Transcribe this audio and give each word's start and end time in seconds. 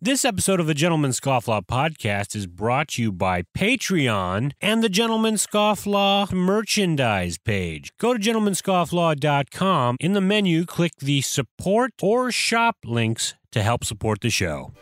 This 0.00 0.24
episode 0.24 0.60
of 0.60 0.68
the 0.68 0.74
Gentleman 0.74 1.10
Scofflaw 1.10 1.66
podcast 1.66 2.36
is 2.36 2.46
brought 2.46 2.86
to 2.90 3.02
you 3.02 3.10
by 3.10 3.42
Patreon 3.56 4.52
and 4.60 4.80
the 4.80 4.88
Gentleman 4.88 5.34
Scofflaw 5.34 6.32
merchandise 6.32 7.36
page. 7.36 7.90
Go 7.98 8.14
to 8.14 8.20
gentlemanscofflaw.com. 8.20 9.96
In 9.98 10.12
the 10.12 10.20
menu, 10.20 10.66
click 10.66 10.92
the 11.00 11.20
support 11.22 11.94
or 12.00 12.30
shop 12.30 12.76
links 12.84 13.34
to 13.50 13.60
help 13.60 13.82
support 13.82 14.20
the 14.20 14.30
show. 14.30 14.72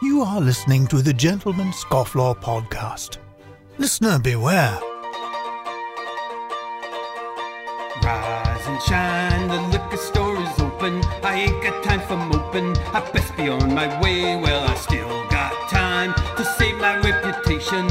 You 0.00 0.22
are 0.22 0.40
listening 0.40 0.86
to 0.86 1.02
the 1.02 1.12
Gentleman 1.12 1.68
Scofflaw 1.72 2.40
podcast. 2.40 3.18
Listener 3.76 4.18
beware. 4.20 4.78
Rise 8.02 8.66
and 8.66 8.82
shine, 8.84 9.48
the 9.48 9.60
liquor 9.70 9.98
store 9.98 10.08
is 10.08 10.16
open. 10.16 10.21
I 11.32 11.36
ain't 11.36 11.62
got 11.62 11.82
time 11.82 12.02
for 12.02 12.18
moping. 12.18 12.76
I 12.92 13.00
best 13.10 13.34
be 13.38 13.48
on 13.48 13.72
my 13.72 13.88
way. 14.02 14.36
Well, 14.36 14.68
I 14.68 14.74
still 14.74 15.08
got 15.30 15.54
time 15.70 16.12
to 16.36 16.44
save 16.44 16.76
my 16.76 16.98
reputation. 16.98 17.88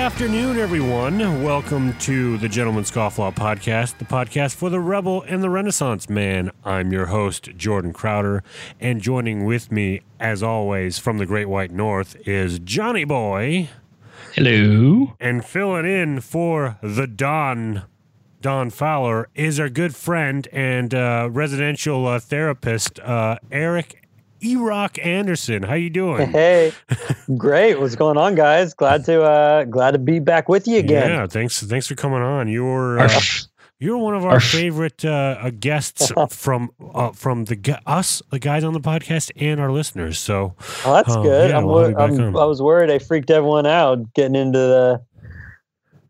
Afternoon, 0.00 0.58
everyone. 0.58 1.42
Welcome 1.42 1.92
to 1.98 2.38
the 2.38 2.48
Gentleman 2.48 2.84
Scofflaw 2.84 3.34
podcast, 3.34 3.98
the 3.98 4.06
podcast 4.06 4.54
for 4.54 4.70
the 4.70 4.80
rebel 4.80 5.20
and 5.28 5.42
the 5.42 5.50
renaissance 5.50 6.08
man. 6.08 6.50
I'm 6.64 6.90
your 6.90 7.06
host, 7.06 7.50
Jordan 7.58 7.92
Crowder, 7.92 8.42
and 8.80 9.02
joining 9.02 9.44
with 9.44 9.70
me, 9.70 10.00
as 10.18 10.42
always, 10.42 10.98
from 10.98 11.18
the 11.18 11.26
Great 11.26 11.50
White 11.50 11.70
North 11.70 12.16
is 12.26 12.60
Johnny 12.60 13.04
Boy, 13.04 13.68
Hello. 14.34 15.16
and 15.20 15.44
filling 15.44 15.84
in 15.84 16.22
for 16.22 16.78
the 16.82 17.06
Don. 17.06 17.82
Don 18.40 18.70
Fowler 18.70 19.28
is 19.34 19.60
our 19.60 19.68
good 19.68 19.94
friend 19.94 20.48
and 20.50 20.94
uh, 20.94 21.28
residential 21.30 22.06
uh, 22.06 22.18
therapist, 22.18 22.98
uh, 23.00 23.36
Eric 23.52 23.99
Erock 24.42 25.04
Anderson. 25.04 25.62
How 25.62 25.74
you 25.74 25.90
doing? 25.90 26.30
Hey, 26.40 26.72
great. 27.36 27.78
What's 27.80 27.94
going 27.96 28.16
on, 28.16 28.34
guys? 28.34 28.74
Glad 28.74 29.04
to 29.06 29.22
uh 29.22 29.64
glad 29.64 29.92
to 29.92 29.98
be 29.98 30.18
back 30.18 30.48
with 30.48 30.66
you 30.66 30.78
again. 30.78 31.10
Yeah, 31.10 31.26
thanks. 31.26 31.62
Thanks 31.62 31.86
for 31.86 31.94
coming 31.94 32.22
on. 32.22 32.48
You're 32.48 33.00
uh, 33.00 33.20
you're 33.78 33.96
one 33.98 34.14
of 34.14 34.24
our, 34.24 34.32
our- 34.32 34.40
favorite 34.40 35.04
uh, 35.04 35.36
uh, 35.40 35.50
guests 35.58 36.12
from 36.30 36.70
uh, 36.94 37.12
from 37.12 37.44
the 37.46 37.56
gu- 37.56 37.74
us 37.86 38.22
the 38.30 38.38
guys 38.38 38.64
on 38.64 38.72
the 38.72 38.80
podcast 38.80 39.30
and 39.36 39.60
our 39.60 39.70
listeners. 39.72 40.18
So 40.18 40.54
Oh, 40.84 40.94
that's 40.94 41.14
Oh, 41.14 41.22
good. 41.22 41.50
yeah, 41.50 41.58
I'm, 41.58 41.64
we'll 41.64 41.78
have 41.88 41.92
wor- 41.96 42.08
you 42.10 42.16
back 42.16 42.26
I'm. 42.26 42.36
I 42.36 42.44
was 42.44 42.60
worried 42.62 42.90
I 42.90 42.98
freaked 42.98 43.30
everyone 43.30 43.66
out 43.66 44.12
getting 44.14 44.36
into 44.36 44.58
the 44.58 45.02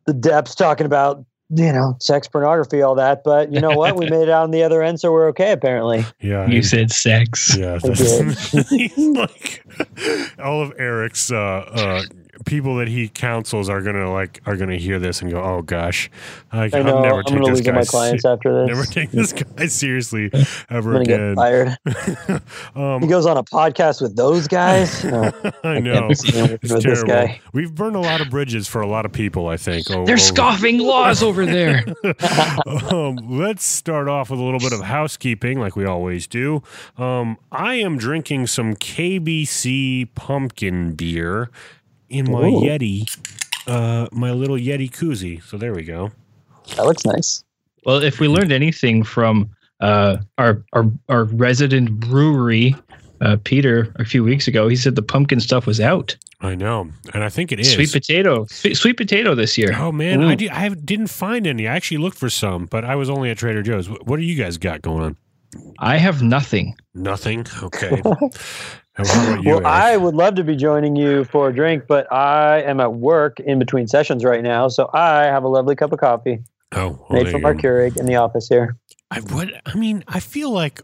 the 0.06 0.14
depths 0.14 0.54
talking 0.54 0.86
about 0.86 1.24
you 1.52 1.72
know 1.72 1.96
sex 2.00 2.28
pornography 2.28 2.80
all 2.80 2.94
that 2.94 3.24
but 3.24 3.52
you 3.52 3.60
know 3.60 3.70
what 3.76 3.96
we 3.96 4.08
made 4.08 4.22
it 4.22 4.28
out 4.28 4.44
on 4.44 4.50
the 4.52 4.62
other 4.62 4.82
end 4.82 5.00
so 5.00 5.10
we're 5.10 5.28
okay 5.28 5.50
apparently 5.52 6.04
yeah, 6.20 6.46
You 6.46 6.56
he- 6.56 6.62
said 6.62 6.90
sex. 6.92 7.56
yeah. 7.58 7.74
I 7.74 7.78
that's- 7.88 8.52
like 8.98 9.64
all 10.38 10.62
of 10.62 10.72
Eric's 10.78 11.32
uh, 11.32 11.36
uh, 11.72 12.02
people 12.46 12.77
that 12.77 12.88
he 12.88 13.08
counsels 13.08 13.69
are 13.69 13.83
gonna 13.83 14.10
like 14.12 14.41
are 14.46 14.56
gonna 14.56 14.77
hear 14.77 14.98
this 14.98 15.20
and 15.22 15.30
go, 15.30 15.42
oh 15.42 15.62
gosh, 15.62 16.10
I, 16.52 16.64
i 16.64 16.69
know 16.82 16.94
will 16.97 17.02
never 17.02 17.19
i'm 17.19 17.24
take 17.24 17.34
gonna 17.34 17.50
this 17.50 17.58
lose 17.58 17.60
guy. 17.66 17.70
all 17.72 17.77
my 17.77 17.82
se- 17.82 17.91
clients 17.91 18.24
after 18.24 18.66
this 18.66 18.69
Never 18.77 18.84
take 18.86 19.10
this 19.10 19.32
guy 19.32 19.66
seriously 19.66 20.30
i'm 20.34 20.77
ever 20.77 21.00
again. 21.00 21.34
get 21.34 21.36
fired 21.36 21.78
um, 22.74 23.02
he 23.02 23.06
goes 23.08 23.27
on 23.27 23.36
a 23.36 23.44
podcast 23.44 24.00
with 24.00 24.16
those 24.16 24.48
guys 24.48 25.05
No, 25.05 25.30
I 25.64 25.69
I 25.69 25.80
know. 25.80 25.92
can't 26.08 26.19
see 26.19 26.32
him 26.32 26.58
It's 26.62 26.72
with 26.72 26.82
this 26.82 27.02
terrible. 27.05 27.06
guy 27.28 27.41
We've 27.52 27.74
burned 27.74 27.97
a 27.97 28.00
lot 28.00 28.20
of 28.20 28.30
bridges 28.30 28.66
for 28.69 28.80
a 28.80 28.86
lot 28.86 29.04
of 29.04 29.12
people, 29.12 29.48
I 29.48 29.56
think. 29.56 29.86
Oh, 29.91 30.04
They're 30.06 30.14
oh. 30.14 30.19
scoffing 30.19 30.78
laws 30.78 31.22
over 31.22 31.44
there. 31.47 31.84
um, 32.92 33.16
let's 33.28 33.64
start 33.64 34.08
off 34.08 34.30
with 34.30 34.38
a 34.41 34.42
little 34.42 34.60
bit 34.60 34.72
of 34.72 34.82
housekeeping, 34.82 35.58
like 35.60 35.77
we 35.77 35.84
always 35.84 36.27
do. 36.27 36.62
Um, 36.97 37.36
I 37.52 37.75
am 37.75 37.98
drinking 37.98 38.47
some 38.48 38.75
KBC 38.76 40.09
pumpkin 40.14 40.93
beer 40.94 41.50
in 42.10 42.31
my 42.31 42.48
Ooh. 42.48 42.60
Yeti, 42.60 43.09
uh, 43.66 44.09
my 44.12 44.32
little 44.32 44.56
Yeti 44.56 44.91
koozie. 44.91 45.43
So 45.43 45.56
there 45.56 45.72
we 45.72 45.84
go. 45.84 46.10
that 46.76 46.84
looks 46.84 47.04
nice 47.04 47.44
well, 47.84 48.03
if 48.03 48.21
we 48.21 48.28
learned 48.28 48.53
anything 48.53 49.03
from 49.03 49.50
uh, 49.81 50.19
our, 50.38 50.62
our 50.72 50.84
our 51.09 51.25
resident 51.25 51.99
brewery, 51.99 52.76
uh, 53.20 53.37
Peter, 53.44 53.93
a 53.97 54.04
few 54.04 54.22
weeks 54.22 54.47
ago, 54.47 54.69
he 54.69 54.76
said 54.76 54.94
the 54.94 55.03
pumpkin 55.03 55.41
stuff 55.41 55.66
was 55.66 55.81
out. 55.81 56.16
I 56.43 56.54
know, 56.54 56.91
and 57.12 57.22
I 57.22 57.28
think 57.28 57.53
it 57.53 57.60
is 57.60 57.72
Sweet 57.72 57.93
potato, 57.93 58.47
sweet, 58.47 58.75
sweet 58.76 58.97
potato 58.97 59.34
this 59.34 59.59
year. 59.59 59.75
Oh 59.76 59.93
man, 59.93 60.22
I, 60.22 60.32
Ooh. 60.32 60.37
di- 60.37 60.50
I 60.50 60.69
didn't 60.70 61.09
find 61.09 61.47
any. 61.47 61.69
I 61.69 61.75
actually 61.76 61.99
looked 61.99 62.19
for 62.19 62.31
some, 62.31 62.66
but 62.66 62.84
I 62.84 62.97
was 62.97 63.10
only 63.10 63.31
at 63.31 63.38
Trader 63.38 63.62
Joe's. 63.62 63.88
What 63.88 64.16
do 64.16 64.22
you 64.22 64.37
guys 64.43 64.56
got 64.59 64.82
going 64.82 65.03
on? 65.03 65.16
I 65.78 65.97
have 65.97 66.22
nothing. 66.22 66.76
Nothing. 66.94 67.44
Okay. 67.62 68.03
You, 69.00 69.55
well 69.55 69.66
i 69.66 69.97
would 69.97 70.15
love 70.15 70.34
to 70.37 70.44
be 70.44 70.56
joining 70.56 70.97
you 70.97 71.25
for 71.25 71.49
a 71.49 71.55
drink 71.55 71.84
but 71.87 72.11
i 72.12 72.62
am 72.62 72.81
at 72.81 72.94
work 72.94 73.41
in 73.41 73.59
between 73.59 73.87
sessions 73.87 74.25
right 74.25 74.43
now 74.43 74.69
so 74.69 74.91
i 74.93 75.25
have 75.25 75.44
a 75.44 75.49
lovely 75.49 75.75
cup 75.75 75.93
of 75.93 75.99
coffee 75.99 76.41
oh, 76.72 77.06
well, 77.09 77.22
made 77.22 77.31
from 77.31 77.44
our. 77.44 77.55
Keurig 77.55 77.97
in 77.97 78.06
the 78.06 78.16
office 78.16 78.49
here. 78.49 78.77
I 79.11 79.21
what 79.21 79.49
I 79.66 79.75
mean, 79.75 80.05
I 80.09 80.21
feel 80.21 80.50
like 80.50 80.81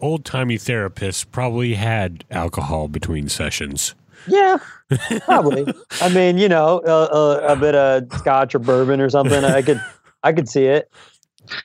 old 0.00 0.24
timey 0.24 0.58
therapists 0.58 1.24
probably 1.30 1.74
had 1.74 2.24
alcohol 2.30 2.88
between 2.88 3.28
sessions. 3.28 3.94
Yeah, 4.26 4.58
probably. 5.20 5.72
I 6.00 6.08
mean, 6.08 6.38
you 6.38 6.48
know, 6.48 6.80
uh, 6.86 7.08
uh, 7.12 7.52
a 7.52 7.56
bit 7.56 7.74
of 7.74 8.12
scotch 8.18 8.54
or 8.54 8.58
bourbon 8.58 9.00
or 9.00 9.10
something. 9.10 9.44
I 9.44 9.62
could, 9.62 9.80
I 10.22 10.32
could 10.32 10.48
see 10.48 10.64
it. 10.64 10.90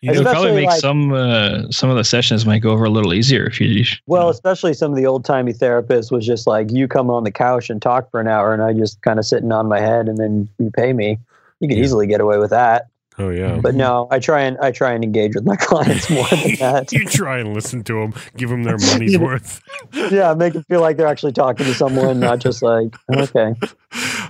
You 0.01 0.11
It 0.11 0.17
would 0.17 0.23
know, 0.25 0.31
probably 0.31 0.51
make 0.55 0.67
like- 0.67 0.79
some 0.79 1.13
uh, 1.13 1.69
some 1.71 1.89
of 1.89 1.97
the 1.97 2.03
sessions 2.03 2.45
might 2.45 2.59
go 2.59 2.71
over 2.71 2.85
a 2.85 2.89
little 2.89 3.13
easier 3.13 3.45
if 3.45 3.59
you. 3.59 3.83
Well, 4.07 4.29
especially 4.29 4.73
some 4.73 4.91
of 4.91 4.97
the 4.97 5.05
old 5.05 5.25
timey 5.25 5.53
therapists 5.53 6.11
was 6.11 6.25
just 6.25 6.47
like 6.47 6.71
you 6.71 6.87
come 6.87 7.09
on 7.09 7.23
the 7.23 7.31
couch 7.31 7.69
and 7.69 7.81
talk 7.81 8.09
for 8.11 8.19
an 8.19 8.27
hour, 8.27 8.53
and 8.53 8.61
I 8.61 8.73
just 8.73 9.01
kind 9.01 9.19
of 9.19 9.25
sitting 9.25 9.51
on 9.51 9.67
my 9.67 9.79
head, 9.79 10.07
and 10.07 10.17
then 10.17 10.47
you 10.59 10.71
pay 10.71 10.93
me. 10.93 11.17
You 11.59 11.67
can 11.67 11.77
Yeah. 11.77 11.83
easily 11.83 12.07
get 12.07 12.21
away 12.21 12.37
with 12.37 12.49
that. 12.49 12.87
Oh 13.17 13.29
yeah. 13.29 13.59
But 13.61 13.75
no, 13.75 14.07
I 14.11 14.19
try 14.19 14.41
and 14.41 14.57
I 14.59 14.71
try 14.71 14.93
and 14.93 15.03
engage 15.03 15.35
with 15.35 15.45
my 15.45 15.55
clients 15.59 16.09
more 16.09 16.27
than 16.29 16.55
that. 16.59 16.91
you 16.91 17.05
try 17.05 17.39
and 17.39 17.53
listen 17.53 17.83
to 17.85 17.93
them, 17.93 18.13
give 18.37 18.49
them 18.49 18.63
their 18.63 18.77
money's 18.77 19.17
worth. 19.19 19.61
yeah, 19.93 20.33
make 20.33 20.53
them 20.53 20.63
feel 20.63 20.81
like 20.81 20.97
they're 20.97 21.07
actually 21.07 21.33
talking 21.33 21.65
to 21.65 21.73
someone, 21.73 22.19
not 22.19 22.39
just 22.39 22.61
like 22.61 22.95
okay. 23.15 23.55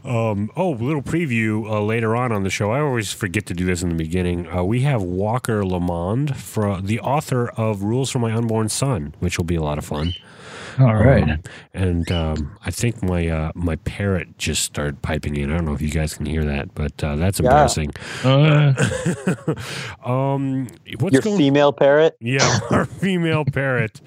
Um, 0.03 0.49
oh, 0.55 0.71
little 0.71 1.03
preview 1.03 1.69
uh, 1.69 1.81
later 1.81 2.15
on 2.15 2.31
on 2.31 2.43
the 2.43 2.49
show. 2.49 2.71
I 2.71 2.79
always 2.79 3.13
forget 3.13 3.45
to 3.47 3.53
do 3.53 3.65
this 3.65 3.83
in 3.83 3.89
the 3.89 3.95
beginning. 3.95 4.49
Uh, 4.51 4.63
we 4.63 4.81
have 4.81 5.03
Walker 5.03 5.63
Lamond, 5.63 6.35
for 6.35 6.81
the 6.81 6.99
author 6.99 7.49
of 7.49 7.83
Rules 7.83 8.09
for 8.09 8.17
My 8.19 8.33
Unborn 8.33 8.69
Son, 8.69 9.13
which 9.19 9.37
will 9.37 9.45
be 9.45 9.55
a 9.55 9.61
lot 9.61 9.77
of 9.77 9.85
fun. 9.85 10.13
All 10.79 10.95
right. 10.95 11.23
Um, 11.29 11.39
and 11.73 12.11
um, 12.11 12.57
I 12.65 12.71
think 12.71 13.01
my 13.03 13.27
uh, 13.27 13.51
my 13.55 13.75
parrot 13.77 14.37
just 14.37 14.63
started 14.63 15.01
piping 15.01 15.35
in. 15.35 15.51
I 15.51 15.55
don't 15.57 15.65
know 15.65 15.73
if 15.73 15.81
you 15.81 15.89
guys 15.89 16.13
can 16.13 16.25
hear 16.25 16.43
that, 16.45 16.73
but 16.75 17.03
uh, 17.03 17.15
that's 17.15 17.39
Yeah. 17.39 17.47
embarrassing. 17.47 17.91
Uh, 18.23 18.73
um, 20.05 20.67
what's 20.99 21.13
Your 21.13 21.21
going? 21.21 21.37
female 21.37 21.71
parrot. 21.73 22.15
yeah, 22.19 22.59
our 22.71 22.85
female 22.85 23.45
parrot. 23.45 24.01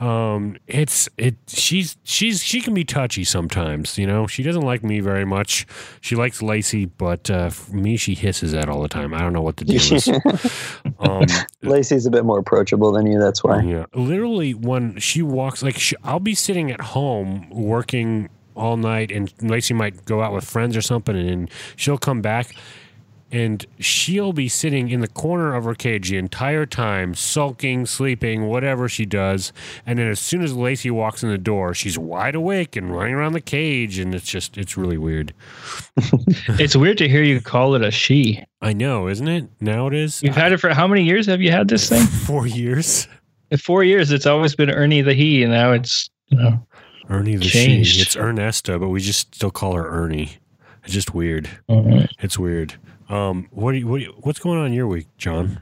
Um, 0.00 0.56
it's 0.66 1.08
it. 1.18 1.36
She's 1.46 1.96
she's 2.04 2.42
she 2.42 2.60
can 2.60 2.74
be 2.74 2.84
touchy 2.84 3.24
sometimes. 3.24 3.98
You 3.98 4.06
know, 4.06 4.26
she 4.26 4.42
doesn't 4.42 4.62
like 4.62 4.82
me 4.82 5.00
very 5.00 5.24
much. 5.24 5.66
She 6.00 6.14
likes 6.16 6.42
Lacey, 6.42 6.86
but 6.86 7.30
uh, 7.30 7.50
for 7.50 7.76
me, 7.76 7.96
she 7.96 8.14
hisses 8.14 8.54
at 8.54 8.68
all 8.68 8.82
the 8.82 8.88
time. 8.88 9.14
I 9.14 9.20
don't 9.20 9.32
know 9.32 9.42
what 9.42 9.56
to 9.58 9.64
do. 9.64 9.78
um, 11.00 11.24
Lacey's 11.62 12.06
a 12.06 12.10
bit 12.10 12.24
more 12.24 12.38
approachable 12.38 12.92
than 12.92 13.06
you. 13.06 13.18
That's 13.18 13.42
why. 13.44 13.62
yeah, 13.62 13.86
literally 13.94 14.54
when 14.54 14.98
she 14.98 15.22
walks, 15.22 15.62
like 15.62 15.76
she, 15.78 15.96
I'll 16.08 16.20
be 16.20 16.34
sitting 16.34 16.70
at 16.70 16.80
home 16.80 17.50
working 17.50 18.30
all 18.56 18.78
night, 18.78 19.12
and 19.12 19.30
Lacey 19.42 19.74
might 19.74 20.06
go 20.06 20.22
out 20.22 20.32
with 20.32 20.42
friends 20.42 20.74
or 20.74 20.80
something, 20.80 21.14
and 21.14 21.50
she'll 21.76 21.98
come 21.98 22.22
back, 22.22 22.56
and 23.30 23.66
she'll 23.78 24.32
be 24.32 24.48
sitting 24.48 24.88
in 24.88 25.02
the 25.02 25.08
corner 25.08 25.54
of 25.54 25.64
her 25.64 25.74
cage 25.74 26.08
the 26.08 26.16
entire 26.16 26.64
time, 26.64 27.14
sulking, 27.14 27.84
sleeping, 27.84 28.46
whatever 28.46 28.88
she 28.88 29.04
does, 29.04 29.52
and 29.84 29.98
then 29.98 30.08
as 30.08 30.18
soon 30.18 30.40
as 30.40 30.54
Lacey 30.56 30.90
walks 30.90 31.22
in 31.22 31.28
the 31.28 31.36
door, 31.36 31.74
she's 31.74 31.98
wide 31.98 32.34
awake 32.34 32.74
and 32.74 32.90
running 32.90 33.12
around 33.12 33.34
the 33.34 33.40
cage, 33.42 33.98
and 33.98 34.14
it's 34.14 34.24
just 34.24 34.56
it's 34.56 34.78
really 34.78 34.96
weird. 34.96 35.34
it's 36.58 36.74
weird 36.74 36.96
to 36.98 37.08
hear 37.08 37.22
you 37.22 37.38
call 37.42 37.74
it 37.74 37.82
a 37.82 37.90
she. 37.90 38.42
I 38.62 38.72
know, 38.72 39.08
isn't 39.08 39.28
it? 39.28 39.46
Now 39.60 39.88
it 39.88 39.94
is. 39.94 40.22
You've 40.22 40.34
had 40.36 40.52
it 40.52 40.56
for 40.58 40.70
how 40.70 40.88
many 40.88 41.04
years? 41.04 41.26
Have 41.26 41.42
you 41.42 41.50
had 41.50 41.68
this 41.68 41.86
thing? 41.86 42.06
four 42.26 42.46
years. 42.46 43.06
In 43.50 43.58
four 43.58 43.82
years, 43.84 44.10
it's 44.12 44.26
always 44.26 44.54
been 44.54 44.70
Ernie 44.70 45.02
the 45.02 45.14
he, 45.14 45.42
and 45.42 45.52
now 45.52 45.72
it's 45.72 46.10
you 46.28 46.38
know. 46.38 46.64
Ernie 47.08 47.36
the 47.36 47.44
Changed. 47.46 47.96
she. 47.96 48.02
It's 48.02 48.16
Ernesta, 48.16 48.78
but 48.78 48.88
we 48.88 49.00
just 49.00 49.34
still 49.34 49.50
call 49.50 49.72
her 49.74 49.88
Ernie. 49.88 50.36
It's 50.84 50.92
just 50.92 51.14
weird. 51.14 51.48
uh, 51.68 52.06
It's 52.20 52.38
weird. 52.38 52.74
Um, 53.08 53.48
what 53.50 53.72
do 53.72 53.78
you, 53.78 53.86
what 53.86 53.98
do 54.00 54.04
you, 54.04 54.14
what's 54.20 54.38
going 54.38 54.58
on 54.58 54.66
in 54.66 54.72
your 54.74 54.86
week, 54.86 55.06
John? 55.16 55.60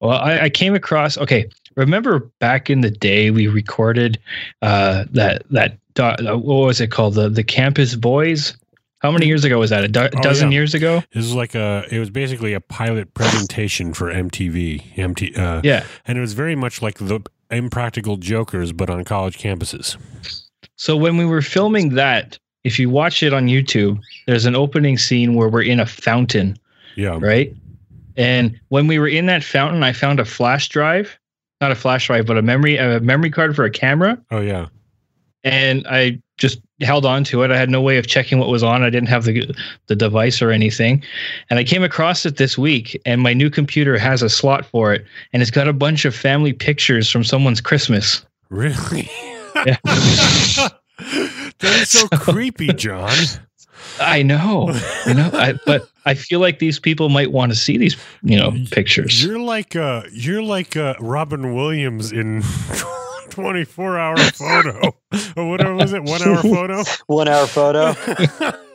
Well, 0.00 0.12
I, 0.18 0.42
I 0.42 0.50
came 0.50 0.74
across. 0.76 1.18
Okay, 1.18 1.48
remember 1.74 2.20
back 2.38 2.70
in 2.70 2.82
the 2.82 2.90
day 2.90 3.30
we 3.32 3.48
recorded 3.48 4.18
uh, 4.62 5.06
that 5.10 5.42
that 5.50 5.76
uh, 5.98 6.36
what 6.38 6.66
was 6.66 6.80
it 6.80 6.92
called 6.92 7.14
the 7.14 7.28
the 7.28 7.42
Campus 7.42 7.96
Boys 7.96 8.56
How 9.00 9.10
many 9.10 9.26
years 9.26 9.44
ago 9.44 9.58
was 9.58 9.70
that? 9.70 9.84
A 9.84 9.88
do- 9.88 10.00
Oh, 10.14 10.20
dozen 10.22 10.50
yeah. 10.50 10.56
years 10.56 10.74
ago? 10.74 11.02
This 11.12 11.24
is 11.24 11.34
like 11.34 11.54
a. 11.54 11.84
It 11.90 11.98
was 11.98 12.10
basically 12.10 12.54
a 12.54 12.60
pilot 12.60 13.12
presentation 13.14 13.92
for 13.92 14.10
MTV. 14.10 14.96
MT. 14.98 15.34
Uh, 15.34 15.60
Yeah. 15.62 15.84
and 16.06 16.16
it 16.16 16.20
was 16.20 16.32
very 16.32 16.54
much 16.56 16.80
like 16.82 16.98
the 16.98 17.20
Impractical 17.50 18.16
Jokers, 18.16 18.72
but 18.72 18.88
on 18.90 19.04
college 19.04 19.38
campuses. 19.38 19.96
So 20.76 20.96
when 20.96 21.16
we 21.16 21.24
were 21.24 21.42
filming 21.42 21.90
that, 21.94 22.38
if 22.64 22.78
you 22.78 22.90
watch 22.90 23.22
it 23.22 23.32
on 23.32 23.46
YouTube, 23.46 24.00
there's 24.26 24.46
an 24.46 24.56
opening 24.56 24.98
scene 24.98 25.34
where 25.34 25.48
we're 25.48 25.62
in 25.62 25.78
a 25.78 25.86
fountain, 25.86 26.56
Yeah. 26.96 27.18
right? 27.20 27.54
And 28.16 28.58
when 28.68 28.86
we 28.86 28.98
were 28.98 29.06
in 29.08 29.26
that 29.26 29.44
fountain, 29.44 29.82
I 29.84 29.92
found 29.92 30.18
a 30.20 30.24
flash 30.24 30.68
drive, 30.68 31.16
not 31.60 31.70
a 31.70 31.74
flash 31.76 32.06
drive, 32.08 32.26
but 32.26 32.36
a 32.38 32.42
memory 32.42 32.76
a 32.78 32.98
memory 33.00 33.30
card 33.30 33.54
for 33.54 33.64
a 33.64 33.70
camera, 33.70 34.18
Oh 34.30 34.40
yeah. 34.40 34.66
and 35.44 35.86
I 35.86 36.18
just 36.38 36.60
held 36.80 37.06
on 37.06 37.24
to 37.24 37.42
it. 37.42 37.50
I 37.50 37.56
had 37.56 37.70
no 37.70 37.80
way 37.80 37.96
of 37.96 38.06
checking 38.06 38.38
what 38.38 38.48
was 38.48 38.62
on. 38.62 38.82
I 38.82 38.90
didn't 38.90 39.08
have 39.08 39.24
the 39.24 39.54
the 39.86 39.96
device 39.96 40.42
or 40.42 40.50
anything. 40.50 41.02
And 41.48 41.58
I 41.58 41.64
came 41.64 41.82
across 41.82 42.26
it 42.26 42.36
this 42.36 42.58
week 42.58 43.00
and 43.06 43.20
my 43.20 43.32
new 43.32 43.50
computer 43.50 43.98
has 43.98 44.22
a 44.22 44.28
slot 44.28 44.66
for 44.66 44.92
it 44.92 45.04
and 45.32 45.42
it's 45.42 45.50
got 45.50 45.68
a 45.68 45.72
bunch 45.72 46.04
of 46.04 46.14
family 46.14 46.52
pictures 46.52 47.10
from 47.10 47.24
someone's 47.24 47.60
Christmas. 47.60 48.24
Really. 48.50 49.10
Yeah. 49.64 49.76
that 49.84 50.70
is 51.62 51.88
so 51.90 52.08
creepy, 52.08 52.72
John. 52.74 53.16
I 54.00 54.22
know. 54.22 54.70
You 55.06 55.14
know, 55.14 55.30
I, 55.32 55.54
but 55.64 55.88
I 56.04 56.14
feel 56.14 56.40
like 56.40 56.58
these 56.58 56.78
people 56.78 57.08
might 57.08 57.32
want 57.32 57.52
to 57.52 57.56
see 57.56 57.78
these, 57.78 57.96
you 58.22 58.36
know, 58.36 58.52
pictures. 58.70 59.24
You're 59.24 59.38
like 59.38 59.74
uh 59.76 60.02
you're 60.12 60.42
like 60.42 60.76
uh 60.76 60.94
Robin 61.00 61.54
Williams 61.54 62.12
in 62.12 62.42
24 63.30 63.98
hour 63.98 64.16
photo. 64.16 64.94
or 65.36 65.48
whatever 65.48 65.74
was 65.74 65.92
it? 65.92 66.02
1 66.02 66.22
hour 66.22 66.36
photo? 66.42 66.82
One 67.06 67.28
hour 67.28 67.46
photo. 67.46 67.94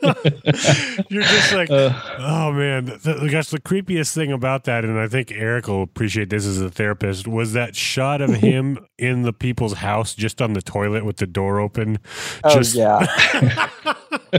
you're 1.10 1.22
just 1.22 1.52
like 1.52 1.70
Uh, 1.70 1.90
Oh 2.18 2.52
man, 2.52 2.86
the, 2.86 3.28
gosh, 3.30 3.50
the 3.50 3.60
creepiest 3.60 4.14
thing 4.14 4.32
about 4.32 4.64
that, 4.64 4.84
and 4.84 4.98
I 4.98 5.08
think 5.08 5.30
Eric 5.32 5.68
will 5.68 5.82
appreciate 5.82 6.30
this 6.30 6.44
as 6.46 6.60
a 6.60 6.70
therapist, 6.70 7.28
was 7.28 7.52
that 7.52 7.76
shot 7.76 8.20
of 8.20 8.30
him 8.34 8.78
in 8.98 9.22
the 9.22 9.32
people's 9.32 9.74
house, 9.74 10.14
just 10.14 10.40
on 10.42 10.54
the 10.54 10.62
toilet 10.62 11.04
with 11.04 11.16
the 11.18 11.26
door 11.26 11.60
open. 11.60 11.98
Oh 12.44 12.54
just, 12.54 12.74
yeah. 12.74 13.06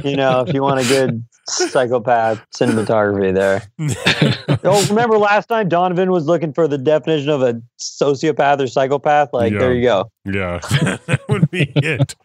you 0.04 0.16
know, 0.16 0.42
if 0.42 0.54
you 0.54 0.62
want 0.62 0.80
a 0.82 0.88
good 0.88 1.24
psychopath 1.48 2.42
cinematography 2.56 3.34
there. 3.34 3.62
oh, 4.64 4.86
remember 4.90 5.18
last 5.18 5.48
time 5.48 5.68
Donovan 5.70 6.12
was 6.12 6.26
looking 6.26 6.54
for 6.54 6.68
the 6.68 6.78
definition 6.78 7.30
of 7.30 7.42
a 7.42 7.62
sociopath 7.80 8.60
or 8.62 8.68
psychopath? 8.68 9.30
Like, 9.34 9.52
Yeah. 9.54 9.60
there 9.60 9.74
you 9.74 9.84
go. 9.84 10.10
Yeah, 10.26 10.60
that 11.06 11.22
would 11.28 11.50
be 11.52 11.72
it. 11.84 12.16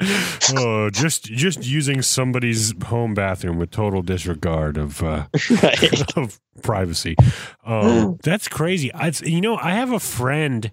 Oh, 0.56 0.90
just 0.90 1.25
just 1.25 1.66
using 1.66 2.02
somebody's 2.02 2.72
home 2.84 3.14
bathroom 3.14 3.58
with 3.58 3.70
total 3.70 4.02
disregard 4.02 4.76
of 4.78 5.02
uh, 5.02 5.26
Right. 5.62 6.02
of 6.16 6.40
privacy. 6.62 7.16
Um, 7.64 8.19
that's 8.22 8.49
crazy. 8.49 8.93
I, 8.94 9.12
you 9.22 9.40
know, 9.40 9.56
I 9.56 9.72
have 9.72 9.93
a 9.93 10.00
friend 10.00 10.70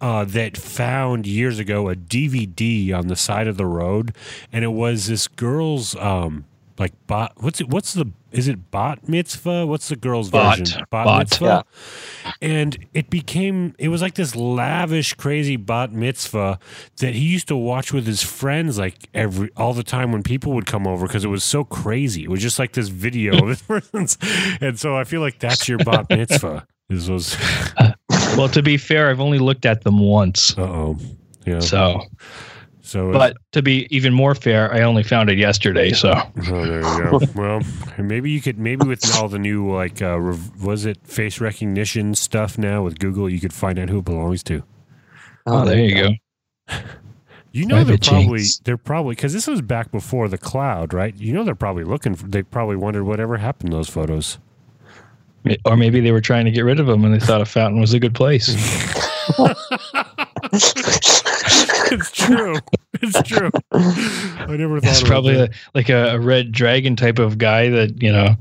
uh, 0.00 0.24
that 0.24 0.56
found 0.56 1.26
years 1.26 1.58
ago 1.58 1.88
a 1.90 1.94
DVD 1.94 2.94
on 2.94 3.08
the 3.08 3.16
side 3.16 3.46
of 3.46 3.56
the 3.56 3.66
road, 3.66 4.14
and 4.52 4.64
it 4.64 4.72
was 4.72 5.06
this 5.06 5.28
girl's 5.28 5.94
um, 5.96 6.44
like 6.80 6.94
bot. 7.06 7.34
What's 7.36 7.60
it? 7.60 7.68
What's 7.68 7.92
the? 7.94 8.10
Is 8.32 8.48
it 8.48 8.70
bot 8.70 9.08
mitzvah? 9.08 9.66
What's 9.66 9.88
the 9.88 9.96
girl's 9.96 10.30
Bot. 10.30 10.58
version? 10.58 10.84
Bot. 10.90 11.18
mitzvah. 11.18 11.64
And 12.40 12.86
it 12.94 13.10
became. 13.10 13.74
It 13.78 13.88
was 13.88 14.02
like 14.02 14.14
this 14.14 14.34
lavish, 14.34 15.14
crazy 15.14 15.56
bot 15.56 15.92
mitzvah 15.92 16.58
that 16.96 17.14
he 17.14 17.26
used 17.26 17.48
to 17.48 17.56
watch 17.56 17.92
with 17.92 18.06
his 18.06 18.22
friends 18.22 18.78
like 18.78 19.08
every 19.14 19.50
all 19.56 19.74
the 19.74 19.82
time 19.82 20.10
when 20.10 20.22
people 20.22 20.52
would 20.54 20.66
come 20.66 20.86
over 20.86 21.06
because 21.06 21.24
it 21.24 21.28
was 21.28 21.44
so 21.44 21.64
crazy. 21.64 22.24
It 22.24 22.30
was 22.30 22.40
just 22.40 22.58
like 22.58 22.72
this 22.72 22.88
video 22.88 23.42
of 23.42 23.48
this 23.48 23.62
person's, 23.62 24.16
and 24.60 24.78
so 24.80 24.96
I 24.96 25.04
feel 25.04 25.20
like 25.20 25.38
that's 25.38 25.68
your 25.68 25.78
bot 25.78 26.08
mitzvah. 26.10 26.66
This 26.88 27.08
was, 27.08 27.36
well, 28.36 28.48
to 28.48 28.62
be 28.62 28.76
fair, 28.76 29.10
I've 29.10 29.20
only 29.20 29.38
looked 29.38 29.64
at 29.64 29.84
them 29.84 30.00
once. 30.00 30.58
uh 30.58 30.62
oh, 30.62 30.98
yeah. 31.46 31.60
So, 31.60 32.02
So, 32.90 33.12
but 33.12 33.36
to 33.52 33.62
be 33.62 33.86
even 33.94 34.12
more 34.12 34.34
fair, 34.34 34.74
I 34.74 34.80
only 34.80 35.04
found 35.04 35.30
it 35.30 35.38
yesterday. 35.38 35.92
So, 35.92 36.12
oh, 36.12 36.32
there 36.66 36.80
you 36.80 37.18
go. 37.20 37.20
well, 37.36 37.60
maybe 37.96 38.32
you 38.32 38.40
could 38.40 38.58
maybe 38.58 38.84
with 38.84 39.14
all 39.14 39.28
the 39.28 39.38
new 39.38 39.70
like 39.70 40.02
uh, 40.02 40.18
rev- 40.18 40.60
was 40.60 40.86
it 40.86 40.98
face 41.06 41.40
recognition 41.40 42.16
stuff 42.16 42.58
now 42.58 42.82
with 42.82 42.98
Google, 42.98 43.30
you 43.30 43.38
could 43.38 43.52
find 43.52 43.78
out 43.78 43.90
who 43.90 43.98
it 43.98 44.04
belongs 44.04 44.42
to. 44.42 44.64
oh, 45.46 45.64
there 45.64 45.78
you 45.78 45.94
go. 45.94 46.78
You 47.52 47.66
know 47.66 47.82
they're 47.82 47.98
probably 47.98 48.44
they're 48.62 48.76
probably 48.76 49.16
because 49.16 49.32
this 49.32 49.48
was 49.48 49.60
back 49.60 49.90
before 49.90 50.28
the 50.28 50.38
cloud, 50.38 50.94
right? 50.94 51.12
You 51.16 51.32
know 51.32 51.42
they're 51.42 51.56
probably 51.56 51.82
looking 51.82 52.14
for. 52.14 52.28
They 52.28 52.44
probably 52.44 52.76
wondered 52.76 53.02
whatever 53.02 53.38
happened 53.38 53.72
to 53.72 53.76
those 53.76 53.88
photos. 53.88 54.38
Or 55.64 55.76
maybe 55.76 55.98
they 55.98 56.12
were 56.12 56.20
trying 56.20 56.44
to 56.44 56.52
get 56.52 56.60
rid 56.60 56.78
of 56.78 56.86
them 56.86 57.04
and 57.04 57.12
they 57.12 57.18
thought 57.18 57.40
a 57.40 57.44
fountain 57.44 57.80
was 57.80 57.92
a 57.92 57.98
good 57.98 58.14
place. 58.14 58.54
it's 61.92 62.10
true. 62.12 62.56
It's 63.02 63.22
true. 63.28 63.50
I 63.72 64.56
never 64.56 64.80
thought 64.80 64.90
It's 64.90 65.00
about 65.00 65.08
probably 65.10 65.36
that. 65.36 65.50
a, 65.50 65.54
like 65.74 65.88
a, 65.88 66.14
a 66.14 66.18
red 66.18 66.52
dragon 66.52 66.96
type 66.96 67.18
of 67.18 67.38
guy 67.38 67.68
that 67.68 68.02
you 68.02 68.12
know. 68.12 68.36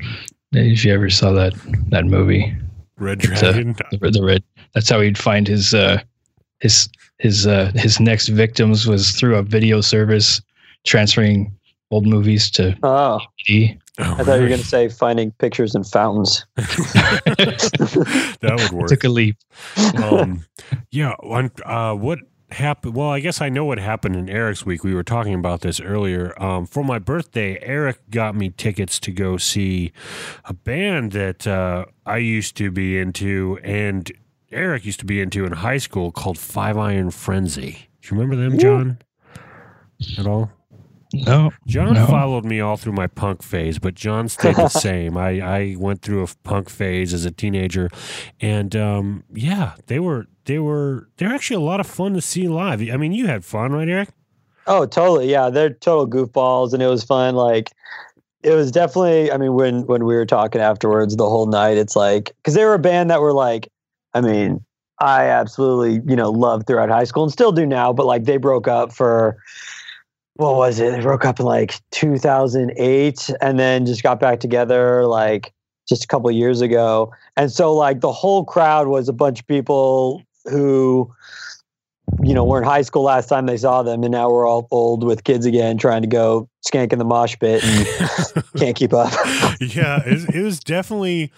If 0.51 0.83
you 0.83 0.91
ever 0.93 1.09
saw 1.11 1.31
that 1.33 1.53
that 1.89 2.05
movie, 2.05 2.55
red 2.97 3.23
it's, 3.23 3.43
uh, 3.43 3.51
dragon. 3.51 3.75
the, 3.91 4.09
the 4.11 4.23
red. 4.23 4.43
That's 4.73 4.89
how 4.89 4.99
he'd 5.01 5.17
find 5.17 5.47
his 5.47 5.73
uh, 5.75 6.01
his 6.59 6.89
his 7.19 7.45
uh, 7.45 7.71
his 7.75 7.99
next 7.99 8.29
victims 8.29 8.87
was 8.87 9.11
through 9.11 9.35
a 9.35 9.43
video 9.43 9.81
service 9.81 10.41
transferring 10.87 11.55
old 11.91 12.07
movies 12.07 12.49
to 12.51 12.75
Oh, 12.83 13.19
DVD. 13.47 13.79
Oh, 13.99 14.15
I 14.17 14.23
thought 14.23 14.35
you 14.35 14.43
were 14.43 14.47
going 14.47 14.61
to 14.61 14.65
say 14.65 14.87
finding 14.87 15.31
pictures 15.33 15.75
in 15.75 15.83
fountains. 15.83 16.45
that 16.55 18.55
would 18.57 18.71
work. 18.71 18.87
Took 18.87 19.03
a 19.03 19.09
leap. 19.09 19.35
um, 20.01 20.45
yeah. 20.89 21.15
Uh, 21.65 21.93
what 21.95 22.19
happened? 22.51 22.95
Well, 22.95 23.09
I 23.09 23.19
guess 23.19 23.41
I 23.41 23.49
know 23.49 23.65
what 23.65 23.77
happened 23.77 24.15
in 24.15 24.29
Eric's 24.29 24.65
week. 24.65 24.85
We 24.85 24.93
were 24.93 25.03
talking 25.03 25.33
about 25.33 25.61
this 25.61 25.81
earlier. 25.81 26.33
Um, 26.41 26.65
for 26.65 26.83
my 26.83 26.99
birthday, 26.99 27.59
Eric 27.61 28.09
got 28.09 28.35
me 28.35 28.51
tickets 28.51 28.99
to 29.01 29.11
go 29.11 29.35
see 29.37 29.91
a 30.45 30.53
band 30.53 31.11
that 31.11 31.45
uh, 31.45 31.85
I 32.05 32.17
used 32.17 32.55
to 32.57 32.71
be 32.71 32.97
into, 32.97 33.59
and 33.63 34.09
Eric 34.51 34.85
used 34.85 34.99
to 34.99 35.05
be 35.05 35.19
into 35.19 35.45
in 35.45 35.51
high 35.51 35.77
school 35.77 36.11
called 36.11 36.37
Five 36.37 36.77
Iron 36.77 37.11
Frenzy. 37.11 37.89
Do 38.01 38.15
you 38.15 38.21
remember 38.21 38.41
them, 38.41 38.57
John? 38.57 38.99
At 40.17 40.25
all? 40.25 40.51
No, 41.13 41.51
John 41.65 41.93
No. 41.95 42.05
followed 42.05 42.45
me 42.45 42.59
all 42.59 42.77
through 42.77 42.93
my 42.93 43.07
punk 43.07 43.41
phase, 43.41 43.79
but 43.79 43.95
John 43.95 44.29
stayed 44.29 44.55
the 44.55 44.67
same. 44.69 45.17
I, 45.17 45.39
I 45.41 45.75
went 45.77 46.01
through 46.03 46.23
a 46.23 46.27
punk 46.43 46.69
phase 46.69 47.13
as 47.13 47.25
a 47.25 47.31
teenager, 47.31 47.89
and 48.39 48.75
um, 48.75 49.23
yeah, 49.33 49.73
they 49.87 49.99
were 49.99 50.27
they 50.45 50.59
were 50.59 51.09
they're 51.17 51.33
actually 51.33 51.57
a 51.57 51.65
lot 51.65 51.79
of 51.79 51.87
fun 51.87 52.13
to 52.13 52.21
see 52.21 52.47
live. 52.47 52.81
I 52.81 52.97
mean, 52.97 53.11
you 53.11 53.25
had 53.25 53.43
fun, 53.43 53.71
right, 53.71 53.89
Eric? 53.89 54.09
Oh, 54.67 54.85
totally. 54.85 55.31
Yeah, 55.31 55.49
they're 55.49 55.71
total 55.71 56.07
goofballs, 56.07 56.73
and 56.73 56.83
it 56.83 56.87
was 56.87 57.03
fun. 57.03 57.33
Like, 57.33 57.71
it 58.43 58.51
was 58.53 58.71
definitely. 58.71 59.31
I 59.31 59.37
mean, 59.37 59.55
when 59.55 59.87
when 59.87 60.05
we 60.05 60.13
were 60.13 60.27
talking 60.27 60.61
afterwards, 60.61 61.15
the 61.15 61.27
whole 61.27 61.47
night, 61.47 61.77
it's 61.77 61.95
like 61.95 62.33
because 62.37 62.53
they 62.53 62.65
were 62.65 62.75
a 62.75 62.79
band 62.79 63.09
that 63.09 63.19
were 63.19 63.33
like, 63.33 63.67
I 64.13 64.21
mean, 64.21 64.63
I 64.99 65.25
absolutely 65.25 66.03
you 66.07 66.15
know 66.15 66.29
loved 66.29 66.67
throughout 66.67 66.89
high 66.89 67.05
school 67.05 67.23
and 67.23 67.31
still 67.31 67.51
do 67.51 67.65
now, 67.65 67.91
but 67.93 68.05
like 68.05 68.25
they 68.25 68.37
broke 68.37 68.67
up 68.67 68.93
for 68.93 69.37
what 70.39 70.55
was 70.55 70.79
it? 70.79 70.91
They 70.91 71.01
broke 71.01 71.25
up 71.25 71.41
in 71.41 71.45
like 71.45 71.81
2008, 71.91 73.29
and 73.41 73.59
then 73.59 73.85
just 73.85 74.03
got 74.03 74.21
back 74.21 74.39
together 74.39 75.05
like 75.05 75.53
just 75.87 76.05
a 76.05 76.07
couple 76.07 76.31
years 76.31 76.61
ago, 76.61 77.11
and 77.35 77.51
so 77.51 77.75
like 77.75 77.99
the 77.99 78.11
whole 78.11 78.45
crowd 78.45 78.87
was 78.87 79.09
a 79.09 79.13
bunch 79.13 79.41
of 79.41 79.47
people 79.47 80.23
who 80.45 81.13
you 82.23 82.33
know, 82.33 82.43
were 82.43 82.57
in 82.57 82.63
high 82.63 82.81
school 82.81 83.03
last 83.03 83.29
time 83.29 83.45
they 83.45 83.57
saw 83.57 83.83
them, 83.83 84.03
and 84.03 84.11
now 84.11 84.29
we're 84.29 84.47
all 84.47 84.67
old 84.71 85.03
with 85.03 85.23
kids 85.23 85.45
again, 85.45 85.77
trying 85.77 86.01
to 86.01 86.07
go 86.07 86.49
skank 86.67 86.91
in 86.91 86.99
the 86.99 87.05
mosh 87.05 87.37
pit 87.39 87.63
and 87.63 88.43
can't 88.57 88.75
keep 88.75 88.93
up. 88.93 89.11
yeah, 89.59 90.01
it, 90.05 90.35
it 90.35 90.41
was 90.41 90.59
definitely 90.59 91.31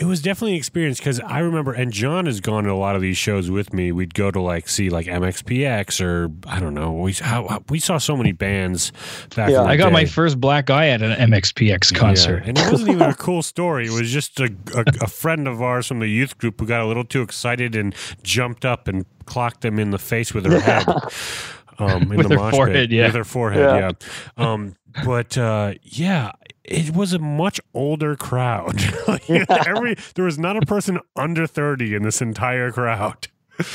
it 0.00 0.06
was 0.06 0.22
definitely 0.22 0.52
an 0.52 0.56
experience 0.56 0.98
because 0.98 1.20
I 1.20 1.40
remember, 1.40 1.72
and 1.72 1.92
John 1.92 2.24
has 2.24 2.40
gone 2.40 2.64
to 2.64 2.70
a 2.70 2.74
lot 2.74 2.96
of 2.96 3.02
these 3.02 3.18
shows 3.18 3.50
with 3.50 3.74
me. 3.74 3.92
We'd 3.92 4.14
go 4.14 4.30
to 4.30 4.40
like 4.40 4.66
see 4.68 4.88
like 4.88 5.06
MXPX 5.06 6.00
or 6.04 6.30
I 6.48 6.58
don't 6.58 6.72
know. 6.74 6.92
We 6.92 7.12
how, 7.12 7.46
how- 7.48 7.64
we 7.68 7.78
saw 7.80 7.98
so 7.98 8.16
many 8.16 8.32
bands 8.32 8.92
back. 9.36 9.50
Yeah. 9.50 9.58
in 9.60 9.64
the 9.64 9.70
I 9.70 9.76
got 9.76 9.92
my 9.92 10.06
first 10.06 10.40
black 10.40 10.70
eye 10.70 10.88
at 10.88 11.02
an 11.02 11.30
MXPX 11.30 11.94
concert. 11.94 12.42
Yeah, 12.44 12.48
and 12.48 12.58
it 12.58 12.70
wasn't 12.72 12.90
even 12.94 13.02
a 13.10 13.14
cool 13.14 13.42
story. 13.42 13.86
It 13.86 13.92
was 13.92 14.10
just 14.10 14.40
a, 14.40 14.50
a, 14.74 14.84
a 15.02 15.06
friend 15.06 15.46
of 15.46 15.60
ours 15.60 15.86
from 15.86 15.98
the 16.00 16.08
youth 16.08 16.38
group 16.38 16.58
who 16.60 16.66
got 16.66 16.80
a 16.80 16.86
little 16.86 17.04
too 17.04 17.22
excited 17.22 17.76
and 17.76 17.94
jumped 18.22 18.64
up 18.64 18.88
and 18.88 19.04
clocked 19.26 19.60
them 19.60 19.78
in 19.78 19.90
the 19.90 19.98
face 19.98 20.32
with 20.32 20.46
her 20.46 20.60
head. 20.60 20.88
Um, 21.78 22.02
in 22.02 22.08
With 22.18 22.28
the 22.28 22.34
her 22.34 22.40
mosh 22.40 22.54
forehead, 22.54 22.88
pit. 22.90 22.90
yeah. 22.96 23.06
With 23.06 23.14
her 23.16 23.24
forehead, 23.24 23.60
yeah. 23.80 23.90
Yeah. 24.38 24.52
Um, 24.52 24.76
but 25.04 25.36
uh, 25.38 25.74
yeah, 25.82 26.32
it 26.70 26.94
was 26.94 27.12
a 27.12 27.18
much 27.18 27.60
older 27.74 28.16
crowd. 28.16 28.80
Like, 29.08 29.28
Every 29.28 29.96
there 30.14 30.24
was 30.24 30.38
not 30.38 30.56
a 30.56 30.60
person 30.64 31.00
under 31.16 31.46
thirty 31.46 31.94
in 31.94 32.04
this 32.04 32.22
entire 32.22 32.70
crowd. 32.70 33.26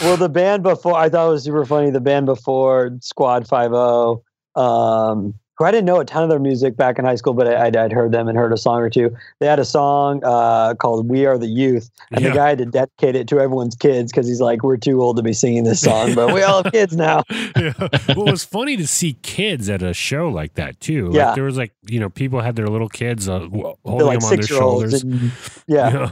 well, 0.02 0.16
the 0.18 0.30
band 0.30 0.64
before 0.64 0.96
I 0.96 1.10
thought 1.10 1.28
it 1.28 1.32
was 1.32 1.44
super 1.44 1.66
funny. 1.66 1.90
The 1.92 2.00
band 2.00 2.26
before 2.26 2.98
Squad 3.02 3.48
Five 3.48 3.74
O, 3.74 4.24
um, 4.56 5.34
who 5.58 5.66
I 5.66 5.72
didn't 5.72 5.86
know 5.86 6.00
a 6.00 6.06
ton 6.06 6.24
of 6.24 6.30
their 6.30 6.40
music 6.40 6.76
back 6.76 7.00
in 7.00 7.06
high 7.06 7.16
school, 7.16 7.34
but 7.34 7.48
I, 7.48 7.68
I'd, 7.68 7.76
I'd 7.76 7.92
heard 7.94 8.12
them 8.12 8.28
and 8.28 8.38
heard 8.38 8.52
a 8.54 8.58
song 8.58 8.80
or 8.82 8.90
two. 8.90 9.16
They 9.40 9.46
had 9.48 9.60
a 9.60 9.66
song 9.66 10.22
uh, 10.24 10.74
called 10.76 11.08
"We 11.10 11.26
Are 11.26 11.38
the 11.38 11.48
Youth," 11.48 11.90
and 12.12 12.22
Yeah. 12.22 12.30
the 12.30 12.36
guy 12.36 12.50
had 12.50 12.58
to 12.60 12.66
dedicate 12.66 13.16
it 13.16 13.28
to 13.30 13.40
everyone's 13.40 13.76
kids 13.76 14.12
because 14.12 14.28
he's 14.28 14.42
like, 14.42 14.64
"We're 14.64 14.78
too 14.78 15.02
old 15.02 15.18
to 15.18 15.24
be 15.24 15.34
singing 15.34 15.64
this 15.64 15.82
song, 15.82 16.14
but 16.16 16.34
we 16.34 16.42
all 16.44 16.64
have 16.64 16.72
kids 16.74 16.96
now." 16.98 17.24
yeah. 17.30 17.74
Well, 18.10 18.28
it 18.28 18.32
was 18.32 18.44
funny 18.44 18.76
to 18.78 18.88
see 18.88 19.14
kids 19.22 19.70
at 19.70 19.82
a 19.82 19.94
show 19.94 20.30
like 20.30 20.56
that 20.56 20.80
too. 20.80 21.08
Like, 21.08 21.16
Yeah. 21.16 21.36
there 21.36 21.44
was 21.46 21.58
like 21.58 21.72
you 21.88 22.00
know 22.00 22.10
people 22.10 22.42
had 22.42 22.56
their 22.56 22.68
little 22.68 22.90
kids 22.90 23.30
uh, 23.30 23.40
holding 23.40 24.08
like 24.08 24.20
them 24.20 24.26
on 24.30 24.36
their 24.36 24.42
six 24.44 24.50
year 24.50 24.62
olds. 24.62 24.82
shoulders. 24.92 25.04
And, 25.04 25.32
yeah. 25.68 25.90
Yeah. 25.90 26.12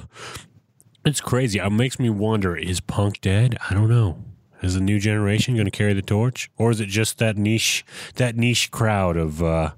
It's 1.05 1.19
crazy. 1.19 1.59
It 1.59 1.69
makes 1.71 1.99
me 1.99 2.09
wonder: 2.09 2.55
Is 2.55 2.79
punk 2.79 3.19
dead? 3.19 3.57
I 3.69 3.73
don't 3.73 3.89
know. 3.89 4.17
Is 4.63 4.75
the 4.75 4.81
new 4.81 4.99
generation 4.99 5.55
going 5.55 5.65
to 5.65 5.71
carry 5.71 5.93
the 5.93 6.01
torch, 6.01 6.49
or 6.57 6.71
is 6.71 6.79
it 6.79 6.87
just 6.87 7.17
that 7.17 7.37
niche, 7.37 7.85
that 8.15 8.35
niche 8.35 8.71
crowd 8.71 9.17
of, 9.17 9.43
uh, 9.43 9.71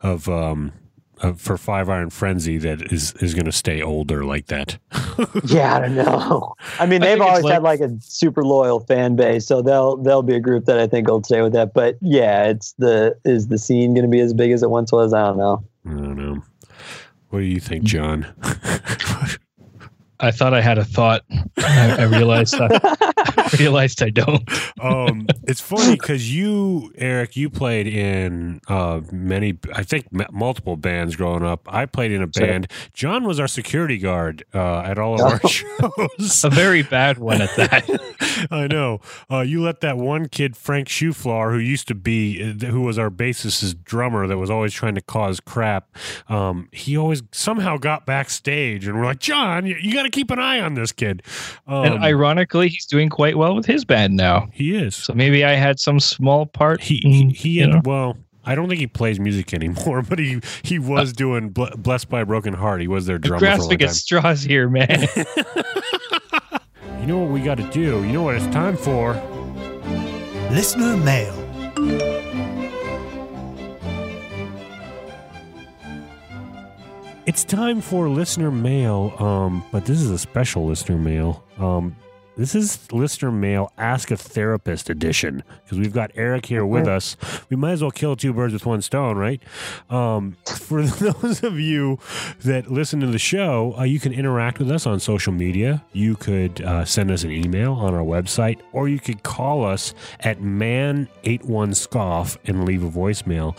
of, 0.00 0.28
um, 0.28 0.72
of 1.20 1.40
for 1.40 1.56
Five 1.56 1.88
Iron 1.88 2.10
Frenzy 2.10 2.58
that 2.58 2.92
is 2.92 3.12
is 3.14 3.34
going 3.34 3.46
to 3.46 3.52
stay 3.52 3.82
older 3.82 4.24
like 4.24 4.46
that? 4.46 4.78
Yeah, 5.44 5.76
I 5.76 5.80
don't 5.80 5.96
know. 5.96 6.54
I 6.78 6.86
mean, 6.86 7.00
they've 7.00 7.18
think 7.18 7.22
it's 7.22 7.38
always 7.38 7.52
had 7.52 7.62
like 7.62 7.80
a 7.80 7.90
super 8.00 8.44
loyal 8.44 8.80
fan 8.80 9.16
base, 9.16 9.46
so 9.46 9.62
they'll 9.62 9.96
they'll 9.96 10.22
be 10.22 10.34
a 10.34 10.40
group 10.40 10.66
that 10.66 10.78
I 10.78 10.86
think 10.86 11.08
will 11.08 11.22
stay 11.24 11.42
with 11.42 11.52
that. 11.54 11.74
But 11.74 11.96
yeah, 12.00 12.44
it's 12.44 12.72
the 12.78 13.18
is 13.24 13.48
the 13.48 13.58
scene 13.58 13.94
going 13.94 14.04
to 14.04 14.10
be 14.10 14.20
as 14.20 14.32
big 14.32 14.52
as 14.52 14.62
it 14.62 14.70
once 14.70 14.92
was? 14.92 15.12
I 15.12 15.22
don't 15.22 15.38
know. 15.38 15.64
I 15.86 15.90
don't 15.90 16.16
know. 16.16 16.42
What 17.30 17.40
do 17.40 17.44
you 17.46 17.60
think, 17.60 17.84
John? 17.84 18.26
I 20.20 20.30
thought 20.30 20.54
I 20.54 20.60
had 20.60 20.78
a 20.78 20.84
thought. 20.84 21.22
I, 21.58 21.96
I 22.00 22.02
realized 22.04 22.54
I, 22.58 22.68
I 22.72 23.50
realized 23.58 24.02
I 24.02 24.10
don't. 24.10 24.42
um, 24.80 25.26
it's 25.44 25.60
funny 25.60 25.92
because 25.98 26.34
you, 26.34 26.92
Eric, 26.96 27.36
you 27.36 27.50
played 27.50 27.86
in 27.86 28.60
uh, 28.68 29.00
many, 29.12 29.58
I 29.72 29.82
think, 29.84 30.06
m- 30.12 30.26
multiple 30.32 30.76
bands 30.76 31.16
growing 31.16 31.44
up. 31.44 31.72
I 31.72 31.86
played 31.86 32.10
in 32.12 32.22
a 32.22 32.26
band. 32.26 32.70
John 32.92 33.24
was 33.24 33.38
our 33.38 33.48
security 33.48 33.98
guard 33.98 34.44
uh, 34.54 34.80
at 34.80 34.98
all 34.98 35.14
of 35.14 35.20
our 35.20 35.40
shows. 35.48 36.44
A 36.44 36.50
very 36.50 36.82
bad 36.82 37.18
one 37.18 37.40
at 37.40 37.54
that. 37.56 38.48
I 38.50 38.66
know. 38.66 39.00
Uh, 39.30 39.40
you 39.40 39.62
let 39.62 39.80
that 39.80 39.96
one 39.98 40.28
kid, 40.28 40.56
Frank 40.56 40.88
Schuflar, 40.88 41.52
who 41.52 41.58
used 41.58 41.88
to 41.88 41.94
be, 41.94 42.42
uh, 42.42 42.66
who 42.66 42.82
was 42.82 42.98
our 42.98 43.10
bassist's 43.10 43.74
drummer, 43.74 44.26
that 44.26 44.36
was 44.38 44.50
always 44.50 44.72
trying 44.72 44.94
to 44.96 45.00
cause 45.00 45.40
crap. 45.40 45.88
Um, 46.28 46.68
he 46.72 46.96
always 46.96 47.22
somehow 47.32 47.76
got 47.76 48.06
backstage, 48.06 48.86
and 48.86 48.98
we're 48.98 49.04
like, 49.04 49.20
John, 49.20 49.66
you, 49.66 49.76
you 49.80 49.92
got 49.92 50.02
to 50.04 50.07
keep 50.10 50.30
an 50.30 50.38
eye 50.38 50.60
on 50.60 50.74
this 50.74 50.92
kid. 50.92 51.22
Um, 51.66 51.84
and 51.84 52.04
ironically, 52.04 52.68
he's 52.68 52.86
doing 52.86 53.08
quite 53.08 53.36
well 53.36 53.54
with 53.54 53.66
his 53.66 53.84
band 53.84 54.16
now. 54.16 54.48
he 54.52 54.74
is. 54.76 54.94
So 54.96 55.12
maybe 55.14 55.44
I 55.44 55.54
had 55.54 55.78
some 55.80 56.00
small 56.00 56.46
part. 56.46 56.80
He 56.80 56.96
in, 57.04 57.30
he, 57.30 57.34
he 57.34 57.48
you 57.50 57.62
had, 57.62 57.70
know. 57.70 57.80
well. 57.84 58.16
I 58.44 58.54
don't 58.54 58.66
think 58.68 58.80
he 58.80 58.86
plays 58.86 59.20
music 59.20 59.52
anymore, 59.52 60.00
but 60.08 60.18
he 60.18 60.40
he 60.62 60.78
was 60.78 61.12
doing 61.12 61.50
Ble- 61.50 61.76
"Blessed 61.76 62.08
by 62.08 62.20
a 62.20 62.26
Broken 62.26 62.54
Heart." 62.54 62.80
He 62.80 62.88
was 62.88 63.04
their 63.04 63.18
drummer 63.18 63.40
for 63.40 63.44
a 63.44 63.48
grasping 63.56 63.82
at 63.82 63.90
straws 63.90 64.42
here, 64.42 64.68
man. 64.70 65.06
You 67.00 67.06
know 67.14 67.18
what 67.18 67.30
we 67.30 67.40
got 67.40 67.56
to 67.58 67.70
do? 67.70 68.04
You 68.04 68.12
know 68.12 68.22
what 68.22 68.34
it's 68.34 68.46
time 68.48 68.76
for? 68.76 69.14
Listener 70.50 70.96
mail. 70.96 71.37
It's 77.38 77.44
time 77.44 77.80
for 77.80 78.08
listener 78.08 78.50
mail. 78.50 79.14
Um, 79.20 79.64
but 79.70 79.84
this 79.84 80.00
is 80.00 80.10
a 80.10 80.18
special 80.18 80.66
listener 80.66 80.98
mail. 80.98 81.44
Um, 81.58 81.94
this 82.38 82.54
is 82.54 82.90
listener 82.92 83.32
mail 83.32 83.72
Ask 83.76 84.12
a 84.12 84.16
Therapist 84.16 84.88
edition 84.88 85.42
because 85.64 85.76
we've 85.76 85.92
got 85.92 86.12
Eric 86.14 86.46
here 86.46 86.64
with 86.64 86.86
us. 86.86 87.16
We 87.50 87.56
might 87.56 87.72
as 87.72 87.82
well 87.82 87.90
kill 87.90 88.14
two 88.14 88.32
birds 88.32 88.52
with 88.52 88.64
one 88.64 88.80
stone, 88.80 89.18
right? 89.18 89.42
Um, 89.90 90.36
for 90.46 90.82
those 90.86 91.42
of 91.42 91.58
you 91.58 91.98
that 92.44 92.70
listen 92.70 93.00
to 93.00 93.08
the 93.08 93.18
show, 93.18 93.74
uh, 93.76 93.82
you 93.82 93.98
can 93.98 94.12
interact 94.12 94.60
with 94.60 94.70
us 94.70 94.86
on 94.86 95.00
social 95.00 95.32
media. 95.32 95.84
You 95.92 96.14
could 96.14 96.60
uh, 96.60 96.84
send 96.84 97.10
us 97.10 97.24
an 97.24 97.32
email 97.32 97.72
on 97.72 97.92
our 97.92 98.04
website, 98.04 98.60
or 98.72 98.88
you 98.88 99.00
could 99.00 99.24
call 99.24 99.64
us 99.64 99.92
at 100.20 100.38
man81scoff 100.38 102.36
and 102.44 102.64
leave 102.64 102.84
a 102.84 102.90
voicemail. 102.90 103.58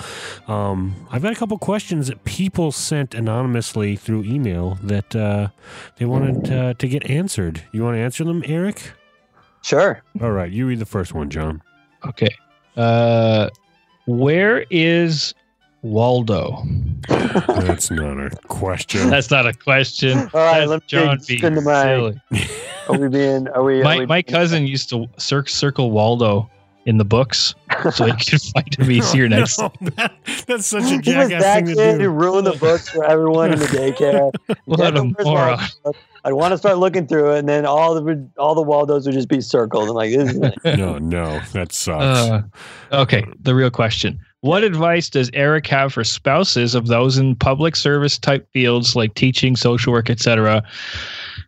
Um, 0.50 0.96
I've 1.12 1.22
got 1.22 1.34
a 1.34 1.36
couple 1.36 1.58
questions 1.58 2.08
that 2.08 2.24
people 2.24 2.72
sent 2.72 3.14
anonymously 3.14 3.98
through 3.98 4.24
email 4.24 4.80
that 4.84 5.14
uh, 5.14 5.50
they 5.98 6.06
wanted 6.06 6.50
uh, 6.50 6.76
to 6.76 6.88
get 6.88 7.10
answered. 7.10 7.64
You 7.74 7.84
want 7.84 7.96
to 7.96 8.00
answer 8.00 8.24
them, 8.24 8.42
Eric? 8.46 8.69
Sure. 9.62 10.02
All 10.22 10.32
right, 10.32 10.52
you 10.52 10.66
read 10.68 10.80
the 10.80 10.86
first 10.86 11.14
one, 11.14 11.30
John. 11.30 11.62
okay. 12.08 12.30
Uh, 12.78 13.50
where 14.06 14.66
is 14.70 15.34
Waldo? 15.82 16.64
That's 17.10 17.92
not 17.92 18.20
a 18.20 18.30
question. 18.48 19.10
That's 19.10 19.30
not 19.32 19.46
a 19.48 19.54
question. 19.54 20.18
All 20.18 20.26
right, 20.34 20.60
That's 20.66 20.70
let 20.70 20.82
me 20.82 20.86
John 20.88 21.18
dig 21.18 21.28
being 21.42 21.44
into 21.44 21.62
my- 21.62 21.84
silly. 21.84 22.22
Are 22.88 22.98
we 22.98 23.08
being? 23.08 23.48
Are 23.50 23.64
we? 23.64 23.82
are 23.82 23.84
My 23.84 24.00
we- 24.00 24.06
my 24.06 24.22
cousin 24.22 24.66
used 24.66 24.90
to 24.90 25.08
cir- 25.18 25.46
circle 25.46 25.92
Waldo 25.92 26.50
in 26.86 26.98
the 26.98 27.06
books 27.06 27.54
so 27.94 28.06
he 28.06 28.12
could 28.14 28.42
find 28.54 28.76
him 28.80 28.90
easier 28.92 29.28
next. 29.30 29.60
No, 29.60 29.72
that- 29.82 30.14
that's 30.48 30.66
such 30.68 30.84
a 30.84 30.88
He 30.88 30.96
was 30.98 31.06
jackass 31.06 31.42
that 31.44 31.56
thing 31.66 31.66
to 31.68 31.76
kid 31.76 31.94
who 31.98 32.04
do. 32.04 32.10
ruined 32.10 32.48
the 32.48 32.54
books 32.58 32.90
for 32.90 33.04
everyone 33.06 33.54
in 33.54 33.60
the 33.60 33.66
daycare. 33.68 34.32
What 34.66 34.98
a 34.98 35.04
was 35.04 35.14
moron. 35.24 35.60
Waldo. 36.24 36.36
I'd 36.36 36.40
want 36.40 36.52
to 36.54 36.58
start 36.58 36.78
looking 36.78 37.08
through 37.08 37.34
it, 37.34 37.40
and 37.40 37.50
then 37.50 37.66
all 37.66 37.96
the 37.96 38.30
all 38.38 38.56
the 38.56 38.62
Waldos 38.62 39.06
would 39.06 39.14
just 39.14 39.30
be 39.30 39.42
circled. 39.42 39.90
I'm 39.90 39.96
like, 39.96 40.12
this 40.12 40.34
is 40.34 40.40
No, 40.78 40.98
no, 40.98 41.40
that 41.54 41.72
sucks. 41.72 42.04
Uh, 42.04 42.42
okay, 42.92 43.26
the 43.42 43.56
real 43.56 43.72
question. 43.72 44.20
What 44.42 44.64
advice 44.64 45.10
does 45.10 45.30
Eric 45.34 45.68
have 45.68 45.92
for 45.92 46.04
spouses 46.06 46.74
of 46.74 46.88
those 46.88 47.18
in 47.18 47.36
public 47.36 47.76
service 47.76 48.18
type 48.18 48.48
fields 48.54 48.96
like 48.96 49.14
teaching, 49.16 49.58
social 49.58 49.92
work, 49.92 50.10
etc., 50.10 50.64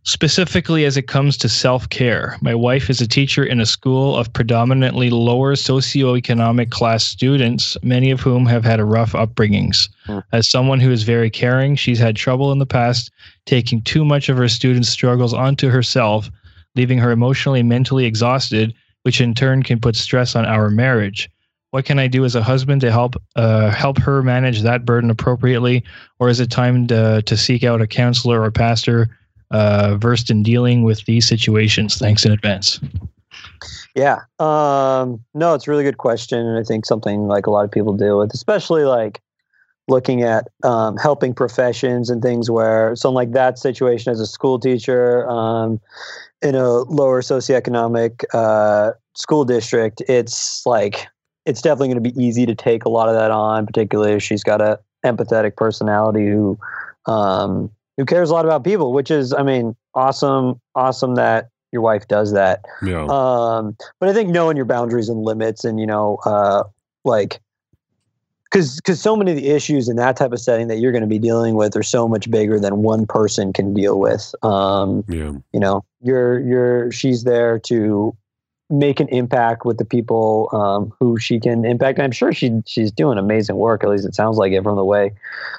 specifically 0.04 0.86
as 0.86 0.98
it 0.98 1.08
comes 1.08 1.38
to 1.38 1.50
self 1.50 1.90
care? 1.90 2.38
My 2.42 2.56
wife 2.56 2.90
is 2.90 3.02
a 3.02 3.08
teacher 3.08 3.44
in 3.44 3.60
a 3.60 3.66
school 3.66 4.16
of 4.16 4.34
predominantly 4.34 5.10
lower 5.10 5.56
socioeconomic 5.56 6.70
class 6.70 7.04
students, 7.04 7.78
many 7.84 8.12
of 8.12 8.22
whom 8.22 8.46
have 8.46 8.64
had 8.64 8.80
a 8.80 8.86
rough 8.86 9.14
upbringings. 9.14 9.90
Hmm. 10.06 10.20
As 10.32 10.50
someone 10.50 10.80
who 10.80 10.92
is 10.92 11.04
very 11.04 11.30
caring, 11.30 11.76
she's 11.76 12.00
had 12.00 12.16
trouble 12.16 12.52
in 12.52 12.60
the 12.60 12.66
past 12.66 13.12
taking 13.46 13.82
too 13.82 14.04
much 14.06 14.30
of 14.30 14.38
her 14.38 14.50
students' 14.50 14.90
struggles 14.90 15.34
onto 15.34 15.70
herself, 15.70 16.30
leaving 16.76 16.98
her 16.98 17.12
emotionally 17.12 17.60
and 17.60 17.70
mentally 17.70 18.06
exhausted, 18.06 18.74
which 19.04 19.22
in 19.22 19.34
turn 19.34 19.64
can 19.64 19.80
put 19.80 19.96
stress 19.96 20.36
on 20.36 20.46
our 20.46 20.70
marriage. 20.70 21.30
What 21.72 21.86
can 21.86 22.00
I 22.00 22.08
do 22.08 22.26
as 22.26 22.36
a 22.36 22.44
husband 22.44 22.82
to 22.82 22.92
help 22.92 23.16
uh, 23.38 23.70
help 23.70 23.98
her 24.00 24.22
manage 24.22 24.62
that 24.62 24.84
burden 24.84 25.10
appropriately, 25.10 25.86
or 26.20 26.28
is 26.28 26.42
it 26.42 26.52
time 26.52 26.88
to, 26.88 27.22
to 27.22 27.38
seek 27.38 27.64
out 27.64 27.82
a 27.82 27.88
counselor 27.88 28.42
or 28.42 28.52
pastor 28.52 29.10
uh, 29.52 29.96
versed 29.98 30.30
in 30.30 30.44
dealing 30.44 30.84
with 30.84 31.06
these 31.06 31.28
situations? 31.28 31.98
Thanks 31.98 32.26
in 32.26 32.32
advance. 32.32 32.80
Yeah. 33.96 34.22
Um, 34.40 35.24
no, 35.34 35.54
it's 35.54 35.68
a 35.68 35.72
really 35.72 35.84
good 35.84 35.98
question, 35.98 36.40
and 36.40 36.58
I 36.58 36.64
think 36.64 36.86
something 36.86 37.28
like 37.28 37.46
a 37.46 37.52
lot 37.52 37.66
of 37.66 37.72
people 37.72 37.94
deal 37.94 38.18
with, 38.20 38.34
especially 38.34 38.84
like 38.84 39.22
looking 39.88 40.24
at 40.24 40.48
um, 40.64 40.96
helping 40.98 41.34
professions 41.34 42.10
and 42.10 42.22
things 42.22 42.50
where 42.50 42.96
so 42.96 43.12
like 43.12 43.34
that 43.34 43.60
situation 43.60 44.12
as 44.12 44.20
a 44.20 44.26
school 44.26 44.60
teacher 44.60 45.28
um, 45.30 45.80
in 46.42 46.56
a 46.56 46.70
lower 46.70 47.22
socioeconomic 47.22 48.24
uh, 48.34 48.92
school 49.16 49.44
district, 49.44 50.02
it's 50.08 50.66
like 50.66 51.08
it's 51.46 51.62
definitely 51.62 51.90
going 51.90 52.04
to 52.04 52.12
be 52.12 52.24
easy 52.24 52.46
to 52.46 52.56
take 52.56 52.86
a 52.86 52.90
lot 52.90 53.10
of 53.10 53.16
that 53.16 53.32
on, 53.32 53.66
particularly 53.66 54.14
if 54.14 54.24
she's 54.24 54.44
got 54.44 54.62
a 54.62 54.80
empathetic 55.06 55.56
personality 55.56 56.28
who 56.28 56.58
um, 57.08 57.70
who 58.02 58.06
cares 58.06 58.32
a 58.32 58.34
lot 58.34 58.46
about 58.46 58.64
people, 58.64 58.94
which 58.94 59.12
is, 59.12 59.32
I 59.32 59.44
mean, 59.44 59.76
awesome, 59.94 60.60
awesome 60.74 61.14
that 61.16 61.50
your 61.72 61.84
wife 61.84 62.08
does 62.08 62.34
that. 62.34 62.66
Yeah. 62.82 63.06
Um, 63.08 63.78
but 64.00 64.10
I 64.10 64.14
think 64.14 64.32
knowing 64.32 64.58
your 64.58 64.66
boundaries 64.66 65.08
and 65.08 65.22
limits, 65.22 65.64
and 65.64 65.80
you 65.80 65.86
know, 65.86 66.18
uh, 66.26 66.64
like, 67.06 67.40
because 68.46 68.78
because 68.78 69.00
so 69.00 69.16
many 69.16 69.30
of 69.30 69.38
the 69.38 69.50
issues 69.50 69.88
in 69.88 69.98
that 69.98 70.18
type 70.18 70.32
of 70.32 70.40
setting 70.40 70.68
that 70.68 70.78
you're 70.80 70.92
going 70.92 71.04
to 71.04 71.08
be 71.08 71.20
dealing 71.20 71.54
with 71.54 71.76
are 71.76 71.84
so 71.84 72.08
much 72.08 72.32
bigger 72.32 72.60
than 72.60 72.78
one 72.78 73.06
person 73.06 73.54
can 73.54 73.72
deal 73.72 74.00
with. 74.00 74.34
Um, 74.42 75.04
yeah. 75.08 75.34
you 75.54 75.60
know, 75.60 75.86
you're 76.02 76.40
you're 76.40 76.92
she's 76.92 77.24
there 77.24 77.60
to 77.60 78.18
make 78.72 79.00
an 79.00 79.10
impact 79.10 79.64
with 79.64 79.78
the 79.78 79.86
people 79.86 80.50
um, 80.54 80.92
who 81.00 81.20
she 81.20 81.40
can 81.40 81.66
impact. 81.66 82.00
I'm 82.00 82.12
sure 82.12 82.34
she 82.34 82.64
she's 82.66 82.92
doing 82.92 83.20
amazing 83.20 83.58
work. 83.58 83.84
At 83.84 83.92
least 83.92 84.08
it 84.08 84.16
sounds 84.16 84.38
like 84.38 84.54
it 84.54 84.64
from 84.64 84.76
the 84.76 84.86
way 84.86 85.12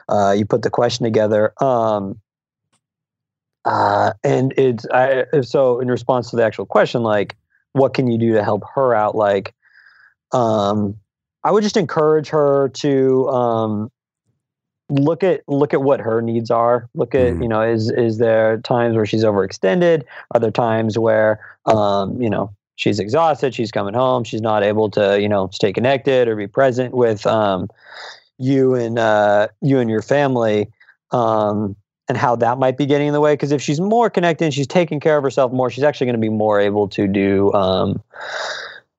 uh, 0.09 0.35
you 0.37 0.45
put 0.45 0.63
the 0.63 0.71
question 0.71 1.05
together. 1.05 1.53
Um, 1.63 2.19
uh, 3.65 4.13
and 4.25 4.53
it's 4.57 4.87
I, 4.93 5.25
so 5.43 5.81
in 5.81 5.89
response 5.89 6.31
to 6.31 6.37
the 6.37 6.45
actual 6.45 6.67
question, 6.67 7.03
like, 7.03 7.37
what 7.73 7.95
can 7.95 8.07
you 8.07 8.19
do 8.19 8.33
to 8.35 8.45
help 8.45 8.65
her 8.75 8.95
out? 8.95 9.15
Like, 9.15 9.55
um, 10.33 10.97
I 11.45 11.51
would 11.51 11.63
just 11.63 11.77
encourage 11.77 12.29
her 12.29 12.69
to 12.69 13.29
um, 13.29 13.91
look 14.89 15.23
at 15.23 15.43
look 15.49 15.73
at 15.73 15.83
what 15.83 16.01
her 16.01 16.21
needs 16.21 16.51
are. 16.51 16.89
Look 16.95 17.15
at 17.15 17.35
Mhm. 17.35 17.43
you 17.43 17.49
know 17.49 17.63
is 17.63 17.91
is 17.91 18.19
there 18.19 18.59
times 18.59 18.97
where 18.97 19.07
she's 19.07 19.25
overextended? 19.25 20.03
Other 20.35 20.51
times 20.51 20.99
where 20.99 21.41
um, 21.67 22.21
you 22.21 22.31
know 22.31 22.51
she's 22.77 22.99
exhausted? 22.99 23.55
She's 23.55 23.71
coming 23.71 23.95
home. 23.95 24.25
She's 24.25 24.43
not 24.43 24.63
able 24.63 24.91
to 24.91 25.21
you 25.21 25.29
know 25.29 25.49
stay 25.53 25.73
connected 25.73 26.29
or 26.29 26.37
be 26.37 26.47
present 26.47 26.95
with 26.95 27.27
um, 27.27 27.69
you 28.39 28.75
and 28.75 28.99
uh, 28.99 29.49
you 29.61 29.79
and 29.79 29.89
your 29.89 30.03
family 30.03 30.69
um, 31.13 31.77
and 32.09 32.19
how 32.19 32.37
that 32.37 32.59
might 32.59 32.77
be 32.77 32.87
getting 32.87 33.07
in 33.07 33.13
the 33.13 33.21
way 33.21 33.35
because 33.35 33.53
if 33.53 33.63
she's 33.63 33.81
more 33.81 34.11
connected 34.11 34.45
and 34.45 34.55
she's 34.55 34.67
taking 34.67 35.01
care 35.01 35.17
of 35.17 35.23
herself 35.23 35.53
more 35.53 35.71
she's 35.71 35.85
actually 35.85 36.07
going 36.07 36.17
to 36.17 36.21
be 36.21 36.29
more 36.29 36.61
able 36.61 36.89
to 36.89 37.07
do 37.07 37.53
um, 37.53 38.03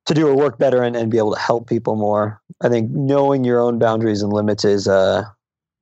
to 0.06 0.14
do 0.14 0.28
her 0.28 0.36
work 0.36 0.58
better 0.58 0.84
and, 0.84 0.96
and 0.96 1.10
be 1.10 1.18
able 1.18 1.34
to 1.34 1.40
help 1.40 1.68
people 1.68 1.96
more. 1.96 2.42
I 2.62 2.70
think 2.70 2.92
knowing 2.92 3.44
your 3.44 3.60
own 3.60 3.80
boundaries 3.80 4.22
and 4.22 4.34
limits 4.34 4.66
is 4.66 4.88
uh 4.88 5.24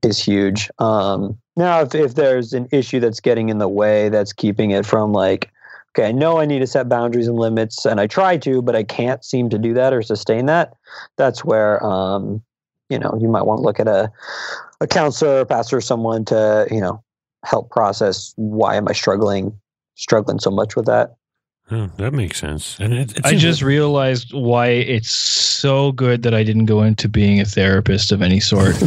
is 0.04 0.24
huge. 0.24 0.70
Um 0.80 1.38
now 1.56 1.82
if, 1.82 1.94
if 1.96 2.16
there's 2.16 2.54
an 2.54 2.68
issue 2.72 3.00
that's 3.00 3.20
getting 3.20 3.50
in 3.50 3.58
the 3.58 3.68
way 3.68 4.10
that's 4.10 4.34
keeping 4.34 4.72
it 4.72 4.86
from 4.86 5.12
like 5.12 5.51
okay 5.90 6.08
i 6.08 6.12
know 6.12 6.40
i 6.40 6.46
need 6.46 6.60
to 6.60 6.68
set 6.68 6.88
boundaries 6.88 7.28
and 7.28 7.38
limits 7.38 7.86
and 7.86 8.00
i 8.00 8.08
try 8.08 8.38
to 8.38 8.62
but 8.62 8.75
i 8.75 8.84
can't 8.84 9.25
seem 9.25 9.50
to 9.50 9.58
do 9.58 9.74
that 9.74 9.94
or 9.94 10.01
sustain 10.01 10.46
that 10.46 10.74
that's 11.18 11.44
where 11.44 11.84
um 11.86 12.42
you 12.90 12.98
know 12.98 13.18
you 13.20 13.28
might 13.28 13.44
want 13.44 13.60
to 13.60 13.63
look 13.63 13.80
at 13.80 13.88
a 13.88 14.10
a 14.80 14.88
counselor 14.88 15.42
or 15.42 15.46
pastor 15.46 15.78
or 15.78 15.82
someone 15.82 16.24
to 16.24 16.68
you 16.72 16.80
know 16.80 17.04
help 17.45 17.69
process 17.69 18.33
why 18.36 18.75
am 18.75 18.88
i 18.88 18.93
struggling 18.93 19.57
struggling 19.95 20.39
so 20.39 20.51
much 20.51 20.75
with 20.75 20.86
that 20.86 21.15
Oh, 21.74 21.89
that 21.95 22.12
makes 22.12 22.38
sense. 22.38 22.77
And 22.81 22.91
it, 22.91 23.17
it 23.17 23.25
I 23.25 23.29
seems 23.29 23.41
just 23.41 23.62
realized 23.62 24.33
why 24.33 24.67
it's 24.67 25.10
so 25.10 25.93
good 25.93 26.21
that 26.24 26.33
I 26.33 26.43
didn't 26.43 26.65
go 26.65 26.83
into 26.83 27.07
being 27.07 27.39
a 27.39 27.45
therapist 27.45 28.12
of 28.12 28.21
any 28.21 28.41
sort. 28.41 28.75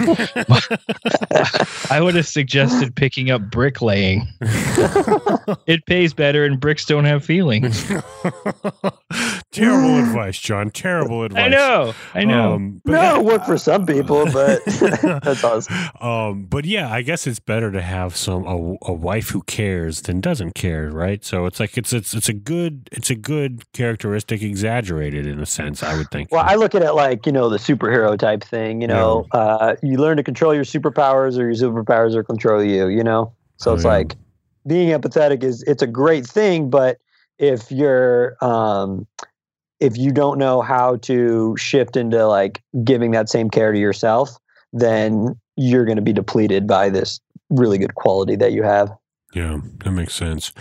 I 1.90 2.00
would 2.02 2.14
have 2.14 2.26
suggested 2.26 2.94
picking 2.94 3.30
up 3.30 3.50
bricklaying. 3.50 4.28
It 5.66 5.84
pays 5.86 6.14
better 6.14 6.44
and 6.44 6.58
bricks 6.60 6.84
don't 6.84 7.04
have 7.04 7.24
feelings. 7.24 7.90
terrible 9.54 9.98
advice, 9.98 10.38
John. 10.38 10.70
Terrible 10.70 11.22
advice. 11.24 11.44
I 11.44 11.48
know. 11.48 11.94
I 12.14 12.24
know. 12.24 12.54
Um, 12.54 12.80
but 12.84 12.92
no 12.92 13.02
yeah, 13.02 13.18
work 13.18 13.44
for 13.44 13.56
some 13.58 13.86
people 13.86 14.24
but 14.32 14.64
that's 15.22 15.42
awesome 15.44 15.74
um, 16.00 16.44
but 16.44 16.64
yeah, 16.64 16.90
I 16.92 17.02
guess 17.02 17.26
it's 17.26 17.38
better 17.40 17.70
to 17.72 17.80
have 17.80 18.16
some 18.16 18.44
a, 18.46 18.76
a 18.90 18.92
wife 18.92 19.30
who 19.30 19.42
cares 19.42 20.02
than 20.02 20.20
doesn't 20.20 20.54
care, 20.54 20.90
right? 20.90 21.24
So 21.24 21.46
it's 21.46 21.60
like 21.60 21.76
it's 21.78 21.92
it's 21.92 22.14
it's 22.14 22.28
a 22.28 22.32
good 22.32 22.88
it's 22.92 23.10
a 23.10 23.14
good 23.14 23.70
characteristic, 23.72 24.42
exaggerated 24.42 25.26
in 25.26 25.40
a 25.40 25.46
sense. 25.46 25.82
I 25.82 25.96
would 25.96 26.10
think. 26.10 26.30
Well, 26.30 26.44
I 26.46 26.54
look 26.56 26.74
at 26.74 26.82
it 26.82 26.92
like 26.92 27.26
you 27.26 27.32
know 27.32 27.48
the 27.48 27.58
superhero 27.58 28.18
type 28.18 28.44
thing. 28.44 28.80
You 28.82 28.88
know, 28.88 29.26
uh, 29.32 29.76
you 29.82 29.98
learn 29.98 30.16
to 30.16 30.22
control 30.22 30.54
your 30.54 30.64
superpowers, 30.64 31.38
or 31.38 31.50
your 31.50 31.54
superpowers 31.54 32.14
will 32.14 32.24
control 32.24 32.62
you. 32.62 32.88
You 32.88 33.04
know, 33.04 33.32
so 33.56 33.70
Oh, 33.70 33.74
it's 33.74 33.84
yeah. 33.84 33.90
like 33.90 34.16
being 34.66 34.88
empathetic 34.90 35.42
is 35.42 35.62
it's 35.64 35.82
a 35.82 35.86
great 35.86 36.26
thing, 36.26 36.70
but 36.70 36.98
if 37.38 37.70
you're 37.70 38.36
um, 38.42 39.06
if 39.84 39.98
you 39.98 40.12
don't 40.12 40.38
know 40.38 40.62
how 40.62 40.96
to 40.96 41.54
shift 41.58 41.94
into 41.94 42.26
like 42.26 42.62
giving 42.84 43.10
that 43.10 43.28
same 43.28 43.50
care 43.50 43.70
to 43.70 43.78
yourself, 43.78 44.30
then 44.72 45.38
you're 45.56 45.84
going 45.84 45.96
to 45.96 46.02
be 46.02 46.12
depleted 46.12 46.66
by 46.66 46.88
this 46.88 47.20
really 47.50 47.76
good 47.76 47.94
quality 47.94 48.34
that 48.34 48.52
you 48.52 48.62
have. 48.62 48.90
Yeah, 49.34 49.60
that 49.84 49.90
makes 49.90 50.14
sense. 50.14 50.52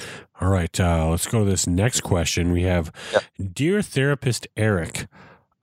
All 0.41 0.49
right, 0.49 0.77
uh, 0.77 1.07
let's 1.07 1.27
go 1.27 1.45
to 1.45 1.49
this 1.49 1.65
next 1.67 2.01
question. 2.01 2.51
We 2.51 2.63
have 2.63 2.91
Dear 3.39 3.81
therapist 3.81 4.45
Eric, 4.57 5.07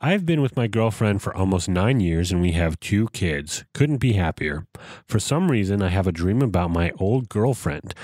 I've 0.01 0.25
been 0.25 0.41
with 0.41 0.57
my 0.57 0.67
girlfriend 0.67 1.21
for 1.21 1.37
almost 1.37 1.69
nine 1.69 2.01
years 2.01 2.33
and 2.33 2.41
we 2.41 2.53
have 2.53 2.81
two 2.81 3.09
kids. 3.09 3.67
Couldn't 3.75 3.99
be 3.99 4.15
happier. 4.15 4.67
For 5.07 5.19
some 5.19 5.51
reason, 5.51 5.83
I 5.83 5.89
have 5.89 6.07
a 6.07 6.13
dream 6.13 6.41
about 6.41 6.71
my 6.71 6.93
old 6.99 7.29
girlfriend, 7.29 7.95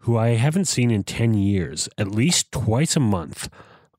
who 0.00 0.16
I 0.16 0.28
haven't 0.28 0.68
seen 0.68 0.90
in 0.90 1.02
10 1.02 1.34
years, 1.34 1.90
at 1.98 2.10
least 2.10 2.50
twice 2.50 2.96
a 2.96 3.00
month. 3.00 3.50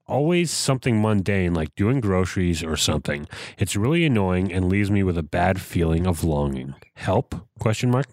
Always 0.05 0.51
something 0.51 1.01
mundane 1.01 1.53
like 1.53 1.73
doing 1.75 2.01
groceries 2.01 2.63
or 2.63 2.75
something. 2.75 3.27
It's 3.57 3.75
really 3.75 4.05
annoying 4.05 4.51
and 4.51 4.67
leaves 4.69 4.91
me 4.91 5.03
with 5.03 5.17
a 5.17 5.23
bad 5.23 5.61
feeling 5.61 6.05
of 6.05 6.23
longing. 6.23 6.75
Help? 6.95 7.35
Question 7.59 7.89
mark. 7.89 8.07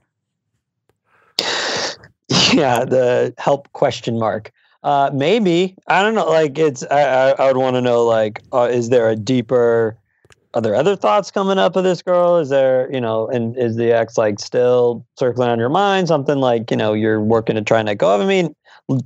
yeah 2.52 2.84
the 2.84 3.34
help 3.38 3.70
question 3.72 4.18
mark 4.18 4.52
uh 4.82 5.10
maybe 5.12 5.74
i 5.88 6.02
don't 6.02 6.14
know 6.14 6.28
like 6.28 6.58
it's 6.58 6.84
i 6.90 7.02
i, 7.02 7.30
I 7.30 7.46
would 7.46 7.56
want 7.56 7.76
to 7.76 7.80
know 7.80 8.04
like 8.04 8.40
uh, 8.52 8.68
is 8.70 8.88
there 8.88 9.08
a 9.08 9.16
deeper 9.16 9.96
are 10.54 10.60
there 10.60 10.74
other 10.74 10.96
thoughts 10.96 11.30
coming 11.30 11.58
up 11.58 11.76
of 11.76 11.84
this 11.84 12.02
girl? 12.02 12.36
Is 12.36 12.48
there 12.48 12.92
you 12.92 13.00
know 13.00 13.28
and 13.28 13.56
is 13.56 13.76
the 13.76 13.92
ex 13.92 14.18
like 14.18 14.40
still 14.40 15.06
circling 15.18 15.48
on 15.48 15.58
your 15.58 15.68
mind? 15.68 16.08
Something 16.08 16.38
like 16.38 16.70
you 16.70 16.76
know 16.76 16.92
you're 16.92 17.20
working 17.20 17.56
to 17.56 17.62
try 17.62 17.78
and 17.78 17.86
let 17.86 17.98
go 17.98 18.14
of 18.14 18.20
i 18.20 18.26
mean 18.26 18.54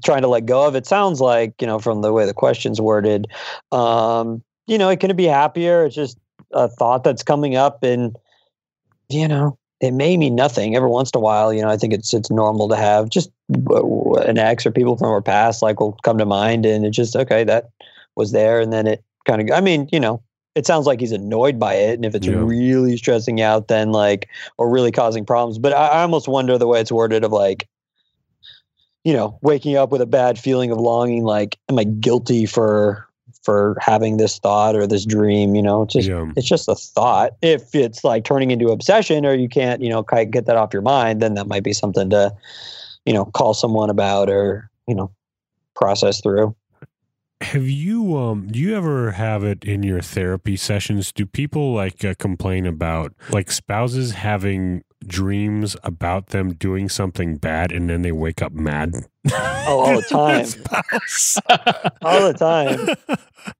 trying 0.03 0.23
to 0.23 0.29
let 0.29 0.47
go 0.47 0.67
of 0.67 0.75
it 0.75 0.87
sounds 0.87 1.21
like 1.21 1.61
you 1.61 1.67
know 1.67 1.79
from 1.79 2.01
the 2.01 2.13
way 2.13 2.25
the 2.25 2.33
question's 2.33 2.81
worded 2.81 3.27
um 3.71 4.43
you 4.67 4.79
know 4.79 4.89
it 4.89 5.01
can 5.01 5.15
be 5.15 5.25
happier. 5.25 5.85
It's 5.85 5.95
just 5.95 6.19
a 6.53 6.69
thought 6.69 7.05
that's 7.05 7.23
coming 7.23 7.57
up 7.57 7.83
and 7.83 8.17
you 9.11 9.29
know 9.29 9.59
it 9.81 9.91
may 9.91 10.17
mean 10.17 10.35
nothing. 10.35 10.75
Every 10.77 10.89
once 10.89 11.11
in 11.13 11.19
a 11.19 11.21
while 11.21 11.53
you 11.53 11.61
know 11.61 11.69
i 11.69 11.77
think 11.77 11.93
it's 11.93 12.15
it's 12.15 12.31
normal 12.31 12.69
to 12.69 12.77
have 12.77 13.11
just 13.11 13.31
an 13.49 14.39
ex 14.39 14.65
or 14.65 14.71
people 14.71 14.97
from 14.97 15.09
our 15.09 15.21
past 15.21 15.61
like 15.61 15.81
will 15.81 15.99
come 16.05 16.17
to 16.17 16.27
mind 16.27 16.65
and 16.65 16.87
it's 16.87 16.97
just 16.97 17.15
okay 17.17 17.45
that 17.45 17.69
was 18.17 18.33
there 18.33 18.61
and 18.61 18.73
then 18.73 18.87
it 18.87 19.05
kind 19.27 19.43
of 19.43 19.55
i 19.55 19.61
mean 19.61 19.89
you 19.93 20.01
know 20.01 20.23
it 20.55 20.67
sounds 20.67 20.87
like 20.87 21.01
he's 21.01 21.13
annoyed 21.13 21.59
by 21.59 21.75
it 21.75 21.95
and 21.95 22.05
if 22.05 22.15
it's 22.15 22.27
Yeah. 22.27 22.35
really 22.37 22.97
stressing 22.97 23.41
out 23.41 23.69
then 23.69 23.93
like 23.93 24.29
or 24.59 24.71
really 24.71 24.93
causing 24.93 25.25
problems 25.25 25.59
but 25.59 25.73
I, 25.73 25.87
I 25.89 26.03
almost 26.03 26.29
wonder 26.29 26.57
the 26.59 26.67
way 26.67 26.81
it's 26.81 26.93
worded 26.93 27.25
of 27.25 27.33
like 27.33 27.69
you 29.05 29.13
know 29.13 29.39
waking 29.43 29.77
up 29.77 29.91
with 29.91 30.01
a 30.01 30.07
bad 30.07 30.39
feeling 30.39 30.71
of 30.71 30.79
longing 30.79 31.25
like 31.25 31.59
am 31.69 31.79
i 31.79 31.85
guilty 31.85 32.47
for 32.47 33.07
for 33.43 33.77
having 33.79 34.17
this 34.17 34.39
thought 34.39 34.75
or 34.75 34.87
this 34.87 35.05
dream 35.05 35.55
you 35.55 35.63
know 35.63 35.83
it's 35.83 35.93
just 35.93 36.09
Yeah. 36.09 36.33
it's 36.37 36.49
just 36.49 36.67
a 36.69 36.75
thought. 36.75 37.33
If 37.43 37.75
it's 37.75 38.03
like 38.03 38.25
turning 38.25 38.51
into 38.51 38.69
obsession 38.69 39.27
or 39.27 39.35
you 39.35 39.49
can't, 39.51 39.83
you 39.83 39.91
know, 39.91 40.03
get 40.03 40.47
that 40.47 40.57
off 40.57 40.73
your 40.73 40.81
mind, 40.81 41.21
then 41.21 41.35
that 41.35 41.47
might 41.47 41.63
be 41.63 41.75
something 41.75 42.09
to, 42.09 42.33
you 43.05 43.13
know, 43.13 43.27
call 43.27 43.53
someone 43.53 43.91
about 43.91 44.31
or, 44.31 44.71
you 44.89 44.95
know, 44.95 45.11
process 45.77 46.23
through. 46.23 46.55
Have 47.41 47.69
you 47.69 48.17
um 48.17 48.49
do 48.49 48.59
you 48.59 48.75
ever 48.77 49.13
have 49.13 49.45
it 49.45 49.65
in 49.65 49.83
your 49.83 50.01
therapy 50.01 50.57
sessions? 50.57 51.13
Do 51.13 51.27
people 51.27 51.75
like 51.75 52.05
uh, 52.05 52.15
complain 52.19 52.67
about 52.67 53.13
like 53.31 53.51
spouses 53.51 54.13
having 54.13 54.83
dreams 55.07 55.77
about 55.85 56.29
them 56.29 56.55
doing 56.55 56.89
something 56.89 57.37
bad 57.37 57.71
and 57.73 57.91
then 57.91 58.03
they 58.03 58.13
wake 58.13 58.41
up 58.41 58.53
mad? 58.53 58.95
Oh, 59.67 59.81
all 59.81 59.97
the 59.97 60.03
time. 60.03 60.45
All 62.03 62.31
the 62.31 62.35
time. 62.39 63.17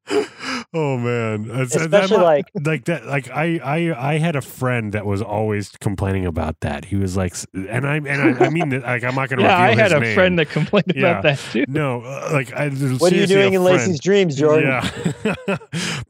oh 0.75 0.99
man. 0.99 1.49
That's- 1.49 1.73
that 1.73 1.81
Especially 1.83 2.19
might- 2.19 2.23
like 2.23 2.47
like 2.63 2.85
that 2.85 3.07
like 3.07 3.31
I, 3.31 3.59
I 3.65 4.13
I 4.15 4.19
had 4.19 4.37
a 4.37 4.43
friend 4.43 4.93
that 4.93 5.07
was 5.07 5.23
always 5.23 5.71
complaining 5.81 6.27
about 6.27 6.61
that. 6.61 6.85
He 6.85 6.97
was 6.97 7.17
like 7.17 7.35
and 7.55 7.87
I 7.87 7.97
and 7.97 8.09
I, 8.39 8.47
I 8.47 8.51
mean 8.51 8.69
that 8.69 8.83
like 8.83 9.03
I'm 9.05 9.15
not 9.15 9.31
going 9.31 9.39
to 9.39 9.45
yeah, 9.47 9.59
I 9.59 9.75
had 9.75 9.93
a 9.93 10.01
name. 10.01 10.15
friend 10.15 10.39
that 10.39 10.51
complained 10.51 10.93
Yeah. 10.95 11.07
about 11.19 11.23
that 11.23 11.39
too. 11.53 11.65
No, 11.69 12.03
uh, 12.03 12.29
like 12.33 12.53
I 12.53 12.69
what 12.69 13.13
are 13.13 13.17
you 13.17 13.27
doing 13.27 13.55
in 13.55 13.63
friend- 13.63 13.79
Lacey's 13.79 14.01
dreams, 14.01 14.37
Jordan? 14.37 14.69
yeah, 15.25 15.57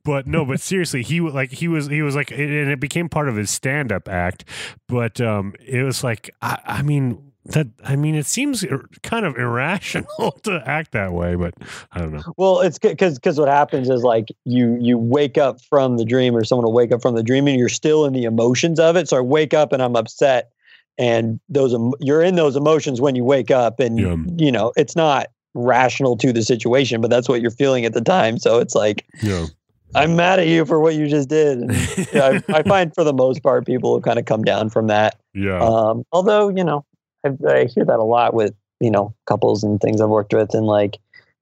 but 0.04 0.26
no, 0.26 0.44
but 0.44 0.58
seriously, 0.60 1.02
he 1.02 1.20
wa- 1.20 1.30
like 1.30 1.52
he 1.52 1.68
was 1.68 1.86
he 1.86 2.02
was 2.02 2.16
like, 2.16 2.32
and 2.32 2.40
it 2.70 2.80
became 2.80 3.08
part 3.08 3.28
of 3.28 3.36
his 3.36 3.50
stand 3.50 3.92
up 3.92 4.08
act. 4.08 4.44
But 4.88 5.20
um, 5.20 5.54
it 5.64 5.82
was 5.84 6.02
like, 6.02 6.30
I, 6.42 6.58
I 6.66 6.82
mean 6.82 7.32
that 7.46 7.66
I 7.84 7.96
mean 7.96 8.14
it 8.14 8.26
seems 8.26 8.64
kind 9.02 9.26
of 9.26 9.36
irrational 9.36 10.32
to 10.44 10.62
act 10.66 10.92
that 10.92 11.12
way, 11.12 11.34
but 11.34 11.54
I 11.92 12.00
don't 12.00 12.12
know. 12.12 12.22
Well, 12.36 12.60
it's 12.60 12.78
because 12.78 13.14
because 13.18 13.38
what 13.38 13.48
happens 13.48 13.90
is 13.90 14.02
like 14.02 14.28
you 14.44 14.76
you 14.80 14.96
wake 14.98 15.36
up 15.38 15.60
from 15.62 15.96
the 15.98 16.04
dream 16.04 16.34
or 16.36 16.44
someone 16.44 16.64
will 16.64 16.72
wake 16.72 16.92
up 16.92 17.02
from 17.02 17.14
the 17.14 17.22
dream 17.22 17.46
and 17.46 17.58
you're 17.58 17.68
still 17.68 18.04
in 18.06 18.12
the 18.12 18.24
emotions 18.24 18.80
of 18.80 18.96
it. 18.96 19.08
So 19.08 19.16
I 19.18 19.20
wake 19.20 19.52
up 19.54 19.72
and 19.72 19.82
I'm 19.82 19.94
upset, 19.96 20.50
and 20.98 21.38
those 21.48 21.74
you're 22.00 22.22
in 22.22 22.36
those 22.36 22.56
emotions 22.56 23.00
when 23.00 23.14
you 23.14 23.24
wake 23.24 23.50
up, 23.50 23.78
and 23.80 23.98
Yeah. 23.98 24.16
you 24.36 24.50
know 24.50 24.72
it's 24.76 24.96
not 24.96 25.26
rational 25.54 26.16
to 26.16 26.32
the 26.32 26.42
situation, 26.42 27.00
but 27.00 27.10
that's 27.10 27.28
what 27.28 27.40
you're 27.40 27.50
feeling 27.50 27.84
at 27.84 27.92
the 27.92 28.00
time. 28.00 28.38
So 28.38 28.58
it's 28.58 28.74
like 28.74 29.04
Yeah, 29.22 29.46
I'm 29.94 30.16
mad 30.16 30.38
at 30.40 30.46
you 30.48 30.64
for 30.64 30.80
what 30.80 30.94
you 30.94 31.06
just 31.08 31.28
did. 31.28 31.58
And, 31.58 31.70
yeah, 32.12 32.40
I, 32.48 32.58
I 32.58 32.62
find 32.62 32.92
for 32.94 33.04
the 33.04 33.12
most 33.12 33.42
part 33.42 33.64
people 33.66 33.94
have 33.94 34.02
kind 34.02 34.18
of 34.18 34.24
come 34.24 34.42
down 34.42 34.70
from 34.70 34.86
that. 34.88 35.16
yeah, 35.34 35.60
Um, 35.62 36.04
although 36.10 36.48
you 36.48 36.64
know, 36.64 36.84
I, 37.24 37.30
I 37.48 37.64
hear 37.66 37.84
that 37.84 37.98
a 37.98 38.04
lot 38.04 38.34
with 38.34 38.54
you 38.80 38.90
know 38.90 39.14
couples 39.26 39.62
and 39.62 39.80
things 39.80 40.00
I've 40.00 40.08
worked 40.08 40.32
with, 40.32 40.54
and 40.54 40.66
like 40.66 40.98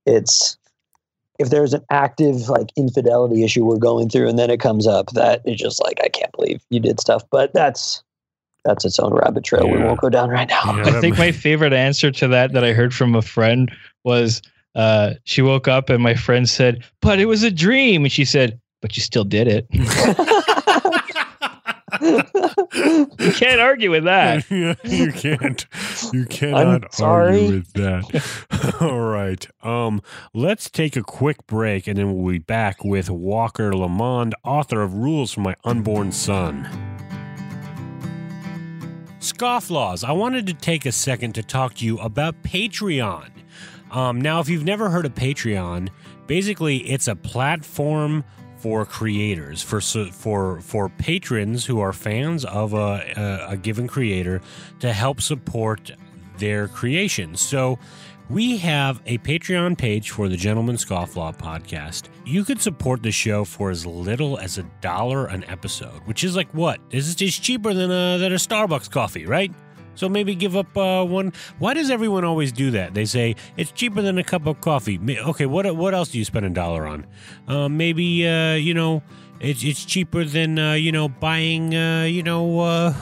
it's 0.07 0.57
if 1.39 1.51
there's 1.51 1.75
an 1.75 1.85
active 1.91 2.49
like 2.49 2.69
infidelity 2.77 3.43
issue 3.43 3.65
we're 3.65 3.77
going 3.77 4.09
through, 4.09 4.29
and 4.29 4.39
then 4.39 4.51
it 4.51 4.61
comes 4.61 4.87
up, 4.87 5.11
that 5.11 5.43
is 5.45 5.57
just 5.57 5.83
like 5.83 6.01
I 6.03 6.09
can't 6.09 6.33
believe 6.33 6.63
you 6.71 6.81
did 6.81 7.01
stuff. 7.01 7.23
But 7.31 7.53
that's 7.55 8.03
that's 8.65 8.85
its 8.85 8.99
own 8.99 9.13
rabbit 9.13 9.45
trail. 9.45 9.69
We 9.69 9.79
won't 9.79 10.01
go 10.01 10.09
down 10.09 10.31
right 10.31 10.49
now. 10.49 10.77
Yeah, 10.77 10.97
I 10.97 11.01
think 11.01 11.19
my 11.19 11.33
favorite 11.33 11.73
answer 11.73 12.11
to 12.13 12.29
that 12.29 12.53
that 12.53 12.65
I 12.65 12.73
heard 12.73 12.95
from 12.95 13.15
a 13.15 13.23
friend 13.23 13.73
was 14.05 14.43
uh, 14.75 15.15
she 15.25 15.43
woke 15.43 15.69
up 15.69 15.91
and 15.91 16.03
my 16.03 16.15
friend 16.15 16.49
said, 16.49 16.85
"But 17.01 17.19
it 17.19 17.27
was 17.27 17.43
a 17.43 17.51
dream," 17.51 18.05
and 18.05 18.13
she 18.13 18.25
said, 18.25 18.61
"But 18.81 18.97
you 18.97 19.03
still 19.03 19.25
did 19.25 19.49
it." 19.49 19.67
You 22.03 23.33
can't 23.33 23.61
argue 23.61 23.91
with 23.91 24.05
that. 24.05 24.45
Yeah, 24.51 24.75
you 24.85 25.13
can't. 25.13 25.65
You 26.13 26.27
cannot 26.27 26.95
sorry. 26.95 27.41
argue 27.41 27.55
with 27.59 27.73
that. 27.75 28.77
All 28.81 29.01
right. 29.01 29.47
Um, 29.63 30.03
let's 30.35 30.69
take 30.69 30.97
a 30.97 31.03
quick 31.03 31.47
break, 31.47 31.87
and 31.87 31.97
then 31.97 32.15
we'll 32.15 32.33
be 32.33 32.39
back 32.39 32.85
with 32.85 33.09
Walker 33.09 33.75
Lamond, 33.75 34.35
author 34.45 34.83
of 34.83 34.95
Rules 34.95 35.33
for 35.33 35.41
My 35.41 35.55
Unborn 35.65 36.13
Son. 36.13 36.69
Scofflaws, 39.21 40.05
I 40.05 40.13
wanted 40.13 40.47
to 40.49 40.55
take 40.55 40.85
a 40.85 40.93
second 40.93 41.35
to 41.37 41.43
talk 41.43 41.75
to 41.75 41.87
you 41.87 41.99
about 41.99 42.43
Patreon. 42.43 43.31
Um, 43.93 44.21
now, 44.21 44.41
if 44.41 44.49
you've 44.49 44.65
never 44.65 44.91
heard 44.91 45.07
of 45.07 45.15
Patreon, 45.15 45.89
basically 46.27 46.79
it's 46.79 47.07
a 47.09 47.15
platform 47.15 48.25
for 48.63 48.87
creators, 48.87 49.61
for 49.61 49.81
for 49.81 50.61
for 50.61 50.89
patrons 50.89 51.67
who 51.67 51.81
are 51.81 51.93
fans 51.93 52.45
of 52.45 52.75
a, 52.75 53.13
a, 53.49 53.53
a 53.53 53.57
given 53.57 53.89
creator 53.89 54.41
to 54.79 54.93
help 54.93 55.21
support 55.21 55.91
their 56.39 56.69
creations. 56.69 57.41
So 57.41 57.81
we 58.31 58.57
have 58.59 59.03
a 59.07 59.19
Patreon 59.19 59.77
page 59.77 60.11
for 60.11 60.29
the 60.29 60.37
Gentleman 60.37 60.77
Scofflaw 60.77 61.37
podcast. 61.37 62.05
You 62.25 62.45
could 62.45 62.61
support 62.61 63.03
the 63.03 63.11
show 63.11 63.45
for 63.45 63.71
as 63.71 63.85
little 63.85 64.39
as 64.39 64.59
a 64.59 64.63
dollar 64.81 65.27
an 65.27 65.45
episode, 65.49 66.01
which 66.05 66.23
is 66.23 66.37
like 66.37 66.53
what? 66.55 66.79
This 66.91 67.09
is 67.09 67.17
cheaper 67.17 67.75
than 67.75 67.91
a 67.91 68.19
than 68.19 68.33
a 68.33 68.37
Starbucks 68.37 68.91
coffee, 68.91 69.27
right? 69.27 69.53
So 69.95 70.09
maybe 70.09 70.35
give 70.35 70.57
up 70.57 70.77
uh, 70.77 71.05
one. 71.05 71.33
Why 71.59 71.75
does 71.75 71.91
everyone 71.91 72.25
always 72.25 72.53
do 72.53 72.71
that? 72.73 72.95
They 72.95 73.05
say 73.05 73.37
it's 73.57 73.73
cheaper 73.73 74.03
than 74.03 74.19
a 74.19 74.25
cup 74.25 74.47
of 74.47 74.61
coffee. 74.61 74.99
Okay, 75.11 75.47
what 75.47 75.75
what 75.77 75.95
else 75.95 76.11
do 76.11 76.19
you 76.19 76.25
spend 76.25 76.47
a 76.47 76.51
dollar 76.51 76.87
on? 76.87 77.07
Uh, 77.49 77.69
maybe 77.69 78.27
uh, 78.27 78.55
you 78.55 78.75
know 78.75 79.03
it's 79.41 79.63
it's 79.65 79.85
cheaper 79.85 80.25
than 80.25 80.59
uh, 80.59 80.73
you 80.75 80.93
know 80.93 81.09
buying 81.09 81.75
uh, 81.75 82.05
you 82.05 82.23
know 82.23 82.61
uh, 82.61 82.95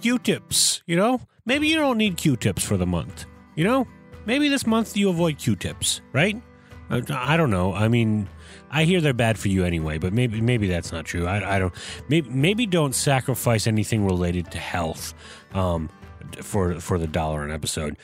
Q-tips. 0.00 0.82
You 0.86 0.96
know 0.96 1.20
maybe 1.44 1.68
you 1.68 1.76
don't 1.76 1.98
need 1.98 2.16
Q-tips 2.16 2.64
for 2.64 2.76
the 2.76 2.86
month. 2.86 3.26
You 3.54 3.64
know 3.64 3.86
maybe 4.24 4.48
this 4.48 4.66
month 4.66 4.96
you 4.96 5.08
avoid 5.10 5.38
Q-tips, 5.38 6.00
right? 6.12 6.40
I 6.88 7.36
don't 7.36 7.50
know. 7.50 7.74
I 7.74 7.88
mean, 7.88 8.28
I 8.70 8.84
hear 8.84 9.00
they're 9.00 9.12
bad 9.12 9.38
for 9.38 9.48
you 9.48 9.64
anyway, 9.64 9.98
but 9.98 10.12
maybe 10.12 10.40
maybe 10.40 10.68
that's 10.68 10.92
not 10.92 11.04
true. 11.04 11.26
I, 11.26 11.56
I 11.56 11.58
don't. 11.58 11.74
Maybe 12.08 12.30
maybe 12.30 12.66
don't 12.66 12.94
sacrifice 12.94 13.66
anything 13.66 14.04
related 14.04 14.50
to 14.52 14.58
health. 14.58 15.14
Um, 15.52 15.88
for 16.44 16.80
for 16.80 16.98
the 16.98 17.06
dollar 17.06 17.44
an 17.44 17.50
episode. 17.50 17.96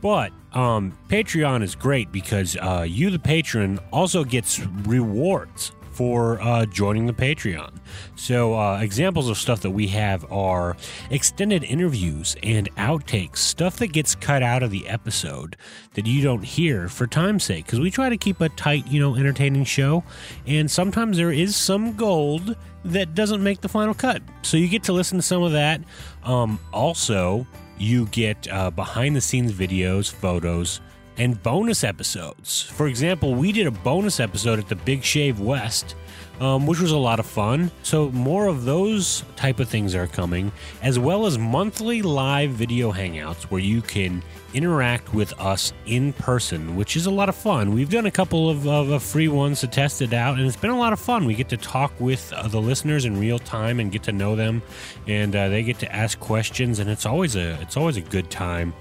But 0.00 0.32
um, 0.52 0.96
Patreon 1.08 1.62
is 1.62 1.74
great 1.74 2.12
because 2.12 2.56
uh, 2.56 2.86
you, 2.88 3.10
the 3.10 3.18
patron, 3.18 3.80
also 3.92 4.22
gets 4.22 4.60
rewards 4.60 5.72
for 5.98 6.40
uh, 6.40 6.64
joining 6.64 7.06
the 7.06 7.12
Patreon. 7.12 7.72
So, 8.14 8.54
uh, 8.54 8.78
examples 8.80 9.28
of 9.28 9.36
stuff 9.36 9.62
that 9.62 9.72
we 9.72 9.88
have 9.88 10.30
are 10.30 10.76
extended 11.10 11.64
interviews 11.64 12.36
and 12.44 12.72
outtakes, 12.76 13.38
stuff 13.38 13.78
that 13.78 13.88
gets 13.88 14.14
cut 14.14 14.40
out 14.40 14.62
of 14.62 14.70
the 14.70 14.86
episode 14.86 15.56
that 15.94 16.06
you 16.06 16.22
don't 16.22 16.44
hear 16.44 16.88
for 16.88 17.08
time's 17.08 17.42
sake. 17.42 17.66
Because 17.66 17.80
we 17.80 17.90
try 17.90 18.10
to 18.10 18.16
keep 18.16 18.40
a 18.40 18.48
tight, 18.50 18.86
you 18.86 19.00
know, 19.00 19.16
entertaining 19.16 19.64
show, 19.64 20.04
and 20.46 20.70
sometimes 20.70 21.16
there 21.16 21.32
is 21.32 21.56
some 21.56 21.94
gold 21.96 22.54
that 22.84 23.16
doesn't 23.16 23.42
make 23.42 23.60
the 23.60 23.68
final 23.68 23.92
cut. 23.92 24.22
So, 24.42 24.56
you 24.56 24.68
get 24.68 24.84
to 24.84 24.92
listen 24.92 25.18
to 25.18 25.22
some 25.22 25.42
of 25.42 25.50
that. 25.50 25.80
Um, 26.22 26.60
also, 26.72 27.44
you 27.80 28.06
get 28.06 28.48
uh, 28.50 28.70
behind 28.70 29.16
the 29.16 29.20
scenes 29.20 29.52
videos, 29.52 30.10
photos, 30.10 30.80
and 31.16 31.42
bonus 31.42 31.84
episodes. 31.84 32.62
For 32.62 32.86
example, 32.86 33.34
we 33.34 33.52
did 33.52 33.66
a 33.66 33.70
bonus 33.70 34.20
episode 34.20 34.58
at 34.58 34.68
the 34.68 34.76
Big 34.76 35.02
Shave 35.02 35.40
West, 35.40 35.96
um, 36.40 36.66
which 36.66 36.80
was 36.80 36.92
a 36.92 36.96
lot 36.98 37.20
of 37.20 37.26
fun. 37.26 37.70
So 37.82 38.10
more 38.10 38.46
of 38.46 38.64
those 38.64 39.24
type 39.36 39.60
of 39.60 39.68
things 39.68 39.94
are 39.94 40.06
coming, 40.06 40.52
as 40.82 40.98
well 40.98 41.26
as 41.26 41.38
monthly 41.38 42.02
live 42.02 42.50
video 42.50 42.92
hangouts 42.92 43.44
where 43.44 43.60
you 43.60 43.82
can 43.82 44.22
interact 44.54 45.12
with 45.12 45.38
us 45.40 45.72
in 45.86 46.12
person, 46.14 46.74
which 46.76 46.96
is 46.96 47.06
a 47.06 47.10
lot 47.10 47.28
of 47.28 47.34
fun. 47.34 47.74
We've 47.74 47.90
done 47.90 48.06
a 48.06 48.10
couple 48.10 48.48
of, 48.48 48.66
of, 48.66 48.90
of 48.90 49.02
free 49.02 49.28
ones 49.28 49.60
to 49.60 49.66
test 49.66 50.00
it 50.00 50.12
out, 50.12 50.38
and 50.38 50.46
it's 50.46 50.56
been 50.56 50.70
a 50.70 50.78
lot 50.78 50.92
of 50.92 51.00
fun. 51.00 51.26
We 51.26 51.34
get 51.34 51.48
to 51.50 51.56
talk 51.56 51.92
with 52.00 52.32
uh, 52.32 52.48
the 52.48 52.60
listeners 52.60 53.04
in 53.04 53.18
real 53.18 53.38
time 53.38 53.80
and 53.80 53.92
get 53.92 54.02
to 54.04 54.12
know 54.12 54.36
them, 54.36 54.62
and 55.06 55.34
uh, 55.34 55.48
they 55.48 55.62
get 55.62 55.78
to 55.80 55.94
ask 55.94 56.18
questions, 56.18 56.78
and 56.78 56.88
it's 56.88 57.06
always 57.06 57.36
a 57.36 57.60
it's 57.60 57.76
always 57.76 57.96
a 57.96 58.00
good 58.00 58.30
time. 58.30 58.72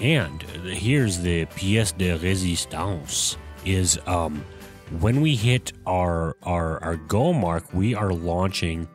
And 0.00 0.42
here's 0.42 1.18
the 1.18 1.46
pièce 1.46 1.96
de 1.96 2.18
résistance: 2.18 3.36
is 3.64 3.98
um, 4.06 4.44
when 4.90 5.20
we 5.20 5.36
hit 5.36 5.72
our 5.86 6.36
our 6.42 6.82
our 6.82 6.96
goal 6.96 7.34
mark, 7.34 7.72
we 7.74 7.94
are 7.94 8.12
launching 8.12 8.88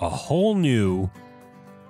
a 0.00 0.08
whole 0.08 0.54
new 0.54 1.10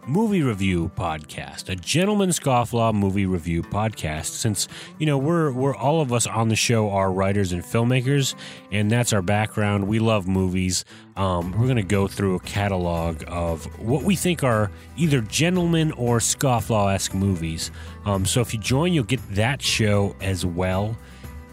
movie 0.07 0.42
review 0.42 0.90
podcast, 0.97 1.68
a 1.68 1.77
gentleman 1.77 2.31
scofflaw 2.31 2.92
movie 2.92 3.25
review 3.25 3.62
podcast. 3.62 4.27
Since 4.27 4.68
you 4.99 5.07
know 5.07 5.16
we're 5.16 5.51
we're 5.53 5.75
all 5.75 6.01
of 6.01 6.12
us 6.12 6.27
on 6.27 6.49
the 6.49 6.57
show 6.57 6.90
are 6.90 7.11
writers 7.11 7.53
and 7.53 7.62
filmmakers, 7.62 8.35
and 8.71 8.90
that's 8.90 9.12
our 9.12 9.23
background. 9.23 9.88
We 9.88 9.99
love 9.99 10.29
movies. 10.29 10.85
Um, 11.16 11.53
we're 11.53 11.66
going 11.66 11.77
to 11.77 11.83
go 11.83 12.07
through 12.07 12.37
a 12.37 12.40
catalog 12.40 13.25
of 13.29 13.64
what 13.79 14.03
we 14.03 14.16
think 14.16 14.42
are 14.45 14.71
either 14.97 15.21
gentleman 15.21 15.92
or 15.92 16.18
scofflaw 16.18 16.95
esque 16.95 17.14
movies. 17.14 17.71
Um, 18.05 18.27
so 18.27 18.40
if 18.40 18.53
you 18.53 18.61
join, 18.61 18.92
you'll 18.92 19.05
get 19.05 19.21
that 19.35 19.62
show 19.62 20.16
as 20.21 20.45
well. 20.45 20.97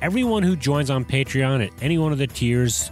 Everyone 0.01 0.43
who 0.43 0.55
joins 0.55 0.89
on 0.89 1.03
Patreon 1.03 1.65
at 1.65 1.73
any 1.83 1.97
one 1.97 2.13
of 2.13 2.17
the 2.17 2.27
tiers, 2.27 2.89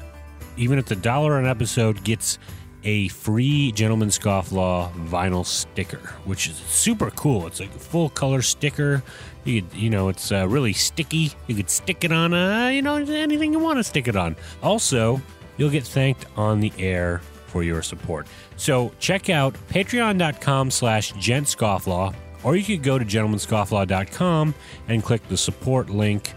even 0.58 0.78
at 0.78 0.88
the 0.88 0.96
dollar 0.96 1.40
an 1.40 1.46
episode, 1.46 2.04
gets 2.04 2.38
a 2.84 3.08
free 3.10 3.72
Gentleman 3.72 4.10
Scofflaw 4.10 4.92
vinyl 5.08 5.46
sticker, 5.46 6.00
which 6.26 6.48
is 6.48 6.56
super 6.56 7.10
cool. 7.12 7.48
It's 7.48 7.62
like 7.62 7.74
a 7.74 7.80
full 7.80 8.10
color 8.10 8.42
sticker. 8.42 9.02
You 9.46 9.62
could, 9.62 9.74
you 9.74 9.90
know, 9.90 10.10
it's 10.10 10.34
uh, 10.34 10.50
really 10.50 10.74
sticky. 10.74 11.32
You 11.48 11.56
could 11.56 11.70
stick 11.70 12.04
it 12.04 12.12
on, 12.12 12.34
uh, 12.34 12.68
you 12.68 12.82
know, 12.82 12.98
anything 12.98 13.54
you 13.54 13.60
want 13.60 13.80
to 13.80 13.86
stick 13.86 14.10
it 14.10 14.18
on. 14.18 14.36
Also, 14.62 15.22
you'll 15.56 15.70
get 15.70 15.86
thanked 15.86 16.26
on 16.36 16.60
the 16.60 16.74
air 16.78 17.22
for 17.48 17.64
your 17.64 17.82
support. 17.82 18.28
So 18.58 18.92
check 19.00 19.30
out 19.30 19.56
patreon.com 19.70 20.72
slash 20.72 21.14
gentscofflaw, 21.14 22.14
or 22.44 22.58
you 22.58 22.66
could 22.66 22.84
go 22.84 23.00
to 23.00 23.06
gentlemanscofflaw.com 23.06 24.54
and 24.90 25.04
click 25.04 25.26
the 25.30 25.38
support 25.38 25.90
link 25.90 26.34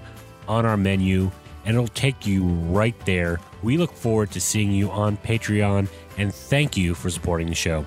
on 0.49 0.67
our 0.67 0.77
menu, 0.77 1.31
and 1.65 1.77
it'll 1.77 1.89
take 1.89 2.27
you 2.27 2.45
right 2.45 2.99
there. 3.07 3.41
We 3.63 3.77
look 3.77 3.93
forward 3.93 4.31
to 4.33 4.41
seeing 4.41 4.73
you 4.73 4.91
on 4.91 5.17
Patreon 5.19 5.89
and 6.17 6.35
thank 6.35 6.77
you 6.77 6.95
for 6.95 7.11
supporting 7.11 7.49
the 7.49 7.55
show. 7.55 7.85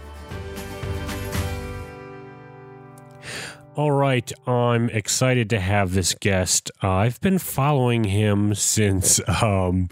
All 3.75 3.91
right, 3.91 4.31
I'm 4.45 4.89
excited 4.91 5.49
to 5.49 5.59
have 5.59 5.93
this 5.93 6.13
guest. 6.13 6.69
Uh, 6.83 6.91
I've 6.91 7.19
been 7.21 7.39
following 7.39 8.03
him 8.03 8.53
since 8.53 9.19
um, 9.41 9.89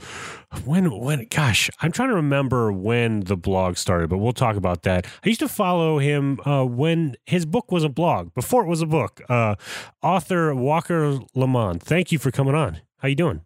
when 0.65 0.91
when 0.99 1.27
gosh, 1.29 1.69
I'm 1.81 1.91
trying 1.91 2.09
to 2.09 2.15
remember 2.15 2.71
when 2.71 3.21
the 3.21 3.37
blog 3.37 3.77
started, 3.77 4.09
but 4.09 4.17
we'll 4.17 4.33
talk 4.33 4.55
about 4.55 4.83
that. 4.83 5.05
I 5.23 5.29
used 5.29 5.39
to 5.39 5.47
follow 5.47 5.99
him 5.99 6.39
uh, 6.45 6.65
when 6.65 7.15
his 7.25 7.45
book 7.45 7.71
was 7.71 7.83
a 7.83 7.89
blog, 7.89 8.33
before 8.33 8.63
it 8.63 8.67
was 8.67 8.81
a 8.81 8.85
book. 8.85 9.21
Uh, 9.29 9.55
author 10.01 10.53
Walker 10.53 11.19
Lamond. 11.35 11.81
Thank 11.81 12.11
you 12.11 12.19
for 12.19 12.31
coming 12.31 12.55
on. 12.55 12.81
How 12.97 13.07
you 13.07 13.15
doing? 13.15 13.41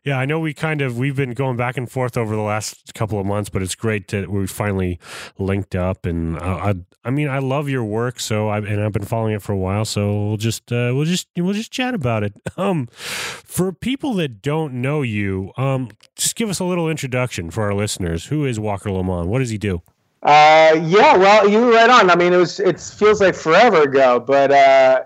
yeah, 0.03 0.17
I 0.17 0.25
know 0.25 0.39
we 0.39 0.53
kind 0.53 0.82
of 0.82 0.97
we've 0.97 1.15
been 1.15 1.34
going 1.34 1.58
back 1.58 1.77
and 1.77 1.89
forth 1.89 2.17
over 2.17 2.36
the 2.36 2.41
last 2.41 2.93
couple 2.93 3.19
of 3.19 3.25
months, 3.25 3.49
but 3.49 3.62
it's 3.62 3.75
great 3.75 4.08
that 4.10 4.29
we 4.29 4.47
finally 4.47 4.99
linked 5.38 5.75
up. 5.75 6.05
And 6.05 6.38
I, 6.38 6.69
I, 6.69 6.73
I 7.05 7.10
mean, 7.10 7.29
I 7.29 7.39
love 7.39 7.69
your 7.69 7.84
work, 7.84 8.19
so 8.19 8.49
I 8.49 8.58
and 8.58 8.82
I've 8.82 8.91
been 8.91 9.05
following 9.05 9.34
it 9.34 9.41
for 9.41 9.53
a 9.53 9.58
while. 9.58 9.86
So 9.86 10.27
we'll 10.27 10.38
just 10.38 10.71
uh, 10.71 10.91
we'll 10.93 11.05
just 11.05 11.27
we'll 11.38 11.53
just 11.53 11.71
chat 11.71 11.93
about 11.93 12.23
it. 12.23 12.34
Um, 12.58 12.88
for 12.91 13.71
people 13.71 14.15
that 14.15 14.41
don't 14.41 14.73
know 14.73 15.01
you, 15.01 15.53
um, 15.55 15.91
just 16.17 16.36
give 16.36 16.49
us 16.49 16.60
a 16.60 16.65
little 16.65 16.89
introduction 16.89 17.51
for 17.51 17.63
our 17.63 17.73
listeners. 17.73 18.25
Who 18.25 18.43
is 18.45 18.60
Walker 18.60 18.91
Lamond? 18.91 19.29
What 19.29 19.39
does 19.39 19.49
he 19.49 19.58
do? 19.58 19.82
Uh, 20.23 20.77
yeah, 20.84 21.15
well, 21.15 21.47
you 21.47 21.62
were 21.62 21.71
right 21.71 21.89
on. 21.89 22.10
I 22.10 22.15
mean, 22.15 22.34
it 22.34 22.38
was 22.38 22.60
it 22.60 22.79
feels 22.79 23.21
like 23.21 23.36
forever 23.36 23.84
ago, 23.84 24.19
but 24.19 24.51
uh, 24.51 25.03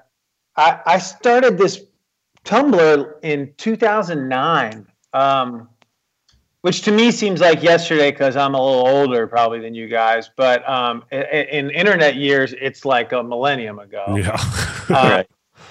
I 0.56 0.80
I 0.86 0.97
started 0.97 1.58
this 1.58 1.80
Tumblr 2.45 3.13
in 3.23 3.53
2009, 3.58 4.88
um, 5.13 5.69
which 6.62 6.82
to 6.82 6.91
me 6.91 7.12
seems 7.12 7.41
like 7.41 7.63
yesterday 7.63 8.12
because 8.12 8.36
I'm 8.36 8.53
a 8.53 8.62
little 8.62 8.88
older 8.88 9.27
probably 9.27 9.60
than 9.60 9.73
you 9.73 9.88
guys. 9.88 10.29
But 10.36 10.67
um, 10.67 11.03
in, 11.12 11.21
in, 11.21 11.69
internet 11.71 12.15
years, 12.15 12.53
it's 12.60 12.86
like 12.86 13.12
a 13.12 13.23
millennium 13.23 13.79
ago. 13.79 14.15
Yeah. 14.17 14.38
uh, 14.89 15.23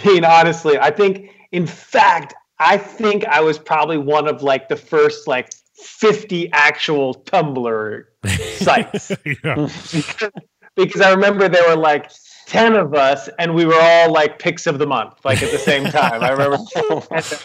I 0.00 0.06
mean, 0.06 0.24
honestly, 0.24 0.78
I 0.78 0.90
think, 0.90 1.30
in 1.52 1.66
fact, 1.66 2.34
I 2.58 2.76
think 2.76 3.24
I 3.26 3.40
was 3.40 3.58
probably 3.58 3.98
one 3.98 4.28
of 4.28 4.42
like 4.42 4.68
the 4.68 4.76
first 4.76 5.28
like 5.28 5.52
50 5.74 6.50
actual 6.52 7.14
Tumblr 7.14 8.04
sites. 8.58 9.12
because, 9.24 10.04
because 10.76 11.00
I 11.00 11.10
remember 11.10 11.48
there 11.48 11.68
were 11.68 11.76
like 11.76 12.10
10 12.48 12.76
of 12.76 12.94
us 12.94 13.28
and 13.38 13.54
we 13.54 13.66
were 13.66 13.78
all 13.78 14.10
like 14.10 14.38
picks 14.38 14.66
of 14.66 14.78
the 14.78 14.86
month 14.86 15.22
like 15.24 15.42
at 15.42 15.52
the 15.52 15.58
same 15.58 15.84
time. 15.84 16.22
I 16.22 16.30
remember 16.30 16.58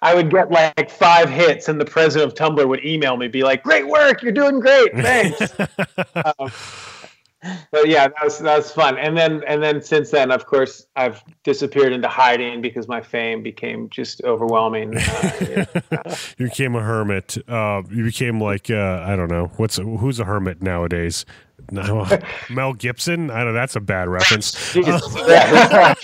i 0.00 0.14
would 0.14 0.30
get 0.30 0.50
like 0.50 0.90
five 0.90 1.28
hits 1.28 1.68
and 1.68 1.78
the 1.78 1.84
president 1.84 2.32
of 2.32 2.38
tumblr 2.38 2.66
would 2.66 2.82
email 2.82 3.18
me 3.18 3.28
be 3.28 3.42
like 3.42 3.62
great 3.62 3.86
work 3.86 4.22
you're 4.22 4.32
doing 4.32 4.58
great 4.60 4.90
thanks. 4.94 5.52
Um, 6.38 6.50
but 7.70 7.88
yeah, 7.88 8.08
that 8.08 8.24
was 8.24 8.38
that 8.38 8.56
was 8.56 8.70
fun. 8.70 8.98
And 8.98 9.16
then 9.16 9.42
and 9.46 9.62
then 9.62 9.82
since 9.82 10.10
then, 10.10 10.30
of 10.30 10.46
course, 10.46 10.86
I've 10.96 11.22
disappeared 11.44 11.92
into 11.92 12.08
hiding 12.08 12.60
because 12.62 12.88
my 12.88 13.00
fame 13.00 13.42
became 13.42 13.88
just 13.90 14.22
overwhelming. 14.24 14.94
Uh, 15.16 15.30
yeah. 15.40 16.16
you 16.36 16.46
became 16.46 16.74
a 16.74 16.82
hermit. 16.82 17.38
Uh, 17.48 17.82
you 17.90 18.04
became 18.04 18.40
like 18.40 18.70
uh, 18.70 19.02
I 19.06 19.16
don't 19.16 19.30
know 19.30 19.50
what's 19.56 19.76
who's 19.76 20.20
a 20.20 20.24
hermit 20.24 20.60
nowadays. 20.60 21.24
No, 21.70 22.06
Mel 22.50 22.74
Gibson. 22.74 23.30
I 23.30 23.44
know 23.44 23.52
that's 23.52 23.76
a 23.76 23.80
bad 23.80 24.08
reference. 24.08 24.74
Yeah. 24.76 25.94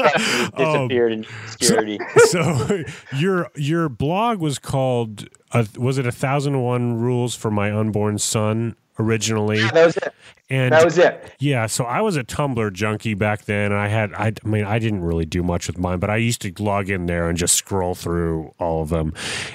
Um, 0.54 0.88
Disappeared 0.88 1.12
in 1.12 1.26
obscurity. 1.44 1.98
so 2.26 2.82
your 3.16 3.50
your 3.54 3.88
blog 3.88 4.38
was 4.38 4.58
called 4.58 5.28
uh, 5.52 5.64
was 5.76 5.98
it 5.98 6.06
a 6.06 6.12
thousand 6.12 6.54
and 6.54 6.64
one 6.64 6.96
rules 6.98 7.34
for 7.34 7.50
my 7.50 7.70
unborn 7.72 8.18
son 8.18 8.74
originally 8.98 9.60
that 9.60 9.86
was 9.86 9.96
it. 9.96 10.14
And 10.50 10.72
That 10.72 10.84
was 10.84 10.98
it. 10.98 11.32
yeah 11.38 11.66
so 11.66 11.84
i 11.84 12.00
was 12.00 12.16
a 12.16 12.24
tumblr 12.24 12.72
junkie 12.72 13.14
back 13.14 13.44
then 13.44 13.72
i 13.72 13.88
had 13.88 14.12
I, 14.14 14.32
I 14.44 14.48
mean 14.48 14.64
i 14.64 14.78
didn't 14.78 15.02
really 15.02 15.24
do 15.26 15.42
much 15.42 15.66
with 15.66 15.78
mine 15.78 15.98
but 15.98 16.10
i 16.10 16.16
used 16.16 16.42
to 16.42 16.52
log 16.62 16.90
in 16.90 17.06
there 17.06 17.28
and 17.28 17.38
just 17.38 17.54
scroll 17.54 17.94
through 17.94 18.54
all 18.58 18.82
of 18.82 18.88
them 18.90 19.14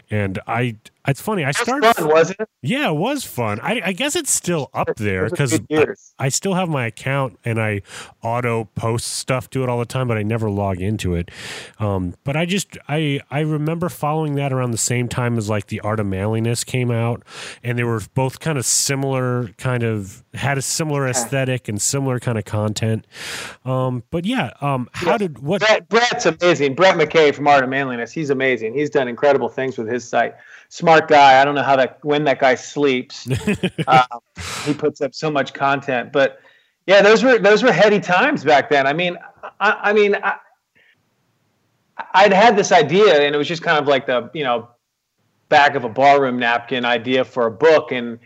and 0.09 0.39
i 0.47 0.77
it's 1.07 1.21
funny 1.21 1.43
i 1.45 1.51
started 1.51 1.85
was 1.87 1.95
fun, 1.97 2.07
wasn't 2.09 2.39
it? 2.41 2.49
yeah, 2.61 2.89
it 2.89 2.95
was 2.97 3.23
fun. 3.23 3.61
I, 3.61 3.81
I 3.85 3.91
guess 3.93 4.17
it's 4.17 4.29
still 4.31 4.69
up 4.73 4.97
there 4.97 5.29
because 5.29 5.57
years. 5.69 6.13
I 6.19 6.27
still 6.27 6.55
have 6.55 6.67
my 6.67 6.85
account 6.85 7.39
and 7.45 7.61
I 7.61 7.83
auto 8.21 8.65
post 8.75 9.07
stuff 9.07 9.49
to 9.51 9.63
it 9.63 9.69
all 9.69 9.79
the 9.79 9.85
time, 9.85 10.09
but 10.09 10.17
I 10.17 10.23
never 10.23 10.49
log 10.49 10.81
into 10.81 11.15
it. 11.15 11.31
Um, 11.79 12.15
but 12.25 12.35
I 12.35 12.45
just 12.45 12.77
I 12.89 13.21
I 13.31 13.39
remember 13.39 13.87
following 13.87 14.35
that 14.35 14.51
around 14.51 14.71
the 14.71 14.77
same 14.77 15.07
time 15.07 15.37
as 15.37 15.49
like 15.49 15.67
the 15.67 15.79
Art 15.79 16.01
of 16.01 16.07
Manliness 16.07 16.65
came 16.65 16.91
out, 16.91 17.23
and 17.63 17.79
they 17.79 17.85
were 17.85 18.01
both 18.13 18.41
kind 18.41 18.57
of 18.57 18.65
similar, 18.65 19.47
kind 19.57 19.83
of 19.83 20.25
had 20.33 20.57
a 20.57 20.61
similar 20.61 20.86
aesthetic 21.07 21.67
and 21.67 21.81
similar 21.81 22.19
kind 22.19 22.37
of 22.37 22.45
content. 22.45 23.05
Um, 23.65 24.03
but 24.11 24.25
yeah, 24.25 24.51
um, 24.61 24.89
how 24.93 25.11
Yeah. 25.11 25.17
did 25.17 25.39
what? 25.39 25.61
Brett, 25.61 25.89
Brett's 25.89 26.25
amazing. 26.25 26.75
Brett 26.75 26.95
McKay 26.95 27.33
from 27.35 27.47
Art 27.47 27.63
of 27.63 27.69
Manliness. 27.69 28.11
He's 28.11 28.29
amazing. 28.29 28.73
He's 28.73 28.89
done 28.89 29.07
incredible 29.07 29.49
things 29.49 29.77
with 29.77 29.87
his 29.87 30.07
site. 30.07 30.35
Smart 30.69 31.07
guy. 31.07 31.41
I 31.41 31.45
don't 31.45 31.55
know 31.55 31.63
how 31.63 31.75
that 31.75 31.99
when 32.03 32.23
that 32.25 32.39
guy 32.39 32.55
sleeps. 32.55 33.27
uh, 33.87 34.03
he 34.65 34.73
puts 34.73 35.01
up 35.01 35.13
so 35.15 35.29
much 35.31 35.53
content. 35.53 36.11
But 36.11 36.39
yeah, 36.85 37.01
those 37.01 37.23
were 37.23 37.37
those 37.39 37.63
were 37.63 37.71
heady 37.71 37.99
times 37.99 38.43
back 38.43 38.69
then. 38.69 38.87
I 38.87 38.93
mean, 38.93 39.17
I, 39.59 39.77
I 39.81 39.93
mean, 39.93 40.15
I, 40.15 40.35
I'd 42.13 42.33
had 42.33 42.55
this 42.55 42.71
idea, 42.71 43.21
and 43.21 43.33
it 43.33 43.37
was 43.37 43.47
just 43.47 43.61
kind 43.61 43.77
of 43.77 43.87
like 43.87 44.05
the 44.05 44.29
you 44.33 44.43
know 44.43 44.69
back 45.49 45.75
of 45.75 45.83
a 45.85 45.89
barroom 45.89 46.37
napkin 46.37 46.85
idea 46.85 47.23
for 47.23 47.47
a 47.47 47.51
book, 47.51 47.91
and 47.91 48.19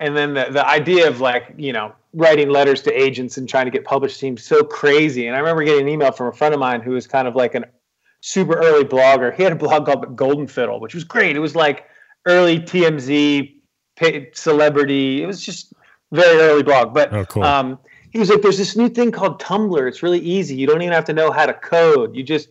and 0.00 0.16
then 0.16 0.34
the 0.34 0.46
the 0.50 0.66
idea 0.66 1.08
of 1.08 1.20
like 1.20 1.54
you 1.56 1.72
know 1.72 1.92
writing 2.14 2.48
letters 2.48 2.82
to 2.82 2.92
agents 2.92 3.36
and 3.36 3.48
trying 3.48 3.66
to 3.66 3.70
get 3.70 3.84
published 3.84 4.18
seemed 4.18 4.40
so 4.40 4.62
crazy. 4.64 5.26
And 5.26 5.36
I 5.36 5.38
remember 5.38 5.64
getting 5.64 5.82
an 5.82 5.88
email 5.88 6.12
from 6.12 6.28
a 6.28 6.32
friend 6.32 6.54
of 6.54 6.60
mine 6.60 6.80
who 6.80 6.92
was 6.92 7.06
kind 7.06 7.28
of 7.28 7.34
like 7.36 7.54
an 7.54 7.64
super 8.20 8.54
early 8.54 8.84
blogger. 8.84 9.34
He 9.34 9.42
had 9.42 9.52
a 9.52 9.56
blog 9.56 9.86
called 9.86 10.16
Golden 10.16 10.46
Fiddle, 10.46 10.80
which 10.80 10.94
was 10.94 11.04
great. 11.04 11.36
It 11.36 11.40
was 11.40 11.54
like 11.54 11.86
early 12.24 12.58
TMZ 12.58 13.54
celebrity. 14.32 15.22
It 15.22 15.26
was 15.26 15.44
just 15.44 15.72
very 16.12 16.38
early 16.40 16.62
blog. 16.62 16.94
But 16.94 17.12
Oh, 17.12 17.24
cool. 17.26 17.44
um, 17.44 17.78
he 18.10 18.18
was 18.18 18.30
like, 18.30 18.40
"There's 18.42 18.58
this 18.58 18.76
new 18.76 18.88
thing 18.88 19.10
called 19.12 19.40
Tumblr. 19.40 19.88
It's 19.88 20.02
really 20.02 20.20
easy. 20.20 20.54
You 20.56 20.66
don't 20.66 20.80
even 20.82 20.92
have 20.92 21.04
to 21.06 21.12
know 21.12 21.30
how 21.30 21.46
to 21.46 21.54
code. 21.54 22.16
You 22.16 22.22
just 22.22 22.48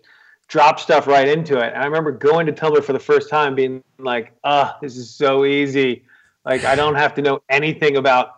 drop 0.47 0.79
stuff 0.79 1.08
right 1.08 1.27
into 1.27 1.58
it." 1.58 1.73
And 1.73 1.81
I 1.81 1.86
remember 1.86 2.12
going 2.12 2.45
to 2.45 2.53
Tumblr 2.53 2.84
for 2.84 2.93
the 2.93 2.99
first 2.99 3.29
time, 3.29 3.55
being 3.55 3.84
like, 3.97 4.34
"Ah, 4.43 4.77
this 4.81 4.95
is 4.95 5.10
so 5.10 5.43
easy. 5.45 6.03
Like 6.45 6.63
I 6.63 6.75
don't 6.75 6.95
have 6.95 7.13
to 7.15 7.21
know 7.21 7.41
anything 7.49 7.97
about." 7.97 8.31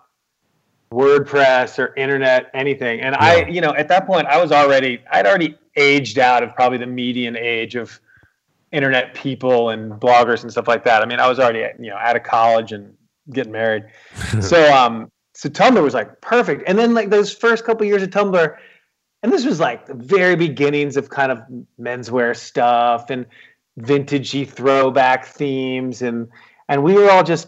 WordPress 0.91 1.79
or 1.79 1.93
internet, 1.95 2.49
anything. 2.53 3.01
And 3.01 3.15
I, 3.15 3.45
you 3.47 3.59
know, 3.59 3.73
at 3.75 3.89
that 3.89 4.07
point, 4.07 4.27
I 4.27 4.41
was 4.41 4.51
already, 4.51 5.03
I'd 5.11 5.25
already 5.25 5.57
aged 5.75 6.17
out 6.17 6.43
of 6.43 6.55
probably 6.55 6.77
the 6.77 6.87
median 6.87 7.35
age 7.35 7.75
of 7.75 7.99
internet 8.71 9.13
people 9.13 9.69
and 9.69 9.93
bloggers 9.93 10.43
and 10.43 10.51
stuff 10.51 10.67
like 10.67 10.83
that. 10.85 11.01
I 11.01 11.05
mean, 11.05 11.19
I 11.19 11.27
was 11.27 11.39
already, 11.39 11.59
you 11.79 11.89
know, 11.89 11.97
out 11.97 12.15
of 12.15 12.23
college 12.23 12.71
and 12.71 12.93
getting 13.31 13.51
married. 13.51 13.83
so, 14.41 14.73
um, 14.73 15.11
so 15.33 15.49
Tumblr 15.49 15.81
was 15.81 15.93
like 15.93 16.21
perfect. 16.21 16.63
And 16.67 16.77
then 16.77 16.93
like 16.93 17.09
those 17.09 17.33
first 17.33 17.65
couple 17.65 17.85
years 17.85 18.01
of 18.01 18.09
Tumblr, 18.09 18.55
and 19.23 19.31
this 19.31 19.45
was 19.45 19.59
like 19.59 19.87
the 19.87 19.93
very 19.93 20.35
beginnings 20.35 20.95
of 20.95 21.09
kind 21.09 21.31
of 21.31 21.39
menswear 21.79 22.35
stuff 22.35 23.09
and 23.09 23.25
vintagey 23.79 24.47
throwback 24.47 25.25
themes, 25.25 26.01
and 26.01 26.29
and 26.69 26.83
we 26.83 26.93
were 26.93 27.09
all 27.09 27.23
just, 27.23 27.47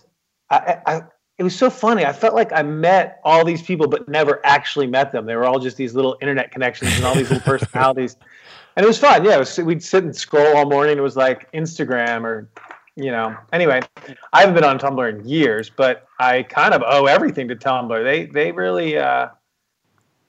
I, 0.50 0.78
I, 0.86 1.02
it 1.38 1.44
was 1.44 1.56
so 1.56 1.70
funny. 1.70 2.06
I 2.06 2.12
felt 2.12 2.36
like 2.36 2.52
I 2.52 2.64
met 2.64 3.22
all 3.24 3.46
these 3.46 3.62
people, 3.62 3.88
but 3.88 4.10
never 4.10 4.46
actually 4.46 4.88
met 4.88 5.12
them. 5.12 5.26
They 5.26 5.36
were 5.36 5.46
all 5.46 5.60
just 5.60 5.78
these 5.78 5.96
little 5.96 6.18
internet 6.22 6.52
connections 6.52 6.96
and 6.98 7.06
all 7.06 7.16
these 7.16 7.30
little 7.30 7.44
personalities, 7.46 8.18
and 8.76 8.84
it 8.84 8.88
was 8.88 8.98
fun. 8.98 9.24
Yeah, 9.24 9.36
it 9.36 9.40
was, 9.40 9.58
we'd 9.58 9.84
sit 9.84 10.04
and 10.04 10.16
scroll 10.16 10.58
all 10.58 10.70
morning. 10.70 10.98
It 10.98 11.02
was 11.02 11.16
like 11.16 11.52
Instagram 11.54 12.24
or, 12.24 12.50
you 12.96 13.12
know. 13.12 13.38
Anyway, 13.54 13.82
I 14.34 14.40
haven't 14.42 14.56
been 14.56 14.64
on 14.64 14.80
Tumblr 14.80 15.10
in 15.10 15.28
years, 15.28 15.70
but 15.70 16.08
I 16.20 16.44
kind 16.44 16.74
of 16.74 16.84
owe 16.86 17.06
everything 17.06 17.48
to 17.48 17.56
Tumblr. 17.56 18.04
They 18.04 18.26
they 18.26 18.52
really 18.52 18.98
uh, 18.98 19.30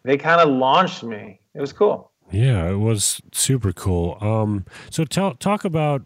they 0.04 0.16
kind 0.16 0.40
of 0.40 0.48
launched 0.48 1.02
me. 1.02 1.40
It 1.54 1.60
was 1.60 1.72
cool. 1.72 2.10
Yeah, 2.30 2.70
it 2.70 2.76
was 2.76 3.20
super 3.32 3.72
cool. 3.72 4.16
Um, 4.20 4.64
so 4.90 5.04
tell 5.04 5.34
talk 5.34 5.64
about 5.64 6.02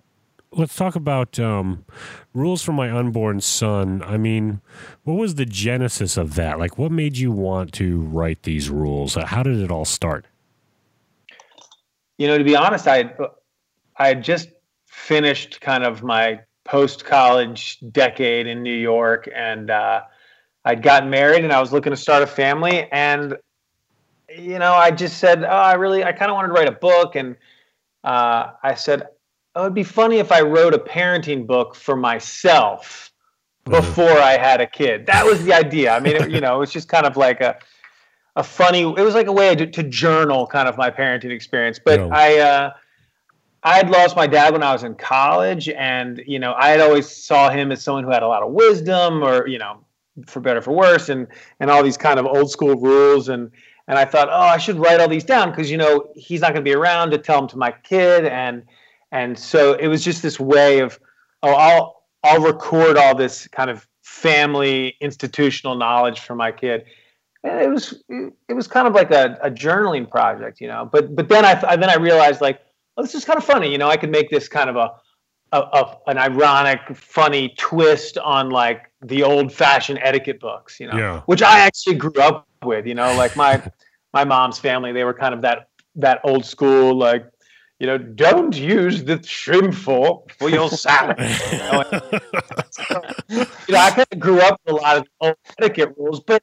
let's 0.57 0.77
talk 0.77 0.97
about 0.97 1.39
um, 1.39 1.85
rules 2.33 2.63
for 2.63 2.73
my 2.73 2.91
unborn 2.91 3.41
son. 3.41 4.03
I 4.03 4.17
mean, 4.17 4.61
what 5.03 5.15
was 5.15 5.35
the 5.35 5.47
genesis 5.47 6.17
of 6.17 6.35
that? 6.35 6.59
Like, 6.59 6.79
what 6.79 6.93
made 6.93 7.17
you 7.17 7.33
want 7.33 7.73
to 7.75 8.01
write 8.01 8.43
these 8.43 8.71
rules? 8.71 9.15
How 9.15 9.43
did 9.43 9.61
it 9.61 9.71
all 9.71 9.85
start? 9.85 10.27
You 12.19 12.29
know, 12.29 12.39
to 12.39 12.45
be 12.45 12.57
honest, 12.57 12.87
I 12.87 13.13
I 13.97 14.09
had 14.09 14.23
just 14.23 14.51
finished 14.87 15.61
kind 15.61 15.85
of 15.85 16.03
my 16.03 16.41
post 16.65 17.05
college 17.05 17.79
decade 17.93 18.47
in 18.47 18.63
New 18.63 18.77
York, 18.77 19.29
and 19.35 19.71
uh, 19.71 20.03
I'd 20.65 20.83
gotten 20.83 21.11
married, 21.11 21.45
and 21.45 21.53
I 21.53 21.61
was 21.61 21.73
looking 21.73 21.91
to 21.91 21.97
start 21.97 22.23
a 22.23 22.27
family, 22.27 22.89
and 22.93 23.37
you 24.37 24.59
know, 24.59 24.73
I 24.73 24.91
just 24.91 25.19
said, 25.19 25.45
oh, 25.45 25.49
I 25.49 25.75
really, 25.75 26.03
I 26.03 26.13
kind 26.13 26.31
of 26.31 26.35
wanted 26.35 26.49
to 26.49 26.55
write 26.55 26.69
a 26.69 26.73
book, 26.73 27.15
and 27.17 27.37
uh, 28.03 28.53
I 28.63 28.75
said, 28.75 29.09
oh, 29.55 29.63
it'd 29.63 29.75
be 29.75 29.85
funny 29.85 30.19
if 30.19 30.33
I 30.33 30.41
wrote 30.41 30.75
a 30.75 30.79
parenting 30.79 31.47
book 31.47 31.75
for 31.75 31.97
myself 31.97 33.13
before 33.65 34.19
I 34.19 34.37
had 34.37 34.61
a 34.61 34.67
kid. 34.67 35.07
That 35.07 35.25
was 35.25 35.45
the 35.45 35.53
idea. 35.53 35.93
I 35.95 36.01
mean, 36.01 36.17
it, 36.17 36.31
you 36.31 36.41
know, 36.41 36.57
it 36.57 36.59
was 36.59 36.73
just 36.73 36.89
kind 36.89 37.07
of 37.07 37.17
like 37.17 37.41
a 37.41 37.59
a 38.37 38.43
funny. 38.43 38.83
It 38.83 39.03
was 39.03 39.15
like 39.15 39.29
a 39.29 39.33
way 39.33 39.55
to, 39.55 39.67
to 39.67 39.83
journal 39.83 40.47
kind 40.47 40.69
of 40.69 40.77
my 40.77 40.91
parenting 40.91 41.31
experience. 41.31 41.79
But 41.83 42.01
Yeah. 42.01 42.09
I 42.13 42.39
uh, 42.39 42.73
I 43.63 43.77
had 43.77 43.91
lost 43.91 44.17
my 44.17 44.27
dad 44.27 44.53
when 44.53 44.63
I 44.63 44.73
was 44.73 44.83
in 44.83 44.95
college, 44.97 45.69
and 45.69 46.23
you 46.27 46.39
know, 46.39 46.55
I 46.55 46.69
had 46.69 46.81
always 46.81 47.09
saw 47.09 47.49
him 47.49 47.73
as 47.73 47.83
someone 47.83 48.05
who 48.05 48.11
had 48.11 48.23
a 48.23 48.29
lot 48.29 48.43
of 48.43 48.53
wisdom, 48.53 49.23
or 49.23 49.47
you 49.47 49.59
know, 49.59 49.85
for 50.27 50.41
better 50.41 50.61
for 50.61 50.73
worse, 50.73 51.09
and 51.09 51.29
and 51.61 51.71
all 51.71 51.83
these 51.83 51.97
kind 51.97 52.19
of 52.19 52.27
old 52.27 52.51
school 52.51 52.77
rules 52.77 53.29
and. 53.29 53.51
And 53.87 53.99
I 53.99 54.07
thought, 54.07 54.31
oh, 54.31 54.41
I 54.41 54.57
should 54.57 54.79
write 54.79 54.99
all 54.99 55.09
these 55.09 55.25
down 55.25 55.51
because 55.51 55.71
you 55.71 55.77
know 55.77 56.09
he's 56.17 56.41
not 56.41 56.55
going 56.55 56.65
to 56.65 56.71
be 56.71 56.75
around 56.75 57.11
to 57.11 57.19
tell 57.19 57.39
them 57.39 57.49
to 57.51 57.59
my 57.59 57.71
kid, 57.71 58.25
and 58.25 58.63
and 59.15 59.39
so 59.39 59.75
it 59.75 59.87
was 59.87 60.05
just 60.05 60.23
this 60.23 60.41
way 60.41 60.81
of, 60.81 60.99
oh, 61.45 61.55
I'll 61.55 62.03
I'll 62.25 62.43
record 62.43 62.97
all 62.97 63.15
this 63.15 63.47
kind 63.49 63.71
of 63.71 63.87
family 64.03 64.97
institutional 65.01 65.77
knowledge 65.77 66.21
for 66.21 66.35
my 66.35 66.51
kid. 66.51 66.85
And 67.45 67.61
it 67.61 67.71
was 67.71 68.03
it 68.09 68.55
was 68.55 68.67
kind 68.67 68.89
of 68.89 68.95
like 68.95 69.13
a, 69.13 69.39
a 69.41 69.51
journaling 69.51 70.11
project, 70.11 70.61
you 70.61 70.67
know. 70.67 70.89
But 70.91 71.15
but 71.15 71.29
then 71.29 71.45
I, 71.45 71.77
then 71.77 71.89
I 71.89 71.95
realized 71.95 72.41
like, 72.41 72.61
oh, 72.97 73.03
this 73.03 73.15
is 73.15 73.25
kind 73.25 73.37
of 73.37 73.45
funny, 73.45 73.71
you 73.71 73.79
know. 73.79 73.89
I 73.89 73.97
could 73.97 74.11
make 74.11 74.31
this 74.31 74.49
kind 74.49 74.69
of 74.69 74.77
a, 74.77 74.91
a, 75.53 75.61
a 75.61 75.99
an 76.09 76.19
ironic, 76.19 76.81
funny 76.97 77.55
twist 77.57 78.19
on 78.19 78.51
like 78.51 78.91
the 79.01 79.23
old 79.23 79.53
fashioned 79.53 80.01
etiquette 80.03 80.41
books, 80.41 80.81
you 80.81 80.89
know, 80.89 80.97
Yeah. 80.99 81.21
which 81.27 81.43
I 81.43 81.61
actually 81.61 81.97
grew 81.97 82.21
up 82.21 82.49
with, 82.65 82.85
you 82.85 82.95
know, 82.97 83.15
like 83.15 83.37
my 83.37 83.63
my 84.13 84.25
mom's 84.25 84.59
family, 84.59 84.91
they 84.91 85.05
were 85.05 85.15
kind 85.15 85.35
of 85.35 85.43
that 85.43 85.69
that 85.97 86.21
old 86.25 86.45
school 86.45 86.97
like 86.97 87.27
you 87.79 87.87
know, 87.87 87.99
don't 87.99 88.57
use 88.57 89.05
the 89.05 89.23
shrimp 89.23 89.75
fork 89.75 90.33
for 90.39 90.49
your 90.49 90.69
salad. 90.85 91.19
You 91.19 91.59
know, 91.59 91.85
you 93.29 93.75
know, 93.75 93.79
I 93.79 93.91
kind 93.91 94.07
of 94.13 94.19
grew 94.19 94.41
up 94.41 94.61
with 94.65 94.75
a 94.75 94.77
lot 94.77 94.97
of 94.99 95.07
old 95.21 95.37
etiquette 95.59 95.95
rules, 95.97 96.21
but 96.21 96.43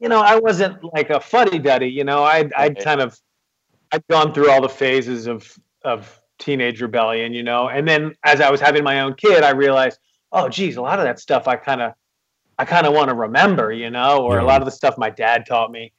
you 0.00 0.08
know, 0.08 0.20
I 0.20 0.36
wasn't 0.36 0.82
like 0.92 1.10
a 1.10 1.20
fuddy 1.20 1.58
duddy. 1.58 1.88
You 1.88 2.04
know, 2.04 2.24
I'd 2.24 2.52
I'd 2.54 2.78
kind 2.80 3.00
of 3.00 3.18
I'd 3.92 4.06
gone 4.08 4.34
through 4.34 4.50
all 4.50 4.60
the 4.60 4.68
phases 4.68 5.26
of 5.26 5.56
of 5.84 6.20
teenage 6.38 6.82
rebellion. 6.82 7.32
You 7.32 7.44
know, 7.44 7.68
and 7.68 7.86
then 7.86 8.14
as 8.24 8.40
I 8.40 8.50
was 8.50 8.60
having 8.60 8.82
my 8.84 9.00
own 9.00 9.14
kid, 9.14 9.44
I 9.44 9.50
realized, 9.50 9.98
oh, 10.32 10.48
geez, 10.48 10.76
a 10.76 10.82
lot 10.82 10.98
of 10.98 11.04
that 11.04 11.20
stuff 11.20 11.46
I 11.46 11.56
kind 11.56 11.82
of 11.82 11.92
I 12.58 12.64
kind 12.64 12.86
of 12.86 12.94
want 12.94 13.08
to 13.08 13.14
remember. 13.14 13.72
You 13.72 13.90
know, 13.90 14.22
or 14.24 14.38
a 14.38 14.44
lot 14.44 14.60
of 14.60 14.64
the 14.64 14.72
stuff 14.72 14.98
my 14.98 15.10
dad 15.10 15.46
taught 15.46 15.70
me. 15.70 15.92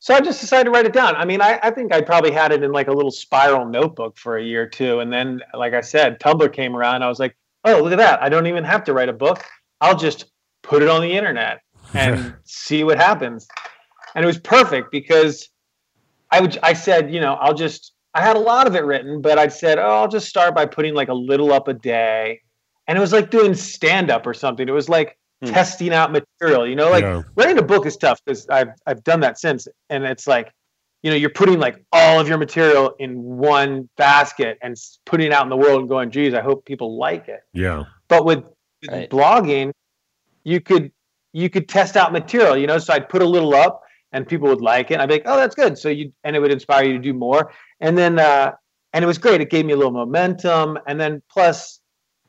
So 0.00 0.14
I 0.14 0.20
just 0.20 0.40
decided 0.40 0.64
to 0.64 0.70
write 0.70 0.86
it 0.86 0.94
down. 0.94 1.14
I 1.14 1.26
mean, 1.26 1.42
I, 1.42 1.60
I 1.62 1.70
think 1.70 1.92
I 1.92 2.00
probably 2.00 2.30
had 2.30 2.52
it 2.52 2.62
in 2.62 2.72
like 2.72 2.88
a 2.88 2.92
little 2.92 3.10
spiral 3.10 3.66
notebook 3.66 4.16
for 4.16 4.38
a 4.38 4.42
year 4.42 4.62
or 4.62 4.66
two. 4.66 5.00
And 5.00 5.12
then, 5.12 5.42
like 5.52 5.74
I 5.74 5.82
said, 5.82 6.18
Tumblr 6.18 6.50
came 6.54 6.74
around. 6.74 7.02
I 7.02 7.08
was 7.08 7.18
like, 7.18 7.36
oh, 7.66 7.82
look 7.82 7.92
at 7.92 7.98
that. 7.98 8.22
I 8.22 8.30
don't 8.30 8.46
even 8.46 8.64
have 8.64 8.82
to 8.84 8.94
write 8.94 9.10
a 9.10 9.12
book. 9.12 9.44
I'll 9.82 9.96
just 9.96 10.24
put 10.62 10.82
it 10.82 10.88
on 10.88 11.02
the 11.02 11.12
internet 11.12 11.60
and 11.92 12.34
see 12.44 12.82
what 12.82 12.96
happens. 12.96 13.46
and 14.14 14.24
it 14.24 14.26
was 14.26 14.38
perfect 14.38 14.90
because 14.90 15.50
I 16.30 16.40
would 16.40 16.58
I 16.62 16.72
said, 16.72 17.12
you 17.12 17.20
know, 17.20 17.34
I'll 17.34 17.54
just 17.54 17.92
I 18.14 18.22
had 18.22 18.36
a 18.36 18.40
lot 18.40 18.66
of 18.66 18.74
it 18.74 18.84
written, 18.84 19.20
but 19.20 19.38
I 19.38 19.48
said, 19.48 19.78
oh, 19.78 19.82
I'll 19.82 20.08
just 20.08 20.28
start 20.28 20.54
by 20.54 20.64
putting 20.64 20.94
like 20.94 21.08
a 21.08 21.14
little 21.14 21.52
up 21.52 21.68
a 21.68 21.74
day, 21.74 22.40
and 22.86 22.96
it 22.96 23.00
was 23.00 23.12
like 23.12 23.30
doing 23.30 23.54
stand 23.54 24.10
up 24.10 24.26
or 24.26 24.32
something. 24.32 24.66
It 24.66 24.72
was 24.72 24.88
like 24.88 25.18
Hmm. 25.42 25.48
testing 25.52 25.94
out 25.94 26.12
material, 26.12 26.66
you 26.66 26.76
know, 26.76 26.90
like 26.90 27.02
Yeah. 27.02 27.22
writing 27.34 27.56
a 27.58 27.62
book 27.62 27.86
is 27.86 27.96
tough 27.96 28.20
because 28.24 28.46
I've 28.50 28.72
I've 28.86 29.02
done 29.04 29.20
that 29.20 29.38
since, 29.38 29.66
and 29.88 30.04
it's 30.04 30.26
like, 30.26 30.52
you 31.02 31.10
know, 31.10 31.16
you're 31.16 31.30
putting 31.30 31.58
like 31.58 31.82
all 31.92 32.20
of 32.20 32.28
your 32.28 32.36
material 32.36 32.94
in 32.98 33.22
one 33.22 33.88
basket 33.96 34.58
and 34.60 34.76
putting 35.06 35.28
it 35.28 35.32
out 35.32 35.44
in 35.44 35.48
the 35.48 35.56
world 35.56 35.80
and 35.80 35.88
going, 35.88 36.10
geez, 36.10 36.34
I 36.34 36.42
hope 36.42 36.66
people 36.66 36.98
like 36.98 37.28
it. 37.28 37.40
Yeah. 37.54 37.84
But 38.08 38.26
with, 38.26 38.44
with 38.82 38.90
Right. 38.90 39.08
blogging, 39.10 39.72
you 40.44 40.60
could 40.60 40.92
you 41.32 41.48
could 41.48 41.68
test 41.70 41.96
out 41.96 42.12
material, 42.12 42.56
you 42.56 42.66
know. 42.66 42.76
So 42.78 42.92
I'd 42.92 43.08
put 43.08 43.22
a 43.22 43.26
little 43.26 43.54
up, 43.54 43.82
and 44.12 44.28
people 44.28 44.48
would 44.48 44.60
like 44.60 44.90
it. 44.90 44.94
And 44.94 45.02
I'd 45.02 45.08
be 45.08 45.14
like, 45.14 45.22
oh, 45.24 45.36
that's 45.36 45.54
good. 45.54 45.78
So 45.78 45.88
you 45.88 46.12
and 46.24 46.36
it 46.36 46.40
would 46.40 46.52
inspire 46.52 46.84
you 46.84 46.92
to 46.94 46.98
do 46.98 47.14
more. 47.14 47.50
And 47.80 47.96
then 47.96 48.18
uh, 48.18 48.52
and 48.92 49.02
it 49.02 49.06
was 49.06 49.16
great. 49.16 49.40
It 49.40 49.48
gave 49.48 49.64
me 49.64 49.72
a 49.72 49.76
little 49.76 49.92
momentum. 49.92 50.78
And 50.86 51.00
then 51.00 51.22
plus, 51.32 51.80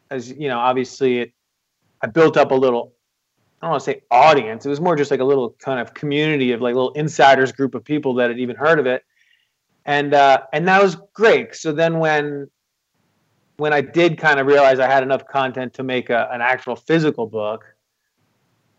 as 0.10 0.32
you 0.32 0.48
know, 0.48 0.60
obviously 0.60 1.20
it, 1.20 1.34
I 2.02 2.08
built 2.08 2.38
up 2.38 2.52
a 2.52 2.56
little. 2.56 2.94
I 3.62 3.68
don't 3.68 3.72
want 3.72 3.84
to 3.84 3.92
say 3.92 4.02
audience. 4.10 4.66
It 4.66 4.70
was 4.70 4.82
more 4.82 4.96
just 4.96 5.12
like 5.12 5.20
a 5.20 5.24
little 5.26 5.52
kind 5.60 5.80
of 5.80 5.94
community 5.94 6.52
of 6.52 6.62
like 6.62 6.74
little 6.74 6.94
insiders 6.94 7.52
group 7.52 7.76
of 7.76 7.84
people 7.84 8.16
that 8.16 8.30
had 8.30 8.40
even 8.40 8.56
heard 8.56 8.80
of 8.80 8.88
it, 8.88 9.04
and 9.86 10.14
uh, 10.14 10.44
and 10.52 10.68
that 10.68 10.82
was 10.82 10.98
great. 11.14 11.56
So 11.56 11.72
then 11.72 12.00
when 12.00 12.50
when 13.58 13.74
I 13.74 13.82
did 13.82 14.18
kind 14.18 14.40
of 14.40 14.48
realize 14.48 14.80
I 14.80 14.88
had 14.88 15.04
enough 15.04 15.28
content 15.28 15.76
to 15.76 15.84
make 15.84 16.10
a, 16.10 16.28
an 16.32 16.42
actual 16.42 16.76
physical 16.76 17.28
book, 17.28 17.64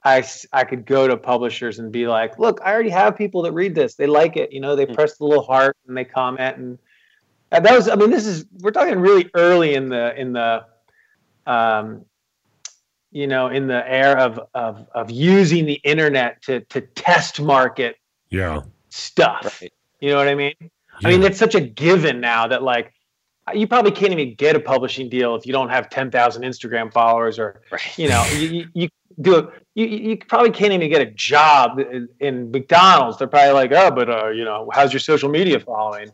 I 0.05 0.25
I 0.53 0.65
could 0.65 0.85
go 0.85 1.07
to 1.07 1.17
publishers 1.17 1.79
and 1.79 1.93
be 1.93 2.09
like, 2.09 2.39
look, 2.41 2.61
I 2.65 2.73
already 2.73 2.91
have 2.91 3.17
people 3.17 3.43
that 3.43 3.53
read 3.53 3.77
this. 3.77 3.95
They 3.95 4.09
like 4.09 4.37
it. 4.37 4.53
You 4.53 4.61
know, 4.61 4.75
they 4.75 4.87
Hmm. 4.87 4.95
press 4.95 5.17
the 5.17 5.25
little 5.25 5.45
heart 5.45 5.77
and 5.87 5.97
they 5.97 6.05
comment. 6.05 6.57
And, 6.57 6.79
and 7.53 7.65
that 7.65 7.77
was, 7.77 7.89
I 7.89 7.95
mean, 7.95 8.11
this 8.11 8.27
is, 8.27 8.47
we're 8.59 8.73
talking 8.73 8.99
really 8.99 9.31
early 9.35 9.75
in 9.75 9.89
the, 9.89 10.19
in 10.21 10.33
the, 10.33 10.65
um, 11.47 12.05
you 13.13 13.27
know, 13.27 13.49
in 13.49 13.67
the 13.67 13.87
era 13.89 14.23
of, 14.23 14.41
of, 14.55 14.89
of 14.95 15.11
using 15.11 15.67
the 15.67 15.81
internet 15.85 16.43
to, 16.43 16.61
to 16.61 16.81
test 16.81 17.41
market 17.41 17.97
Yeah. 18.31 18.63
stuff. 18.89 19.61
Right. 19.61 19.73
You 20.01 20.11
know 20.11 20.17
what 20.17 20.29
I 20.29 20.35
mean? 20.35 20.55
I 21.05 21.09
mean, 21.11 21.23
it's 21.23 21.39
such 21.39 21.55
a 21.55 21.61
given 21.61 22.21
now 22.21 22.47
that 22.49 22.63
like 22.63 22.93
you 23.55 23.67
probably 23.67 23.91
can't 23.91 24.13
even 24.13 24.35
get 24.35 24.57
a 24.57 24.61
publishing 24.61 25.09
deal 25.09 25.35
if 25.35 25.47
you 25.47 25.53
don't 25.53 25.69
have 25.69 25.91
10,000 25.91 26.43
Instagram 26.43 26.93
followers 26.93 27.39
or 27.39 27.61
Right. 27.71 27.99
you 27.99 28.09
know, 28.09 28.25
you, 28.33 28.49
you, 28.49 28.69
you 28.75 28.89
do 29.21 29.37
it. 29.39 29.49
You, 29.75 29.87
you 29.87 29.99
you 30.11 30.17
probably 30.19 30.51
can't 30.51 30.73
even 30.73 30.89
get 30.91 31.01
a 31.03 31.11
job 31.11 31.79
in, 31.79 32.09
in 32.21 32.51
McDonald's. 32.51 33.19
They're 33.19 33.27
probably 33.29 33.53
like, 33.53 33.73
oh, 33.73 33.91
but 33.91 34.09
uh, 34.09 34.29
you 34.29 34.45
know, 34.45 34.71
how's 34.73 34.93
your 34.93 35.01
social 35.01 35.29
media 35.29 35.59
following? 35.61 36.11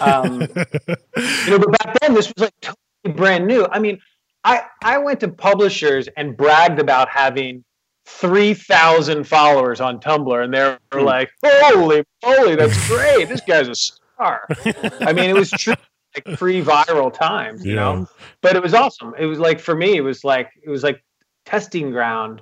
Um, 0.00 0.42
you 1.16 1.50
know, 1.50 1.58
but 1.58 1.72
back 1.78 1.98
then 2.00 2.14
this 2.14 2.26
was 2.28 2.34
like 2.38 2.54
totally 2.60 3.16
brand 3.16 3.46
new. 3.46 3.66
I 3.70 3.78
mean, 3.78 4.00
I 4.46 4.62
I 4.82 4.98
went 4.98 5.20
to 5.20 5.28
publishers 5.28 6.08
and 6.16 6.36
bragged 6.36 6.78
about 6.78 7.08
having 7.08 7.64
three 8.06 8.54
thousand 8.54 9.24
followers 9.26 9.80
on 9.80 9.98
Tumblr, 10.00 10.42
and 10.44 10.54
they 10.54 10.60
were 10.62 11.00
Hmm. 11.00 11.04
like, 11.04 11.30
"Holy 11.44 12.04
moly, 12.24 12.54
that's 12.54 12.88
great! 12.88 13.28
This 13.28 13.40
guy's 13.42 13.68
a 13.68 13.74
star." 13.74 14.46
I 15.00 15.12
mean, 15.12 15.28
it 15.28 15.34
was 15.34 15.50
true, 15.50 15.74
like 16.14 16.38
pre-viral 16.38 17.12
times, 17.12 17.64
you 17.66 17.74
Yeah. 17.74 17.80
know. 17.80 18.08
But 18.40 18.54
it 18.56 18.62
was 18.62 18.72
awesome. 18.74 19.14
It 19.18 19.26
was 19.26 19.40
like 19.40 19.58
for 19.58 19.74
me, 19.74 19.96
it 19.96 20.02
was 20.02 20.22
like 20.22 20.50
it 20.64 20.70
was 20.70 20.84
like 20.84 21.02
testing 21.44 21.90
ground. 21.90 22.40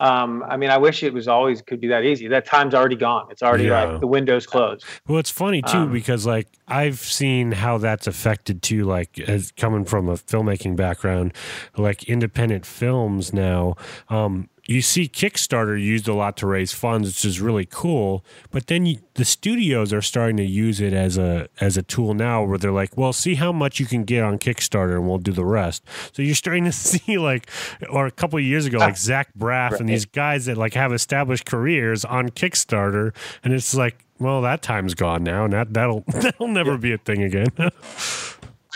Um, 0.00 0.44
I 0.48 0.56
mean, 0.56 0.70
I 0.70 0.78
wish 0.78 1.02
it 1.02 1.12
was 1.12 1.26
always 1.28 1.60
could 1.62 1.80
be 1.80 1.88
that 1.88 2.04
easy. 2.04 2.28
That 2.28 2.46
time's 2.46 2.74
already 2.74 2.96
gone. 2.96 3.26
It's 3.30 3.42
already 3.42 3.64
Yeah. 3.64 3.84
like 3.84 4.00
the 4.00 4.06
window's 4.06 4.46
closed. 4.46 4.84
Well, 5.06 5.18
it's 5.18 5.30
funny 5.30 5.60
too 5.62 5.78
Um, 5.78 5.92
because 5.92 6.24
like 6.26 6.46
I've 6.68 6.98
seen 7.00 7.52
how 7.52 7.78
that's 7.78 8.06
affected 8.06 8.62
too. 8.62 8.84
Like 8.84 9.18
as 9.18 9.50
coming 9.52 9.84
from 9.84 10.08
a 10.08 10.14
filmmaking 10.14 10.76
background, 10.76 11.32
like 11.76 12.04
independent 12.04 12.64
films 12.64 13.32
now. 13.32 13.74
Um, 14.08 14.48
you 14.68 14.82
see 14.82 15.08
Kickstarter 15.08 15.82
used 15.82 16.06
a 16.08 16.12
lot 16.12 16.36
to 16.36 16.46
raise 16.46 16.74
funds, 16.74 17.08
which 17.08 17.24
is 17.24 17.40
really 17.40 17.64
cool. 17.64 18.22
But 18.50 18.66
then 18.66 18.84
you, 18.84 18.98
the 19.14 19.24
studios 19.24 19.94
are 19.94 20.02
starting 20.02 20.36
to 20.36 20.44
use 20.44 20.78
it 20.78 20.92
as 20.92 21.16
a 21.16 21.48
as 21.58 21.78
a 21.78 21.82
tool 21.82 22.12
now, 22.12 22.44
where 22.44 22.58
they're 22.58 22.70
like, 22.70 22.94
"Well, 22.94 23.14
see 23.14 23.36
how 23.36 23.50
much 23.50 23.80
you 23.80 23.86
can 23.86 24.04
get 24.04 24.22
on 24.22 24.38
Kickstarter, 24.38 24.96
and 24.96 25.08
we'll 25.08 25.18
do 25.18 25.32
the 25.32 25.44
rest." 25.44 25.82
So 26.12 26.20
you're 26.20 26.34
starting 26.34 26.66
to 26.66 26.72
see 26.72 27.16
like, 27.16 27.48
or 27.88 28.06
a 28.06 28.10
couple 28.10 28.38
of 28.38 28.44
years 28.44 28.66
ago, 28.66 28.76
like 28.76 28.92
ah, 28.92 28.98
Zach 28.98 29.30
Braff 29.36 29.80
and 29.80 29.88
these 29.88 30.04
guys 30.04 30.44
that 30.44 30.58
like 30.58 30.74
have 30.74 30.92
established 30.92 31.46
careers 31.46 32.04
on 32.04 32.28
Kickstarter, 32.28 33.14
and 33.42 33.54
it's 33.54 33.74
like, 33.74 34.04
well, 34.18 34.42
that 34.42 34.60
time's 34.60 34.92
gone 34.92 35.24
now, 35.24 35.44
and 35.44 35.54
that 35.54 35.72
that'll 35.72 36.04
that'll 36.08 36.48
never 36.48 36.76
be 36.76 36.92
a 36.92 36.98
thing 36.98 37.22
again. 37.22 37.48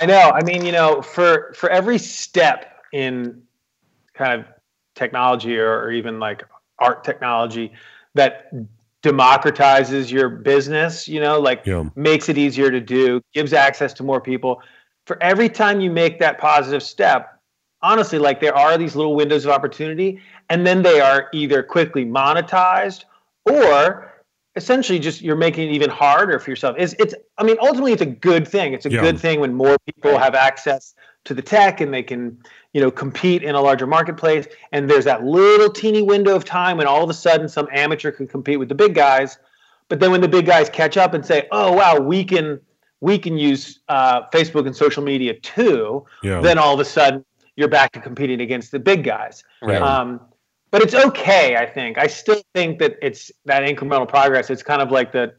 I 0.00 0.07
know. 0.07 0.31
I 0.31 0.42
mean, 0.42 0.64
you 0.64 0.72
know, 0.72 1.02
for 1.02 1.52
for 1.55 1.68
every 1.68 1.98
step 1.98 2.81
in 2.94 3.42
kind 4.14 4.40
of 4.40 4.46
technology 4.94 5.59
or, 5.59 5.81
or 5.81 5.90
even 5.90 6.18
like 6.18 6.44
art 6.78 7.05
technology 7.05 7.72
that 8.14 8.52
democratizes 9.02 10.11
your 10.11 10.28
business, 10.28 11.09
you 11.09 11.20
know, 11.20 11.40
like 11.40 11.66
Yeah. 11.66 11.88
makes 11.96 12.28
it 12.28 12.38
easier 12.38 12.70
to 12.70 12.81
do, 12.81 13.20
gives 13.35 13.52
access 13.52 13.92
to 13.94 14.02
more 14.02 14.20
people. 14.20 14.62
For 15.07 15.20
every 15.22 15.48
time 15.48 15.81
you 15.81 15.90
make 15.90 16.20
that 16.20 16.38
positive 16.38 16.83
step, 16.83 17.38
honestly, 17.83 18.18
like 18.18 18.40
there 18.40 18.55
are 18.55 18.78
these 18.78 18.94
little 18.94 19.16
windows 19.16 19.44
of 19.44 19.50
opportunity, 19.50 20.20
and 20.48 20.66
then 20.66 20.83
they 20.83 21.00
are 21.00 21.28
either 21.33 21.62
quickly 21.62 22.05
monetized 22.05 23.05
or 23.44 24.12
essentially 24.55 24.98
just 24.98 25.22
you're 25.22 25.37
making 25.37 25.68
it 25.68 25.72
even 25.72 25.90
harder 25.90 26.38
for 26.38 26.50
yourself. 26.50 26.76
It's 26.78 26.94
it's 26.98 27.14
I 27.38 27.42
mean 27.44 27.57
ultimately 27.61 27.92
it's 27.92 28.02
a 28.02 28.07
good 28.07 28.46
thing. 28.46 28.74
It's 28.74 28.87
a 28.87 28.90
Yeah. 28.90 29.00
good 29.00 29.18
thing 29.18 29.40
when 29.40 29.55
more 29.55 29.76
people 29.87 30.18
have 30.18 30.35
access 30.35 30.94
to 31.24 31.35
the 31.35 31.42
tech 31.42 31.81
and 31.81 31.92
they 31.92 32.02
can 32.02 32.38
you 32.73 32.81
know 32.81 32.91
compete 32.91 33.43
in 33.43 33.55
a 33.55 33.61
larger 33.61 33.87
marketplace 33.87 34.47
and 34.73 34.89
there's 34.89 35.05
that 35.05 35.25
little 35.25 35.71
teeny 35.71 36.03
window 36.03 36.35
of 36.35 36.45
time 36.45 36.79
when 36.79 36.87
all 36.87 37.03
of 37.03 37.11
a 37.11 37.15
sudden 37.15 37.49
some 37.49 37.69
amateur 37.73 38.11
can 38.11 38.27
compete 38.27 38.59
with 38.59 38.69
the 38.69 38.75
big 38.75 38.95
guys 38.95 39.39
but 39.89 40.01
then 40.01 40.11
when 40.11 40.21
the 40.21 40.29
big 40.29 40.47
guys 40.47 40.69
catch 40.71 40.97
up 40.97 41.15
and 41.15 41.25
say 41.25 41.47
oh 41.53 41.73
wow 41.73 41.99
we 41.99 42.25
can 42.25 42.61
we 43.01 43.19
can 43.19 43.37
use 43.37 43.81
uh, 43.89 44.23
facebook 44.31 44.67
and 44.67 44.75
social 44.77 45.03
media 45.03 45.35
too 45.41 46.05
Yeah. 46.23 46.41
then 46.41 46.59
all 46.59 46.73
of 46.75 46.81
a 46.81 46.85
sudden 46.85 47.25
you're 47.57 47.69
back 47.69 47.93
to 47.93 48.01
competing 48.01 48.41
against 48.41 48.71
the 48.73 48.79
big 48.79 49.05
guys 49.05 49.45
Right. 49.61 49.83
um, 49.83 50.21
but 50.71 50.81
it's 50.83 50.95
okay 50.95 51.57
i 51.57 51.67
think 51.67 51.99
i 51.99 52.07
still 52.07 52.41
think 52.55 52.79
that 52.79 52.97
it's 53.03 53.31
that 53.45 53.63
incremental 53.65 54.09
progress 54.09 54.49
it's 54.51 54.63
kind 54.63 54.81
of 54.81 54.91
like 54.91 55.13
the 55.13 55.35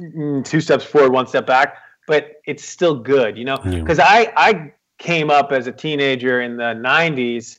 mm, 0.00 0.42
two 0.44 0.60
steps 0.62 0.84
forward 0.84 1.12
one 1.12 1.26
step 1.26 1.46
back 1.46 1.76
but 2.06 2.40
it's 2.46 2.64
still 2.64 2.94
good 2.98 3.36
you 3.36 3.44
know 3.44 3.58
Yeah. 3.66 3.80
because 3.80 3.98
i 3.98 4.32
i 4.36 4.72
came 5.02 5.30
up 5.30 5.50
as 5.52 5.66
a 5.66 5.72
teenager 5.72 6.40
in 6.40 6.56
the 6.56 6.74
90s 6.74 7.58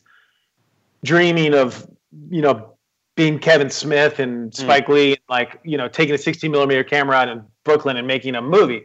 dreaming 1.03 1.53
of 1.53 1.85
you 2.29 2.41
know 2.41 2.69
being 3.15 3.37
kevin 3.37 3.69
smith 3.69 4.19
and 4.19 4.51
mm. 4.51 4.55
spike 4.55 4.87
lee 4.87 5.11
and 5.11 5.21
like 5.29 5.59
you 5.63 5.77
know 5.77 5.89
taking 5.89 6.15
a 6.15 6.17
16 6.17 6.49
millimeter 6.49 6.83
camera 6.83 7.17
out 7.17 7.27
in 7.27 7.43
brooklyn 7.63 7.97
and 7.97 8.07
making 8.07 8.35
a 8.35 8.41
movie. 8.41 8.83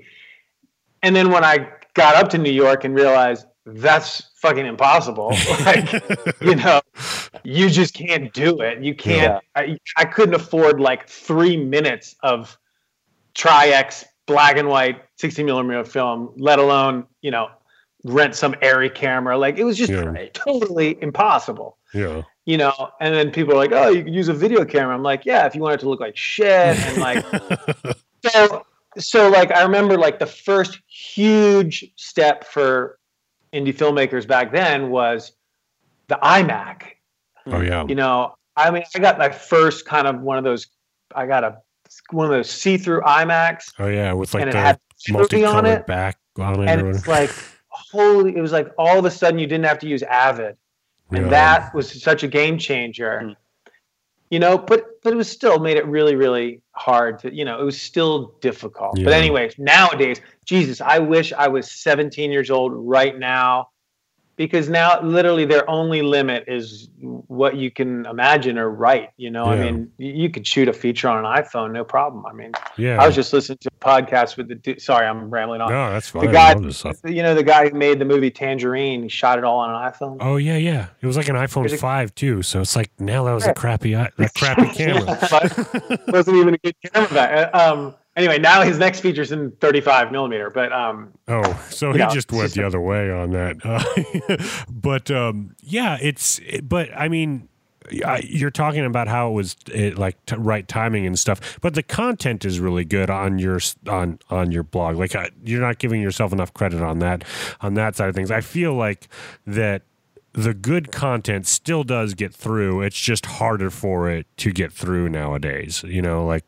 And 1.03 1.14
then 1.14 1.31
when 1.31 1.44
i 1.44 1.71
got 1.94 2.16
up 2.16 2.29
to 2.31 2.38
new 2.38 2.51
york 2.51 2.85
and 2.85 2.94
realized 2.94 3.47
that's 3.64 4.31
fucking 4.37 4.66
impossible 4.66 5.29
like 5.64 5.92
you 6.40 6.57
know 6.57 6.81
you 7.44 7.68
just 7.71 7.94
can't 7.94 8.33
do 8.33 8.61
it. 8.61 8.83
You 8.83 8.94
can't 8.94 9.42
I, 9.55 9.79
I 9.97 10.05
couldn't 10.05 10.35
afford 10.35 10.81
like 10.81 11.09
three 11.09 11.57
minutes 11.57 12.16
of 12.23 12.59
tri-x 13.35 14.05
black 14.27 14.57
and 14.57 14.68
white 14.68 15.03
16 15.16 15.47
millimeter 15.47 15.85
film 15.85 16.33
let 16.37 16.59
alone 16.59 17.07
you 17.23 17.31
know 17.31 17.49
rent 18.04 18.34
some 18.34 18.52
Arri 18.54 18.94
camera 18.94 19.37
like 19.37 19.58
it 19.58 19.64
was 19.64 19.76
just 19.76 19.90
Yeah. 19.90 20.12
totally 20.32 20.96
impossible 21.02 21.76
yeah. 21.92 22.22
you 22.46 22.56
know 22.56 22.90
and 23.00 23.14
then 23.14 23.30
people 23.30 23.54
are 23.54 23.56
like 23.56 23.72
oh 23.72 23.88
you 23.88 24.04
can 24.04 24.12
use 24.14 24.28
a 24.28 24.32
video 24.34 24.64
camera 24.64 24.94
i'm 24.94 25.02
like 25.02 25.24
yeah 25.26 25.46
if 25.46 25.54
you 25.54 25.61
want 25.62 25.74
it 25.74 25.80
to 25.80 25.88
look 25.88 26.00
like 26.00 26.16
shit 26.16 26.78
and 26.78 26.98
like 26.98 27.24
so 28.26 28.64
so 28.98 29.28
like 29.28 29.50
i 29.52 29.62
remember 29.62 29.98
like 29.98 30.18
the 30.18 30.26
first 30.26 30.80
huge 30.87 31.90
step 31.96 32.44
for 32.44 32.98
indie 33.52 33.74
filmmakers 33.74 34.26
back 34.28 34.52
then 34.52 34.90
was 34.90 35.32
the 36.08 36.18
imac 36.22 36.82
Oh 37.46 37.61
yeah. 37.61 37.84
you 37.88 37.94
know 37.96 38.34
i 38.56 38.70
mean 38.70 38.84
i 38.94 38.99
got 39.01 39.18
my 39.18 39.28
first 39.30 39.86
kind 39.86 40.07
of 40.07 40.20
one 40.20 40.38
of 40.38 40.44
those 40.44 40.68
i 41.16 41.26
got 41.26 41.42
a 41.42 41.59
one 42.11 42.26
of 42.26 42.30
those 42.30 42.51
see-through 42.51 43.01
imacs 43.01 43.72
Oh 43.78 43.88
yeah. 43.88 44.12
With 44.12 44.34
like 44.34 44.42
and 44.42 44.51
it 44.51 44.53
the 44.53 44.59
had 44.61 44.78
movie 45.11 45.44
on 45.44 45.64
it 45.64 45.86
back 45.86 46.18
on 46.38 46.62
it. 46.62 46.68
and 46.68 46.86
it's 46.88 47.07
like 47.09 47.30
holy 47.91 48.36
it 48.36 48.41
was 48.41 48.53
like 48.53 48.70
all 48.78 48.99
of 48.99 49.05
a 49.05 49.11
sudden 49.11 49.39
you 49.39 49.47
didn't 49.47 49.64
have 49.64 49.78
to 49.78 49.89
use 49.89 50.03
avid 50.03 50.57
and 51.12 51.24
Yeah. 51.24 51.30
that 51.30 51.74
was 51.74 52.03
such 52.03 52.22
a 52.22 52.28
game 52.28 52.59
changer 52.59 53.20
Hmm. 53.20 53.32
you 54.30 54.39
know 54.39 54.59
but 54.59 54.84
but 55.03 55.12
it 55.12 55.16
was 55.16 55.30
still 55.30 55.59
made 55.59 55.76
it 55.76 55.86
really 55.86 56.16
really 56.16 56.61
hard 56.72 57.18
to 57.20 57.34
you 57.34 57.45
know 57.45 57.61
it 57.61 57.64
was 57.64 57.80
still 57.80 58.34
difficult 58.41 58.95
but 58.97 59.11
Yeah. 59.12 59.16
anyways 59.16 59.59
nowadays 59.59 60.20
jesus 60.45 60.80
i 60.80 60.99
wish 60.99 61.32
i 61.32 61.49
was 61.49 61.70
17 61.70 62.30
years 62.30 62.51
old 62.51 62.72
right 62.74 63.18
now 63.18 63.68
because 64.39 64.70
now 64.70 64.99
literally 65.03 65.45
their 65.45 65.68
only 65.68 66.01
limit 66.01 66.45
is 66.47 66.89
what 67.01 67.57
you 67.57 67.70
can 67.70 68.07
imagine 68.07 68.57
or 68.57 68.70
write. 68.70 69.11
You 69.18 69.30
know, 69.30 69.45
I 69.45 69.57
mean, 69.59 69.93
you 69.99 70.30
could 70.30 70.47
shoot 70.47 70.68
a 70.68 70.72
feature 70.72 71.09
on 71.09 71.18
an 71.18 71.24
iPhone, 71.43 71.72
no 71.72 71.84
problem. 71.84 72.24
I 72.24 72.32
mean, 72.32 72.53
Yeah. 72.78 73.03
I 73.03 73.07
was 73.07 73.14
just 73.14 73.32
listening 73.34 73.59
to 73.62 73.68
a 73.68 73.84
podcast 73.84 74.36
with 74.39 74.49
the 74.49 74.55
dude. 74.55 74.80
Sorry, 74.80 75.07
I'm 75.07 75.28
rambling 75.28 75.61
on. 75.61 75.70
no, 75.70 75.91
that's 75.91 76.09
fine. 76.09 76.24
the 76.26 76.32
guy, 76.32 76.55
love 76.55 76.62
this 76.62 76.78
stuff. 76.78 76.97
you 77.05 77.22
know, 77.22 77.34
the 77.34 77.43
guy 77.43 77.68
who 77.68 77.76
made 77.76 77.99
the 77.99 78.05
movie 78.07 78.30
Tangerine, 78.30 79.03
he 79.03 79.09
shot 79.09 79.36
it 79.39 79.45
all 79.45 79.59
on 79.59 79.70
an 79.70 79.93
iPhone. 79.93 80.16
Oh 80.20 80.36
yeah, 80.36 80.57
yeah. 80.57 80.86
It 81.03 81.07
was 81.07 81.16
like 81.18 81.28
an 81.28 81.36
iPhone 81.36 81.70
a- 81.70 81.76
five 81.76 82.14
too. 82.14 82.43
So 82.43 82.61
it's 82.62 82.76
like 82.76 82.91
now 82.99 83.24
that 83.24 83.32
was 83.34 83.47
a 83.47 83.53
crappy, 83.55 83.93
that 83.95 84.14
crappy 84.36 84.68
camera. 84.74 85.18
But 85.30 86.01
wasn't 86.12 86.36
even 86.39 86.55
a 86.55 86.59
good 86.59 86.74
camera 86.93 87.09
back. 87.12 87.55
uh, 87.55 87.59
Um, 87.74 87.95
anyway, 88.19 88.39
now 88.39 88.61
his 88.62 88.79
next 88.79 89.01
feature's 89.01 89.33
in 89.33 89.53
35 89.53 90.12
millimeter, 90.12 90.51
but 90.51 90.73
um, 90.73 91.12
Oh, 91.29 91.43
so 91.71 91.93
he 91.93 91.99
Yeah, 92.01 92.11
just 92.11 92.31
went 92.33 92.45
just 92.45 92.57
the 92.57 92.62
a- 92.62 92.66
other 92.66 92.81
way 92.81 93.11
on 93.11 93.31
that. 93.31 93.57
Uh, 93.64 94.64
but 94.71 95.11
um, 95.11 95.55
yeah, 95.61 95.97
it's. 96.03 96.41
But 96.62 96.91
I 96.95 97.09
mean, 97.09 97.49
I, 98.05 98.21
you're 98.29 98.51
talking 98.51 98.85
about 98.85 99.09
how 99.09 99.31
it 99.31 99.33
was 99.33 99.57
it, 99.73 99.97
like 99.97 100.23
t- 100.27 100.37
right 100.37 100.66
timing 100.69 101.07
and 101.07 101.19
stuff. 101.19 101.59
But 101.62 101.73
the 101.75 101.83
content 101.83 102.45
is 102.45 102.61
really 102.61 102.85
good 102.85 103.09
on 103.09 103.39
your 103.39 103.61
on 103.89 104.19
on 104.29 104.53
your 104.53 104.62
blog. 104.64 104.97
Like 104.97 105.14
I, 105.16 105.31
you're 105.43 105.61
not 105.62 105.79
giving 105.79 106.03
yourself 106.03 106.33
enough 106.33 106.53
credit 106.53 106.83
on 106.83 106.99
that 106.99 107.25
on 107.62 107.75
that 107.75 107.97
side 107.97 108.09
of 108.11 108.14
things. 108.14 108.31
I 108.31 108.43
feel 108.43 108.75
like 108.75 109.09
that 109.47 109.83
the 110.43 110.55
good 110.55 110.93
content 110.93 111.47
still 111.47 111.82
does 111.82 112.14
get 112.14 112.32
through. 112.32 112.82
It's 112.82 112.99
just 113.01 113.26
harder 113.26 113.70
for 113.70 114.09
it 114.09 114.26
to 114.39 114.53
get 114.53 114.72
through 114.72 115.09
nowadays. 115.09 115.82
You 115.82 116.01
know, 116.01 116.24
like 116.24 116.45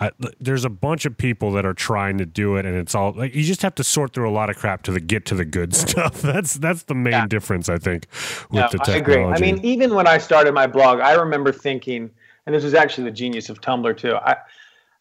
I, 0.00 0.12
there's 0.38 0.64
a 0.64 0.70
bunch 0.70 1.04
of 1.06 1.16
people 1.18 1.50
that 1.52 1.66
are 1.66 1.74
trying 1.74 2.18
to 2.18 2.26
do 2.26 2.56
it, 2.56 2.64
and 2.64 2.76
it's 2.76 2.94
all 2.94 3.12
like 3.12 3.34
you 3.34 3.42
just 3.42 3.62
have 3.62 3.74
to 3.76 3.84
sort 3.84 4.12
through 4.14 4.28
a 4.28 4.32
lot 4.32 4.48
of 4.48 4.56
crap 4.56 4.82
to 4.84 4.92
the 4.92 5.00
get 5.00 5.26
to 5.26 5.34
the 5.34 5.44
good 5.44 5.74
stuff. 5.84 6.22
That's 6.22 6.54
that's 6.54 6.84
the 6.84 6.94
main 6.94 7.12
Yeah. 7.12 7.26
difference, 7.26 7.68
I 7.68 7.78
think, 7.78 8.06
with 8.50 8.60
yeah, 8.60 8.68
the 8.68 8.78
I 8.80 8.84
technology. 8.84 8.98
agree. 8.98 9.24
I 9.48 9.52
mean, 9.52 9.64
even 9.64 9.94
when 9.94 10.06
I 10.06 10.18
started 10.18 10.52
my 10.54 10.66
blog, 10.66 11.00
I 11.00 11.14
remember 11.14 11.50
thinking, 11.52 12.10
and 12.46 12.54
this 12.54 12.62
was 12.64 12.74
actually 12.74 13.04
the 13.04 13.10
genius 13.16 13.48
of 13.48 13.60
Tumblr 13.60 13.96
too. 13.96 14.14
I, 14.16 14.36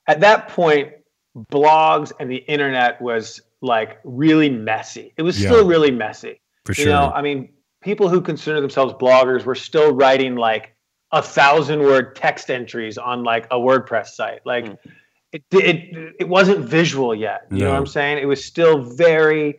at 0.08 0.20
that 0.22 0.48
point, 0.48 0.94
blogs 1.52 2.12
and 2.20 2.30
the 2.30 2.38
internet 2.48 3.02
was 3.02 3.42
like 3.62 4.00
really 4.04 4.50
messy. 4.50 5.14
It 5.18 5.22
was 5.22 5.40
Yeah. 5.42 5.50
still 5.50 5.68
really 5.68 5.92
messy. 5.92 6.42
for 6.66 6.72
You 6.74 6.84
sure. 6.84 6.92
know, 6.94 7.12
I 7.14 7.22
mean, 7.22 7.50
people 7.82 8.10
who 8.10 8.22
consider 8.22 8.62
themselves 8.62 8.94
bloggers 8.94 9.44
were 9.46 9.56
still 9.56 9.94
writing 9.94 10.36
like 10.36 10.76
a 11.12 11.22
thousand 11.22 11.82
word 11.82 12.16
text 12.16 12.50
entries 12.50 12.98
on 12.98 13.24
like 13.24 13.46
a 13.52 13.56
WordPress 13.56 14.08
site. 14.08 14.46
Like 14.46 14.66
Mm. 14.66 14.78
it, 15.34 15.44
it 15.52 16.16
it 16.20 16.30
wasn't 16.30 16.66
visual 16.66 17.14
yet. 17.16 17.48
You 17.52 17.60
know 17.60 17.72
what 17.72 17.78
I'm 17.78 17.88
saying? 17.88 18.20
It 18.20 18.26
was 18.26 18.44
still 18.44 18.84
very 18.84 19.58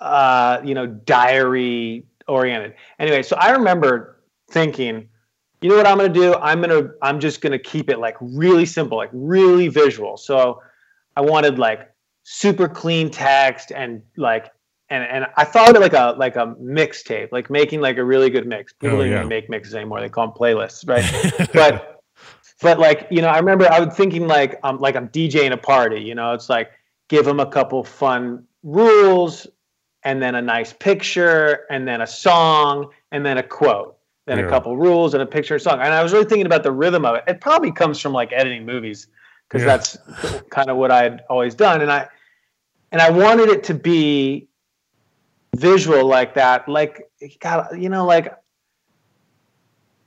uh, 0.00 0.60
you 0.64 0.74
know, 0.74 0.86
diary 0.86 2.04
oriented. 2.28 2.74
Anyway, 2.98 3.22
so 3.22 3.36
I 3.36 3.50
remember 3.52 4.20
thinking, 4.50 5.08
you 5.60 5.70
know 5.70 5.76
what 5.76 5.86
I'm 5.86 5.96
gonna 5.96 6.10
do? 6.10 6.34
I'm 6.34 6.60
gonna 6.60 6.90
I'm 7.02 7.20
just 7.20 7.40
gonna 7.40 7.58
keep 7.58 7.88
it 7.88 7.98
like 7.98 8.16
really 8.20 8.66
simple, 8.66 8.98
like 8.98 9.10
really 9.12 9.68
visual. 9.68 10.16
So 10.16 10.60
I 11.16 11.20
wanted 11.22 11.58
like 11.58 11.90
super 12.24 12.68
clean 12.68 13.10
text 13.10 13.72
and 13.72 14.02
like 14.16 14.50
and 14.94 15.04
and 15.04 15.26
I 15.36 15.44
thought 15.44 15.70
of 15.70 15.76
it 15.76 15.80
like 15.80 15.92
a 15.92 16.14
like 16.16 16.36
a 16.36 16.54
mixtape, 16.60 17.32
like 17.32 17.50
making 17.50 17.80
like 17.80 17.98
a 17.98 18.04
really 18.04 18.30
good 18.30 18.46
mix. 18.46 18.72
People 18.72 18.96
Oh, 18.98 19.00
don't 19.02 19.10
yeah. 19.10 19.16
even 19.18 19.28
make 19.28 19.50
mixes 19.50 19.74
anymore; 19.74 20.00
they 20.00 20.08
call 20.08 20.26
them 20.28 20.36
playlists, 20.36 20.88
right? 20.88 21.50
but 21.52 22.02
but 22.62 22.78
like 22.78 23.06
you 23.10 23.20
know, 23.20 23.28
I 23.28 23.38
remember 23.38 23.70
I 23.70 23.80
was 23.80 23.94
thinking 23.96 24.26
like 24.28 24.58
um 24.62 24.80
like 24.80 24.94
I'm 24.96 25.08
DJing 25.08 25.52
a 25.52 25.56
party. 25.56 26.00
You 26.00 26.14
know, 26.14 26.32
it's 26.32 26.48
like 26.48 26.70
give 27.08 27.24
them 27.24 27.40
a 27.40 27.46
couple 27.46 27.82
fun 27.82 28.44
rules, 28.62 29.46
and 30.04 30.22
then 30.22 30.36
a 30.36 30.42
nice 30.42 30.72
picture, 30.72 31.66
and 31.70 31.86
then 31.88 32.00
a 32.00 32.06
song, 32.06 32.90
and 33.10 33.26
then 33.26 33.38
a 33.38 33.42
quote, 33.42 33.96
then 34.26 34.38
Yeah. 34.38 34.46
a 34.46 34.48
couple 34.48 34.76
rules 34.76 35.14
and 35.14 35.22
a 35.22 35.26
picture 35.26 35.54
and 35.54 35.62
song. 35.62 35.80
And 35.80 35.92
I 35.92 36.02
was 36.02 36.12
really 36.12 36.24
thinking 36.26 36.46
about 36.46 36.62
the 36.62 36.72
rhythm 36.72 37.04
of 37.04 37.16
it. 37.16 37.24
It 37.26 37.40
probably 37.40 37.72
comes 37.72 38.00
from 38.00 38.12
like 38.12 38.32
editing 38.32 38.64
movies 38.64 39.08
because 39.48 39.62
Yeah. 39.62 39.76
that's 39.76 39.98
kind 40.50 40.70
of 40.70 40.76
what 40.76 40.90
I 40.90 41.02
had 41.02 41.24
always 41.28 41.54
done, 41.54 41.80
and 41.82 41.90
I 41.90 42.06
and 42.92 43.02
I 43.02 43.10
wanted 43.10 43.48
it 43.48 43.64
to 43.64 43.74
be 43.74 44.46
visual 45.56 46.06
like 46.06 46.34
that, 46.34 46.68
like 46.68 47.10
God, 47.40 47.68
you 47.78 47.88
know, 47.88 48.04
like 48.06 48.34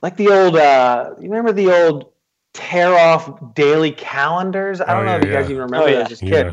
like 0.02 0.16
the 0.16 0.28
old. 0.28 0.56
uh 0.56 1.14
You 1.18 1.28
remember 1.30 1.52
the 1.52 1.70
old 1.70 2.12
tear 2.54 2.94
off 2.96 3.54
daily 3.54 3.92
calendars? 3.92 4.80
I 4.80 4.94
don't 4.94 5.02
Oh, 5.02 5.04
know 5.04 5.10
yeah, 5.12 5.18
if 5.18 5.24
you 5.24 5.32
guys 5.32 5.44
yeah. 5.46 5.50
even 5.50 5.62
remember 5.62 5.86
Oh, 5.86 5.90
yeah. 5.90 6.02
those 6.02 6.12
as 6.12 6.20
kids. 6.20 6.32
yeah. 6.32 6.52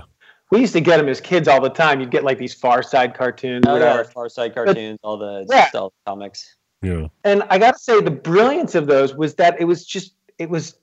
We 0.52 0.60
used 0.60 0.74
to 0.74 0.82
get 0.82 0.98
them 0.98 1.10
as 1.10 1.20
kids 1.20 1.48
all 1.48 1.60
the 1.60 1.70
time. 1.70 2.00
You'd 2.00 2.12
get 2.12 2.24
like 2.24 2.38
these 2.38 2.54
Far 2.54 2.84
Side 2.84 3.16
cartoons, 3.16 3.66
Oh, 3.68 3.74
whatever. 3.74 4.02
yeah, 4.04 4.10
Far 4.14 4.30
Side 4.30 4.54
cartoons, 4.54 5.00
all 5.04 5.18
the 5.18 5.46
Yeah. 5.50 5.68
stealth 5.70 5.94
comics. 6.06 6.56
Yeah. 6.82 7.08
and 7.24 7.42
I 7.50 7.58
got 7.58 7.72
to 7.74 7.80
say, 7.80 8.00
the 8.00 8.12
brilliance 8.12 8.76
of 8.76 8.86
those 8.86 9.16
was 9.16 9.34
that 9.36 9.60
it 9.60 9.66
was 9.66 9.86
just 9.86 10.14
it 10.38 10.50
was 10.50 10.78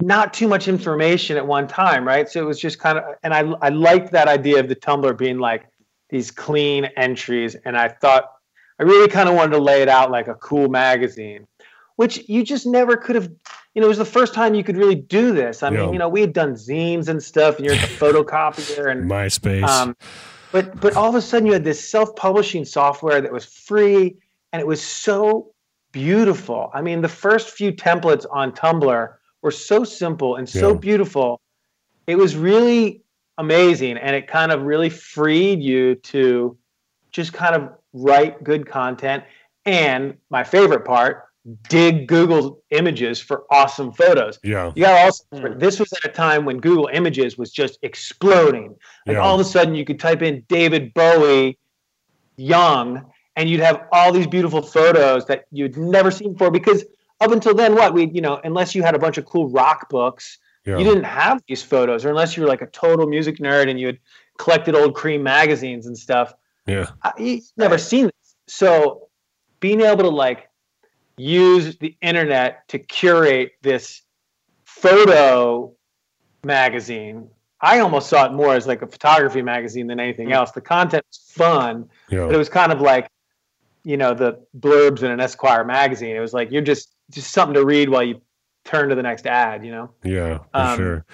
not 0.00 0.32
too 0.34 0.48
much 0.48 0.66
information 0.66 1.36
at 1.36 1.46
one 1.46 1.68
time, 1.68 2.04
right? 2.04 2.28
So 2.28 2.40
it 2.40 2.46
was 2.46 2.58
just 2.58 2.80
kind 2.80 2.98
of, 2.98 3.04
and 3.22 3.32
I 3.32 3.40
I 3.62 3.68
liked 3.68 4.10
that 4.12 4.26
idea 4.26 4.58
of 4.58 4.68
the 4.68 4.74
Tumblr 4.74 5.16
being 5.16 5.38
like 5.38 5.66
these 6.10 6.30
clean 6.30 6.86
entries, 6.96 7.54
and 7.64 7.76
I 7.76 7.88
thought 7.88 8.32
I 8.78 8.82
really 8.84 9.08
kind 9.08 9.28
of 9.28 9.34
wanted 9.34 9.52
to 9.56 9.62
lay 9.62 9.82
it 9.82 9.88
out 9.88 10.10
like 10.10 10.28
a 10.28 10.34
cool 10.34 10.68
magazine, 10.68 11.46
which 11.96 12.28
you 12.28 12.42
just 12.42 12.66
never 12.66 12.96
could 12.96 13.16
have. 13.16 13.30
You 13.74 13.80
know, 13.80 13.86
it 13.86 13.88
was 13.88 13.98
the 13.98 14.04
first 14.04 14.34
time 14.34 14.54
you 14.54 14.64
could 14.64 14.76
really 14.76 14.96
do 14.96 15.32
this. 15.32 15.62
I 15.62 15.70
Yeah. 15.70 15.82
mean, 15.82 15.92
you 15.92 15.98
know, 15.98 16.08
we 16.08 16.20
had 16.20 16.32
done 16.32 16.54
zines 16.54 17.08
and 17.08 17.22
stuff, 17.22 17.56
and 17.56 17.64
you're 17.64 17.74
at 17.74 17.80
the 17.80 17.86
photocopier 17.86 18.90
and 18.90 19.08
MySpace. 19.08 19.64
um, 19.64 19.96
but 20.52 20.80
but 20.80 20.96
all 20.96 21.08
of 21.08 21.14
a 21.14 21.20
sudden 21.22 21.46
you 21.46 21.52
had 21.52 21.64
this 21.64 21.88
self-publishing 21.88 22.64
software 22.64 23.20
that 23.20 23.32
was 23.32 23.44
free 23.44 24.16
and 24.52 24.60
it 24.60 24.66
was 24.66 24.82
so 24.82 25.52
beautiful. 25.92 26.70
I 26.74 26.82
mean, 26.82 27.02
the 27.02 27.08
first 27.08 27.50
few 27.50 27.72
templates 27.72 28.26
on 28.30 28.52
Tumblr 28.52 29.14
were 29.42 29.50
so 29.50 29.84
simple 29.84 30.36
and 30.36 30.48
so 30.48 30.72
Yeah. 30.72 30.78
beautiful. 30.80 31.40
It 32.06 32.16
was 32.16 32.36
really 32.36 33.02
amazing 33.40 33.96
and 33.96 34.14
it 34.14 34.26
kind 34.28 34.52
of 34.52 34.62
really 34.62 34.90
freed 34.90 35.60
you 35.62 35.94
to 35.96 36.56
just 37.10 37.32
kind 37.32 37.54
of 37.54 37.72
write 37.92 38.44
good 38.44 38.66
content 38.66 39.24
and 39.66 40.14
my 40.30 40.44
favorite 40.44 40.84
part, 40.84 41.24
dig 41.68 42.06
Google 42.06 42.62
images 42.70 43.18
for 43.18 43.44
awesome 43.50 43.92
photos. 43.92 44.38
yeah. 44.44 44.72
You 44.74 44.84
got 44.84 45.04
also. 45.04 45.24
Hmm. 45.32 45.58
This 45.58 45.80
was 45.80 45.92
at 45.94 46.04
a 46.04 46.12
time 46.12 46.44
when 46.44 46.58
Google 46.60 46.88
Images 46.92 47.36
was 47.38 47.50
just 47.50 47.78
exploding. 47.82 48.76
Like 49.06 49.14
Yeah. 49.16 49.20
all 49.22 49.34
of 49.34 49.40
a 49.40 49.44
sudden, 49.44 49.74
you 49.74 49.84
could 49.84 49.98
type 49.98 50.22
in 50.22 50.44
David 50.48 50.92
Bowie, 50.94 51.58
young, 52.36 53.10
and 53.36 53.48
you'd 53.48 53.60
have 53.60 53.86
all 53.92 54.12
these 54.12 54.26
beautiful 54.26 54.62
photos 54.62 55.24
that 55.26 55.44
you'd 55.50 55.76
never 55.76 56.10
seen 56.10 56.32
before. 56.32 56.50
Because 56.50 56.84
up 57.20 57.32
until 57.32 57.54
then, 57.54 57.74
what 57.74 57.94
we, 57.94 58.06
you 58.10 58.20
know, 58.20 58.40
unless 58.44 58.74
you 58.74 58.82
had 58.82 58.94
a 58.94 58.98
bunch 58.98 59.18
of 59.18 59.24
cool 59.24 59.48
rock 59.48 59.88
books, 59.88 60.38
Yeah. 60.66 60.76
you 60.78 60.84
didn't 60.84 61.04
have 61.04 61.42
these 61.48 61.62
photos, 61.62 62.04
or 62.04 62.10
unless 62.10 62.36
you 62.36 62.42
were 62.42 62.48
like 62.48 62.62
a 62.62 62.66
total 62.66 63.06
music 63.06 63.38
nerd 63.38 63.70
and 63.70 63.80
you 63.80 63.86
had 63.86 63.98
collected 64.38 64.74
old 64.74 64.94
Creem 64.94 65.22
magazines 65.22 65.86
and 65.86 65.96
stuff. 65.96 66.34
yeah. 66.66 66.90
I, 67.02 67.12
you've 67.18 67.44
never 67.56 67.78
seen 67.78 68.06
this. 68.06 68.36
So 68.46 69.08
being 69.60 69.80
able 69.80 70.02
to 70.04 70.10
like 70.10 70.48
use 71.16 71.76
the 71.78 71.96
internet 72.00 72.66
to 72.68 72.78
curate 72.78 73.52
this 73.62 74.02
photo 74.64 75.72
magazine, 76.44 77.28
I 77.60 77.80
almost 77.80 78.08
saw 78.08 78.26
it 78.26 78.32
more 78.32 78.54
as 78.54 78.66
like 78.66 78.82
a 78.82 78.86
photography 78.86 79.42
magazine 79.42 79.86
than 79.86 80.00
anything 80.00 80.28
mm. 80.28 80.32
else. 80.32 80.50
The 80.52 80.62
content 80.62 81.04
was 81.08 81.18
fun, 81.32 81.88
but 82.08 82.34
it 82.34 82.38
was 82.38 82.48
kind 82.48 82.72
of 82.72 82.80
like, 82.80 83.08
you 83.84 83.96
know, 83.96 84.14
the 84.14 84.42
blurbs 84.58 85.02
in 85.02 85.10
an 85.10 85.20
Esquire 85.20 85.64
magazine. 85.64 86.16
It 86.16 86.20
was 86.20 86.32
like 86.32 86.50
you're 86.50 86.62
just 86.62 86.94
just 87.10 87.32
something 87.32 87.54
to 87.54 87.64
read 87.64 87.88
while 87.88 88.02
you 88.02 88.20
turn 88.70 88.88
to 88.88 88.94
the 88.94 89.02
next 89.02 89.26
ad, 89.26 89.64
you 89.64 89.72
know. 89.72 89.90
Yeah. 90.04 90.38
For 90.38 90.44
Um, 90.54 90.76
sure. 90.76 91.04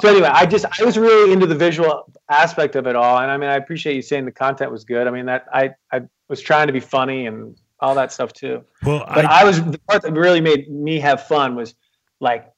So 0.00 0.08
anyway, 0.08 0.28
I 0.32 0.46
just 0.46 0.64
I 0.80 0.84
was 0.84 0.96
really 0.98 1.32
into 1.32 1.46
the 1.46 1.54
visual 1.54 2.10
aspect 2.30 2.74
of 2.76 2.86
it 2.86 2.96
all, 2.96 3.18
and 3.18 3.30
I 3.30 3.36
mean 3.36 3.50
I 3.50 3.56
appreciate 3.56 3.94
you 3.94 4.02
saying 4.02 4.24
the 4.24 4.32
content 4.32 4.70
was 4.72 4.84
good. 4.84 5.06
I 5.06 5.10
mean 5.10 5.26
that 5.26 5.46
I 5.52 5.70
I 5.92 6.02
was 6.28 6.40
trying 6.40 6.66
to 6.68 6.72
be 6.72 6.80
funny 6.80 7.26
and 7.26 7.56
all 7.80 7.94
that 7.96 8.12
stuff 8.12 8.32
too. 8.32 8.62
Well, 8.84 9.04
But 9.12 9.24
I, 9.24 9.40
I, 9.40 9.44
was 9.44 9.60
the 9.62 9.78
part 9.90 10.02
that 10.02 10.12
really 10.12 10.40
made 10.40 10.70
me 10.70 11.00
have 11.00 11.26
fun 11.26 11.56
was 11.56 11.74
like 12.20 12.48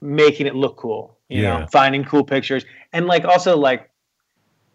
making 0.00 0.46
it 0.48 0.54
look 0.56 0.76
cool, 0.76 1.16
you 1.28 1.42
Yeah. 1.42 1.60
know, 1.60 1.66
finding 1.72 2.04
cool 2.04 2.24
pictures 2.24 2.64
and 2.92 3.06
like 3.06 3.24
also 3.24 3.56
like 3.56 3.88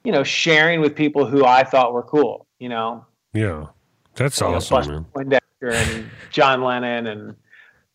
you 0.06 0.12
know 0.12 0.24
sharing 0.24 0.80
with 0.82 0.96
people 0.96 1.26
who 1.26 1.46
I 1.46 1.64
thought 1.64 1.94
were 1.94 2.04
cool, 2.04 2.48
you 2.60 2.70
know, 2.70 3.06
yeah. 3.34 3.68
That's 4.16 4.40
you 4.42 4.48
know, 4.48 4.56
awesome, 4.56 5.06
Buster 5.14 5.32
man. 5.32 5.40
And 5.62 6.10
John 6.32 6.64
Lennon 6.64 7.08
and 7.08 7.36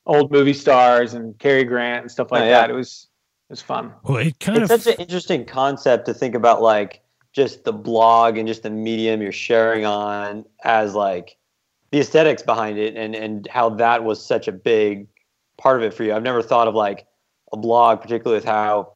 old 0.07 0.31
movie 0.31 0.53
stars 0.53 1.15
and 1.15 1.39
Cary 1.39 1.65
Grant 1.65 2.03
and 2.03 2.11
stuff 2.11 2.31
like 2.33 2.43
Oh, 2.43 2.45
yeah. 2.47 2.61
that. 2.63 2.71
It 2.71 2.75
was 2.75 3.09
it 3.49 3.53
was 3.53 3.61
fun. 3.63 3.93
Well, 4.05 4.19
it 4.19 4.39
kind 4.41 4.63
It's 4.63 4.71
of. 4.71 4.83
such 4.83 4.95
an 4.95 5.01
interesting 5.01 5.45
concept 5.45 6.07
to 6.07 6.15
think 6.15 6.35
about, 6.35 6.63
like 6.63 7.03
just 7.33 7.65
the 7.65 7.73
blog 7.73 8.39
and 8.39 8.47
just 8.49 8.63
the 8.63 8.71
medium 8.71 9.21
you're 9.21 9.33
sharing 9.33 9.85
on 9.85 10.45
as 10.65 10.95
like 10.95 11.37
the 11.91 12.01
aesthetics 12.01 12.43
behind 12.43 12.79
it 12.79 12.97
and 12.97 13.15
and 13.15 13.47
how 13.49 13.69
that 13.71 14.05
was 14.05 14.25
such 14.25 14.49
a 14.49 14.53
big 14.53 15.07
part 15.59 15.77
of 15.77 15.83
it 15.83 15.93
for 15.95 16.05
you. 16.05 16.15
I've 16.15 16.23
never 16.23 16.43
thought 16.43 16.69
of 16.69 16.75
like 16.75 17.07
a 17.53 17.57
blog, 17.57 18.01
particularly 18.01 18.37
with 18.39 18.45
how 18.47 18.95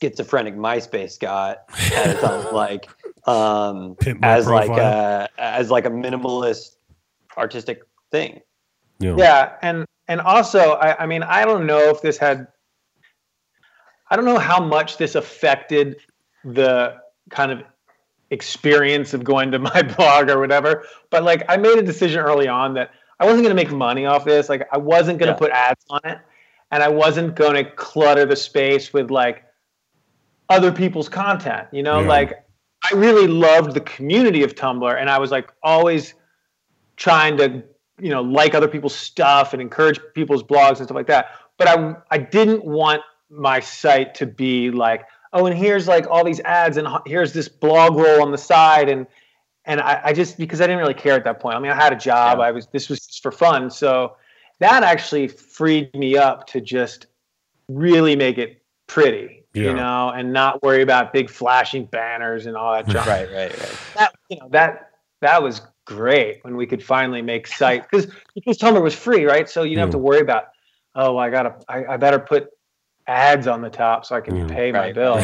schizophrenic 0.00 0.54
MySpace 0.56 1.18
got 1.20 1.64
at 1.94 2.06
its 2.10 2.24
own, 2.24 2.54
like 2.54 2.88
um, 3.28 3.96
Pimp 3.96 4.20
my 4.20 4.28
as 4.28 4.46
like 4.46 4.66
profile. 4.68 5.28
a 5.38 5.40
as 5.40 5.70
like 5.70 5.84
a 5.86 5.90
minimalist 5.90 6.76
artistic 7.36 7.82
thing. 8.10 8.40
You 9.00 9.10
know, 9.12 9.18
Yeah, 9.18 9.52
and 9.62 9.84
and 10.08 10.20
also, 10.20 10.72
I, 10.72 11.02
I 11.02 11.06
mean, 11.06 11.22
I 11.22 11.44
don't 11.44 11.66
know 11.66 11.90
if 11.90 12.00
this 12.02 12.16
had, 12.18 12.46
I 14.10 14.16
don't 14.16 14.24
know 14.24 14.38
how 14.38 14.62
much 14.62 14.96
this 14.98 15.14
affected 15.14 15.96
the 16.44 16.96
kind 17.30 17.50
of 17.50 17.62
experience 18.30 19.14
of 19.14 19.24
going 19.24 19.50
to 19.52 19.58
my 19.70 19.82
blog 19.82 20.30
or 20.30 20.38
whatever. 20.38 20.84
But 21.10 21.24
like, 21.24 21.44
I 21.48 21.56
made 21.56 21.78
a 21.78 21.82
decision 21.82 22.20
early 22.20 22.48
on 22.48 22.74
that 22.74 22.90
I 23.18 23.24
wasn't 23.24 23.44
going 23.44 23.56
to 23.56 23.62
make 23.62 23.72
money 23.72 24.06
off 24.06 24.24
this. 24.24 24.48
Like, 24.48 24.68
I 24.72 24.78
wasn't 24.78 25.18
going 25.18 25.28
to 25.28 25.34
Yeah. 25.34 25.38
put 25.38 25.50
ads 25.50 25.84
on 25.90 26.00
it, 26.04 26.18
and 26.70 26.82
I 26.82 26.88
wasn't 26.88 27.34
going 27.34 27.54
to 27.54 27.64
clutter 27.72 28.26
the 28.26 28.36
space 28.36 28.92
with 28.92 29.10
like 29.10 29.44
other 30.48 30.70
people's 30.70 31.08
content. 31.08 31.68
You 31.72 31.82
know, 31.82 32.00
Yeah. 32.02 32.08
like 32.08 32.44
I 32.90 32.94
really 32.94 33.26
loved 33.26 33.74
the 33.74 33.80
community 33.80 34.42
of 34.44 34.54
Tumblr, 34.54 35.00
and 35.00 35.08
I 35.10 35.18
was 35.18 35.30
like 35.30 35.50
always 35.62 36.14
trying 36.96 37.36
to 37.38 37.62
you 38.00 38.10
know 38.10 38.22
like 38.22 38.54
other 38.54 38.68
people's 38.68 38.94
stuff 38.94 39.52
and 39.52 39.62
encourage 39.62 39.98
people's 40.14 40.42
blogs 40.42 40.78
and 40.78 40.86
stuff 40.86 40.94
like 40.94 41.06
that. 41.06 41.30
But 41.58 41.68
I 41.68 41.96
I 42.10 42.18
didn't 42.18 42.64
want 42.64 43.02
my 43.30 43.60
site 43.60 44.14
to 44.16 44.26
be 44.26 44.70
like 44.70 45.04
oh 45.32 45.46
and 45.46 45.56
here's 45.56 45.88
like 45.88 46.06
all 46.08 46.24
these 46.24 46.40
ads 46.40 46.76
and 46.76 46.86
here's 47.06 47.32
this 47.32 47.48
blog 47.48 47.96
roll 47.96 48.22
on 48.22 48.32
the 48.32 48.38
side 48.38 48.88
and 48.88 49.06
and 49.64 49.80
I, 49.80 50.00
I 50.04 50.12
just 50.12 50.38
because 50.38 50.60
I 50.60 50.64
didn't 50.66 50.78
really 50.78 50.94
care 50.94 51.14
at 51.14 51.24
that 51.24 51.40
point. 51.40 51.56
I 51.56 51.60
mean 51.60 51.72
I 51.72 51.74
had 51.74 51.92
a 51.92 51.96
job. 51.96 52.38
Yeah. 52.38 52.44
I 52.44 52.52
was 52.52 52.66
this 52.68 52.88
was 52.88 53.00
just 53.06 53.22
for 53.22 53.32
fun. 53.32 53.70
So 53.70 54.16
that 54.58 54.82
actually 54.82 55.28
freed 55.28 55.92
me 55.94 56.16
up 56.16 56.46
to 56.48 56.60
just 56.60 57.06
really 57.68 58.16
make 58.16 58.38
it 58.38 58.62
pretty. 58.86 59.44
Yeah. 59.52 59.70
You 59.70 59.74
know, 59.74 60.10
and 60.10 60.34
not 60.34 60.62
worry 60.62 60.82
about 60.82 61.14
big 61.14 61.30
flashing 61.30 61.86
banners 61.86 62.44
and 62.44 62.56
all 62.56 62.74
that 62.74 62.86
junk 62.92 63.06
Right, 63.06 63.28
right, 63.32 63.58
right. 63.58 63.78
that 63.96 64.14
you 64.28 64.38
know 64.38 64.48
that 64.50 64.90
that 65.22 65.42
was 65.42 65.62
great 65.86 66.40
when 66.44 66.56
we 66.56 66.66
could 66.66 66.84
finally 66.84 67.22
make 67.22 67.46
site 67.46 67.88
because 67.90 68.06
because 68.34 68.58
Tumblr 68.58 68.82
was 68.82 68.94
free, 68.94 69.24
right? 69.24 69.48
So 69.48 69.62
you 69.62 69.70
didn't 69.70 69.82
have 69.84 69.90
to 69.92 69.98
worry 69.98 70.20
about 70.20 70.48
oh 70.94 71.16
I 71.16 71.30
gotta 71.30 71.54
I, 71.68 71.86
I 71.86 71.96
better 71.96 72.18
put 72.18 72.48
ads 73.06 73.46
on 73.46 73.62
the 73.62 73.70
top 73.70 74.04
so 74.04 74.16
I 74.16 74.20
can 74.20 74.34
Mm. 74.34 74.48
pay 74.48 74.72
my 74.72 74.78
Right, 74.80 74.94
bill. 74.94 75.16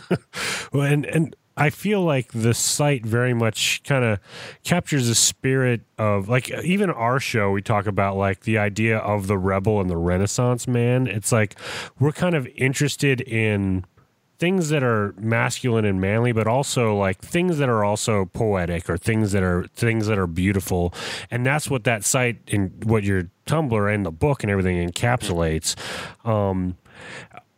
well, 0.72 0.82
and 0.84 1.04
and 1.06 1.36
I 1.56 1.70
feel 1.70 2.02
like 2.02 2.32
the 2.32 2.54
site 2.54 3.04
very 3.04 3.34
much 3.34 3.82
kind 3.84 4.04
of 4.04 4.20
captures 4.64 5.08
the 5.08 5.14
spirit 5.14 5.82
of 5.98 6.28
like 6.28 6.50
even 6.50 6.88
our 6.90 7.20
show. 7.20 7.50
We 7.50 7.62
talk 7.62 7.86
about 7.86 8.16
like 8.16 8.40
the 8.42 8.58
idea 8.58 8.98
of 8.98 9.26
the 9.26 9.36
rebel 9.36 9.80
and 9.80 9.90
the 9.90 9.96
Renaissance 9.96 10.66
man. 10.68 11.06
It's 11.06 11.32
like 11.32 11.56
we're 12.00 12.12
kind 12.12 12.34
of 12.34 12.46
interested 12.56 13.20
in 13.20 13.84
things 14.38 14.68
that 14.68 14.82
are 14.82 15.14
masculine 15.18 15.84
and 15.84 16.00
manly 16.00 16.32
but 16.32 16.46
also 16.46 16.96
like 16.96 17.18
things 17.20 17.58
that 17.58 17.68
are 17.68 17.84
also 17.84 18.24
poetic 18.26 18.88
or 18.88 18.96
things 18.96 19.32
that 19.32 19.42
are 19.42 19.64
things 19.74 20.06
that 20.06 20.16
are 20.18 20.26
beautiful 20.28 20.94
and 21.30 21.44
that's 21.44 21.68
what 21.68 21.84
that 21.84 22.04
site 22.04 22.38
and 22.52 22.84
what 22.84 23.02
your 23.04 23.24
tumblr 23.46 23.92
and 23.92 24.06
the 24.06 24.10
book 24.12 24.42
and 24.44 24.50
everything 24.50 24.76
encapsulates 24.88 25.74
um 26.26 26.76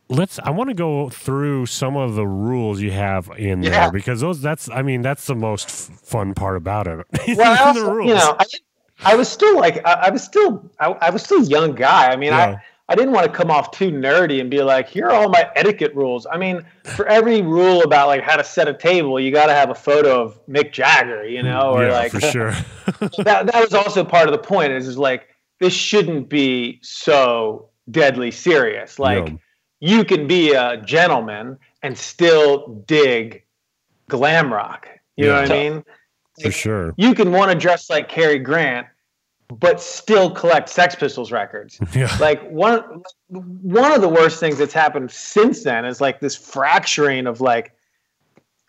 let's 0.09 0.39
i 0.41 0.51
want 0.51 0.69
to 0.69 0.75
go 0.75 1.09
through 1.11 1.67
some 1.67 1.97
of 1.97 2.15
the 2.15 2.27
rules 2.27 2.81
you 2.81 2.91
have 2.91 3.31
in 3.37 3.63
Yeah. 3.63 3.71
there 3.71 3.93
because 3.93 4.21
those 4.21 4.41
that's 4.41 4.69
i 4.71 4.83
mean 4.83 5.03
that's 5.03 5.27
the 5.27 5.35
most 5.37 5.69
f- 5.69 6.01
fun 6.01 6.35
part 6.35 6.57
about 6.57 6.87
it 6.87 7.07
well, 7.37 7.67
also, 7.69 7.99
you 8.01 8.15
know, 8.15 8.37
I, 8.39 8.45
I 9.03 9.15
was 9.17 9.29
still 9.29 9.57
like 9.59 9.85
I, 9.87 9.93
I 9.93 10.11
was 10.11 10.23
still 10.23 10.69
I, 10.79 10.87
I 10.93 11.11
was 11.11 11.23
still 11.23 11.41
a 11.43 11.45
young 11.47 11.75
guy. 11.75 12.09
I 12.13 12.17
mean, 12.17 12.33
Yeah. 12.33 12.57
I 12.59 12.63
I 12.91 12.97
didn't 12.97 13.13
want 13.13 13.25
to 13.27 13.33
come 13.33 13.51
off 13.53 13.71
too 13.71 13.91
nerdy 13.93 14.41
and 14.41 14.51
be 14.51 14.63
like, 14.63 14.89
here 14.89 15.07
are 15.07 15.13
all 15.13 15.29
my 15.29 15.49
etiquette 15.55 15.95
rules. 15.95 16.27
I 16.31 16.37
mean, 16.37 16.65
for 16.97 17.07
every 17.07 17.41
rule 17.41 17.83
about 17.85 18.09
like 18.09 18.23
how 18.23 18.37
to 18.37 18.43
set 18.43 18.67
a 18.67 18.75
table, 18.75 19.21
you 19.21 19.31
got 19.31 19.47
to 19.47 19.55
have 19.55 19.71
a 19.71 19.75
photo 19.77 20.21
of 20.23 20.45
Mick 20.49 20.73
Jagger, 20.73 21.25
you 21.25 21.43
know, 21.43 21.71
or 21.73 21.85
yeah 21.87 21.93
like 21.93 22.11
for 22.11 22.21
sure. 22.21 22.51
That 23.25 23.47
that 23.47 23.61
was 23.61 23.73
also 23.75 24.05
part 24.05 24.27
of 24.29 24.33
the 24.33 24.39
point 24.39 24.73
is, 24.73 24.89
is 24.89 24.99
like 24.99 25.29
this 25.61 25.73
shouldn't 25.73 26.29
be 26.29 26.81
so 26.83 27.69
deadly 27.91 28.31
serious. 28.33 28.99
Like 28.99 29.29
Yeah. 29.29 29.35
you 29.79 30.05
can 30.05 30.27
be 30.27 30.53
a 30.55 30.77
gentleman 30.85 31.59
and 31.83 31.97
still 31.97 32.83
dig 32.87 33.45
glam 34.09 34.53
rock 34.53 34.89
you 35.17 35.27
know 35.27 35.41
what 35.41 35.51
i 35.53 35.55
mean? 35.71 35.85
For 36.43 36.51
sure. 36.51 36.95
you 36.97 37.15
can 37.15 37.31
want 37.31 37.53
to 37.53 37.57
dress 37.57 37.89
like 37.89 38.09
Cary 38.09 38.39
grant 38.41 38.87
but 39.51 39.81
still 39.81 40.31
collect 40.31 40.69
sex 40.69 40.95
pistols 40.95 41.33
records. 41.33 41.79
Yeah. 41.95 42.15
Like 42.21 42.49
one 42.51 43.03
one 43.29 43.93
of 43.93 44.01
the 44.01 44.09
worst 44.09 44.41
things 44.41 44.59
that's 44.59 44.73
happened 44.73 45.11
since 45.11 45.63
then 45.65 45.85
is 45.85 46.01
like 46.01 46.21
this 46.21 46.37
fracturing 46.37 47.27
of 47.27 47.41
like 47.41 47.73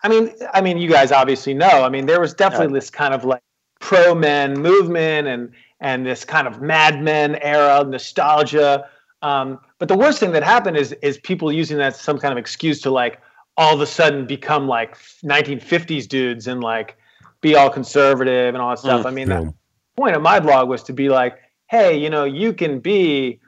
i 0.02 0.08
mean 0.08 0.32
i 0.54 0.60
mean 0.60 0.78
you 0.78 0.88
guys 0.88 1.12
obviously 1.12 1.54
know. 1.54 1.84
I 1.84 1.88
mean 1.88 2.06
there 2.06 2.20
was 2.20 2.34
definitely 2.34 2.74
this 2.74 2.90
kind 2.90 3.14
of 3.14 3.24
like 3.24 3.42
pro 3.80 4.14
men 4.14 4.54
movement 4.60 5.28
and 5.28 5.52
and 5.80 6.06
this 6.06 6.24
kind 6.24 6.46
of 6.46 6.60
mad 6.62 7.02
men 7.02 7.36
era 7.36 7.84
nostalgia. 7.84 8.88
Um, 9.22 9.58
but 9.78 9.88
the 9.88 9.96
worst 9.96 10.18
thing 10.18 10.32
that 10.32 10.42
happened 10.42 10.76
is 10.76 10.92
is 11.02 11.18
people 11.18 11.52
using 11.52 11.78
that 11.78 11.94
as 11.94 12.00
some 12.00 12.18
kind 12.18 12.32
of 12.32 12.38
excuse 12.38 12.80
to 12.82 12.90
like 12.90 13.20
all 13.56 13.74
of 13.74 13.80
a 13.80 13.86
sudden 13.86 14.26
become 14.26 14.66
like 14.66 14.96
1950s 15.24 16.08
dudes 16.08 16.46
and 16.48 16.60
like 16.62 16.96
be 17.40 17.54
all 17.54 17.68
conservative 17.70 18.54
and 18.54 18.62
all 18.62 18.70
that 18.70 18.78
stuff. 18.78 19.02
Mm. 19.04 19.06
i 19.06 19.10
mean 19.10 19.28
Yeah. 19.28 19.40
the 19.40 19.54
point 19.96 20.16
of 20.16 20.22
my 20.22 20.40
blog 20.40 20.68
was 20.68 20.82
to 20.84 20.92
be 20.92 21.08
like 21.08 21.38
hey 21.68 21.96
you 21.96 22.10
know 22.10 22.24
you 22.24 22.52
can 22.52 22.80
be 22.80 23.40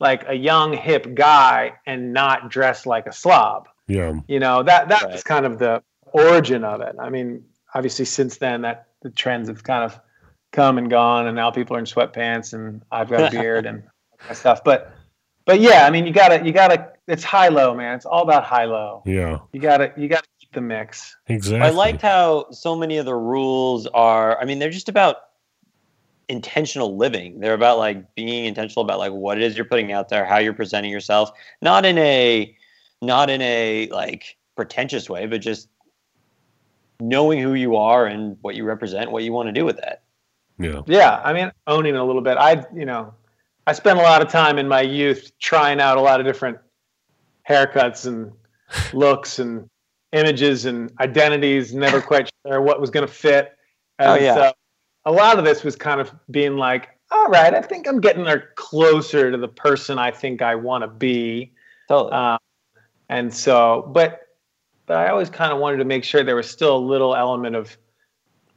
like 0.00 0.26
a 0.28 0.34
young 0.34 0.72
hip 0.72 1.14
guy 1.14 1.74
and 1.86 2.12
not 2.12 2.50
dress 2.50 2.86
like 2.86 3.06
a 3.06 3.12
slob. 3.12 3.68
Yeah. 3.86 4.20
You 4.26 4.40
know 4.40 4.62
that 4.62 4.88
that 4.88 5.10
was 5.12 5.22
kind 5.22 5.46
of 5.46 5.58
the 5.58 5.82
origin 6.12 6.64
of 6.64 6.80
it. 6.80 6.96
I 6.98 7.10
mean 7.10 7.44
obviously 7.74 8.06
since 8.06 8.38
then 8.38 8.62
that 8.62 8.88
the 9.02 9.10
trends 9.10 9.48
have 9.48 9.62
kind 9.62 9.84
of 9.84 9.98
come 10.52 10.78
and 10.78 10.90
gone 10.90 11.26
and 11.26 11.36
now 11.36 11.50
people 11.50 11.76
are 11.76 11.78
in 11.78 11.84
sweatpants 11.84 12.52
and 12.52 12.82
i've 12.90 13.08
got 13.08 13.32
a 13.32 13.38
beard 13.38 13.66
and 13.66 13.82
stuff. 14.32 14.64
But 14.64 14.92
but 15.46 15.60
yeah 15.60 15.86
i 15.86 15.90
mean 15.90 16.06
you 16.06 16.12
gotta 16.12 16.44
you 16.44 16.52
gotta 16.52 16.92
it's 17.06 17.24
high 17.24 17.48
low 17.48 17.74
man. 17.74 17.96
It's 17.96 18.06
all 18.06 18.22
about 18.22 18.44
high 18.44 18.64
low 18.64 19.02
yeah. 19.04 19.38
You 19.52 19.60
gotta 19.60 19.92
you 19.96 20.08
gotta 20.08 20.26
keep 20.38 20.52
the 20.52 20.60
mix. 20.60 21.16
Exactly. 21.28 21.66
I 21.66 21.70
liked 21.70 22.02
how 22.02 22.50
so 22.50 22.74
many 22.74 22.96
of 22.98 23.06
the 23.06 23.14
rules 23.14 23.86
are. 23.88 24.38
I 24.40 24.44
mean, 24.44 24.58
they're 24.58 24.70
just 24.70 24.88
about 24.88 25.16
intentional 26.30 26.96
living. 26.96 27.40
They're 27.40 27.54
about 27.54 27.78
like 27.78 28.14
being 28.14 28.44
intentional 28.46 28.84
about 28.84 28.98
like 29.00 29.12
what 29.12 29.36
it 29.36 29.42
is 29.42 29.56
you're 29.56 29.64
putting 29.64 29.92
out 29.92 30.08
there, 30.08 30.24
how 30.24 30.38
you're 30.38 30.54
presenting 30.54 30.90
yourself, 30.90 31.30
not 31.60 31.84
in 31.84 31.98
a, 31.98 32.56
not 33.02 33.28
in 33.28 33.42
a 33.42 33.88
like 33.88 34.36
pretentious 34.56 35.10
way, 35.10 35.26
but 35.26 35.40
just 35.40 35.68
knowing 37.00 37.40
who 37.40 37.54
you 37.54 37.76
are 37.76 38.06
and 38.06 38.36
what 38.42 38.54
you 38.54 38.64
represent, 38.64 39.10
what 39.10 39.24
you 39.24 39.32
want 39.32 39.48
to 39.48 39.52
do 39.52 39.64
with 39.64 39.76
that. 39.76 40.02
yeah 40.58 40.82
Yeah, 40.86 41.20
I 41.24 41.32
mean, 41.32 41.50
owning 41.66 41.96
a 41.96 42.04
little 42.04 42.22
bit. 42.22 42.38
I, 42.38 42.64
you 42.74 42.86
know, 42.86 43.12
I 43.66 43.72
spent 43.72 43.98
a 43.98 44.02
lot 44.02 44.22
of 44.22 44.28
time 44.28 44.58
in 44.58 44.68
my 44.68 44.82
youth 44.82 45.32
trying 45.38 45.80
out 45.80 45.98
a 45.98 46.00
lot 46.00 46.20
of 46.20 46.26
different 46.26 46.58
haircuts 47.48 48.06
and 48.06 48.32
looks 48.92 49.40
and 49.40 49.68
images 50.12 50.64
and 50.66 50.92
identities. 51.00 51.74
Never 51.74 52.00
quite 52.00 52.30
sure 52.46 52.60
what 52.62 52.80
was 52.80 52.90
going 52.90 53.06
to 53.06 53.12
fit. 53.12 53.56
Oh, 53.98 54.14
and 54.14 54.22
Oh, 54.22 54.24
yeah. 54.24 54.34
so 54.34 54.52
a 55.04 55.12
lot 55.12 55.38
of 55.38 55.44
this 55.44 55.64
was 55.64 55.76
kind 55.76 56.00
of 56.00 56.12
being 56.30 56.56
like, 56.56 56.90
all 57.10 57.26
right, 57.26 57.54
I 57.54 57.60
think 57.60 57.88
I'm 57.88 58.00
getting 58.00 58.24
there 58.24 58.50
closer 58.56 59.30
to 59.30 59.36
the 59.36 59.48
person 59.48 59.98
I 59.98 60.10
think 60.10 60.42
I 60.42 60.54
want 60.54 60.82
to 60.82 60.88
be. 60.88 61.52
Totally. 61.88 62.12
Um, 62.12 62.38
and 63.08 63.34
so, 63.34 63.90
but 63.92 64.20
but 64.86 64.96
I 64.96 65.08
always 65.08 65.30
kind 65.30 65.52
of 65.52 65.58
wanted 65.58 65.78
to 65.78 65.84
make 65.84 66.04
sure 66.04 66.22
there 66.22 66.36
was 66.36 66.50
still 66.50 66.76
a 66.76 66.78
little 66.78 67.14
element 67.16 67.56
of 67.56 67.76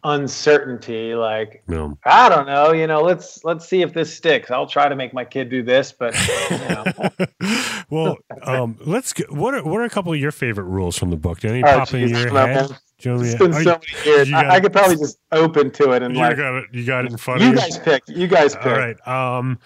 uncertainty, 0.04 1.16
like 1.16 1.64
yeah 1.68 1.92
I 2.06 2.30
don't 2.30 2.46
know, 2.46 2.74
you 2.74 2.86
know, 2.86 3.02
let's 3.02 3.44
let's 3.44 3.68
see 3.68 3.82
if 3.82 3.94
this 3.94 4.16
sticks. 4.16 4.52
I'll 4.52 4.68
try 4.68 4.90
to 4.90 4.96
make 4.96 5.14
my 5.14 5.26
kid 5.26 5.50
do 5.50 5.64
this, 5.64 5.92
but 5.92 6.16
you 6.52 6.58
know. 6.58 7.66
well, 7.90 8.18
um, 8.44 8.78
let's. 8.86 9.14
Go, 9.14 9.24
what 9.30 9.54
are 9.56 9.64
what 9.64 9.80
are 9.80 9.84
a 9.84 9.90
couple 9.90 10.14
of 10.14 10.20
your 10.20 10.32
favorite 10.32 10.66
rules 10.66 10.98
from 10.98 11.10
the 11.10 11.18
book? 11.18 11.40
Did 11.40 11.52
any 11.52 11.64
Oh, 11.64 11.80
pop 11.80 11.94
in 11.94 12.10
your 12.10 12.32
well, 12.32 12.48
head? 12.48 12.78
Man, 13.06 13.20
Do 13.20 13.26
you 13.28 13.30
want 13.30 13.30
me 13.30 13.30
it's 13.30 13.38
been 13.40 13.54
so 13.64 13.80
many 14.04 14.06
years. 14.18 14.30
you 14.30 14.36
I, 14.36 14.50
I 14.56 14.60
could 14.60 14.74
probably 14.74 14.96
just 14.98 15.20
open 15.32 15.72
to 15.72 15.92
it 15.92 16.04
and 16.04 16.16
you 16.16 16.22
like 16.22 16.38
got 16.38 16.56
it. 16.56 16.66
You 16.72 16.86
got 16.86 17.06
it 17.06 17.12
in 17.12 17.18
front 17.18 17.42
you 17.42 17.48
of 17.50 17.54
you. 17.54 17.60
guys 17.60 17.80
pick. 17.80 18.04
You 18.08 18.28
guys 18.28 18.56
pick. 18.56 18.66
All 18.66 18.78
right. 18.78 19.08
Um, 19.08 19.60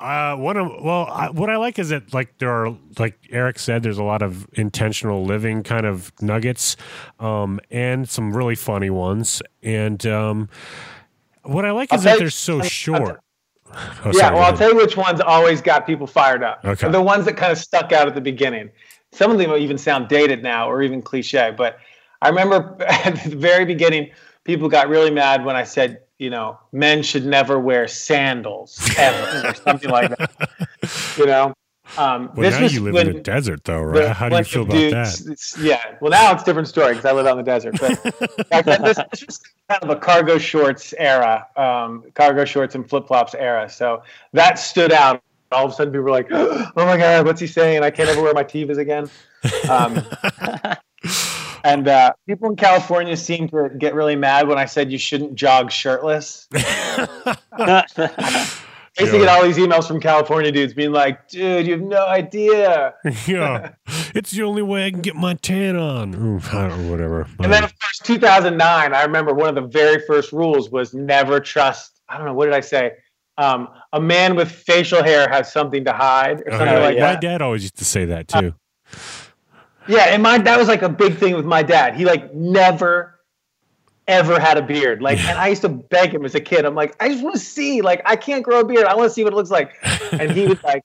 uh, 0.00 0.36
one 0.36 0.56
of 0.56 0.70
well, 0.82 1.06
I, 1.10 1.30
what 1.30 1.48
I 1.48 1.56
like 1.56 1.78
is 1.78 1.88
that 1.90 2.12
like 2.12 2.36
there 2.38 2.50
are 2.50 2.76
like 2.98 3.18
Eric 3.30 3.58
said, 3.58 3.82
there's 3.82 3.96
a 3.98 4.02
lot 4.02 4.22
of 4.22 4.46
intentional 4.54 5.24
living 5.24 5.62
kind 5.62 5.86
of 5.86 6.12
nuggets, 6.20 6.76
um, 7.20 7.60
and 7.70 8.08
some 8.08 8.36
really 8.36 8.56
funny 8.56 8.90
ones. 8.90 9.40
And 9.62 10.04
um, 10.06 10.48
what 11.44 11.64
I 11.64 11.70
like 11.70 11.92
I'll 11.92 11.98
is 11.98 12.04
that 12.04 12.14
you- 12.14 12.18
they're 12.20 12.30
so 12.30 12.58
I'll- 12.58 12.64
short. 12.64 13.20
Oh, 13.76 13.78
yeah, 14.06 14.12
sorry, 14.12 14.34
well, 14.36 14.44
I'll 14.44 14.56
tell 14.56 14.70
you 14.70 14.76
which 14.76 14.96
ones 14.96 15.20
always 15.20 15.60
got 15.60 15.84
people 15.84 16.06
fired 16.06 16.44
up. 16.44 16.60
Okay. 16.64 16.88
The 16.90 17.02
ones 17.02 17.24
that 17.24 17.36
kind 17.36 17.50
of 17.50 17.58
stuck 17.58 17.90
out 17.90 18.06
at 18.06 18.14
the 18.14 18.20
beginning. 18.20 18.70
Some 19.10 19.32
of 19.32 19.38
them 19.38 19.50
even 19.52 19.78
sound 19.78 20.06
dated 20.08 20.44
now 20.44 20.70
or 20.70 20.80
even 20.82 21.02
cliche. 21.02 21.52
But 21.56 21.78
I 22.24 22.28
remember 22.28 22.76
at 22.88 23.22
the 23.22 23.36
very 23.36 23.64
beginning, 23.64 24.10
people 24.44 24.68
got 24.68 24.88
really 24.88 25.10
mad 25.10 25.44
when 25.44 25.56
I 25.56 25.64
said, 25.64 26.00
you 26.18 26.30
know, 26.30 26.58
men 26.72 27.02
should 27.02 27.26
never 27.26 27.58
wear 27.60 27.86
sandals 27.86 28.80
ever 28.98 29.48
or 29.48 29.54
something 29.54 29.90
like 29.90 30.16
that. 30.16 30.50
You 31.16 31.26
know? 31.26 31.54
Um, 31.98 32.30
Well, 32.34 32.42
this 32.50 32.54
now 32.56 32.62
was 32.62 32.74
you 32.74 32.80
live 32.82 32.94
when 32.94 33.08
in 33.08 33.16
the 33.16 33.20
desert, 33.20 33.64
though, 33.64 33.80
the 33.80 33.86
right? 33.86 34.08
How 34.08 34.28
do 34.28 34.36
you 34.36 34.44
feel 34.44 34.62
about 34.62 34.72
dudes- 34.72 35.54
that? 35.54 35.62
yeah. 35.62 35.96
Well, 36.00 36.10
now 36.10 36.32
it's 36.32 36.42
a 36.42 36.44
different 36.46 36.68
story 36.68 36.90
because 36.94 37.04
I 37.04 37.12
live 37.12 37.26
out 37.26 37.38
in 37.38 37.44
the 37.44 37.50
desert. 37.50 37.76
But 37.80 38.48
back 38.50 38.64
then, 38.64 38.82
this, 38.82 38.98
this 39.10 39.26
was 39.26 39.40
kind 39.68 39.82
of 39.82 39.90
a 39.90 39.96
cargo 39.96 40.38
shorts 40.38 40.92
era, 40.98 41.46
um, 41.56 42.04
cargo 42.14 42.44
shorts 42.44 42.74
and 42.74 42.88
flip 42.88 43.06
flops 43.06 43.34
era. 43.34 43.68
So 43.68 44.02
that 44.32 44.58
stood 44.58 44.92
out. 44.92 45.22
All 45.52 45.66
of 45.66 45.72
a 45.72 45.74
sudden, 45.74 45.92
people 45.92 46.04
were 46.04 46.10
like, 46.10 46.28
"Oh 46.30 46.72
my 46.76 46.96
god, 46.96 47.26
what's 47.26 47.40
he 47.40 47.46
saying? 47.46 47.82
I 47.82 47.90
can't 47.90 48.08
ever 48.08 48.22
wear 48.22 48.34
my 48.34 48.44
Tevas 48.44 48.78
again." 48.78 49.08
Um, 49.68 50.02
and 51.64 51.88
uh, 51.88 52.12
people 52.28 52.50
in 52.50 52.56
California 52.56 53.16
seem 53.16 53.48
to 53.48 53.70
get 53.78 53.94
really 53.94 54.16
mad 54.16 54.46
when 54.46 54.58
I 54.58 54.66
said 54.66 54.92
you 54.92 54.98
shouldn't 54.98 55.34
jog 55.34 55.72
shirtless. 55.72 56.46
I 58.96 59.02
used 59.02 59.12
to 59.12 59.18
get 59.18 59.28
all 59.28 59.42
these 59.42 59.56
emails 59.56 59.88
from 59.88 59.98
California 59.98 60.52
dudes 60.52 60.72
being 60.74 60.92
like, 60.92 61.26
"Dude, 61.28 61.66
you 61.66 61.72
have 61.72 61.80
no 61.80 62.06
idea." 62.06 62.94
yeah, 63.26 63.72
it's 64.14 64.30
the 64.30 64.42
only 64.42 64.62
way 64.62 64.86
I 64.86 64.90
can 64.92 65.00
get 65.00 65.16
my 65.16 65.34
tan 65.34 65.74
on. 65.74 66.14
Ooh, 66.14 66.40
I 66.52 66.68
don't, 66.68 66.90
whatever. 66.90 67.26
And 67.40 67.52
then, 67.52 67.64
of 67.64 67.72
course, 67.80 67.98
2009. 68.04 68.94
I 68.94 69.02
remember 69.02 69.34
one 69.34 69.48
of 69.48 69.56
the 69.56 69.68
very 69.68 70.00
first 70.06 70.32
rules 70.32 70.70
was 70.70 70.94
never 70.94 71.40
trust. 71.40 72.02
I 72.08 72.18
don't 72.18 72.26
know 72.26 72.34
what 72.34 72.44
did 72.44 72.54
I 72.54 72.60
say. 72.60 72.92
Um, 73.36 73.68
a 73.92 74.00
man 74.00 74.36
with 74.36 74.52
facial 74.52 75.02
hair 75.02 75.28
has 75.28 75.52
something 75.52 75.84
to 75.86 75.92
hide, 75.92 76.42
or 76.46 76.52
something 76.52 76.68
yeah. 76.68 76.78
like 76.78 76.98
my 76.98 77.00
that. 77.00 77.20
dad 77.20 77.42
always 77.42 77.62
used 77.62 77.78
to 77.78 77.84
say 77.84 78.04
that 78.04 78.28
too. 78.28 78.54
Yeah, 79.86 80.04
and 80.04 80.22
my 80.22 80.38
that 80.38 80.58
was 80.58 80.68
like 80.68 80.82
a 80.82 80.88
big 80.88 81.16
thing 81.18 81.34
with 81.34 81.44
my 81.44 81.62
dad. 81.62 81.94
He 81.94 82.04
like 82.04 82.32
never 82.34 83.14
ever 84.06 84.38
had 84.38 84.58
a 84.58 84.62
beard. 84.62 85.02
Like, 85.02 85.18
and 85.24 85.38
I 85.38 85.48
used 85.48 85.62
to 85.62 85.68
beg 85.68 86.14
him 86.14 86.24
as 86.24 86.34
a 86.34 86.40
kid. 86.40 86.64
I'm 86.64 86.74
like, 86.74 86.94
I 87.00 87.08
just 87.08 87.22
want 87.22 87.34
to 87.36 87.40
see. 87.40 87.80
Like, 87.80 88.02
I 88.04 88.16
can't 88.16 88.42
grow 88.42 88.60
a 88.60 88.64
beard. 88.64 88.84
I 88.84 88.94
want 88.94 89.08
to 89.08 89.14
see 89.14 89.24
what 89.24 89.32
it 89.32 89.36
looks 89.36 89.50
like. 89.50 89.72
And 90.12 90.30
he 90.30 90.46
was 90.46 90.62
like, 90.62 90.84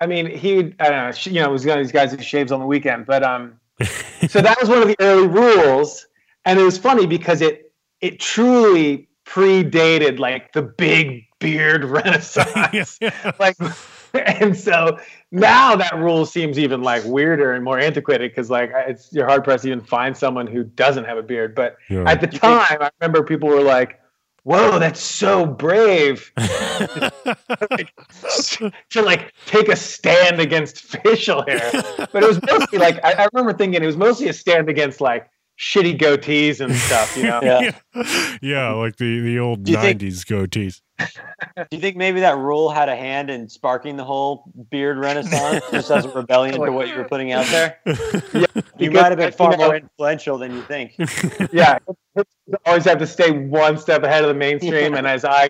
I 0.00 0.06
mean, 0.06 0.26
he 0.26 0.56
would, 0.56 0.76
I 0.80 0.90
don't 0.90 1.10
know, 1.10 1.30
you 1.30 1.40
know, 1.40 1.50
was 1.50 1.64
one 1.64 1.78
of 1.78 1.84
these 1.84 1.92
guys 1.92 2.10
who 2.12 2.20
shaves 2.20 2.50
on 2.50 2.58
the 2.58 2.66
weekend. 2.66 3.06
But 3.06 3.22
um, 3.22 3.60
so 4.28 4.40
that 4.40 4.56
was 4.60 4.68
one 4.68 4.82
of 4.82 4.88
the 4.88 4.96
early 4.98 5.28
rules, 5.28 6.06
and 6.44 6.58
it 6.58 6.64
was 6.64 6.76
funny 6.78 7.06
because 7.06 7.40
it 7.40 7.72
it 8.00 8.18
truly 8.18 9.08
predated 9.24 10.18
like 10.18 10.52
the 10.52 10.62
big 10.62 11.24
beard 11.38 11.84
renaissance. 11.84 12.98
like, 13.38 13.56
and 14.26 14.56
so 14.56 14.98
now 15.32 15.74
that 15.76 15.94
rule 15.96 16.24
seems 16.26 16.58
even 16.58 16.82
like 16.82 17.02
weirder 17.04 17.52
and 17.52 17.64
more 17.64 17.78
antiquated 17.78 18.30
because 18.30 18.50
like 18.50 18.70
it's 18.74 19.12
you're 19.12 19.26
hard 19.26 19.42
pressed 19.44 19.62
to 19.64 19.68
even 19.70 19.80
find 19.80 20.16
someone 20.16 20.46
who 20.46 20.64
doesn't 20.64 21.04
have 21.04 21.18
a 21.18 21.22
beard. 21.22 21.54
But 21.54 21.76
Yeah. 21.90 22.04
at 22.08 22.20
the 22.20 22.26
time, 22.28 22.78
I 22.80 22.90
remember 23.00 23.22
people 23.24 23.48
were 23.48 23.60
like, 23.62 23.98
"Whoa, 24.44 24.78
that's 24.78 25.00
so 25.00 25.44
brave." 25.46 26.30
to 28.90 29.02
like 29.02 29.32
take 29.46 29.68
a 29.68 29.76
stand 29.76 30.40
against 30.40 30.80
facial 30.82 31.42
hair. 31.46 31.70
But 32.12 32.22
it 32.22 32.26
was 32.26 32.40
mostly 32.42 32.78
like 32.78 33.02
I, 33.04 33.12
I 33.24 33.28
remember 33.32 33.52
thinking 33.56 33.82
it 33.82 33.86
was 33.86 33.96
mostly 33.96 34.28
a 34.28 34.32
stand 34.32 34.68
against 34.68 35.00
like 35.00 35.28
shitty 35.58 35.98
goatees 36.00 36.60
and 36.60 36.74
stuff, 36.74 37.16
you 37.16 37.24
know. 37.24 37.40
Yeah. 37.42 37.72
yeah, 38.42 38.70
like 38.72 38.96
the 38.96 39.20
the 39.20 39.38
old 39.38 39.64
Do 39.64 39.72
you 39.72 39.78
think- 39.78 40.00
'90s 40.00 40.24
goatees. 40.24 40.80
Do 40.98 41.66
you 41.72 41.80
think 41.80 41.96
maybe 41.96 42.20
that 42.20 42.36
rule 42.36 42.70
had 42.70 42.88
a 42.88 42.96
hand 42.96 43.30
in 43.30 43.48
sparking 43.48 43.96
the 43.96 44.04
whole 44.04 44.44
beard 44.70 44.98
renaissance, 44.98 45.64
just 45.70 45.90
as 45.90 46.04
a 46.04 46.08
rebellion 46.10 46.60
to 46.60 46.72
what 46.72 46.88
you 46.88 46.96
were 46.96 47.04
putting 47.04 47.32
out 47.32 47.46
there? 47.46 47.78
You 48.76 48.90
might 48.90 49.10
have 49.10 49.18
been 49.18 49.32
far 49.32 49.52
you 49.52 49.58
know, 49.58 49.66
more 49.66 49.76
influential 49.76 50.36
than 50.36 50.52
you 50.52 50.62
think. 50.62 50.96
yeah, 51.52 51.78
always 52.66 52.84
have 52.84 52.98
to 52.98 53.06
stay 53.06 53.30
one 53.30 53.78
step 53.78 54.02
ahead 54.02 54.24
of 54.24 54.28
the 54.28 54.34
mainstream. 54.34 54.94
And 54.94 55.06
as 55.06 55.24
I, 55.24 55.48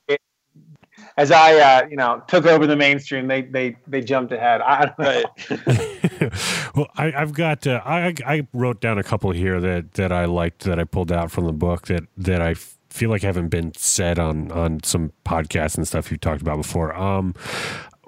as 1.17 1.31
I, 1.31 1.55
uh, 1.55 1.87
you 1.89 1.97
know, 1.97 2.23
took 2.29 2.45
over 2.45 2.67
the 2.67 2.77
mainstream, 2.77 3.27
they 3.27 3.43
they 3.43 3.77
they 3.87 4.03
jumped 4.03 4.33
ahead. 4.33 4.61
I 4.61 4.87
don't 4.87 4.99
know. 4.99 6.31
well, 6.75 6.89
I, 6.97 7.13
I've 7.17 7.33
got 7.33 7.67
uh, 7.67 7.81
I 7.85 8.15
I 8.27 8.47
wrote 8.53 8.83
down 8.83 8.99
a 8.99 9.03
couple 9.03 9.31
here 9.31 9.59
that 9.61 9.93
that 9.93 10.13
I 10.13 10.27
liked 10.27 10.65
that 10.65 10.79
I 10.79 10.85
pulled 10.85 11.11
out 11.11 11.31
from 11.31 11.47
the 11.47 11.53
book 11.53 11.87
that 11.87 12.05
that 12.19 12.43
I 12.43 12.51
f- 12.51 12.74
feel 12.95 13.11
like 13.11 13.23
haven't 13.23 13.49
been 13.49 13.73
said 13.75 14.19
on 14.21 14.53
on 14.53 14.83
some 14.85 15.13
podcasts 15.27 15.77
and 15.77 15.87
stuff 15.87 16.13
you 16.13 16.17
talked 16.17 16.41
about 16.41 16.57
before. 16.59 16.95
Um, 16.95 17.35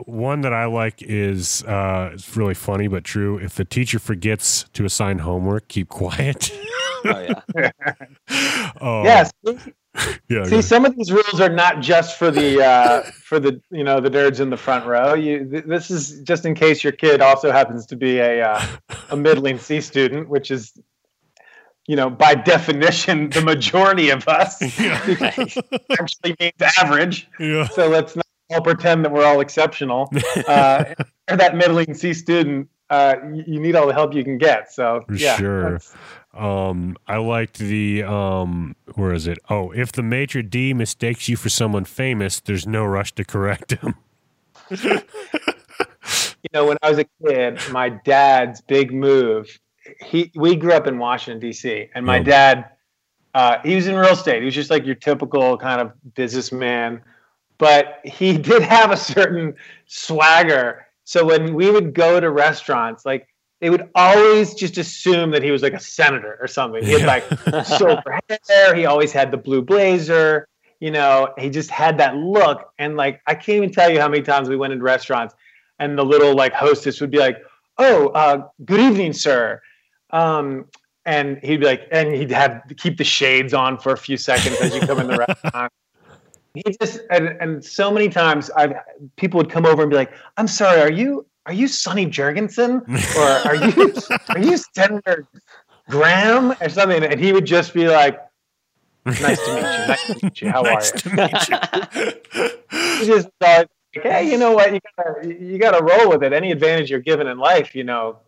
one 0.05 0.43
that 0.43 0.53
I 0.53 0.67
like 0.67 1.03
is 1.03 1.65
uh, 1.65 2.11
it's 2.13 2.37
really 2.37 2.55
funny 2.55 2.87
but 2.87 3.03
true. 3.03 3.37
If 3.39 3.55
the 3.57 3.65
teacher 3.65 3.99
forgets 3.99 4.65
to 4.75 4.85
assign 4.85 5.19
homework, 5.19 5.69
keep 5.69 5.89
quiet. 5.89 6.51
Oh 7.05 7.21
yeah. 7.55 7.71
oh, 8.81 9.05
Yes. 9.05 9.31
yeah. 10.29 10.45
See, 10.47 10.63
some 10.75 10.85
of 10.85 10.97
these 10.97 11.13
rules 11.13 11.41
are 11.41 11.49
not 11.51 11.81
just 11.81 12.19
for 12.19 12.33
the 12.33 12.65
uh, 12.65 13.03
for 13.23 13.39
the 13.39 13.61
you 13.71 13.85
know 13.85 14.01
the 14.01 14.11
nerds 14.11 14.41
in 14.41 14.51
the 14.51 14.57
front 14.57 14.87
row. 14.87 15.15
You 15.15 15.49
th- 15.49 15.65
this 15.67 15.91
is 15.91 16.21
just 16.23 16.45
in 16.47 16.55
case 16.57 16.83
your 16.83 16.93
kid 16.95 17.21
also 17.21 17.53
happens 17.53 17.87
to 17.87 17.97
be 17.97 18.19
a 18.19 18.43
uh, 18.43 18.67
a 19.11 19.17
middling 19.17 19.59
C 19.59 19.81
student, 19.81 20.29
which 20.29 20.51
is 20.51 20.73
you 21.87 21.97
know 21.97 22.11
by 22.11 22.35
definition 22.35 23.31
the 23.31 23.41
majority 23.41 24.11
of 24.11 24.27
us. 24.29 24.61
actually 26.01 26.37
means 26.41 26.79
average. 26.79 27.29
yeah. 27.39 27.69
So 27.69 27.89
let's 27.89 28.17
not 28.17 28.27
all 28.51 28.61
pretend 28.61 29.05
that 29.05 29.13
we're 29.13 29.25
all 29.25 29.41
exceptional. 29.41 30.11
Uh, 30.47 30.85
you're 31.29 31.39
that 31.39 31.57
middling 31.57 31.95
C 31.95 32.13
student, 32.13 32.69
uh, 32.91 33.17
you, 33.33 33.45
you 33.47 33.61
need 33.61 33.75
all 33.75 33.87
the 33.87 33.93
help 33.93 34.15
you 34.15 34.23
can 34.23 34.39
get. 34.39 34.73
So 34.73 35.05
yeah, 35.13 35.37
Sure. 35.37 35.81
Um, 36.33 36.97
I 37.09 37.17
liked 37.17 37.59
the 37.59 38.05
um, 38.05 38.77
where 38.95 39.13
is 39.13 39.27
it? 39.27 39.39
Oh, 39.49 39.71
if 39.73 39.91
the 39.93 40.03
maitre 40.03 40.43
d 40.43 40.75
mistakes 40.75 41.29
you 41.29 41.37
for 41.37 41.49
someone 41.49 41.85
famous, 41.85 42.41
there's 42.41 42.67
no 42.67 42.85
rush 42.85 43.13
to 43.15 43.25
correct 43.25 43.73
him. 43.73 43.95
you 44.71 45.01
know, 46.53 46.67
when 46.67 46.77
I 46.83 46.91
was 46.91 46.99
a 46.99 47.07
kid, 47.27 47.59
my 47.73 47.89
dad's 47.89 48.61
big 48.61 48.93
move. 48.93 49.59
He 50.05 50.33
we 50.35 50.57
grew 50.57 50.73
up 50.73 50.87
in 50.87 50.99
Washington 50.99 51.41
D.C. 51.41 51.89
and 51.95 52.05
my 52.05 52.19
dad, 52.19 52.71
uh, 53.35 53.59
he 53.65 53.75
was 53.75 53.87
in 53.87 53.95
real 53.95 54.13
estate. 54.13 54.41
He 54.41 54.45
was 54.45 54.55
just 54.55 54.71
like 54.71 54.85
your 54.85 54.95
typical 54.95 55.57
kind 55.59 55.81
of 55.81 55.93
businessman, 56.15 57.03
but 57.59 58.01
he 58.05 58.39
did 58.51 58.63
have 58.63 58.91
a 58.91 58.97
certain 58.97 59.55
swagger. 59.87 60.87
So 61.05 61.25
when 61.25 61.55
we 61.55 61.71
would 61.71 61.95
go 61.95 62.19
to 62.19 62.31
restaurants, 62.31 63.05
like 63.05 63.29
they 63.61 63.71
would 63.71 63.89
always 63.95 64.55
just 64.55 64.77
assume 64.77 65.31
that 65.31 65.43
he 65.43 65.51
was 65.51 65.63
like 65.63 65.73
a 65.73 65.81
senator 65.81 66.37
or 66.41 66.47
something. 66.47 66.85
He 66.85 66.93
had 66.93 67.07
like 67.07 67.65
silver 67.65 68.19
hair. 68.49 68.75
He 68.75 68.87
always 68.87 69.13
had 69.13 69.31
the 69.31 69.37
blue 69.37 69.63
blazer. 69.63 70.49
You 70.81 70.91
know, 70.91 71.33
he 71.39 71.49
just 71.49 71.71
had 71.71 71.99
that 71.99 72.17
look. 72.17 72.73
And 72.79 72.97
like, 72.97 73.23
I 73.27 73.35
can't 73.35 73.57
even 73.57 73.73
tell 73.73 73.91
you 73.91 73.99
how 73.99 74.09
many 74.09 74.23
times 74.23 74.49
we 74.49 74.57
went 74.57 74.75
into 74.75 74.85
restaurants 74.85 75.35
and 75.79 75.99
the 75.99 76.05
little 76.05 76.35
like 76.35 76.53
hostess 76.53 77.01
would 77.01 77.11
be 77.11 77.19
like, 77.19 77.39
"Oh, 77.79 78.09
uh, 78.09 78.49
good 78.65 78.81
evening, 78.81 79.13
sir," 79.13 79.61
um, 80.11 80.67
and 81.05 81.39
he'd 81.43 81.61
be 81.61 81.67
like, 81.67 81.87
and 81.91 82.15
he'd 82.15 82.31
have 82.31 82.63
keep 82.77 82.99
the 82.99 83.05
shades 83.05 83.55
on 83.55 83.79
for 83.79 83.93
a 83.93 83.97
few 83.97 84.17
seconds 84.17 84.61
as 84.61 84.75
you 84.75 84.81
come 84.81 84.99
in 84.99 85.07
the 85.07 85.17
restaurant. 85.29 85.73
He 86.55 86.63
just 86.81 87.01
and, 87.11 87.29
and 87.41 87.65
so 87.65 87.91
many 87.91 88.09
times 88.09 88.51
I've 88.51 88.75
people 89.17 89.39
would 89.39 89.51
come 89.51 89.67
over 89.67 89.83
and 89.83 89.91
be 89.91 89.97
like, 89.97 90.13
"I'm 90.37 90.49
sorry, 90.49 90.81
are 90.81 90.91
you 90.91 91.27
are 91.45 91.53
you 91.53 91.69
Sonny 91.69 92.07
Jurgensen 92.07 92.83
or 93.17 93.49
are 93.49 93.55
you 93.55 93.95
are 94.31 94.39
you 94.39 94.57
Senator 94.75 95.27
Graham 95.89 96.53
or 96.61 96.69
something?" 96.69 97.05
And 97.05 97.21
he 97.21 97.33
would 97.33 97.45
just 97.45 97.75
be 97.75 97.89
like, 97.89 98.19
"Nice 99.05 99.45
to 99.45 99.55
meet 99.55 99.61
you. 99.61 99.87
Nice 99.87 100.07
to 100.07 100.19
meet 100.25 100.41
you. 100.41 100.51
How 100.51 100.63
nice 100.63 100.93
are 100.93 101.11
you?" 101.11 101.17
to 101.17 101.17
meet 101.17 101.49
you. 101.49 102.53
He 102.97 103.05
just 103.05 103.29
thought, 103.41 103.69
like, 103.95 104.05
hey, 104.05 104.31
you 104.31 104.39
know 104.39 104.53
what? 104.53 104.73
You 104.73 104.81
gotta 104.97 105.35
you 105.39 105.59
gotta 105.59 105.85
roll 105.85 106.09
with 106.09 106.23
it. 106.23 106.33
Any 106.33 106.51
advantage 106.51 106.91
you're 106.91 107.01
given 107.01 107.27
in 107.27 107.39
life, 107.39 107.75
you 107.75 107.85
know, 107.85 108.19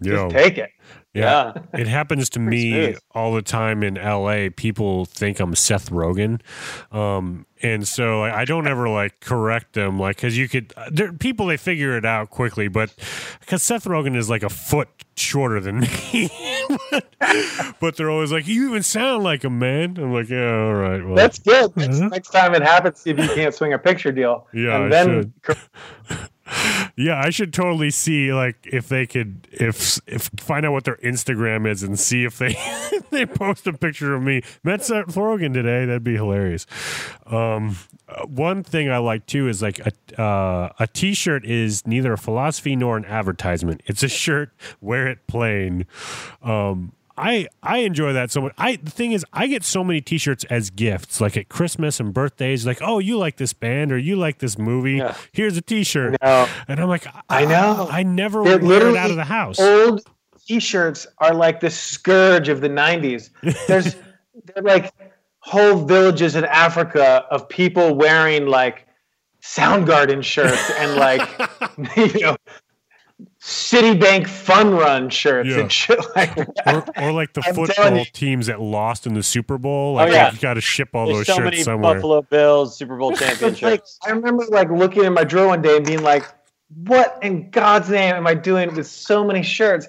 Yo, 0.00 0.28
just 0.28 0.36
take 0.36 0.58
it. 0.58 0.70
Yeah. 1.14 1.52
Yeah. 1.74 1.80
It 1.80 1.86
happens 1.88 2.28
to 2.30 2.38
me 2.40 2.70
smooth. 2.70 2.98
all 3.14 3.34
the 3.34 3.42
time 3.42 3.82
in 3.82 3.94
LA. 3.94 4.48
People 4.54 5.04
think 5.06 5.40
I'm 5.40 5.54
Seth 5.54 5.90
Rogen. 5.90 6.40
Um, 6.92 7.46
and 7.62 7.86
so 7.86 8.20
like, 8.20 8.32
I 8.32 8.44
don't 8.44 8.66
ever 8.66 8.88
like 8.88 9.20
correct 9.20 9.74
them, 9.74 9.98
like, 9.98 10.16
cause 10.16 10.36
you 10.36 10.48
could, 10.48 10.72
uh, 10.76 10.88
there 10.90 11.12
people, 11.12 11.46
they 11.46 11.56
figure 11.58 11.96
it 11.96 12.04
out 12.06 12.30
quickly, 12.30 12.68
but 12.68 12.94
cause 13.46 13.62
Seth 13.62 13.84
Rogen 13.84 14.16
is 14.16 14.30
like 14.30 14.42
a 14.42 14.48
foot 14.48 14.88
shorter 15.16 15.60
than 15.60 15.80
me. 15.80 16.30
but, 16.90 17.06
but 17.80 17.96
they're 17.96 18.10
always 18.10 18.32
like, 18.32 18.46
you 18.48 18.68
even 18.70 18.82
sound 18.82 19.24
like 19.24 19.44
a 19.44 19.50
man. 19.50 19.96
I'm 19.98 20.14
like, 20.14 20.30
yeah, 20.30 20.54
all 20.54 20.72
right. 20.74 21.04
Well, 21.04 21.16
That's 21.16 21.38
good. 21.38 21.76
Next, 21.76 21.98
Mhm. 21.98 22.10
next 22.10 22.28
time 22.30 22.54
it 22.54 22.62
happens, 22.62 23.00
see 23.00 23.10
if 23.10 23.18
you 23.18 23.28
can't 23.34 23.54
swing 23.54 23.74
a 23.74 23.78
picture 23.78 24.10
deal. 24.12 24.46
Yeah, 24.54 24.76
and 24.76 24.84
I 24.86 24.88
then 25.04 25.34
yeah, 26.96 27.20
I 27.22 27.30
should 27.30 27.52
totally 27.52 27.90
see 27.90 28.32
like 28.32 28.56
if 28.64 28.88
they 28.88 29.06
could 29.06 29.48
if 29.52 30.00
if 30.06 30.30
find 30.38 30.66
out 30.66 30.72
what 30.72 30.84
their 30.84 30.96
Instagram 30.96 31.66
is 31.68 31.82
and 31.82 31.98
see 31.98 32.24
if 32.24 32.38
they 32.38 32.56
they 33.10 33.26
post 33.26 33.66
a 33.66 33.72
picture 33.72 34.14
of 34.14 34.22
me. 34.22 34.42
Met 34.62 34.84
Seth 34.84 35.14
Rogen 35.14 35.54
today. 35.54 35.84
That'd 35.84 36.04
be 36.04 36.16
hilarious. 36.16 36.66
Um, 37.26 37.76
uh, 38.08 38.26
one 38.26 38.62
thing 38.62 38.90
I 38.90 38.98
like 38.98 39.26
too 39.26 39.48
is 39.48 39.62
like 39.62 39.80
a 39.80 40.20
uh, 40.20 40.72
a 40.78 40.86
T-shirt 40.86 41.44
is 41.44 41.86
neither 41.86 42.12
a 42.12 42.18
philosophy 42.18 42.76
nor 42.76 42.96
an 42.96 43.04
advertisement. 43.04 43.82
It's 43.86 44.02
a 44.02 44.08
shirt. 44.08 44.52
Wear 44.80 45.06
it 45.08 45.26
plain. 45.26 45.86
Um, 46.42 46.92
I 47.20 47.48
I 47.62 47.78
enjoy 47.78 48.12
that 48.14 48.30
so 48.30 48.40
much. 48.40 48.52
I 48.56 48.76
the 48.76 48.90
thing 48.90 49.12
is, 49.12 49.24
I 49.32 49.46
get 49.46 49.62
so 49.62 49.84
many 49.84 50.00
T-shirts 50.00 50.44
as 50.44 50.70
gifts, 50.70 51.20
like 51.20 51.36
at 51.36 51.48
Christmas 51.48 52.00
and 52.00 52.14
birthdays. 52.14 52.66
Like, 52.66 52.78
oh, 52.80 52.98
you 52.98 53.18
like 53.18 53.36
this 53.36 53.52
band 53.52 53.92
or 53.92 53.98
you 53.98 54.16
like 54.16 54.38
this 54.38 54.58
movie? 54.58 54.94
Yeah. 54.94 55.14
Here's 55.32 55.56
a 55.56 55.60
T-shirt, 55.60 56.16
No. 56.22 56.48
and 56.66 56.80
I'm 56.80 56.88
like, 56.88 57.06
I 57.28 57.44
know. 57.44 57.88
I, 57.90 58.02
never 58.02 58.42
They're 58.42 58.58
wear 58.58 58.88
it 58.88 58.96
out 58.96 59.10
of 59.10 59.16
the 59.16 59.24
house. 59.24 59.60
Old 59.60 60.02
T-shirts 60.46 61.06
are 61.18 61.34
like 61.34 61.60
the 61.60 61.70
scourge 61.70 62.48
of 62.48 62.60
the 62.60 62.68
'90s. 62.68 63.30
There's 63.68 63.94
they're 64.54 64.62
like 64.62 64.92
whole 65.40 65.84
villages 65.84 66.36
in 66.36 66.44
Africa 66.46 67.26
of 67.30 67.48
people 67.48 67.94
wearing 67.94 68.46
like 68.46 68.86
Soundgarden 69.42 70.22
shirts 70.22 70.70
and 70.78 70.96
like 70.96 71.20
you 72.14 72.20
know 72.20 72.36
Citibank 73.50 74.28
Fun 74.28 74.70
Run 74.76 75.10
shirts 75.10 75.48
Yeah. 75.48 75.58
and 75.58 75.72
shit 75.72 75.98
like 76.14 76.36
that. 76.36 76.88
or, 76.96 77.02
or 77.02 77.10
like 77.12 77.32
the 77.32 77.42
I'm 77.44 77.54
football 77.54 78.04
teams 78.12 78.46
that 78.46 78.60
lost 78.60 79.08
in 79.08 79.14
the 79.14 79.24
Super 79.24 79.58
Bowl. 79.58 79.94
Oh, 79.98 80.04
like, 80.04 80.12
yeah. 80.12 80.32
you 80.32 80.38
got 80.38 80.54
to 80.54 80.60
ship 80.60 80.90
all 80.94 81.06
There's 81.06 81.18
those 81.18 81.26
so 81.26 81.34
shirts 81.34 81.44
many 81.44 81.62
somewhere. 81.64 81.94
Buffalo 81.94 82.22
Bills 82.22 82.76
Super 82.76 82.96
Bowl 82.96 83.12
It's 83.20 83.60
like. 83.60 83.82
I 84.06 84.10
remember 84.10 84.44
like 84.50 84.70
looking 84.70 85.02
in 85.04 85.12
my 85.14 85.24
drawer 85.24 85.48
one 85.48 85.62
day 85.62 85.76
and 85.76 85.84
being 85.84 86.02
like, 86.04 86.24
"What 86.84 87.18
in 87.22 87.50
God's 87.50 87.90
name 87.90 88.14
am 88.14 88.24
I 88.28 88.34
doing 88.34 88.72
with 88.76 88.86
so 88.86 89.24
many 89.24 89.42
shirts?" 89.42 89.88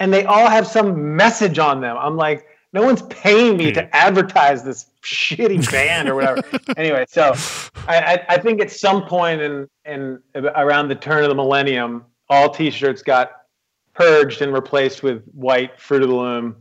And 0.00 0.12
they 0.12 0.24
all 0.24 0.48
have 0.50 0.66
some 0.66 1.14
message 1.14 1.60
on 1.60 1.80
them. 1.80 1.96
I'm 1.96 2.16
like, 2.16 2.44
no 2.72 2.82
one's 2.82 3.02
paying 3.02 3.56
me 3.56 3.70
to 3.72 3.96
advertise 3.96 4.64
this 4.64 4.86
shitty 5.04 5.70
band 5.72 6.08
or 6.08 6.16
whatever. 6.16 6.42
anyway, 6.76 7.06
so 7.08 7.32
I, 7.86 7.98
I, 7.98 8.24
I 8.30 8.38
think 8.38 8.60
at 8.60 8.72
some 8.72 9.06
point 9.06 9.40
in 9.42 9.68
in 9.84 10.18
around 10.34 10.88
the 10.88 10.96
turn 10.96 11.22
of 11.22 11.28
the 11.28 11.36
millennium, 11.36 12.04
all 12.28 12.50
T-shirts 12.50 13.02
got 13.02 13.30
purged 13.94 14.42
and 14.42 14.52
replaced 14.52 15.02
with 15.02 15.24
white 15.32 15.80
Fruit 15.80 16.02
of 16.02 16.08
the 16.08 16.14
Loom, 16.14 16.56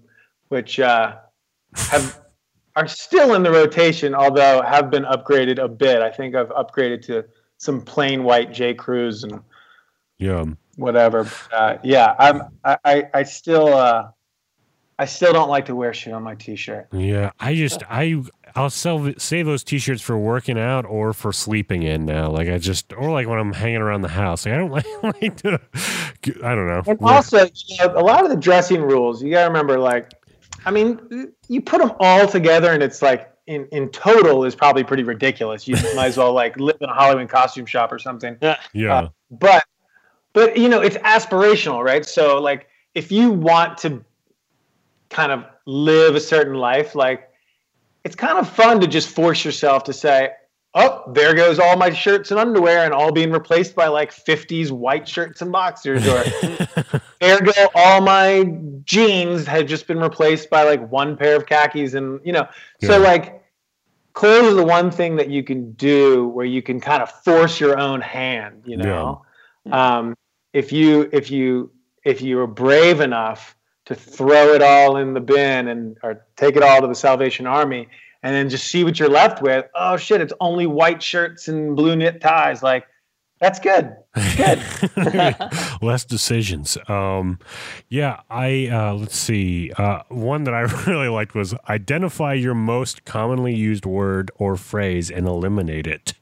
which 0.50 0.80
uh, 0.80 1.18
have 1.76 2.22
are 2.76 2.88
still 2.88 3.36
in 3.36 3.44
the 3.44 3.52
rotation, 3.52 4.14
although 4.14 4.62
have 4.62 4.90
been 4.90 5.04
upgraded 5.04 5.64
a 5.64 5.68
bit. 5.68 6.02
I 6.02 6.12
think 6.12 6.36
I've 6.36 6.50
upgraded 6.50 7.02
to 7.04 7.26
some 7.58 7.82
plain 7.82 8.24
white 8.24 8.52
J. 8.52 8.74
Crews 8.74 9.24
and 9.24 9.40
Yeah. 10.18 10.44
whatever. 10.76 11.30
Uh, 11.54 11.78
yeah, 11.84 12.16
I'm. 12.20 12.42
I, 12.64 12.78
I, 12.84 13.04
I 13.14 13.24
still. 13.24 13.74
Uh, 13.74 14.10
I 14.98 15.06
still 15.06 15.34
don't 15.34 15.50
like 15.50 15.66
to 15.66 15.76
wear 15.76 15.94
shit 15.94 16.14
on 16.14 16.24
my 16.24 16.36
T-shirt. 16.36 16.88
Yeah, 16.94 17.32
I 17.40 17.54
just 17.56 17.84
I 17.90 18.22
I'll 18.56 18.70
sell 18.70 19.14
save 19.18 19.46
those 19.46 19.64
T-shirts 19.64 20.02
for 20.02 20.18
working 20.18 20.58
out 20.58 20.86
or 20.86 21.14
for 21.14 21.34
sleeping 21.34 21.84
in 21.84 22.06
now. 22.06 22.30
Like 22.30 22.48
I 22.48 22.58
just 22.58 22.94
or 22.94 23.12
like 23.12 23.28
when 23.28 23.38
I'm 23.38 23.54
hanging 23.54 23.82
around 23.82 24.02
the 24.02 24.08
house. 24.08 24.46
Like 24.46 24.54
I 24.54 24.58
don't 24.58 24.72
like, 25.04 25.04
like 25.04 25.38
to. 25.38 25.60
I 26.44 26.56
don't 26.56 26.68
know. 26.68 26.82
And 26.88 27.00
also, 27.02 27.46
you 27.46 27.78
know, 27.80 27.94
a 27.98 28.04
lot 28.04 28.24
of 28.24 28.30
the 28.30 28.38
dressing 28.38 28.82
rules, 28.82 29.22
you 29.22 29.32
gotta 29.32 29.48
remember. 29.48 29.78
Like, 29.78 30.14
I 30.66 30.72
mean, 30.72 31.34
you 31.48 31.62
put 31.62 31.80
them 31.82 31.92
all 32.00 32.28
together, 32.28 32.72
and 32.72 32.82
it's 32.82 33.02
like 33.02 33.32
in 33.48 33.68
in 33.72 33.90
total 33.90 34.46
is 34.46 34.56
probably 34.56 34.84
pretty 34.84 35.04
ridiculous. 35.04 35.68
You 35.68 35.76
might 35.96 36.08
as 36.08 36.18
well 36.18 36.34
like 36.34 36.58
live 36.58 36.78
in 36.80 36.90
a 36.90 36.96
Halloween 36.96 37.28
costume 37.28 37.66
shop 37.66 37.92
or 37.92 38.00
something. 38.00 38.38
Yeah. 38.42 38.58
Yeah, 38.74 38.96
uh, 38.96 39.10
but 39.32 39.64
but 40.36 40.56
you 40.58 40.70
know 40.70 40.82
it's 40.82 40.98
aspirational 40.98 41.84
right 41.84 42.06
so 42.06 42.40
like 42.40 42.68
if 42.94 43.12
you 43.12 43.32
want 43.32 43.80
to 43.80 44.04
kind 45.10 45.32
of 45.32 45.46
live 45.66 46.14
a 46.14 46.20
certain 46.20 46.54
life 46.54 46.94
like 46.94 47.25
it's 48.06 48.16
kind 48.16 48.38
of 48.38 48.48
fun 48.48 48.80
to 48.80 48.88
just 48.88 49.10
force 49.10 49.44
yourself 49.44 49.84
to 49.84 49.92
say 49.92 50.30
oh 50.76 51.04
there 51.14 51.34
goes 51.34 51.60
all 51.60 51.76
my 51.76 51.90
shirts 51.90 52.32
and 52.32 52.40
underwear 52.40 52.86
and 52.86 52.94
all 52.94 53.12
being 53.12 53.32
replaced 53.32 53.76
by 53.76 53.88
like 53.88 54.14
50s 54.14 54.72
white 54.72 55.08
shirts 55.08 55.42
and 55.42 55.52
boxers 55.52 56.08
or 56.08 56.24
there 57.20 57.42
go 57.42 57.52
all 57.74 58.00
my 58.02 58.46
jeans 58.86 59.46
had 59.46 59.68
just 59.68 59.88
been 59.88 60.00
replaced 60.00 60.50
by 60.50 60.64
like 60.64 60.90
one 60.90 61.18
pair 61.18 61.36
of 61.36 61.46
khakis 61.46 61.96
and 61.96 62.22
you 62.24 62.32
know 62.32 62.48
so 62.82 63.00
like 63.00 63.44
clothes 64.14 64.54
are 64.54 64.56
the 64.56 64.64
one 64.64 64.92
thing 64.92 65.16
that 65.18 65.30
you 65.30 65.44
can 65.44 65.74
do 65.74 66.28
where 66.28 66.46
you 66.46 66.62
can 66.62 66.80
kind 66.80 67.02
of 67.02 67.12
force 67.24 67.60
your 67.60 67.78
own 67.78 68.00
hand 68.00 68.62
you 68.66 68.78
know? 68.78 69.24
Um, 69.72 70.16
if 70.54 70.72
you 70.72 71.10
if 71.12 71.32
you 71.32 71.72
if 72.04 72.22
you 72.22 72.40
are 72.40 72.48
brave 72.48 73.02
enough 73.02 73.56
to 73.86 73.96
throw 73.96 74.54
it 74.54 74.62
all 74.62 74.98
in 74.98 75.14
the 75.14 75.20
bin 75.20 75.68
and 75.68 75.98
or 76.04 76.26
take 76.36 76.56
it 76.56 76.64
all 76.64 76.82
to 76.82 76.88
the 76.88 76.96
Salvation 76.96 77.46
Army 77.46 77.88
and 78.24 78.34
then 78.34 78.50
just 78.50 78.68
see 78.68 78.84
what 78.84 79.00
you're 79.00 79.10
left 79.10 79.42
with. 79.42 79.66
Oh 79.76 79.98
shit, 79.98 80.22
it's 80.22 80.34
only 80.40 80.66
white 80.66 81.02
shirts 81.02 81.48
and 81.48 81.76
blue 81.76 81.96
knit 81.96 82.22
ties. 82.22 82.64
Like 82.64 82.88
that's 83.40 83.60
good. 83.60 83.96
Good. 84.38 84.64
less 85.82 86.06
decisions. 86.06 86.78
Um, 86.88 87.40
yeah, 87.90 88.22
I 88.30 88.70
uh, 88.72 88.94
let's 88.94 89.18
see. 89.18 89.72
Uh, 89.78 90.04
one 90.08 90.46
that 90.46 90.54
I 90.54 90.62
really 90.88 91.10
liked 91.10 91.36
was 91.36 91.54
identify 91.68 92.34
your 92.34 92.54
most 92.54 93.04
commonly 93.04 93.54
used 93.54 93.86
word 93.86 94.32
or 94.36 94.56
phrase 94.56 95.12
and 95.12 95.28
eliminate 95.28 95.86
it. 95.86 96.14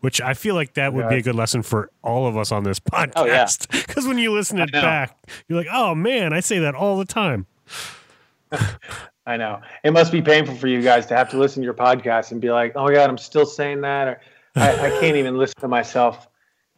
Which 0.00 0.20
I 0.20 0.34
feel 0.34 0.54
like 0.54 0.74
that 0.74 0.94
would 0.94 1.08
be 1.08 1.16
a 1.16 1.22
good 1.22 1.34
lesson 1.34 1.62
for 1.62 1.90
all 2.02 2.26
of 2.28 2.36
us 2.36 2.52
on 2.52 2.64
this 2.64 2.78
podcast. 2.78 3.10
Oh, 3.20 3.26
yeah. 3.26 3.46
Because 3.70 4.06
when 4.06 4.18
you 4.18 4.32
listen 4.32 4.58
it 4.58 4.72
back, 4.72 5.16
you're 5.48 5.58
like, 5.58 5.68
oh 5.70 5.94
man, 5.94 6.32
I 6.32 6.40
say 6.40 6.60
that 6.60 6.74
all 6.74 6.96
the 6.96 7.04
time. 7.04 7.46
I 9.26 9.36
know. 9.36 9.60
It 9.84 9.92
must 9.92 10.10
be 10.10 10.22
painful 10.22 10.54
for 10.54 10.68
you 10.68 10.80
guys 10.80 11.06
to 11.06 11.16
have 11.16 11.28
to 11.30 11.38
listen 11.38 11.62
to 11.62 11.64
your 11.64 11.74
podcast 11.74 12.32
and 12.32 12.40
be 12.40 12.50
like, 12.50 12.72
oh 12.76 12.84
my 12.84 12.94
god, 12.94 13.10
I'm 13.10 13.18
still 13.18 13.44
saying 13.44 13.82
that, 13.82 14.08
or 14.08 14.20
I, 14.56 14.86
I 14.86 15.00
can't 15.00 15.16
even 15.16 15.36
listen 15.36 15.60
to 15.60 15.68
myself. 15.68 16.28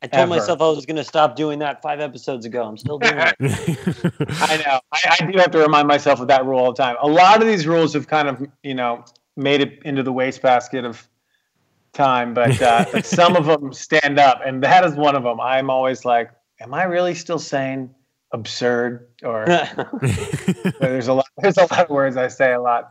I 0.02 0.08
told 0.08 0.22
Ever. 0.22 0.30
myself 0.30 0.60
I 0.60 0.68
was 0.68 0.84
going 0.84 0.96
to 0.96 1.04
stop 1.04 1.36
doing 1.36 1.60
that 1.60 1.80
five 1.80 2.00
episodes 2.00 2.44
ago. 2.44 2.64
I'm 2.64 2.76
still 2.76 2.98
doing 2.98 3.14
it. 3.16 3.36
I 3.40 4.56
know. 4.56 4.80
I, 4.90 5.16
I 5.20 5.30
do 5.30 5.38
have 5.38 5.52
to 5.52 5.58
remind 5.58 5.86
myself 5.86 6.18
of 6.18 6.26
that 6.26 6.44
rule 6.44 6.58
all 6.58 6.72
the 6.72 6.82
time. 6.82 6.96
A 7.00 7.06
lot 7.06 7.40
of 7.40 7.46
these 7.46 7.68
rules 7.68 7.94
have 7.94 8.08
kind 8.08 8.26
of, 8.26 8.44
you 8.64 8.74
know, 8.74 9.04
made 9.36 9.60
it 9.60 9.80
into 9.84 10.02
the 10.02 10.12
wastebasket 10.12 10.84
of 10.84 11.08
time, 11.92 12.34
but, 12.34 12.60
uh, 12.60 12.84
but 12.92 13.06
some 13.06 13.36
of 13.36 13.46
them 13.46 13.72
stand 13.72 14.18
up, 14.18 14.40
and 14.44 14.60
that 14.64 14.84
is 14.84 14.94
one 14.96 15.14
of 15.14 15.22
them. 15.22 15.40
I'm 15.40 15.70
always 15.70 16.04
like, 16.04 16.32
am 16.60 16.74
I 16.74 16.82
really 16.82 17.14
still 17.14 17.38
saying 17.38 17.94
absurd? 18.32 19.06
Or 19.22 19.44
there's 20.80 21.06
a 21.06 21.14
lot. 21.14 21.26
There's 21.38 21.58
a 21.58 21.62
lot 21.62 21.78
of 21.78 21.90
words 21.90 22.16
I 22.16 22.26
say 22.26 22.54
a 22.54 22.60
lot. 22.60 22.90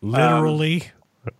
Literally, 0.00 0.84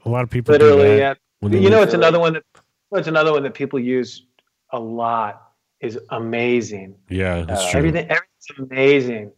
a 0.05 0.09
lot 0.09 0.23
of 0.23 0.29
people 0.29 0.59
do 0.59 0.65
Literally, 0.65 0.99
that 0.99 1.19
yeah. 1.41 1.49
You 1.49 1.71
know, 1.71 1.79
leave. 1.79 1.87
it's 1.87 1.95
another 1.95 2.21
one 2.21 2.35
that. 2.35 2.43
It's 2.91 3.07
another 3.07 3.33
one 3.33 3.43
that 3.43 3.53
people 3.53 3.79
use 3.79 4.28
a 4.73 4.79
lot. 4.79 5.45
Is 5.81 5.97
amazing. 6.11 6.97
yeah, 7.09 7.43
that's 7.43 7.63
Uh, 7.67 7.71
true. 7.71 7.79
Everything. 7.79 8.05
Everything's 8.11 8.59
amazing. 8.71 9.31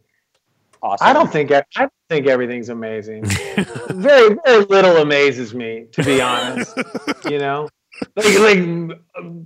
awesome. 0.81 1.07
I 1.07 1.13
don't 1.13 1.31
think 1.31 1.51
I, 1.51 1.63
I 1.75 1.81
don't 1.81 1.93
think 2.09 2.25
everything's 2.27 2.69
amazing. 2.69 3.25
very 3.89 4.35
very 4.43 4.65
little 4.65 4.97
amazes 4.97 5.53
me, 5.53 5.85
to 5.91 6.03
be 6.03 6.19
honest. 6.19 6.75
you 7.29 7.37
know, 7.37 7.69
like, 8.15 8.39
like 8.39 8.99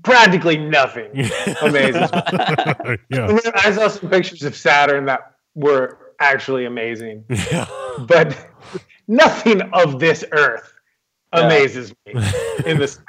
practically 0.04 0.56
nothing 0.58 1.10
amazes 1.62 2.10
me. 2.14 2.98
yeah. 3.10 3.38
I 3.56 3.72
saw 3.74 3.90
some 3.90 4.10
pictures 4.10 4.44
of 4.44 4.56
Saturn 4.56 5.04
that 5.08 5.34
were 5.54 6.14
actually 6.22 6.64
amazing, 6.64 7.26
yeah. 7.30 7.68
but 8.08 8.38
nothing 9.10 9.62
of 9.74 10.00
this 10.00 10.24
Earth 10.32 10.72
amazes 11.34 11.94
me 12.06 12.14
in 12.66 12.78
the 12.80 12.88
sense. 12.88 13.06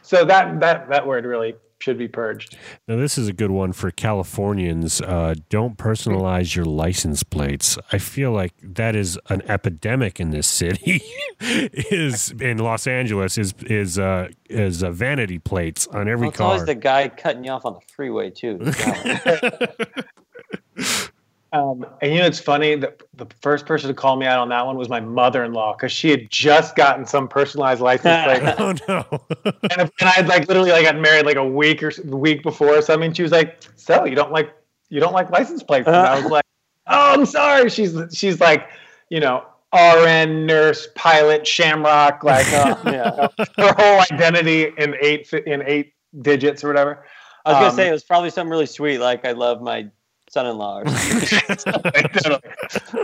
So 0.00 0.24
that 0.24 0.58
that 0.60 0.88
that 0.88 1.06
word 1.06 1.26
really 1.26 1.54
should 1.78 1.98
be 1.98 2.08
purged. 2.08 2.56
Now, 2.86 2.96
this 2.96 3.16
is 3.16 3.28
a 3.28 3.32
good 3.32 3.50
one 3.50 3.72
for 3.72 3.90
Californians. 3.90 5.00
Uh, 5.00 5.34
don't 5.48 5.76
personalize 5.76 6.54
your 6.54 6.64
license 6.64 7.22
plates. 7.22 7.78
I 7.92 7.98
feel 7.98 8.32
like 8.32 8.52
that 8.62 8.96
is 8.96 9.18
an 9.28 9.42
epidemic 9.48 10.20
in 10.20 10.30
this 10.30 10.46
city. 10.46 11.02
is 11.40 12.32
in 12.40 12.58
Los 12.58 12.86
Angeles 12.86 13.38
is 13.38 13.54
is 13.66 13.98
uh, 13.98 14.28
is 14.50 14.82
uh, 14.82 14.90
vanity 14.90 15.38
plates 15.38 15.86
on 15.88 16.08
every 16.08 16.26
Well, 16.26 16.30
it's 16.30 16.40
always 16.40 16.64
the 16.64 16.74
guy 16.74 17.08
cutting 17.08 17.44
you 17.44 17.52
off 17.52 17.64
on 17.64 17.74
the 17.74 17.80
freeway 17.92 18.30
too. 18.30 18.58
Um, 21.52 21.86
and 22.02 22.12
you 22.12 22.18
know, 22.18 22.26
it's 22.26 22.38
funny 22.38 22.74
that 22.76 23.02
the 23.14 23.26
first 23.40 23.64
person 23.64 23.88
to 23.88 23.94
call 23.94 24.16
me 24.16 24.26
out 24.26 24.38
on 24.38 24.50
that 24.50 24.66
one 24.66 24.76
was 24.76 24.90
my 24.90 25.00
mother-in-law 25.00 25.76
because 25.76 25.90
she 25.92 26.10
had 26.10 26.28
just 26.30 26.76
gotten 26.76 27.06
some 27.06 27.26
personalized 27.26 27.80
license 27.80 28.24
plate, 28.24 28.54
oh 28.58 28.74
no! 28.86 29.20
and, 29.70 29.80
and 29.80 30.08
I 30.08 30.10
had 30.10 30.28
like 30.28 30.46
literally 30.46 30.70
like 30.72 30.84
got 30.84 30.98
married 30.98 31.24
like 31.24 31.36
a 31.36 31.44
week 31.46 31.82
or 31.82 31.90
week 32.04 32.42
before 32.42 32.82
So 32.82 32.92
I 32.92 32.98
mean, 32.98 33.14
She 33.14 33.22
was 33.22 33.32
like, 33.32 33.62
"So 33.76 34.04
you 34.04 34.14
don't 34.14 34.30
like 34.30 34.54
you 34.90 35.00
don't 35.00 35.14
like 35.14 35.30
license 35.30 35.62
plates?" 35.62 35.86
And 35.86 35.96
I 35.96 36.20
was 36.20 36.30
like, 36.30 36.44
"Oh, 36.86 37.14
I'm 37.14 37.24
sorry." 37.24 37.70
She's 37.70 37.96
she's 38.12 38.40
like, 38.40 38.68
you 39.08 39.20
know, 39.20 39.44
RN, 39.72 40.44
nurse, 40.46 40.88
pilot, 40.94 41.46
Shamrock, 41.46 42.24
like 42.24 42.46
uh, 42.52 42.76
yeah. 42.86 43.28
her 43.56 43.74
whole 43.78 44.00
identity 44.12 44.72
in 44.76 44.96
eight 45.00 45.32
in 45.32 45.62
eight 45.66 45.94
digits 46.20 46.62
or 46.62 46.68
whatever. 46.68 47.04
I 47.46 47.52
was 47.52 47.56
gonna 47.56 47.68
Um, 47.68 47.76
say 47.76 47.88
it 47.88 47.92
was 47.92 48.04
probably 48.04 48.28
something 48.30 48.50
really 48.50 48.66
sweet, 48.66 48.98
like 48.98 49.24
I 49.24 49.32
love 49.32 49.62
my 49.62 49.88
son-in-law. 50.30 50.80
Or 50.80 50.88
something. 50.88 51.92
totally. 52.22 52.40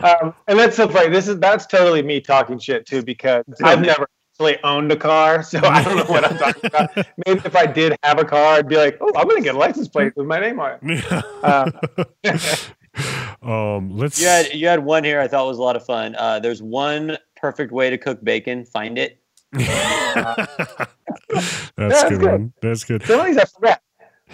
Um, 0.05 0.35
and 0.49 0.59
that's 0.59 0.77
so 0.77 0.89
funny. 0.89 1.09
This 1.11 1.29
is 1.29 1.39
that's 1.39 1.67
totally 1.67 2.03
me 2.03 2.21
talking 2.21 2.59
shit 2.59 2.85
too 2.87 3.03
because 3.03 3.45
I've 3.63 3.81
never 3.81 4.07
actually 4.33 4.63
owned 4.65 4.91
a 4.93 4.97
car, 4.97 5.43
so 5.43 5.61
I 5.63 5.83
don't 5.83 5.97
know 5.97 6.05
what 6.05 6.31
I'm 6.31 6.37
talking 6.37 6.63
about. 6.67 6.95
Maybe 7.27 7.41
if 7.45 7.57
I 7.57 7.65
did 7.67 7.97
have 8.03 8.19
a 8.19 8.25
car, 8.25 8.57
I'd 8.57 8.69
be 8.69 8.77
like, 8.77 8.99
"Oh, 9.01 9.13
I'm 9.17 9.27
gonna 9.29 9.41
get 9.41 9.55
a 9.55 9.59
license 9.59 9.89
plate 9.89 10.13
with 10.17 10.27
my 10.27 10.41
name 10.41 10.61
on 10.61 10.79
it." 10.83 11.45
Um, 11.45 11.73
Um, 13.43 13.97
let's. 13.97 14.21
You 14.21 14.27
had 14.29 14.53
you 14.55 14.69
had 14.69 14.85
one 14.85 15.05
here 15.05 15.21
I 15.21 15.29
thought 15.29 15.47
was 15.47 15.59
a 15.59 15.63
lot 15.63 15.77
of 15.77 15.85
fun. 15.85 16.15
Uh, 16.17 16.39
there's 16.41 16.63
one 16.63 17.17
perfect 17.37 17.73
way 17.73 17.91
to 17.91 17.99
cook 17.99 18.23
bacon. 18.25 18.65
Find 18.65 18.99
it. 18.99 19.21
That's 19.53 20.47
that's 21.77 22.03
good, 22.09 22.21
good. 22.21 22.31
one. 22.31 22.53
That's 22.63 22.85
good. 22.85 23.03
Some 23.05 23.21
of 23.21 23.27
these 23.27 23.37
I 23.37 23.45
forgot. 23.45 23.81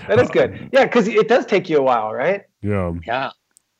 That 0.08 0.18
is 0.18 0.28
good. 0.30 0.68
Yeah, 0.72 0.84
because 0.84 1.08
it 1.08 1.28
does 1.28 1.46
take 1.46 1.68
you 1.68 1.78
a 1.78 1.82
while, 1.82 2.12
right? 2.12 2.44
Yeah, 2.62 2.92
Yeah. 3.06 3.30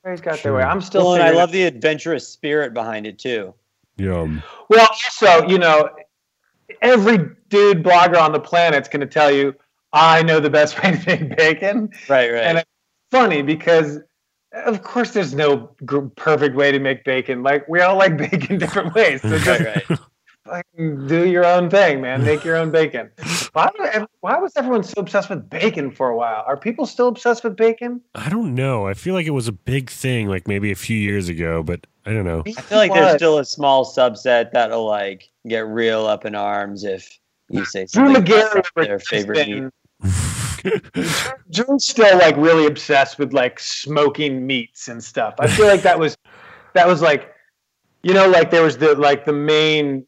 Everybody's 0.04 0.24
got 0.24 0.38
Sure. 0.38 0.52
their 0.52 0.54
way. 0.54 0.62
I'm 0.62 0.80
still. 0.80 1.04
Well, 1.04 1.14
and 1.14 1.22
I 1.22 1.30
love 1.30 1.52
the 1.52 1.64
adventurous 1.64 2.26
spirit 2.26 2.72
behind 2.74 3.06
it 3.06 3.18
too. 3.18 3.54
yeah. 3.98 4.26
Well, 4.68 4.88
also, 4.88 5.46
you 5.46 5.58
know, 5.58 5.90
every 6.80 7.18
dude 7.50 7.82
blogger 7.82 8.16
on 8.18 8.32
the 8.32 8.40
planet's 8.40 8.88
going 8.88 9.00
to 9.00 9.06
tell 9.06 9.30
you, 9.30 9.54
I 9.92 10.22
know 10.22 10.40
the 10.40 10.48
best 10.50 10.76
way 10.82 10.92
to 10.96 11.06
make 11.06 11.36
bacon. 11.36 11.90
Right, 12.08 12.30
right. 12.32 12.44
And 12.44 12.58
it's 12.58 12.68
funny 13.10 13.42
because, 13.42 13.98
of 14.52 14.82
course, 14.82 15.10
there's 15.12 15.34
no 15.34 15.70
gr- 15.84 16.06
perfect 16.16 16.56
way 16.56 16.72
to 16.72 16.78
make 16.78 17.04
bacon. 17.04 17.42
Like, 17.42 17.68
we 17.68 17.80
all 17.82 17.96
like 17.98 18.16
bacon 18.30 18.58
different 18.58 18.94
ways. 18.94 19.20
So 19.20 19.38
just 19.38 19.60
right, 19.60 19.88
right. 19.90 19.98
fucking 20.46 21.06
do 21.08 21.26
your 21.28 21.44
own 21.44 21.68
thing, 21.68 22.00
man. 22.00 22.24
Make 22.24 22.42
your 22.44 22.56
own 22.56 22.70
bacon. 22.70 23.10
Why, 23.52 23.68
why 24.20 24.38
was 24.38 24.52
everyone 24.56 24.84
so 24.84 24.94
obsessed 25.00 25.28
with 25.28 25.50
bacon 25.50 25.90
for 25.90 26.08
a 26.10 26.16
while? 26.16 26.44
Are 26.46 26.56
people 26.56 26.86
still 26.86 27.08
obsessed 27.08 27.42
with 27.42 27.56
bacon? 27.56 28.00
I 28.14 28.28
don't 28.28 28.54
know. 28.54 28.86
I 28.86 28.94
feel 28.94 29.14
like 29.14 29.26
it 29.26 29.30
was 29.30 29.48
a 29.48 29.52
big 29.52 29.90
thing, 29.90 30.28
like 30.28 30.46
maybe 30.46 30.70
a 30.70 30.76
few 30.76 30.96
years 30.96 31.28
ago, 31.28 31.62
but 31.62 31.86
I 32.06 32.12
don't 32.12 32.24
know. 32.24 32.42
I 32.46 32.52
feel 32.52 32.78
like 32.78 32.92
there's 32.92 33.16
still 33.16 33.38
a 33.38 33.44
small 33.44 33.84
subset 33.84 34.52
that'll 34.52 34.86
like 34.86 35.30
get 35.48 35.66
real 35.66 36.06
up 36.06 36.24
in 36.24 36.34
arms 36.34 36.84
if 36.84 37.18
you 37.48 37.64
say 37.64 37.86
something 37.86 38.22
McGarry 38.22 38.52
about 38.72 38.86
their 38.86 38.98
favorite 39.00 39.48
meat. 39.48 39.54
been- 39.54 39.72
Drew's 41.50 41.86
still 41.86 42.18
like 42.18 42.36
really 42.36 42.66
obsessed 42.66 43.18
with 43.18 43.32
like 43.32 43.58
smoking 43.58 44.46
meats 44.46 44.88
and 44.88 45.02
stuff. 45.02 45.34
I 45.38 45.48
feel 45.48 45.66
like 45.66 45.82
that 45.82 45.98
was 45.98 46.16
that 46.74 46.86
was 46.86 47.00
like 47.02 47.32
you 48.02 48.12
know 48.14 48.28
like 48.28 48.50
there 48.50 48.62
was 48.62 48.76
the 48.78 48.94
like 48.94 49.24
the 49.24 49.32
main 49.32 50.06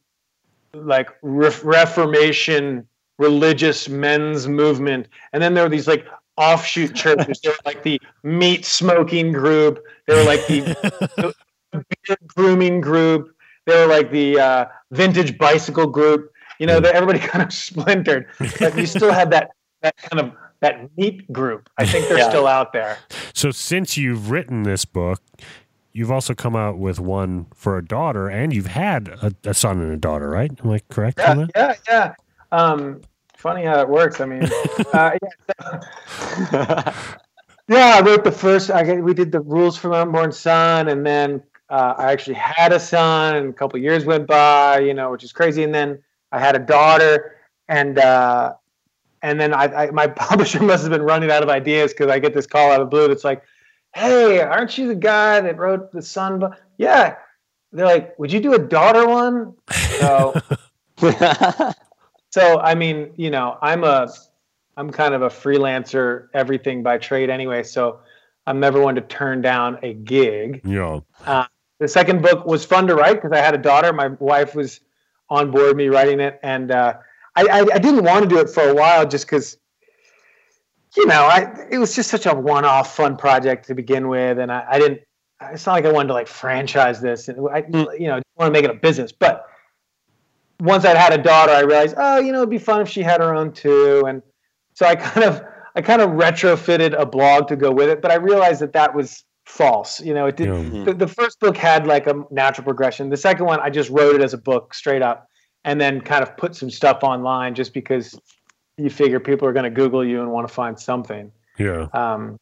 like 0.74 1.08
ref- 1.22 1.64
Reformation 1.64 2.86
religious 3.18 3.88
men's 3.88 4.48
movement, 4.48 5.08
and 5.32 5.42
then 5.42 5.54
there 5.54 5.64
were 5.64 5.70
these 5.70 5.88
like 5.88 6.06
offshoot 6.36 6.94
churches. 7.02 7.40
They 7.40 7.50
were 7.50 7.56
like 7.64 7.82
the 7.82 8.00
meat 8.22 8.64
smoking 8.64 9.32
group. 9.32 9.82
They 10.06 10.14
were 10.14 10.24
like 10.24 10.46
the 10.46 10.74
beard 11.72 12.18
grooming 12.26 12.80
group. 12.80 13.34
They 13.66 13.76
were 13.78 13.86
like 13.86 14.10
the 14.10 14.38
uh, 14.40 14.64
vintage 14.90 15.38
bicycle 15.38 15.86
group. 15.86 16.32
You 16.58 16.66
know, 16.66 16.80
that 16.80 16.94
everybody 16.94 17.18
kind 17.26 17.42
of 17.44 17.52
splintered, 17.52 18.28
but 18.60 18.76
you 18.76 18.86
still 18.86 19.12
had 19.12 19.30
that 19.32 19.50
that 19.82 19.96
kind 19.96 20.20
of 20.20 20.32
that 20.60 20.96
meat 20.96 21.30
group. 21.32 21.68
I 21.78 21.84
think 21.86 22.08
they're 22.08 22.18
Yeah. 22.18 22.28
still 22.28 22.46
out 22.46 22.72
there. 22.72 22.98
So 23.34 23.50
since 23.50 23.96
you've 23.96 24.30
written 24.30 24.62
this 24.62 24.84
book, 24.84 25.20
you've 25.92 26.10
also 26.12 26.34
come 26.34 26.54
out 26.54 26.78
with 26.78 27.00
one 27.00 27.46
for 27.54 27.76
a 27.78 27.84
daughter, 27.84 28.28
and 28.28 28.54
you've 28.54 28.66
had 28.66 29.08
a, 29.08 29.32
a 29.44 29.54
son 29.54 29.80
and 29.80 29.92
a 29.92 29.96
daughter, 29.96 30.28
right? 30.28 30.52
Am 30.62 30.70
I 30.70 30.80
correct 30.88 31.18
Yeah, 31.18 31.34
that? 31.34 31.50
yeah, 31.56 31.74
yeah. 31.88 32.14
Um, 32.52 33.00
funny 33.36 33.64
how 33.64 33.80
it 33.80 33.88
works. 33.88 34.20
I 34.20 34.26
mean, 34.26 34.44
uh, 34.92 35.16
yeah, 35.22 35.80
so- 36.50 36.92
yeah, 37.68 37.96
I 37.96 38.00
wrote 38.04 38.22
the 38.24 38.32
first. 38.32 38.70
I 38.70 39.00
we 39.00 39.14
did 39.14 39.32
the 39.32 39.40
rules 39.40 39.76
for 39.76 39.88
my 39.88 40.02
unborn 40.02 40.30
son, 40.30 40.88
and 40.88 41.04
then 41.04 41.42
uh, 41.70 41.94
I 41.96 42.12
actually 42.12 42.34
had 42.34 42.72
a 42.72 42.78
son, 42.78 43.36
and 43.36 43.48
a 43.48 43.52
couple 43.52 43.78
years 43.80 44.04
went 44.04 44.26
by, 44.26 44.80
you 44.80 44.94
know, 44.94 45.10
which 45.10 45.24
is 45.24 45.32
crazy. 45.32 45.64
And 45.64 45.74
then 45.74 46.02
I 46.30 46.38
had 46.38 46.54
a 46.54 46.58
daughter, 46.58 47.36
and 47.68 47.98
uh, 47.98 48.52
and 49.22 49.40
then 49.40 49.54
I, 49.54 49.64
I 49.86 49.90
my 49.90 50.06
publisher 50.28 50.62
must 50.62 50.82
have 50.82 50.92
been 50.92 51.02
running 51.02 51.30
out 51.30 51.42
of 51.42 51.48
ideas 51.48 51.92
because 51.92 52.08
I 52.08 52.18
get 52.18 52.34
this 52.34 52.46
call 52.46 52.70
out 52.70 52.80
of 52.80 52.86
the 52.86 52.90
blue. 52.90 53.08
That's 53.08 53.24
like, 53.24 53.42
"Hey, 53.94 54.40
aren't 54.40 54.76
you 54.76 54.88
the 54.88 54.94
guy 54.94 55.40
that 55.40 55.56
wrote 55.58 55.90
the 55.90 56.02
son?" 56.02 56.38
book?" 56.38 56.52
Yeah. 56.76 57.16
They're 57.74 57.86
like, 57.86 58.18
"Would 58.18 58.30
you 58.30 58.40
do 58.40 58.52
a 58.52 58.58
daughter 58.58 59.08
one?" 59.08 59.54
So. 59.98 60.34
So 62.32 62.60
I 62.60 62.74
mean, 62.74 63.12
you 63.16 63.30
know, 63.30 63.58
I'm 63.60 63.84
a 63.84 64.12
I'm 64.76 64.90
kind 64.90 65.14
of 65.14 65.22
a 65.22 65.28
freelancer, 65.28 66.28
everything 66.34 66.82
by 66.82 66.98
trade 66.98 67.30
anyway. 67.30 67.62
So 67.62 68.00
I'm 68.46 68.58
never 68.58 68.80
one 68.80 68.94
to 68.94 69.02
turn 69.02 69.42
down 69.42 69.78
a 69.82 69.94
gig. 69.94 70.62
Yeah. 70.64 71.00
The 71.78 71.88
second 71.88 72.22
book 72.22 72.46
was 72.46 72.64
fun 72.64 72.86
to 72.86 72.94
write 72.94 73.14
because 73.14 73.32
I 73.32 73.38
had 73.38 73.54
a 73.54 73.58
daughter. 73.58 73.92
My 73.92 74.08
wife 74.08 74.54
was 74.54 74.80
on 75.28 75.50
board 75.50 75.76
me 75.76 75.88
writing 75.88 76.20
it, 76.20 76.38
and 76.42 76.70
uh, 76.70 76.94
I, 77.34 77.42
I 77.42 77.58
I 77.74 77.78
didn't 77.78 78.04
want 78.04 78.22
to 78.22 78.28
do 78.28 78.38
it 78.38 78.48
for 78.48 78.62
a 78.62 78.74
while 78.74 79.06
just 79.06 79.26
because. 79.26 79.58
You 80.94 81.06
know, 81.06 81.22
I 81.22 81.50
it 81.70 81.78
was 81.78 81.96
just 81.96 82.10
such 82.10 82.26
a 82.26 82.34
one-off 82.34 82.94
fun 82.94 83.16
project 83.16 83.66
to 83.68 83.74
begin 83.74 84.08
with, 84.08 84.38
and 84.38 84.52
I, 84.52 84.64
I 84.72 84.78
didn't. 84.78 85.00
It's 85.50 85.64
not 85.64 85.72
like 85.72 85.86
I 85.86 85.90
wanted 85.90 86.08
to 86.08 86.12
like 86.12 86.28
franchise 86.28 87.00
this, 87.00 87.28
and 87.28 87.48
I, 87.48 87.64
you 87.98 88.08
know, 88.08 88.20
want 88.36 88.48
to 88.48 88.50
make 88.50 88.64
it 88.64 88.70
a 88.70 88.74
business. 88.74 89.10
But 89.10 89.46
once 90.62 90.84
I'd 90.84 90.96
had 90.96 91.12
a 91.12 91.20
daughter, 91.20 91.52
I 91.52 91.60
realized, 91.60 91.96
oh, 91.98 92.20
you 92.20 92.30
know, 92.30 92.38
it'd 92.38 92.50
be 92.50 92.58
fun 92.58 92.80
if 92.80 92.88
she 92.88 93.02
had 93.02 93.20
her 93.20 93.34
own 93.34 93.52
too. 93.52 94.04
And 94.06 94.22
so 94.74 94.86
I 94.86 94.94
kind 94.96 95.24
of, 95.24 95.42
I 95.74 95.82
kind 95.82 96.00
of 96.00 96.10
retrofitted 96.10 96.98
a 96.98 97.04
blog 97.04 97.48
to 97.48 97.56
go 97.56 97.72
with 97.72 97.88
it. 97.88 98.00
But 98.00 98.12
I 98.12 98.14
realized 98.14 98.60
that 98.60 98.72
that 98.74 98.94
was 98.94 99.24
false. 99.44 100.00
You 100.00 100.14
know, 100.14 100.26
it 100.26 100.36
did. 100.36 100.46
Yeah. 100.46 100.84
The, 100.84 100.94
the 100.94 101.08
first 101.08 101.40
book 101.40 101.56
had 101.56 101.86
like 101.86 102.06
a 102.06 102.22
natural 102.30 102.64
progression. 102.64 103.10
The 103.10 103.16
second 103.16 103.46
one, 103.46 103.58
I 103.60 103.70
just 103.70 103.90
wrote 103.90 104.14
it 104.14 104.22
as 104.22 104.34
a 104.34 104.38
book 104.38 104.72
straight 104.72 105.02
up, 105.02 105.26
and 105.64 105.80
then 105.80 106.00
kind 106.00 106.22
of 106.22 106.36
put 106.36 106.54
some 106.54 106.70
stuff 106.70 107.02
online 107.02 107.56
just 107.56 107.74
because 107.74 108.18
you 108.76 108.88
figure 108.88 109.18
people 109.18 109.48
are 109.48 109.52
going 109.52 109.64
to 109.64 109.70
Google 109.70 110.04
you 110.04 110.20
and 110.20 110.30
want 110.30 110.46
to 110.46 110.54
find 110.54 110.78
something. 110.78 111.32
Yeah. 111.58 111.88
Um, 111.92 112.38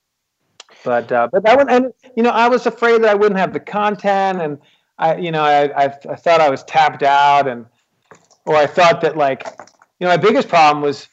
but 0.85 1.11
uh, 1.11 1.29
but 1.33 1.43
that 1.45 1.57
one, 1.57 1.71
and 1.71 1.93
you 2.17 2.23
know, 2.23 2.31
I 2.31 2.49
was 2.49 2.67
afraid 2.67 3.03
that 3.03 3.09
I 3.09 3.15
wouldn't 3.15 3.41
have 3.41 3.55
the 3.55 3.61
content, 3.61 4.43
and 4.43 4.59
I, 4.99 5.17
you 5.17 5.31
know, 5.31 5.43
I, 5.43 5.65
I, 5.69 5.85
I 5.85 6.17
thought 6.17 6.43
I 6.43 6.51
was 6.51 6.63
tapped 6.65 7.03
out, 7.03 7.49
and 7.49 7.65
or 8.47 8.57
I 8.57 8.67
thought 8.67 9.01
that 9.03 9.17
like, 9.17 9.45
you 9.99 10.07
know, 10.07 10.09
my 10.09 10.17
biggest 10.17 10.49
problem 10.49 10.83
was, 10.83 11.09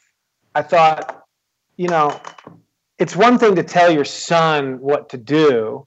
I 0.54 0.62
thought, 0.62 1.24
you 1.76 1.88
know, 1.88 2.20
it's 2.98 3.14
one 3.14 3.38
thing 3.38 3.54
to 3.54 3.62
tell 3.62 3.90
your 3.90 4.04
son 4.04 4.80
what 4.80 5.08
to 5.10 5.16
do, 5.16 5.86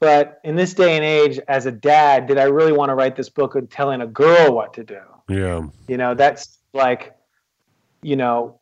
but 0.00 0.40
in 0.44 0.56
this 0.56 0.74
day 0.74 0.96
and 0.96 1.04
age, 1.04 1.38
as 1.48 1.66
a 1.66 1.72
dad, 1.72 2.26
did 2.26 2.38
I 2.38 2.44
really 2.44 2.72
want 2.72 2.90
to 2.90 2.94
write 2.94 3.16
this 3.16 3.28
book 3.28 3.54
of 3.54 3.68
telling 3.68 4.00
a 4.00 4.06
girl 4.06 4.52
what 4.54 4.72
to 4.74 4.84
do? 4.84 5.00
Yeah. 5.28 5.66
You 5.88 5.96
know, 5.96 6.14
that's 6.14 6.58
like, 6.72 7.14
you 8.02 8.16
know, 8.16 8.60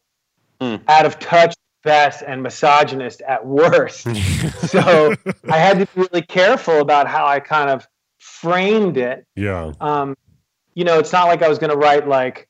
Hmm. 0.63 0.77
out 0.87 1.05
of 1.05 1.19
touch 1.19 1.57
best 1.83 2.23
and 2.25 2.41
misogynist 2.41 3.21
at 3.23 3.45
worst. 3.45 4.03
so 4.69 5.13
I 5.51 5.59
had 5.59 5.81
to 5.81 5.87
be 5.87 6.03
really 6.03 6.23
careful 6.23 6.79
about 6.79 7.09
how 7.09 7.27
I 7.27 7.41
kind 7.41 7.69
of 7.69 7.85
framed 8.19 8.97
it. 8.97 9.27
Yeah. 9.35 9.73
Um, 9.81 10.17
you 10.75 10.85
know, 10.85 10.99
it's 10.99 11.13
not 11.13 11.27
like 11.27 11.43
I 11.43 11.49
was 11.49 11.59
going 11.59 11.71
to 11.71 11.77
write 11.77 12.09
like, 12.09 12.49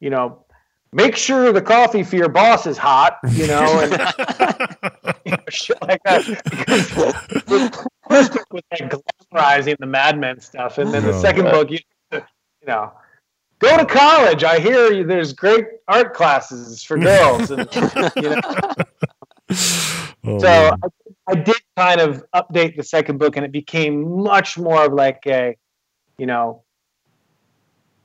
you 0.00 0.10
know, 0.10 0.44
make 0.92 1.16
sure 1.16 1.52
the 1.52 1.62
coffee 1.62 2.02
for 2.02 2.16
your 2.16 2.28
boss 2.28 2.66
is 2.66 2.78
hot, 2.78 3.18
you 3.32 3.46
know, 3.46 3.80
and 3.82 3.92
you 5.24 5.32
know, 5.32 5.38
shit 5.48 5.80
like 5.82 6.02
that. 6.04 6.24
Because 6.50 6.88
the 6.90 7.88
first 8.08 8.32
book 8.32 8.46
was 8.52 8.62
like 8.70 8.90
glamorizing 9.32 9.76
the 9.78 9.86
Mad 9.86 10.18
Men 10.18 10.40
stuff, 10.40 10.78
and 10.78 10.92
then 10.92 11.02
the 11.02 11.10
oh, 11.10 11.14
Yeah. 11.14 11.20
second 11.20 11.44
book, 11.44 11.70
you, 11.70 11.78
you 12.12 12.20
know, 12.66 12.92
go 13.58 13.76
to 13.76 13.84
college. 13.84 14.44
I 14.44 14.58
hear 14.58 14.92
you, 14.92 15.04
there's 15.04 15.32
great 15.32 15.66
art 15.88 16.14
classes 16.14 16.82
for 16.82 16.96
girls, 17.10 17.50
and 17.50 17.68
you 18.16 18.30
know. 18.30 18.40
Oh, 20.24 20.38
So. 20.38 20.70
I, 20.82 20.88
I 21.30 21.34
did 21.34 21.56
kind 21.76 22.00
of 22.00 22.24
update 22.34 22.74
the 22.76 22.82
second 22.82 23.18
book, 23.18 23.36
and 23.36 23.44
it 23.44 23.52
became 23.52 24.22
much 24.22 24.56
more 24.56 24.86
of 24.86 24.94
like 24.94 25.20
a, 25.26 25.58
you 26.16 26.24
know, 26.24 26.62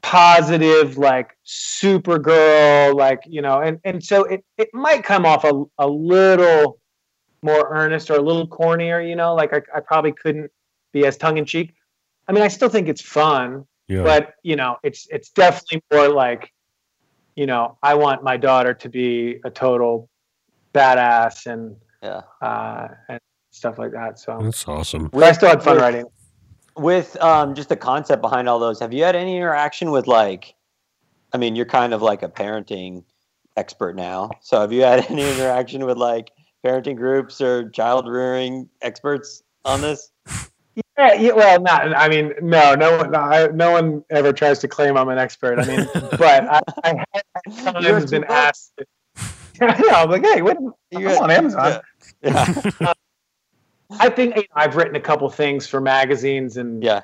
positive, 0.03 0.97
like 0.97 1.35
Supergirl, 1.45 2.93
like 2.95 3.21
you 3.25 3.41
know, 3.41 3.59
and 3.61 3.79
and 3.83 4.03
so 4.03 4.25
it 4.25 4.45
it 4.57 4.69
might 4.73 5.03
come 5.03 5.25
off 5.25 5.43
a 5.43 5.63
a 5.79 5.87
little 5.87 6.79
more 7.41 7.67
earnest 7.71 8.09
or 8.11 8.15
a 8.17 8.21
little 8.21 8.47
cornier, 8.47 9.01
you 9.01 9.15
know, 9.15 9.33
like 9.33 9.53
I, 9.53 9.61
I 9.75 9.79
probably 9.79 10.11
couldn't 10.11 10.51
be 10.93 11.05
as 11.05 11.17
tongue 11.17 11.37
in 11.37 11.45
cheek. 11.45 11.73
I 12.27 12.31
mean, 12.31 12.43
I 12.43 12.47
still 12.47 12.69
think 12.69 12.87
it's 12.87 13.01
fun, 13.01 13.65
yeah. 13.87 14.03
but 14.03 14.35
you 14.43 14.55
know, 14.55 14.77
it's 14.83 15.07
it's 15.09 15.29
definitely 15.31 15.81
more 15.91 16.09
like, 16.09 16.51
you 17.35 17.45
know, 17.47 17.77
I 17.81 17.95
want 17.95 18.23
my 18.23 18.37
daughter 18.37 18.73
to 18.75 18.89
be 18.89 19.39
a 19.43 19.49
total 19.49 20.09
badass 20.73 21.47
and 21.47 21.75
Yeah. 22.01 22.21
uh, 22.41 22.89
and 23.09 23.19
stuff 23.51 23.77
like 23.77 23.91
that. 23.91 24.19
So 24.19 24.39
That's 24.41 24.67
awesome. 24.67 25.07
but 25.07 25.23
I 25.23 25.31
still 25.31 25.49
had 25.49 25.63
fun 25.63 25.77
writing. 25.77 26.05
With 26.75 27.21
um, 27.21 27.53
just 27.53 27.69
the 27.69 27.75
concept 27.75 28.21
behind 28.21 28.49
all 28.49 28.59
those, 28.59 28.79
have 28.79 28.93
you 28.93 29.03
had 29.03 29.15
any 29.15 29.37
interaction 29.37 29.91
with 29.91 30.07
like, 30.07 30.55
I 31.31 31.37
mean, 31.37 31.55
you're 31.55 31.65
kind 31.65 31.93
of 31.93 32.01
like 32.01 32.23
a 32.23 32.29
parenting 32.29 33.03
expert 33.55 33.95
now. 33.95 34.31
So 34.41 34.61
have 34.61 34.71
you 34.73 34.81
had 34.81 35.05
any 35.11 35.29
interaction 35.29 35.85
with 35.85 35.97
like 35.97 36.31
parenting 36.65 36.95
groups 36.95 37.41
or 37.41 37.69
child 37.69 38.07
rearing 38.07 38.69
experts 38.81 39.43
on 39.65 39.81
this? 39.81 40.11
Yeah, 40.97 41.13
yeah, 41.13 41.33
well, 41.33 41.61
not. 41.61 41.95
I 41.95 42.09
mean, 42.09 42.33
no, 42.41 42.73
no 42.73 42.97
one, 42.97 43.11
no, 43.11 43.19
I, 43.19 43.47
no 43.47 43.71
one 43.71 44.03
ever 44.09 44.33
tries 44.33 44.57
to 44.59 44.67
claim 44.67 44.97
I'm 44.97 45.09
an 45.09 45.19
expert. 45.19 45.59
I 45.59 45.65
mean, 45.65 45.87
but 45.93 46.47
I, 46.49 46.61
I 46.83 47.05
have 47.13 47.23
You're 47.83 47.99
sometimes 47.99 48.11
been 48.11 48.23
asked. 48.23 48.73
yeah, 49.61 49.75
I'm 49.91 50.09
like, 50.09 50.25
hey, 50.25 50.41
what? 50.41 50.57
You're- 50.91 51.15
I'm 51.15 51.23
on 51.23 51.31
Amazon. 51.31 51.81
Yeah. 52.23 52.93
I 53.99 54.09
think 54.09 54.35
you 54.35 54.41
know, 54.41 54.47
I've 54.55 54.75
written 54.75 54.95
a 54.95 54.99
couple 54.99 55.29
things 55.29 55.67
for 55.67 55.79
magazines 55.81 56.57
and 56.57 56.83
Yeah. 56.83 57.01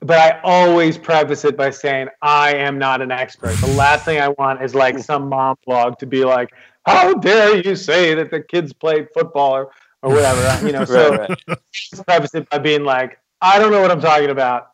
but 0.00 0.18
I 0.18 0.40
always 0.42 0.98
preface 0.98 1.44
it 1.44 1.56
by 1.56 1.70
saying 1.70 2.08
I 2.22 2.54
am 2.54 2.78
not 2.78 3.00
an 3.00 3.10
expert. 3.10 3.56
The 3.60 3.72
last 3.74 4.04
thing 4.04 4.20
I 4.20 4.28
want 4.28 4.62
is 4.62 4.74
like 4.74 4.98
some 4.98 5.28
mom 5.28 5.56
blog 5.66 5.98
to 5.98 6.06
be 6.06 6.24
like, 6.24 6.50
"How 6.84 7.14
dare 7.14 7.56
you 7.56 7.74
say 7.76 8.14
that 8.14 8.30
the 8.30 8.40
kids 8.40 8.72
play 8.72 9.06
football 9.14 9.52
or, 9.56 9.70
or 10.02 10.14
whatever?" 10.14 10.42
You 10.66 10.72
know, 10.72 10.84
so 10.84 11.16
Right, 11.16 11.30
right. 11.48 12.06
preface 12.06 12.34
it 12.34 12.48
by 12.50 12.58
being 12.58 12.84
like, 12.84 13.18
"I 13.40 13.58
don't 13.58 13.70
know 13.72 13.80
what 13.80 13.90
I'm 13.90 14.00
talking 14.00 14.30
about 14.30 14.68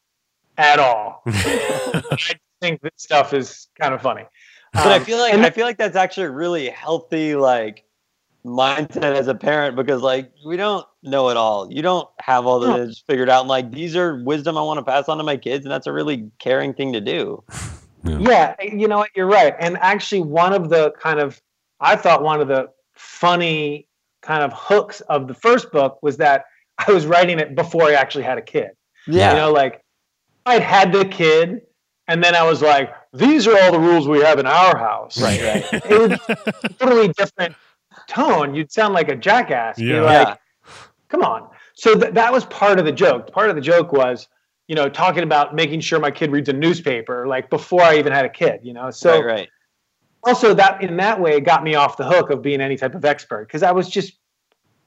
at 0.59 0.79
all." 0.79 1.23
I 1.27 2.35
think 2.61 2.81
this 2.83 2.93
stuff 2.97 3.33
is 3.33 3.69
kind 3.81 3.95
of 3.95 4.03
funny. 4.03 4.25
But 4.73 4.87
I 4.87 4.99
Um, 4.99 5.05
feel 5.05 5.19
like 5.19 5.35
I 5.35 5.51
feel 5.51 5.67
like 5.67 5.79
that's 5.79 5.97
actually 5.97 6.27
really 6.29 6.69
healthy 6.69 7.35
like 7.35 7.85
mindset 8.45 9.15
as 9.15 9.29
a 9.29 9.35
parent 9.35 9.77
because 9.77 10.03
like 10.03 10.33
we 10.47 10.57
don't 10.57 10.87
know 11.03 11.29
it 11.29 11.37
all. 11.37 11.71
You 11.73 11.83
don't 11.83 12.09
have 12.21 12.47
all 12.47 12.61
No. 12.61 12.87
this 12.87 13.03
figured 13.07 13.29
out. 13.29 13.41
And 13.41 13.49
like 13.49 13.71
these 13.71 13.97
are 13.97 14.23
wisdom 14.23 14.57
I 14.57 14.63
want 14.63 14.79
to 14.79 14.85
pass 14.85 15.09
on 15.09 15.19
to 15.19 15.25
my 15.25 15.37
kids, 15.37 15.65
and 15.65 15.73
that's 15.73 15.87
a 15.87 15.93
really 15.93 16.31
caring 16.39 16.75
thing 16.75 16.93
to 16.95 17.01
do. 17.01 17.43
Yeah, 18.05 18.55
you 18.63 18.89
know 18.89 18.99
what? 18.99 19.11
You're 19.15 19.27
right. 19.27 19.55
And 19.61 19.77
actually, 19.79 20.23
one 20.23 20.55
of 20.55 20.71
the 20.71 20.93
kind 20.93 21.21
of, 21.21 21.41
I 21.81 21.97
thought 21.97 22.23
one 22.23 22.41
of 22.41 22.49
the 22.49 22.69
funny 22.95 23.87
kind 24.23 24.43
of 24.43 24.53
hooks 24.55 25.01
of 25.03 25.29
the 25.29 25.35
first 25.35 25.71
book 25.71 25.99
was 26.03 26.17
that 26.17 26.45
I 26.79 26.91
was 26.93 27.05
writing 27.07 27.39
it 27.39 27.55
before 27.55 27.85
I 27.85 27.93
actually 27.93 28.25
had 28.25 28.39
a 28.39 28.43
kid. 28.43 28.71
Yeah. 29.07 29.33
You 29.33 29.37
know, 29.37 29.53
like 29.53 29.83
I'd 30.47 30.63
had 30.63 30.93
the 30.93 31.05
kid, 31.05 31.61
and 32.09 32.25
then 32.25 32.35
I 32.35 32.43
was 32.43 32.63
like, 32.63 32.91
these 33.13 33.47
are 33.47 33.61
all 33.63 33.73
the 33.73 33.79
rules 33.79 34.09
we 34.09 34.21
have 34.21 34.39
in 34.39 34.47
our 34.47 34.79
house. 34.79 35.21
Right, 35.21 35.43
right. 35.43 35.83
It 35.91 36.11
was 36.11 36.77
totally 36.79 37.09
different 37.09 37.55
tone. 38.11 38.55
You'd 38.55 38.71
sound 38.73 38.93
like 38.93 39.09
a 39.09 39.17
jackass. 39.17 39.77
Be 39.79 39.87
Yeah. 39.87 40.03
like, 40.03 40.39
come 41.09 41.23
on. 41.23 41.49
So 41.75 41.95
th- 41.99 42.13
that 42.15 42.33
was 42.33 42.45
part 42.47 42.79
of 42.79 42.85
the 42.85 42.93
joke. 42.93 43.33
Part 43.33 43.49
of 43.49 43.57
the 43.57 43.63
joke 43.63 43.93
was, 43.93 44.29
you 44.69 44.75
know, 44.75 44.89
talking 44.89 45.23
about 45.23 45.55
making 45.55 45.81
sure 45.81 45.99
my 45.99 46.11
kid 46.11 46.31
reads 46.31 46.49
a 46.49 46.53
newspaper, 46.53 47.27
like 47.27 47.49
before 47.51 47.83
I 47.83 47.97
even 47.99 48.13
had 48.13 48.25
a 48.25 48.29
kid, 48.29 48.61
you 48.63 48.73
know. 48.73 48.91
So 48.91 49.17
right, 49.23 49.25
right. 49.25 49.49
also 50.25 50.53
that 50.55 50.83
in 50.83 50.97
that 50.99 51.21
way 51.21 51.33
it 51.37 51.45
got 51.45 51.63
me 51.63 51.75
off 51.77 51.97
the 51.97 52.05
hook 52.07 52.31
of 52.31 52.43
being 52.43 52.61
any 52.61 52.77
type 52.77 52.95
of 52.95 53.05
expert 53.05 53.47
because 53.47 53.63
I 53.63 53.73
was 53.73 53.89
just 53.89 54.19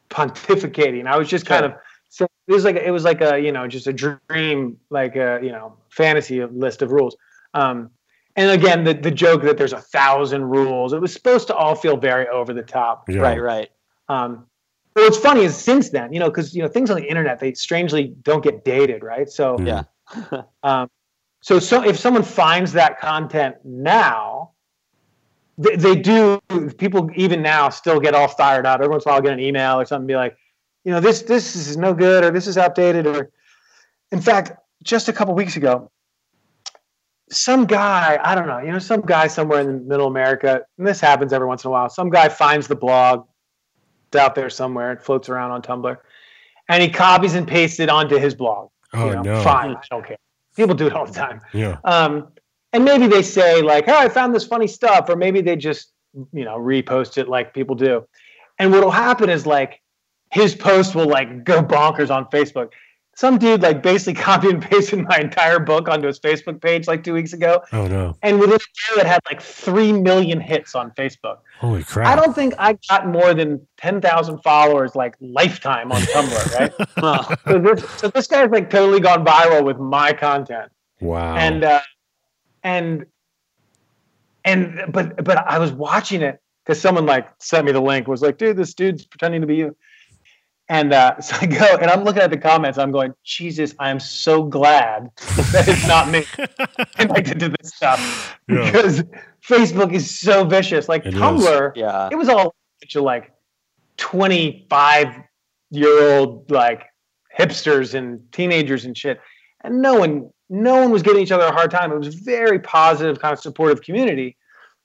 pontificating. 0.10 1.08
I 1.08 1.18
was 1.18 1.28
just 1.28 1.46
kind 1.46 1.66
of 1.66 1.74
so 2.10 2.28
it 2.48 2.54
was 2.54 2.64
like 2.64 2.76
it 2.76 2.92
was 2.92 3.04
like 3.04 3.22
a 3.22 3.40
you 3.40 3.52
know 3.52 3.68
just 3.68 3.88
a 3.88 3.94
dream 3.94 4.78
like 4.90 5.16
a 5.16 5.40
you 5.42 5.52
know 5.52 5.76
fantasy 5.90 6.44
list 6.46 6.82
of 6.82 6.92
rules. 6.92 7.16
Um, 7.54 7.90
and 8.36 8.52
again, 8.52 8.84
the 8.84 8.94
the 8.94 9.12
joke 9.12 9.44
that 9.44 9.58
there's 9.58 9.74
a 9.74 9.82
thousand 9.82 10.44
rules. 10.44 10.94
It 10.94 11.02
was 11.02 11.14
supposed 11.14 11.48
to 11.48 11.56
all 11.56 11.76
feel 11.76 11.98
very 11.98 12.28
over 12.28 12.54
the 12.54 12.64
top. 12.64 13.10
Yeah. 13.10 13.20
Right, 13.20 13.42
right. 13.42 13.70
Um, 14.10 14.46
but 14.94 15.04
what's 15.04 15.18
funny 15.18 15.42
is 15.42 15.56
since 15.56 15.90
then, 15.90 16.14
you 16.14 16.20
know, 16.20 16.30
because 16.30 16.56
you 16.56 16.62
know 16.62 16.68
things 16.68 16.90
on 16.90 16.98
the 16.98 17.08
internet 17.08 17.40
they 17.40 17.54
strangely 17.54 18.16
don't 18.22 18.44
get 18.44 18.64
dated, 18.66 19.04
right? 19.04 19.30
So 19.30 19.58
Mm. 19.58 19.68
Yeah. 19.68 19.84
um, 20.64 20.90
so, 21.44 21.60
so 21.60 21.84
if 21.84 22.00
someone 22.00 22.24
finds 22.24 22.72
that 22.72 23.00
content 23.00 23.58
now, 23.66 24.52
they, 25.58 25.76
they 25.76 25.96
do. 25.96 26.40
People 26.78 27.10
even 27.16 27.42
now 27.42 27.68
still 27.70 28.00
get 28.00 28.16
all 28.16 28.30
fired 28.30 28.66
up. 28.66 28.80
Every 28.80 28.90
once 28.90 29.06
in 29.06 29.10
a 29.10 29.12
while, 29.12 29.18
I'll 29.18 29.24
get 29.24 29.34
an 29.34 29.42
email 29.42 29.80
or 29.80 29.86
something, 29.86 30.08
be 30.08 30.16
like, 30.16 30.38
you 30.86 30.92
know, 30.92 31.02
this 31.02 31.22
this 31.24 31.56
is 31.56 31.76
no 31.76 31.94
good 31.94 32.24
or 32.24 32.32
this 32.32 32.48
is 32.48 32.58
outdated. 32.58 33.06
Or, 33.06 33.30
in 34.14 34.22
fact, 34.22 34.54
just 34.84 35.10
a 35.10 35.14
couple 35.14 35.36
weeks 35.36 35.58
ago, 35.58 35.92
some 37.30 37.66
guy 37.66 38.20
I 38.24 38.36
don't 38.36 38.48
know, 38.48 38.60
you 38.60 38.72
know, 38.72 38.80
some 38.80 39.02
guy 39.02 39.28
somewhere 39.28 39.62
in 39.62 39.88
Middle 39.88 40.08
America, 40.08 40.62
and 40.78 40.88
this 40.88 41.00
happens 41.00 41.34
every 41.34 41.48
once 41.48 41.64
in 41.64 41.70
a 41.70 41.72
while. 41.72 41.90
Some 41.90 42.10
guy 42.10 42.30
finds 42.30 42.68
the 42.68 42.76
blog 42.76 43.26
it's 44.14 44.22
out 44.22 44.36
there 44.36 44.50
somewhere. 44.50 44.92
It 44.92 45.02
floats 45.02 45.28
around 45.28 45.52
on 45.52 45.62
Tumblr, 45.64 45.98
and 46.70 46.84
he 46.84 46.90
copies 46.90 47.34
and 47.34 47.48
pastes 47.48 47.80
it 47.80 47.90
onto 47.90 48.18
his 48.18 48.36
blog. 48.36 48.70
Oh 48.94 49.08
you 49.08 49.16
know, 49.16 49.22
no. 49.24 49.44
Fine, 49.44 49.76
I 49.76 49.82
don't 49.90 50.06
care. 50.06 50.18
People 50.56 50.76
do 50.76 50.86
it 50.86 50.94
all 50.94 51.08
the 51.08 51.14
time. 51.14 51.42
Yeah. 51.52 51.80
Um, 51.84 52.28
and 52.74 52.86
maybe 52.86 53.08
they 53.08 53.24
say 53.24 53.64
like, 53.64 53.86
"Oh, 53.88 53.98
I 53.98 54.10
found 54.10 54.36
this 54.36 54.46
funny 54.46 54.68
stuff," 54.68 55.10
or 55.10 55.16
maybe 55.16 55.42
they 55.42 55.56
just 55.56 55.94
you 56.32 56.46
know 56.46 56.58
repost 56.58 57.18
it 57.18 57.28
like 57.28 57.56
people 57.56 57.76
do. 57.76 58.06
And 58.60 58.72
what'll 58.72 58.92
happen 58.92 59.30
is 59.30 59.48
like 59.48 59.82
his 60.32 60.54
post 60.54 60.94
will 60.94 61.08
like 61.08 61.44
go 61.44 61.64
bonkers 61.64 62.12
on 62.12 62.26
Facebook. 62.26 62.70
Some 63.16 63.38
dude 63.38 63.62
like 63.62 63.84
basically 63.84 64.22
copy 64.30 64.50
and 64.50 64.60
pasted 64.62 65.00
my 65.08 65.18
entire 65.20 65.60
book 65.60 65.88
onto 65.88 66.08
his 66.08 66.20
Facebook 66.20 66.60
page 66.62 66.88
like 66.88 67.04
two 67.04 67.14
weeks 67.14 67.32
ago, 67.34 67.62
Oh 67.72 67.86
no. 67.88 68.18
and 68.24 68.40
within 68.40 68.56
a 68.56 68.92
year 68.96 69.02
it 69.02 69.06
had 69.06 69.20
like 69.30 69.40
three 69.42 69.92
million 69.94 70.40
hits 70.42 70.74
on 70.74 70.90
Facebook. 70.92 71.38
Holy 71.60 71.84
crap. 71.84 72.08
I 72.08 72.16
don't 72.20 72.34
think 72.34 72.56
I 72.58 72.78
got 72.90 73.08
more 73.08 73.34
than 73.36 73.66
ten 73.78 74.02
thousand 74.02 74.40
followers 74.40 74.96
like 74.96 75.16
lifetime 75.22 75.92
on 75.92 76.02
Tumblr, 76.02 76.60
right? 76.60 77.38
So 77.48 77.60
this 77.60 77.90
so 78.00 78.08
this 78.08 78.26
guy's 78.28 78.50
like 78.50 78.70
totally 78.72 79.00
gone 79.00 79.24
viral 79.24 79.64
with 79.64 79.78
my 79.78 80.12
content 80.14 80.72
Wow. 81.00 81.36
and 81.36 81.64
uh, 81.64 81.82
and 82.64 83.06
and 84.46 84.92
but 84.92 85.24
but 85.24 85.38
I 85.38 85.60
was 85.60 85.72
watching 85.72 86.22
it 86.22 86.40
because 86.66 86.82
someone 86.82 87.06
like 87.06 87.30
sent 87.40 87.66
me 87.66 87.72
the 87.72 87.82
link 87.82 88.08
was 88.08 88.22
like, 88.22 88.38
dude, 88.38 88.58
this 88.58 88.74
dude's 88.74 89.06
pretending 89.06 89.42
to 89.42 89.48
be 89.48 89.56
you. 89.58 89.76
And 90.74 90.92
uh, 90.92 91.22
so 91.22 91.36
I 91.40 91.46
go 91.46 91.78
and 91.82 91.90
I'm 91.92 92.04
looking 92.04 92.24
at 92.24 92.32
the 92.32 92.38
comments. 92.38 92.78
I'm 92.80 92.92
going, 92.92 93.14
Jesus, 93.24 93.76
I 93.80 93.90
am 93.92 94.00
so 94.00 94.44
glad 94.44 95.12
that 95.54 95.66
it's 95.68 95.88
not 95.88 96.10
me 96.10 96.24
connected 96.98 97.40
to 97.42 97.50
this 97.50 97.74
stuff 97.76 98.38
Yeah. 98.50 98.66
because 98.66 99.04
Facebook 99.48 99.94
is 99.94 100.20
so 100.20 100.44
vicious. 100.44 100.90
Like 100.90 101.06
It 101.06 101.14
is. 101.14 101.20
Tumblr, 101.20 101.74
Yeah. 101.76 102.10
it 102.12 102.16
was 102.16 102.28
all 102.28 102.56
a 102.96 103.00
like 103.00 103.32
25 103.98 105.08
year 105.72 106.18
old 106.18 106.50
like 106.52 106.84
hipsters 107.40 107.94
and 107.94 108.20
teenagers 108.32 108.86
and 108.86 108.98
shit 108.98 109.20
and 109.64 109.82
no 109.82 109.94
one 109.96 110.30
no 110.50 110.76
one 110.82 110.92
was 110.92 111.02
giving 111.02 111.22
each 111.24 111.32
other 111.32 111.46
a 111.46 111.52
hard 111.52 111.72
time 111.72 111.92
it 111.92 111.98
was 111.98 112.14
very 112.14 112.60
positive 112.60 113.20
kind 113.20 113.34
of 113.34 113.40
supportive 113.40 113.82
community 113.82 114.36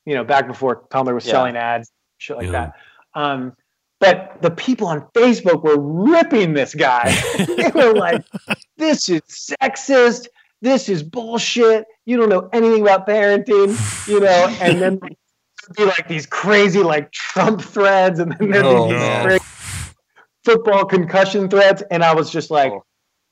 you 0.07 0.15
know 0.15 0.23
back 0.25 0.47
before 0.47 0.85
tumblr 0.89 1.13
was 1.13 1.27
Yeah. 1.27 1.33
selling 1.33 1.57
ads 1.57 1.91
shit 2.19 2.37
like 2.37 2.47
Yeah. 2.47 2.53
that 2.53 2.73
um 3.15 3.53
but 4.01 4.41
the 4.43 4.51
people 4.51 4.87
on 4.87 5.01
facebook 5.15 5.63
were 5.63 5.79
ripping 5.79 6.55
this 6.55 6.75
guy 6.75 7.11
they 7.39 7.71
were 7.75 7.93
like 7.95 8.25
this 8.77 9.09
is 9.09 9.21
sexist 9.29 10.29
this 10.63 10.89
is 10.89 11.03
bullshit 11.03 11.85
you 12.05 12.17
don't 12.17 12.29
know 12.29 12.49
anything 12.53 12.83
about 12.83 13.07
parenting 13.07 13.69
you 14.09 14.21
know 14.21 14.57
and 14.61 14.81
then 14.81 14.99
be 15.77 15.85
like 15.85 16.09
these 16.09 16.25
crazy 16.25 16.83
like 16.83 17.13
Trump 17.13 17.61
threads, 17.61 18.21
and 18.21 18.35
then 18.39 18.51
there'd 18.51 18.65
Oh, 18.65 18.87
be 18.89 18.95
these 18.95 19.03
no. 19.03 19.23
crazy 19.25 19.45
football 20.43 20.85
concussion 20.87 21.47
threads, 21.51 21.83
and 21.91 22.03
I 22.03 22.15
was 22.15 22.31
just 22.31 22.51
like, 22.51 22.73
Oh. 22.73 22.85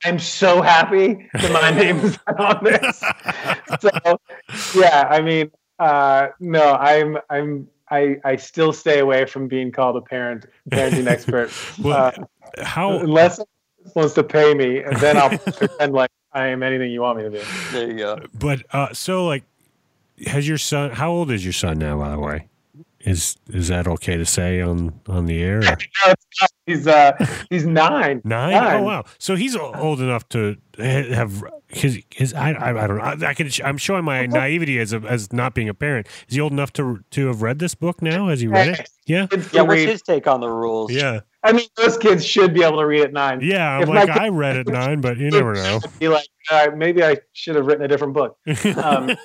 I'm 0.04 0.18
so 0.18 0.60
happy 0.60 1.26
that 1.32 1.50
my 1.50 1.70
name 1.70 1.96
is 2.00 2.18
on 2.38 2.62
this. 2.62 3.02
so 3.80 4.18
yeah, 4.78 5.08
I 5.10 5.22
mean, 5.22 5.50
uh, 5.78 6.28
no, 6.38 6.74
I'm 6.74 7.16
I'm 7.30 7.68
I 7.90 8.16
I 8.24 8.36
still 8.36 8.72
stay 8.72 8.98
away 8.98 9.26
from 9.26 9.48
being 9.48 9.70
called 9.72 9.96
a 9.96 10.00
parent 10.00 10.46
parenting 10.70 11.06
expert 11.06 11.50
Well, 11.82 12.12
uh, 12.58 12.64
how 12.64 12.98
unless 12.98 13.36
someone 13.36 13.92
wants 13.94 14.14
to 14.14 14.24
pay 14.24 14.54
me, 14.54 14.82
and 14.82 14.96
then 14.96 15.16
I'll 15.16 15.38
pretend 15.52 15.92
like 15.92 16.10
I 16.32 16.48
am 16.48 16.62
anything 16.62 16.90
you 16.90 17.00
want 17.02 17.18
me 17.18 17.24
to 17.24 17.30
be. 17.30 17.42
There 17.72 17.90
you 17.90 17.96
go. 17.98 18.18
but 18.34 18.62
uh 18.72 18.92
so 18.92 19.26
like 19.26 19.44
has 20.26 20.48
your 20.48 20.58
son 20.58 20.90
how 20.92 21.10
old 21.10 21.30
is 21.30 21.44
your 21.44 21.52
son 21.52 21.78
now 21.78 21.98
by 21.98 22.10
the 22.10 22.18
way? 22.18 22.48
Is 23.06 23.36
is 23.50 23.68
that 23.68 23.86
okay 23.86 24.16
to 24.16 24.26
say 24.26 24.60
on 24.60 25.00
on 25.06 25.26
the 25.26 25.40
air? 25.42 25.62
No. 26.06 26.14
He's 26.66 26.86
uh 26.86 27.12
he's 27.48 27.64
nine. 27.64 28.20
Nine? 28.24 28.54
Oh 28.54 28.82
wow! 28.82 29.04
So 29.18 29.36
he's 29.36 29.54
old 29.56 30.00
enough 30.00 30.28
to 30.30 30.56
have 30.76 31.42
his 31.68 32.02
his. 32.10 32.34
I 32.34 32.50
I, 32.52 32.84
I 32.84 32.86
don't 32.88 32.98
know. 32.98 33.04
I, 33.04 33.30
I 33.30 33.34
can. 33.34 33.48
I'm 33.64 33.78
showing 33.78 34.04
my 34.04 34.26
naivety 34.26 34.78
as 34.80 34.92
a, 34.92 34.98
as 34.98 35.32
not 35.32 35.54
being 35.54 35.68
a 35.68 35.74
parent. 35.74 36.08
Is 36.28 36.34
he 36.34 36.40
old 36.40 36.52
enough 36.52 36.72
to 36.74 37.04
to 37.12 37.28
have 37.28 37.40
read 37.42 37.60
this 37.60 37.74
book 37.76 38.02
now? 38.02 38.28
Has 38.28 38.40
he 38.40 38.48
read 38.48 38.68
it? 38.80 38.90
Yeah. 39.06 39.28
Yeah, 39.52 39.62
what's 39.62 39.82
his 39.82 40.02
take 40.02 40.26
on 40.26 40.40
the 40.40 40.48
rules? 40.50 40.90
Yeah. 40.92 41.20
I 41.44 41.52
mean, 41.52 41.66
those 41.76 41.96
kids 41.96 42.26
should 42.26 42.52
be 42.52 42.64
able 42.64 42.78
to 42.78 42.86
read 42.86 43.02
at 43.02 43.12
nine. 43.12 43.38
Yeah. 43.40 43.76
I'm 43.76 43.82
If 43.82 43.88
like 43.88 44.08
kid- 44.08 44.18
I 44.18 44.28
read 44.28 44.56
at 44.56 44.66
nine, 44.66 45.00
but 45.00 45.16
you 45.16 45.30
never 45.30 45.54
know. 45.54 45.80
Be 46.00 46.08
like, 46.08 46.26
maybe 46.74 47.04
I 47.04 47.18
should 47.32 47.54
have 47.54 47.66
written 47.66 47.84
a 47.84 47.88
different 47.88 48.12
book. 48.14 48.36
Um, 48.76 49.16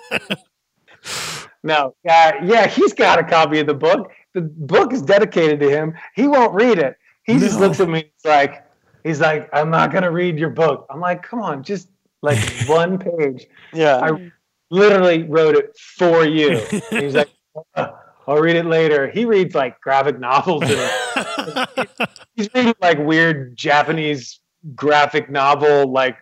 no, 1.64 1.95
uh, 2.09 2.32
yeah, 2.43 2.68
he's 2.68 2.93
got 2.93 3.20
a 3.20 3.24
copy 3.24 3.59
of 3.59 3.68
the 3.68 3.74
book. 3.74 4.12
The 4.34 4.41
book 4.41 4.93
is 4.93 5.01
dedicated 5.01 5.59
to 5.59 5.70
him. 5.70 5.93
He 6.16 6.28
won't 6.28 6.53
read 6.53 6.80
it. 6.80 6.97
He 7.24 7.38
just 7.38 7.59
looks 7.59 7.80
at 7.80 7.88
me. 7.88 8.12
He's 8.16 8.26
like, 8.26 8.66
he's 9.03 9.22
like, 9.22 9.49
I'm 9.53 9.70
not 9.70 9.91
gonna 9.91 10.12
read 10.12 10.39
your 10.39 10.49
book. 10.49 10.88
I'm 10.89 10.99
like, 10.99 11.22
come 11.22 11.41
on, 11.41 11.64
just 11.64 11.89
like 12.22 12.39
one 12.68 12.97
page. 12.97 13.47
Yeah. 13.74 13.97
I 13.97 14.32
literally 14.70 15.24
wrote 15.24 15.55
it 15.55 15.78
for 15.78 16.26
you. 16.26 16.57
He's 16.89 17.14
like, 17.14 17.30
"Uh, 17.76 17.91
I'll 18.28 18.39
read 18.39 18.55
it 18.55 18.66
later. 18.66 19.09
He 19.09 19.26
reads 19.26 19.53
like 19.53 19.80
graphic 19.82 20.20
novels 20.20 20.64
and 20.66 21.68
he's 22.36 22.49
reading 22.53 22.74
like 22.82 22.97
weird 22.99 23.57
Japanese 23.57 24.39
graphic 24.76 25.30
novel, 25.30 25.91
like 25.91 26.18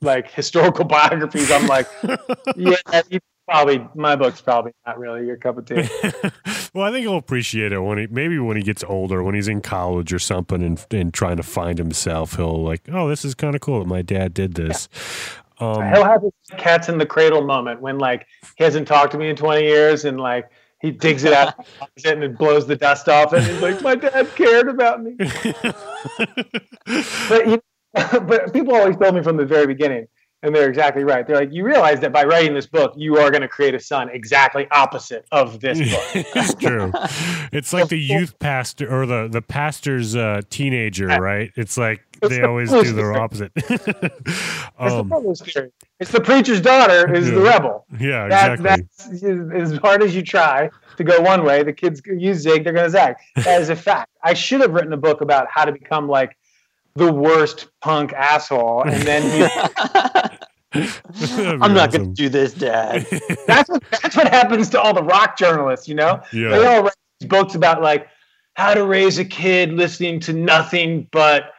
like 0.00 0.30
historical 0.30 0.84
biographies. 0.84 1.50
I'm 1.50 1.66
like, 1.66 1.88
yeah, 2.56 2.76
you 3.08 3.20
probably 3.46 3.86
my 3.94 4.16
book's 4.16 4.40
probably 4.40 4.72
not 4.86 4.98
really 4.98 5.26
your 5.26 5.36
cup 5.36 5.58
of 5.58 5.66
tea. 5.66 5.74
well, 6.74 6.84
I 6.84 6.90
think 6.90 7.04
he'll 7.04 7.16
appreciate 7.16 7.72
it 7.72 7.80
when 7.80 7.98
he 7.98 8.06
maybe 8.08 8.38
when 8.38 8.56
he 8.56 8.62
gets 8.62 8.84
older, 8.84 9.22
when 9.22 9.34
he's 9.34 9.48
in 9.48 9.60
college 9.60 10.12
or 10.12 10.18
something, 10.18 10.62
and 10.62 10.84
and 10.90 11.12
trying 11.14 11.36
to 11.36 11.42
find 11.42 11.78
himself. 11.78 12.36
He'll 12.36 12.62
like, 12.62 12.82
oh, 12.92 13.08
this 13.08 13.24
is 13.24 13.34
kind 13.34 13.54
of 13.54 13.60
cool 13.60 13.80
that 13.80 13.88
my 13.88 14.02
dad 14.02 14.34
did 14.34 14.54
this. 14.54 14.88
Um, 15.58 15.82
He'll 15.90 16.04
have 16.04 16.22
his 16.22 16.32
cats 16.58 16.88
in 16.88 16.98
the 16.98 17.06
cradle 17.06 17.42
moment 17.42 17.80
when 17.80 17.98
like 17.98 18.26
he 18.56 18.64
hasn't 18.64 18.86
talked 18.86 19.12
to 19.12 19.18
me 19.18 19.30
in 19.30 19.36
20 19.36 19.62
years 19.62 20.04
and 20.04 20.20
like 20.20 20.50
he 20.82 20.90
digs 20.90 21.24
it 21.24 21.32
out 21.32 21.66
and 22.04 22.22
it 22.22 22.36
blows 22.36 22.66
the 22.66 22.76
dust 22.76 23.08
off 23.08 23.32
and 23.32 23.42
he's 23.44 23.62
like, 23.62 23.80
my 23.80 23.94
dad 23.94 24.28
cared 24.34 24.68
about 24.68 25.02
me. 25.02 25.14
but 27.28 27.46
you 27.46 27.62
but 28.22 28.52
people 28.52 28.74
always 28.74 28.96
told 28.96 29.14
me 29.14 29.22
from 29.22 29.36
the 29.36 29.46
very 29.46 29.66
beginning, 29.66 30.06
and 30.42 30.54
they're 30.54 30.68
exactly 30.68 31.02
right. 31.02 31.26
They're 31.26 31.36
like, 31.36 31.52
you 31.52 31.64
realize 31.64 31.98
that 32.00 32.12
by 32.12 32.24
writing 32.24 32.54
this 32.54 32.66
book, 32.66 32.92
you 32.96 33.16
are 33.18 33.30
going 33.30 33.42
to 33.42 33.48
create 33.48 33.74
a 33.74 33.80
son 33.80 34.08
exactly 34.10 34.66
opposite 34.70 35.26
of 35.32 35.60
this 35.60 35.78
book. 35.78 36.26
it's 36.36 36.54
true. 36.54 36.92
It's 37.52 37.72
like 37.72 37.88
the 37.88 37.98
youth 37.98 38.38
pastor 38.38 38.86
or 38.92 39.06
the 39.06 39.28
the 39.28 39.42
pastor's 39.42 40.14
uh, 40.14 40.42
teenager, 40.50 41.06
right? 41.06 41.50
It's 41.56 41.76
like 41.78 42.02
It's 42.22 42.30
they 42.30 42.40
the 42.40 42.46
always 42.48 42.70
do 42.70 42.82
the 42.82 42.92
theory. 42.92 43.16
opposite. 43.16 43.52
It's, 44.78 44.92
the 44.92 44.98
um, 45.00 45.10
rebel's 45.10 45.40
theory. 45.40 45.70
it's 46.00 46.10
the 46.10 46.20
preacher's 46.20 46.60
daughter 46.60 47.12
is 47.14 47.30
the 47.30 47.40
rebel. 47.40 47.86
yeah, 47.98 48.28
That, 48.28 48.52
exactly. 48.52 48.86
That's 49.08 49.72
as 49.72 49.78
hard 49.78 50.02
as 50.02 50.14
you 50.14 50.22
try 50.22 50.68
to 50.98 51.04
go 51.04 51.18
one 51.22 51.44
way, 51.44 51.62
the 51.62 51.72
kids 51.72 52.02
you 52.04 52.34
zig, 52.34 52.62
they're 52.64 52.74
going 52.74 52.84
to 52.84 52.90
zag. 52.90 53.16
That 53.36 53.62
is 53.62 53.70
a 53.70 53.76
fact. 53.76 54.10
I 54.22 54.34
should 54.34 54.60
have 54.60 54.72
written 54.72 54.92
a 54.92 54.98
book 54.98 55.22
about 55.22 55.46
how 55.50 55.64
to 55.64 55.72
become 55.72 56.08
like 56.08 56.36
the 56.94 57.10
worst 57.10 57.68
punk 57.80 58.12
asshole, 58.12 58.82
and 58.82 59.02
then 59.02 59.22
you 59.38 59.46
That'd 60.80 61.58
be 61.58 61.64
I'm 61.64 61.74
not 61.74 61.92
going 61.92 62.04
to 62.06 62.12
do 62.12 62.28
this, 62.28 62.52
Dad. 62.54 63.06
that's 63.46 63.68
what 63.68 63.82
that's 63.90 64.16
what 64.16 64.28
happens 64.28 64.68
to 64.70 64.80
all 64.80 64.94
the 64.94 65.02
rock 65.02 65.36
journalists, 65.38 65.88
you 65.88 65.94
know? 65.94 66.22
Yeah. 66.32 66.50
They 66.50 66.66
all 66.66 66.82
write 66.82 66.94
these 67.20 67.28
books 67.28 67.54
about 67.54 67.82
like 67.82 68.08
how 68.54 68.74
to 68.74 68.84
raise 68.84 69.18
a 69.18 69.24
kid 69.24 69.72
listening 69.72 70.20
to 70.20 70.32
nothing 70.32 71.08
but 71.12 71.52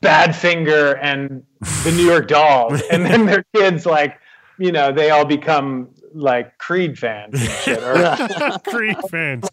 Badfinger 0.00 0.98
and 1.02 1.42
the 1.84 1.92
New 1.92 2.04
York 2.04 2.28
Dolls, 2.28 2.82
and 2.90 3.04
then 3.04 3.26
their 3.26 3.44
kids 3.54 3.86
like, 3.86 4.18
you 4.58 4.72
know, 4.72 4.92
they 4.92 5.10
all 5.10 5.24
become 5.24 5.88
like 6.14 6.58
Creed 6.58 6.98
fans 6.98 7.40
and 7.40 7.50
shit, 7.50 7.82
or 7.82 8.58
Creed 8.66 8.96
fans, 9.10 9.48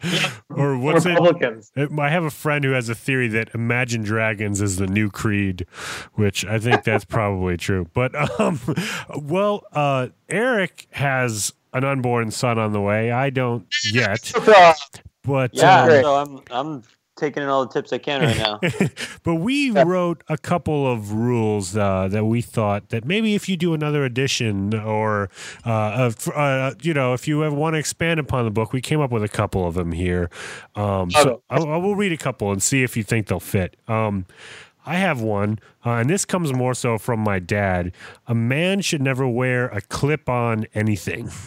or 0.50 0.78
what's 0.78 1.06
it? 1.06 1.10
Republicans. 1.10 1.72
Uh, 1.76 1.88
I 2.00 2.10
have 2.10 2.24
a 2.24 2.30
friend 2.30 2.64
who 2.64 2.72
has 2.72 2.90
a 2.90 2.96
theory 2.96 3.28
that 3.30 3.50
Imagine 3.54 4.04
Dragons 4.04 4.62
is 4.62 4.78
the 4.78 4.88
new 4.88 5.10
Creed, 5.10 5.66
which 6.14 6.46
I 6.46 6.60
think 6.60 6.84
that's 6.84 7.06
probably 7.06 7.58
true. 7.58 7.88
But 7.94 8.16
um, 8.40 8.60
well, 9.16 9.64
uh, 9.74 10.08
Eric 10.28 10.88
has 10.92 11.54
an 11.74 11.84
unborn 11.84 12.32
son 12.32 12.58
on 12.58 12.74
the 12.74 12.82
way. 12.82 13.12
I 13.12 13.30
don't 13.30 13.66
yet, 13.92 14.32
but 15.24 15.54
yeah, 15.54 15.82
um, 15.82 15.88
great. 15.88 16.04
so 16.04 16.16
I'm 16.16 16.42
I'm 16.52 16.84
taking 17.20 17.44
in 17.44 17.50
all 17.50 17.66
the 17.66 17.72
tips 17.72 17.94
I 17.94 17.98
can 17.98 18.22
right 18.22 18.38
now. 18.38 18.60
but 19.24 19.36
we 19.36 19.72
wrote 19.72 20.24
a 20.28 20.38
couple 20.38 20.92
of 20.92 21.12
rules 21.12 21.76
uh, 21.76 22.08
that 22.10 22.26
we 22.26 22.42
thought 22.42 22.90
that 22.90 23.06
maybe 23.06 23.36
if 23.36 23.48
you 23.50 23.58
do 23.58 23.74
another 23.74 24.04
edition 24.06 24.74
or 24.74 25.30
uh, 25.66 26.08
of- 26.08 26.28
uh, 26.30 26.74
you 26.82 26.94
know 26.94 27.14
if 27.14 27.28
you 27.28 27.44
ever 27.44 27.56
want 27.56 27.76
to 27.76 27.80
expand 27.80 28.20
upon 28.20 28.46
the 28.46 28.52
book, 28.52 28.74
we 28.74 28.82
came 28.82 29.02
up 29.02 29.12
with 29.12 29.24
a 29.24 29.30
couple 29.30 29.68
of 29.68 29.76
them 29.76 29.92
here. 29.92 30.30
Um, 30.76 31.12
so 31.12 31.44
I, 31.50 31.58
I 31.58 31.78
will 31.78 31.96
read 31.96 32.12
a 32.12 32.18
couple 32.18 32.52
and 32.52 32.64
see 32.64 32.84
if 32.84 32.96
you 32.98 33.04
think 33.04 33.28
they'll 33.28 33.40
fit. 33.40 33.76
Um, 33.88 34.26
I 34.86 34.96
have 34.96 35.22
one, 35.22 35.60
uh, 35.86 35.92
and 35.92 36.10
this 36.10 36.26
comes 36.26 36.52
more 36.54 36.74
so 36.74 36.98
from 36.98 37.20
my 37.20 37.38
dad. 37.38 37.92
A 38.28 38.34
man 38.34 38.82
should 38.82 39.02
never 39.02 39.28
wear 39.28 39.68
a 39.68 39.82
clip-on 39.82 40.66
anything. 40.74 41.30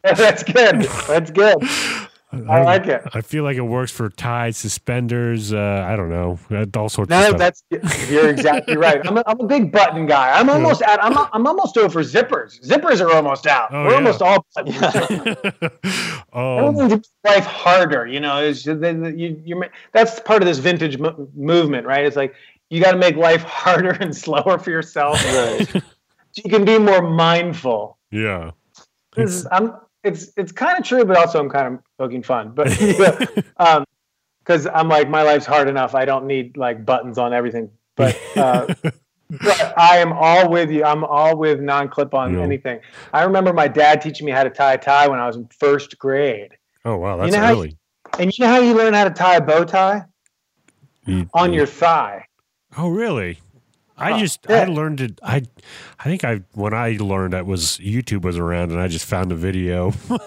that's 0.02 0.42
good. 0.42 0.82
That's 1.08 1.30
good. 1.30 1.56
I 2.32 2.62
like 2.62 2.86
it. 2.86 3.02
I 3.12 3.22
feel 3.22 3.42
like 3.42 3.56
it 3.56 3.62
works 3.62 3.90
for 3.90 4.08
ties, 4.08 4.56
suspenders. 4.56 5.52
Uh, 5.52 5.84
I 5.88 5.96
don't 5.96 6.10
know, 6.10 6.38
all 6.76 6.88
sorts 6.88 7.08
of 7.08 7.08
No, 7.10 7.26
stuff. 7.36 7.38
that's 7.38 7.64
you're 8.08 8.28
exactly 8.28 8.76
right. 8.76 9.04
I'm 9.04 9.18
a, 9.18 9.24
I'm 9.26 9.40
a 9.40 9.46
big 9.46 9.72
button 9.72 10.06
guy. 10.06 10.30
I'm 10.38 10.48
almost 10.48 10.80
at. 10.82 11.02
I'm 11.02 11.16
I'm 11.32 11.46
almost 11.46 11.76
over 11.76 12.02
zippers. 12.04 12.60
Zippers 12.64 13.00
are 13.04 13.10
almost 13.12 13.46
out. 13.48 13.72
Oh, 13.72 13.84
We're 13.84 13.90
yeah. 13.90 13.96
almost 13.96 14.22
all. 14.22 14.46
um, 16.32 16.76
Everything 16.76 16.88
to 16.88 16.96
make 16.96 17.04
life 17.24 17.44
harder, 17.46 18.06
you 18.06 18.20
know, 18.20 18.40
is 18.40 18.64
then 18.64 19.18
you 19.18 19.40
you 19.44 19.62
that's 19.92 20.20
part 20.20 20.42
of 20.42 20.46
this 20.46 20.58
vintage 20.58 20.98
mo- 20.98 21.28
movement, 21.34 21.86
right? 21.86 22.04
It's 22.04 22.16
like 22.16 22.34
you 22.68 22.80
got 22.80 22.92
to 22.92 22.98
make 22.98 23.16
life 23.16 23.42
harder 23.44 23.90
and 23.90 24.16
slower 24.16 24.58
for 24.58 24.70
yourself. 24.70 25.22
Right. 25.24 25.68
So 26.32 26.42
you 26.44 26.50
can 26.50 26.64
be 26.64 26.78
more 26.78 27.02
mindful. 27.02 27.98
yeah. 28.10 28.52
This 29.16 29.30
is, 29.32 29.46
I'm 29.50 29.74
it's 30.04 30.30
it's 30.36 30.52
kind 30.52 30.78
of 30.78 30.84
true, 30.84 31.04
but 31.04 31.16
also 31.16 31.40
I'm 31.40 31.50
kind 31.50 31.74
of 31.74 31.80
poking 32.00 32.22
fun. 32.22 32.52
But 32.54 32.80
yeah, 32.98 33.26
um, 33.58 33.84
because 34.38 34.66
I'm 34.66 34.88
like 34.88 35.08
my 35.10 35.22
life's 35.22 35.44
hard 35.44 35.68
enough. 35.68 35.94
I 35.94 36.06
don't 36.06 36.26
need 36.26 36.56
like 36.56 36.86
buttons 36.86 37.18
on 37.18 37.34
everything. 37.34 37.70
But 37.94 38.18
uh, 38.36 38.72
but 39.30 39.78
I 39.78 39.98
am 39.98 40.12
all 40.14 40.48
with 40.50 40.70
you. 40.70 40.82
I'm 40.82 41.04
all 41.04 41.36
with 41.36 41.60
non-clip 41.60 42.14
on 42.14 42.36
anything. 42.40 42.80
I 43.12 43.22
remember 43.24 43.52
my 43.52 43.68
dad 43.68 44.00
teaching 44.00 44.24
me 44.24 44.32
how 44.32 44.44
to 44.44 44.50
tie 44.50 44.72
a 44.72 44.78
tie 44.78 45.08
when 45.08 45.18
I 45.20 45.26
was 45.26 45.36
in 45.36 45.46
first 45.58 45.98
grade. 45.98 46.52
Oh 46.86 46.96
wow, 46.96 47.18
that's 47.18 47.32
know 47.32 47.38
how- 47.40 47.52
early. 47.52 47.76
And 48.18 48.36
you 48.36 48.44
know 48.44 48.50
how 48.50 48.58
you 48.60 48.74
learn 48.74 48.92
how 48.94 49.04
to 49.04 49.10
tie 49.10 49.36
a 49.36 49.40
bow 49.40 49.64
tie 49.64 50.02
You- 51.04 51.28
on 51.34 51.52
your 51.52 51.66
thigh. 51.66 52.24
Oh 52.78 52.88
really? 52.88 53.38
I 54.00 54.18
just 54.18 54.46
Yeah. 54.48 54.62
I 54.62 54.64
learned 54.64 55.00
it. 55.00 55.18
I 55.22 55.42
I 55.98 56.04
think 56.04 56.24
I 56.24 56.40
when 56.54 56.74
I 56.74 56.96
learned 56.98 57.32
that 57.34 57.46
was 57.46 57.78
YouTube 57.78 58.22
was 58.22 58.38
around 58.38 58.70
and 58.72 58.80
I 58.80 58.88
just 58.88 59.04
found 59.04 59.32
a 59.32 59.36
video. 59.36 59.92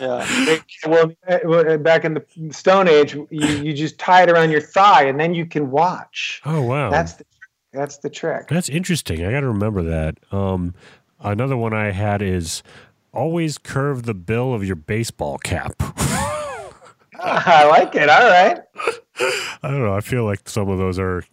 Yeah. 0.00 0.58
Well, 0.86 1.10
eh, 1.26 1.76
back 1.76 2.04
in 2.04 2.14
the 2.14 2.24
Stone 2.52 2.86
Age, 2.86 3.14
you, 3.14 3.26
you 3.30 3.72
just 3.72 3.98
tie 3.98 4.22
it 4.22 4.30
around 4.30 4.52
your 4.52 4.60
thigh, 4.60 5.02
and 5.02 5.18
then 5.18 5.34
you 5.34 5.44
can 5.44 5.72
watch. 5.72 6.40
oh 6.44 6.62
wow, 6.62 6.88
That's 6.90 7.14
the 7.14 7.24
that's 7.72 7.98
the 7.98 8.08
trick. 8.08 8.46
That's 8.46 8.68
interesting. 8.68 9.24
I 9.26 9.32
got 9.32 9.40
to 9.40 9.48
remember 9.48 9.82
that. 9.82 10.18
Um, 10.32 10.74
another 11.20 11.56
one 11.56 11.74
I 11.74 11.90
had 11.90 12.22
is 12.22 12.62
always 13.12 13.58
curve 13.58 14.04
the 14.04 14.14
bill 14.14 14.54
of 14.54 14.64
your 14.64 14.76
baseball 14.76 15.38
cap. 15.38 15.72
I 17.22 17.66
like 17.68 17.94
it. 17.94 18.08
All 18.08 18.28
right. 18.28 18.58
I 19.62 19.70
don't 19.70 19.82
know. 19.82 19.94
I 19.94 20.00
feel 20.00 20.24
like 20.24 20.48
some 20.48 20.68
of 20.68 20.78
those 20.78 20.98
are. 20.98 21.24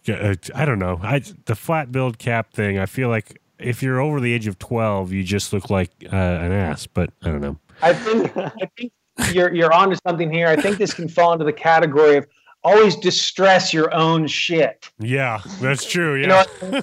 I 0.54 0.64
don't 0.64 0.78
know. 0.78 0.98
I 1.02 1.22
the 1.44 1.54
flat 1.54 1.92
billed 1.92 2.18
cap 2.18 2.52
thing. 2.52 2.78
I 2.78 2.86
feel 2.86 3.08
like 3.08 3.40
if 3.58 3.82
you're 3.82 4.00
over 4.00 4.20
the 4.20 4.32
age 4.32 4.46
of 4.46 4.58
twelve, 4.58 5.12
you 5.12 5.22
just 5.22 5.52
look 5.52 5.70
like 5.70 5.90
uh, 6.12 6.16
an 6.16 6.52
ass. 6.52 6.86
But 6.86 7.10
I 7.22 7.26
don't 7.28 7.40
know. 7.40 7.58
I 7.82 7.92
think 7.94 8.36
I 8.36 8.50
think 8.76 8.92
you're 9.32 9.54
you're 9.54 9.72
onto 9.72 9.96
something 10.06 10.32
here. 10.32 10.48
I 10.48 10.56
think 10.56 10.78
this 10.78 10.92
can 10.92 11.08
fall 11.08 11.32
into 11.32 11.44
the 11.44 11.52
category 11.52 12.16
of 12.16 12.26
always 12.64 12.96
distress 12.96 13.72
your 13.72 13.94
own 13.94 14.26
shit. 14.26 14.90
Yeah, 14.98 15.40
that's 15.60 15.84
true. 15.84 16.16
You 16.16 16.26
Yeah. 16.26 16.44
know, 16.72 16.80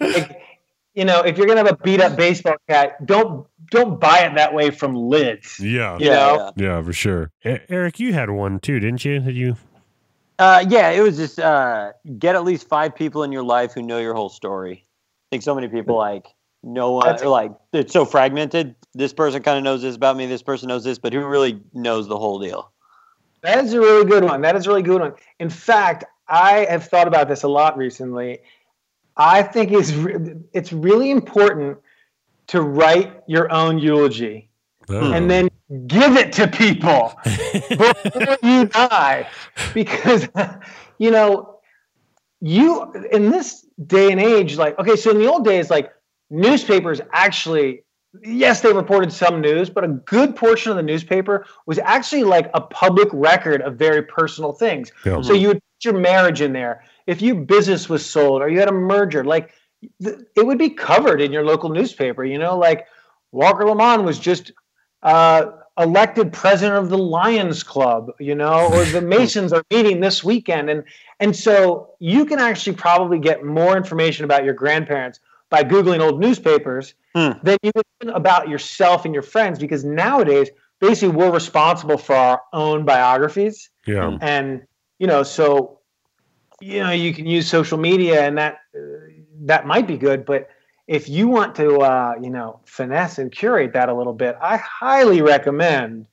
like, 0.00 0.40
you 0.94 1.04
know, 1.04 1.20
if 1.22 1.36
you're 1.36 1.46
gonna 1.46 1.64
have 1.64 1.72
a 1.72 1.76
beat 1.82 2.00
up 2.00 2.16
baseball 2.16 2.54
cat, 2.68 3.04
don't 3.04 3.46
don't 3.70 4.00
buy 4.00 4.20
it 4.20 4.34
that 4.34 4.54
way 4.54 4.70
from 4.70 4.94
lids. 4.94 5.58
yeah. 5.60 5.98
You 5.98 6.06
yeah, 6.06 6.12
know? 6.14 6.52
yeah. 6.56 6.64
Yeah, 6.66 6.82
for 6.82 6.92
sure. 6.92 7.30
E- 7.44 7.58
Eric, 7.68 8.00
you 8.00 8.12
had 8.12 8.30
one 8.30 8.60
too, 8.60 8.80
didn't 8.80 9.04
you? 9.04 9.20
That 9.20 9.34
you? 9.34 9.56
Uh, 10.38 10.64
yeah, 10.68 10.90
it 10.90 11.00
was 11.00 11.16
just 11.16 11.38
uh, 11.38 11.92
get 12.18 12.34
at 12.34 12.44
least 12.44 12.68
five 12.68 12.94
people 12.94 13.22
in 13.22 13.32
your 13.32 13.42
life 13.42 13.72
who 13.72 13.82
know 13.82 13.98
your 13.98 14.14
whole 14.14 14.28
story. 14.28 14.84
I 14.84 15.26
think 15.30 15.42
so 15.42 15.54
many 15.54 15.68
people 15.68 15.96
like 15.96 16.26
know 16.62 16.92
one, 16.92 17.22
or 17.22 17.28
like 17.28 17.52
it's 17.72 17.92
so 17.92 18.04
fragmented. 18.04 18.74
This 18.94 19.12
person 19.12 19.42
kind 19.42 19.56
of 19.56 19.64
knows 19.64 19.82
this 19.82 19.96
about 19.96 20.16
me. 20.16 20.26
This 20.26 20.42
person 20.42 20.68
knows 20.68 20.84
this, 20.84 20.98
but 20.98 21.12
who 21.12 21.24
really 21.26 21.60
knows 21.72 22.06
the 22.06 22.18
whole 22.18 22.38
deal? 22.38 22.70
That 23.42 23.64
is 23.64 23.72
a 23.72 23.80
really 23.80 24.04
good 24.04 24.24
one. 24.24 24.42
That 24.42 24.56
is 24.56 24.66
a 24.66 24.68
really 24.68 24.82
good 24.82 25.00
one. 25.00 25.14
In 25.38 25.50
fact, 25.50 26.04
I 26.28 26.66
have 26.68 26.84
thought 26.84 27.08
about 27.08 27.28
this 27.28 27.42
a 27.42 27.48
lot 27.48 27.76
recently. 27.76 28.40
I 29.16 29.42
think 29.42 29.72
it's 29.72 29.92
re- 29.92 30.34
it's 30.52 30.72
really 30.72 31.10
important 31.10 31.78
to 32.48 32.60
write 32.62 33.22
your 33.26 33.50
own 33.52 33.78
eulogy 33.78 34.48
Oh. 34.88 35.12
and 35.12 35.28
then 35.28 35.48
give 35.88 36.16
it 36.16 36.32
to 36.34 36.46
people 36.46 37.12
before 37.24 38.38
you 38.44 38.66
die 38.66 39.28
because 39.74 40.28
you 40.98 41.10
know 41.10 41.58
you 42.40 42.92
in 43.10 43.30
this 43.30 43.66
day 43.86 44.12
and 44.12 44.20
age 44.20 44.56
like 44.56 44.78
okay 44.78 44.94
so 44.94 45.10
in 45.10 45.18
the 45.18 45.26
old 45.26 45.44
days 45.44 45.70
like 45.70 45.90
newspapers 46.30 47.00
actually 47.12 47.82
yes 48.22 48.60
they 48.60 48.72
reported 48.72 49.12
some 49.12 49.40
news 49.40 49.68
but 49.68 49.82
a 49.82 49.88
good 49.88 50.36
portion 50.36 50.70
of 50.70 50.76
the 50.76 50.82
newspaper 50.84 51.44
was 51.66 51.80
actually 51.80 52.22
like 52.22 52.48
a 52.54 52.60
public 52.60 53.08
record 53.12 53.60
of 53.62 53.74
very 53.76 54.02
personal 54.02 54.52
things 54.52 54.92
Yeah. 55.04 55.20
so 55.20 55.32
you 55.32 55.48
would 55.48 55.56
put 55.56 55.84
your 55.84 55.94
marriage 55.98 56.42
in 56.42 56.52
there 56.52 56.84
if 57.08 57.20
your 57.20 57.34
business 57.34 57.88
was 57.88 58.08
sold 58.08 58.40
or 58.40 58.48
you 58.48 58.60
had 58.60 58.68
a 58.68 58.72
merger 58.72 59.24
like 59.24 59.52
it 60.00 60.46
would 60.46 60.58
be 60.58 60.70
covered 60.70 61.20
in 61.20 61.32
your 61.32 61.44
local 61.44 61.70
newspaper 61.70 62.24
you 62.24 62.38
know 62.38 62.56
like 62.58 62.86
walker 63.32 63.64
lamond 63.64 64.04
was 64.04 64.18
just 64.18 64.52
uh, 65.02 65.46
elected 65.78 66.32
president 66.32 66.78
of 66.78 66.88
the 66.88 66.98
Lions 66.98 67.62
Club, 67.62 68.10
you 68.18 68.34
know, 68.34 68.66
or 68.66 68.84
the 68.86 69.00
Masons 69.14 69.52
are 69.52 69.62
meeting 69.70 70.00
this 70.00 70.24
weekend, 70.24 70.68
and 70.70 70.82
and 71.20 71.36
so 71.36 71.90
you 72.00 72.24
can 72.24 72.38
actually 72.40 72.74
probably 72.76 73.18
get 73.18 73.44
more 73.44 73.76
information 73.76 74.24
about 74.24 74.42
your 74.44 74.54
grandparents 74.54 75.20
by 75.50 75.62
googling 75.62 76.00
old 76.00 76.18
newspapers 76.18 76.94
Hmm. 77.14 77.32
than 77.42 77.56
you 77.62 77.70
learn 78.02 78.14
about 78.14 78.48
yourself 78.48 79.04
and 79.04 79.14
your 79.14 79.22
friends 79.22 79.58
because 79.58 79.84
nowadays 79.84 80.50
basically 80.80 81.14
we're 81.16 81.30
responsible 81.30 81.98
for 81.98 82.14
our 82.14 82.42
own 82.52 82.84
biographies 82.84 83.70
Yeah. 83.86 84.18
and 84.20 84.62
you 84.98 85.06
know 85.06 85.22
so 85.22 85.80
you 86.60 86.82
know 86.82 86.90
you 86.90 87.14
can 87.14 87.26
use 87.26 87.48
social 87.48 87.78
media 87.78 88.26
and 88.26 88.36
that 88.38 88.58
uh, 88.74 89.05
that 89.40 89.66
might 89.66 89.86
be 89.86 89.96
good 89.96 90.24
but 90.24 90.48
if 90.86 91.08
you 91.08 91.26
want 91.28 91.54
to 91.54 91.78
uh, 91.78 92.14
you 92.22 92.30
know 92.30 92.60
finesse 92.64 93.18
and 93.18 93.32
curate 93.32 93.72
that 93.72 93.88
a 93.88 93.94
little 93.94 94.12
bit 94.12 94.36
i 94.40 94.56
highly 94.56 95.22
recommend 95.22 96.06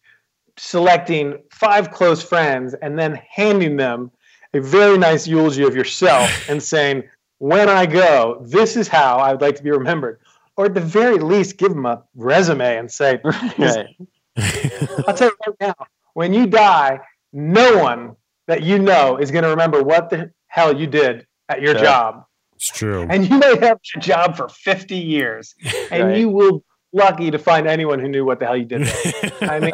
selecting 0.58 1.42
five 1.52 1.92
close 1.92 2.22
friends 2.24 2.74
and 2.82 2.98
then 2.98 3.20
handing 3.30 3.76
them 3.78 4.12
a 4.54 4.60
very 4.60 4.98
nice 4.98 5.28
eulogy 5.28 5.64
of 5.64 5.76
yourself 5.76 6.30
and 6.48 6.62
saying 6.62 7.04
when 7.40 7.70
i 7.70 7.86
go 7.86 8.44
this 8.46 8.76
is 8.78 8.88
how 8.88 9.18
i 9.18 9.32
would 9.32 9.42
like 9.42 9.56
to 9.56 9.64
be 9.64 9.72
remembered 9.72 10.20
or 10.56 10.66
at 10.66 10.74
the 10.74 10.82
very 10.82 11.18
least 11.18 11.58
give 11.58 11.70
them 11.70 11.86
a 11.86 12.04
resume 12.16 12.78
and 12.78 12.92
say 12.92 13.20
Right. 13.58 13.88
I'll 15.08 15.14
tell 15.16 15.30
you 15.30 15.36
right 15.48 15.56
now, 15.60 15.88
when 16.14 16.34
you 16.34 16.48
die, 16.48 17.00
no 17.32 17.78
one 17.78 18.16
that 18.48 18.64
you 18.64 18.80
know 18.80 19.18
is 19.18 19.32
going 19.32 19.44
to 19.44 19.50
remember 19.50 19.82
what 19.84 20.10
the 20.10 20.32
hell 20.48 20.78
you 20.78 20.88
did 20.88 21.26
at 21.50 21.62
your 21.62 21.76
Yeah. 21.76 21.82
job. 21.82 22.26
It's 22.70 22.78
true. 22.78 23.06
And 23.10 23.30
you 23.30 23.38
may 23.38 23.58
have 23.60 23.80
your 23.94 24.02
job 24.02 24.38
for 24.38 24.48
50 24.48 24.96
years, 24.96 25.54
and 25.92 26.08
Right. 26.10 26.18
you 26.18 26.30
will 26.30 26.60
be 26.60 26.64
lucky 26.94 27.30
to 27.32 27.38
find 27.38 27.68
anyone 27.68 28.00
who 28.00 28.08
knew 28.08 28.24
what 28.24 28.40
the 28.40 28.46
hell 28.46 28.56
you 28.56 28.64
did. 28.66 28.84
there. 28.84 29.32
I 29.50 29.60
mean, 29.60 29.74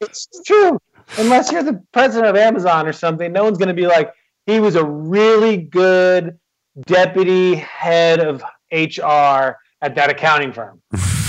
it's 0.00 0.28
true. 0.46 0.78
Unless 1.18 1.50
you're 1.50 1.62
the 1.64 1.82
president 1.92 2.28
of 2.28 2.36
Amazon 2.36 2.86
or 2.86 2.92
something, 2.92 3.32
no 3.32 3.42
one's 3.42 3.58
going 3.58 3.68
to 3.68 3.74
be 3.74 3.86
like, 3.88 4.12
he 4.46 4.60
was 4.60 4.76
a 4.76 4.84
really 4.84 5.56
good 5.56 6.38
deputy 6.82 7.56
head 7.56 8.20
of 8.20 8.42
HR 8.70 9.56
at 9.82 9.94
that 9.96 10.10
accounting 10.10 10.52
firm. 10.52 10.80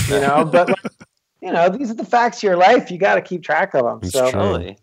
You 0.08 0.20
know, 0.20 0.44
but 0.52 0.68
like, 0.68 0.92
you 1.42 1.50
know, 1.52 1.68
these 1.70 1.90
are 1.90 1.94
the 1.94 2.04
facts 2.04 2.38
of 2.38 2.42
your 2.44 2.56
life. 2.56 2.90
You 2.90 2.98
got 2.98 3.16
to 3.16 3.22
keep 3.22 3.42
track 3.42 3.74
of 3.74 3.84
them. 3.84 4.00
It's 4.02 4.12
so 4.12 4.30
true. 4.30 4.74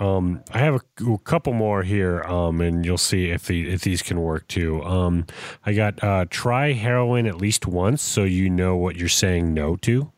Um, 0.00 0.42
I 0.52 0.58
have 0.58 0.74
a, 0.74 1.12
a 1.12 1.18
couple 1.18 1.52
more 1.52 1.82
here, 1.82 2.22
um, 2.24 2.60
and 2.60 2.84
you'll 2.84 2.98
see 2.98 3.30
if 3.30 3.46
the, 3.46 3.70
if 3.70 3.82
these 3.82 4.02
can 4.02 4.20
work 4.20 4.48
too. 4.48 4.82
Um, 4.84 5.26
I 5.64 5.74
got 5.74 6.02
uh, 6.02 6.26
try 6.30 6.72
heroin 6.72 7.26
at 7.26 7.36
least 7.36 7.66
once, 7.66 8.02
so 8.02 8.24
you 8.24 8.50
know 8.50 8.76
what 8.76 8.96
you're 8.96 9.08
saying 9.08 9.54
no 9.54 9.76
to. 9.76 10.10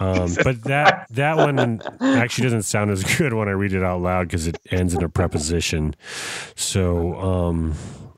Um, 0.00 0.34
but 0.44 0.64
that 0.64 1.06
that 1.10 1.36
one 1.36 1.82
actually 2.00 2.44
doesn't 2.44 2.62
sound 2.62 2.90
as 2.90 3.04
good 3.18 3.34
when 3.34 3.48
I 3.48 3.52
read 3.52 3.74
it 3.74 3.82
out 3.82 4.00
loud 4.00 4.28
because 4.28 4.46
it 4.46 4.58
ends 4.70 4.94
in 4.94 5.02
a 5.02 5.08
preposition. 5.08 5.94
So, 6.56 7.14
um, 7.16 7.74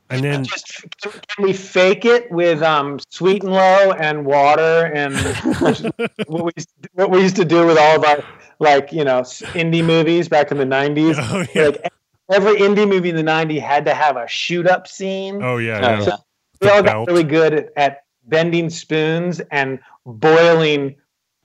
and 0.09 0.23
then 0.23 0.45
just 0.45 0.85
can 1.01 1.43
we 1.43 1.53
fake 1.53 2.05
it 2.05 2.31
with 2.31 2.61
um, 2.61 2.99
sweet 3.09 3.43
and 3.43 3.51
low 3.51 3.91
and 3.91 4.25
water 4.25 4.91
and 4.93 5.15
what 6.27 6.45
we 6.45 6.51
what 6.93 7.11
we 7.11 7.21
used 7.21 7.35
to 7.35 7.45
do 7.45 7.65
with 7.65 7.77
all 7.77 7.97
of 7.97 8.05
our 8.05 8.23
like 8.63 8.91
you 8.91 9.03
know 9.03 9.21
indie 9.21 9.85
movies 9.85 10.27
back 10.27 10.51
in 10.51 10.57
the 10.57 10.65
nineties. 10.65 11.17
oh 11.19 11.45
yeah, 11.53 11.65
Like 11.65 11.91
every 12.31 12.55
indie 12.57 12.87
movie 12.87 13.09
in 13.09 13.15
the 13.15 13.23
'90s 13.23 13.59
had 13.61 13.85
to 13.85 13.93
have 13.93 14.17
a 14.17 14.27
shoot 14.27 14.65
up 14.65 14.87
scene. 14.87 15.43
oh 15.43 15.57
yeah, 15.57 15.77
Oh, 15.77 15.81
yeah. 16.01 16.05
yeah. 16.07 16.15
we 16.61 16.69
all 16.69 16.83
got 16.83 17.07
really 17.07 17.23
good 17.23 17.53
at, 17.53 17.69
at 17.77 18.03
bending 18.25 18.69
spoons 18.69 19.41
and 19.51 19.79
boiling 20.05 20.95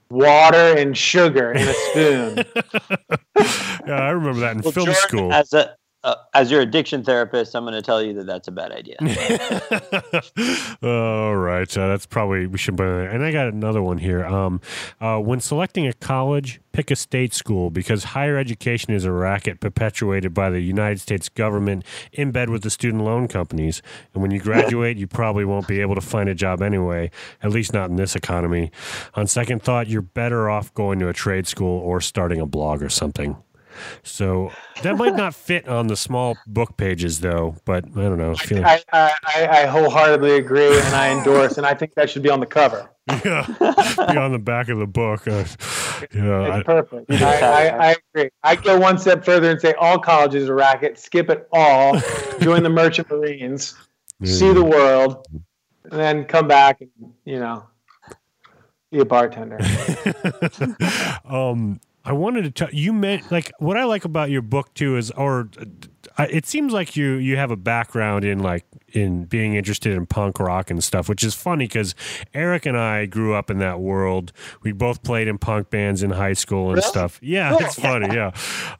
water 0.09 0.75
and 0.77 0.97
sugar 0.97 1.51
in 1.51 1.67
a 1.67 1.73
spoon. 1.73 2.43
yeah, 3.85 3.93
I 3.93 4.09
remember 4.09 4.39
that 4.39 4.55
in 4.55 4.61
Well, 4.61 4.71
film 4.71 4.85
Jordan, 4.87 4.95
school. 5.01 5.33
As 5.33 5.53
a 5.53 5.75
uh, 6.03 6.15
as 6.33 6.49
your 6.49 6.61
addiction 6.61 7.03
therapist, 7.03 7.55
I'm 7.55 7.63
going 7.63 7.73
to 7.73 7.81
tell 7.81 8.01
you 8.01 8.13
that 8.13 8.25
that's 8.25 8.47
a 8.47 8.51
bad 8.51 8.71
idea. 8.71 8.95
All 10.81 11.35
right, 11.35 11.77
uh, 11.77 11.87
that's 11.89 12.05
probably 12.05 12.47
we 12.47 12.57
should. 12.57 12.79
It. 12.79 13.13
And 13.13 13.23
I 13.23 13.31
got 13.31 13.47
another 13.47 13.81
one 13.81 13.97
here. 13.97 14.25
Um, 14.25 14.61
uh, 15.01 15.19
when 15.19 15.41
selecting 15.41 15.87
a 15.87 15.93
college, 15.93 16.61
pick 16.71 16.89
a 16.89 16.95
state 16.95 17.33
school 17.33 17.69
because 17.69 18.05
higher 18.05 18.37
education 18.37 18.93
is 18.93 19.03
a 19.03 19.11
racket 19.11 19.59
perpetuated 19.59 20.33
by 20.33 20.49
the 20.49 20.61
United 20.61 21.01
States 21.01 21.27
government 21.27 21.83
in 22.13 22.31
bed 22.31 22.49
with 22.49 22.63
the 22.63 22.69
student 22.69 23.03
loan 23.03 23.27
companies. 23.27 23.81
And 24.13 24.21
when 24.21 24.31
you 24.31 24.39
graduate, 24.39 24.95
you 24.95 25.07
probably 25.07 25.43
won't 25.43 25.67
be 25.67 25.81
able 25.81 25.95
to 25.95 26.01
find 26.01 26.29
a 26.29 26.35
job 26.35 26.61
anyway. 26.61 27.11
At 27.43 27.51
least 27.51 27.73
not 27.73 27.89
in 27.89 27.97
this 27.97 28.15
economy. 28.15 28.71
On 29.15 29.27
second 29.27 29.63
thought, 29.63 29.87
you're 29.87 30.01
better 30.01 30.49
off 30.49 30.73
going 30.73 30.99
to 30.99 31.09
a 31.09 31.13
trade 31.13 31.45
school 31.47 31.81
or 31.81 31.99
starting 31.99 32.39
a 32.39 32.45
blog 32.45 32.81
or 32.81 32.89
something. 32.89 33.35
So 34.03 34.51
that 34.83 34.97
might 34.97 35.15
not 35.15 35.35
fit 35.35 35.67
on 35.67 35.87
the 35.87 35.95
small 35.95 36.37
book 36.47 36.77
pages, 36.77 37.19
though. 37.19 37.55
But 37.65 37.85
I 37.85 38.01
don't 38.03 38.17
know. 38.17 38.35
I 38.63 38.83
I, 38.91 39.13
I, 39.25 39.47
I 39.47 39.65
wholeheartedly 39.65 40.35
agree 40.37 40.77
and 40.77 40.95
I 40.95 41.09
endorse, 41.17 41.57
and 41.57 41.65
I 41.65 41.73
think 41.73 41.95
that 41.95 42.09
should 42.09 42.23
be 42.23 42.29
on 42.29 42.39
the 42.39 42.45
cover. 42.45 42.89
yeah, 43.25 43.45
be 43.59 44.17
on 44.17 44.31
the 44.31 44.39
back 44.39 44.69
of 44.69 44.77
the 44.77 44.85
book. 44.85 45.27
Uh, 45.27 45.45
yeah, 46.13 46.57
It's 46.57 46.65
perfect. 46.65 47.11
I, 47.11 47.95
agree. 48.13 48.29
I 48.43 48.55
go 48.55 48.79
one 48.79 48.97
step 48.97 49.25
further 49.25 49.49
and 49.49 49.59
say 49.59 49.73
all 49.73 49.97
colleges 49.97 50.47
are 50.47 50.55
racket. 50.55 50.99
Skip 50.99 51.29
it 51.29 51.47
all. 51.51 51.99
Join 52.39 52.61
the 52.63 52.69
Merchant 52.69 53.09
Marines. 53.09 53.75
I, 54.21 54.25
See 54.25 54.51
the 54.53 54.63
world, 54.63 55.25
and 55.85 55.99
then 55.99 56.25
come 56.25 56.47
back 56.47 56.81
and 56.81 56.89
you 57.25 57.39
know 57.39 57.65
be 58.91 58.99
a 58.99 59.05
bartender. 59.05 59.59
um, 61.25 61.79
I 62.05 62.13
wanted 62.13 62.43
to 62.43 62.51
tell 62.51 62.69
you 62.73 62.93
meant 62.93 63.31
like 63.31 63.51
what 63.59 63.77
I 63.77 63.83
like 63.83 64.05
about 64.05 64.29
your 64.29 64.41
book 64.41 64.73
too 64.73 64.95
is, 64.97 65.11
or 65.11 65.49
uh, 66.17 66.27
it 66.29 66.45
seems 66.45 66.71
like 66.73 66.95
you 66.95 67.13
you 67.15 67.35
have 67.37 67.51
a 67.51 67.57
background 67.57 68.23
in 68.25 68.39
like 68.39 68.65
in 68.93 69.25
being 69.25 69.53
interested 69.55 69.93
in 69.95 70.05
punk 70.05 70.39
rock 70.39 70.71
and 70.71 70.83
stuff, 70.83 71.09
which 71.09 71.23
is 71.23 71.35
funny 71.35 71.65
because 71.65 71.93
Eric 72.33 72.65
and 72.65 72.77
I 72.77 73.05
grew 73.05 73.33
up 73.35 73.51
in 73.51 73.59
that 73.59 73.79
world. 73.81 74.31
We 74.63 74.71
both 74.71 75.03
played 75.03 75.27
in 75.27 75.37
punk 75.37 75.69
bands 75.69 76.01
in 76.01 76.11
high 76.11 76.33
school 76.33 76.67
and 76.69 76.77
Really? 76.77 76.87
stuff. 76.89 77.19
Yeah, 77.21 77.57
it's 77.59 77.75
funny. 77.75 78.07
Yeah. 78.15 78.31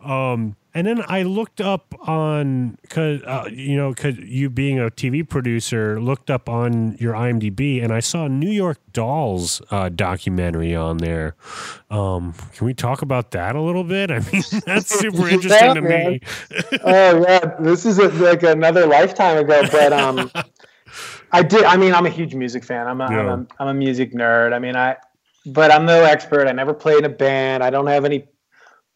Um, 0.02 0.56
and 0.74 0.86
then 0.86 1.04
I 1.08 1.24
looked 1.24 1.62
up 1.62 1.96
on, 2.08 2.78
cause 2.90 3.22
uh, 3.24 3.50
you 3.52 3.76
know, 3.76 3.94
cause 3.94 4.16
you 4.18 4.50
being 4.50 4.80
a 4.80 4.90
TV 4.92 5.28
producer, 5.28 6.00
looked 6.00 6.30
up 6.30 6.48
on 6.48 6.96
your 7.00 7.14
IMDb, 7.14 7.84
and 7.84 7.92
I 7.92 8.00
saw 8.00 8.26
a 8.26 8.30
New 8.30 8.52
York 8.52 8.78
Dolls 8.94 9.62
uh, 9.72 9.90
documentary 9.90 10.76
on 10.76 10.98
there. 10.98 11.36
Um, 11.90 12.34
can 12.54 12.66
we 12.68 12.74
talk 12.74 13.02
about 13.02 13.32
that 13.32 13.56
a 13.56 13.62
little 13.62 13.84
bit? 13.84 14.12
I 14.12 14.20
mean, 14.20 14.44
that's 14.66 14.88
super 15.00 15.28
interesting 15.30 15.76
to 15.76 15.82
me. 15.82 16.22
oh 16.84 17.22
yeah, 17.22 17.56
this 17.60 17.86
is 17.86 17.98
a, 17.98 18.10
like 18.10 18.44
another 18.44 18.86
lifetime 18.86 19.38
ago, 19.38 19.64
but 19.72 19.92
um, 19.92 20.32
I 21.32 21.44
did. 21.44 21.64
I 21.64 21.78
mean, 21.78 21.94
I'm 21.94 22.06
a 22.06 22.10
huge 22.12 22.36
music 22.36 22.64
fan. 22.64 22.88
I'm 22.88 23.02
a, 23.02 23.06
I'm, 23.06 23.12
Yeah. 23.12 23.34
a 23.34 23.46
I'm 23.60 23.68
a 23.70 23.74
music 23.74 24.14
nerd. 24.14 24.54
I 24.54 24.60
mean, 24.60 24.76
I, 24.76 24.98
but 25.46 25.72
I'm 25.72 25.86
no 25.86 26.04
expert. 26.04 26.48
I 26.48 26.52
never 26.52 26.74
played 26.74 27.00
in 27.00 27.06
a 27.06 27.10
band. 27.10 27.64
I 27.64 27.70
don't 27.70 27.88
have 27.88 28.06
any 28.06 28.28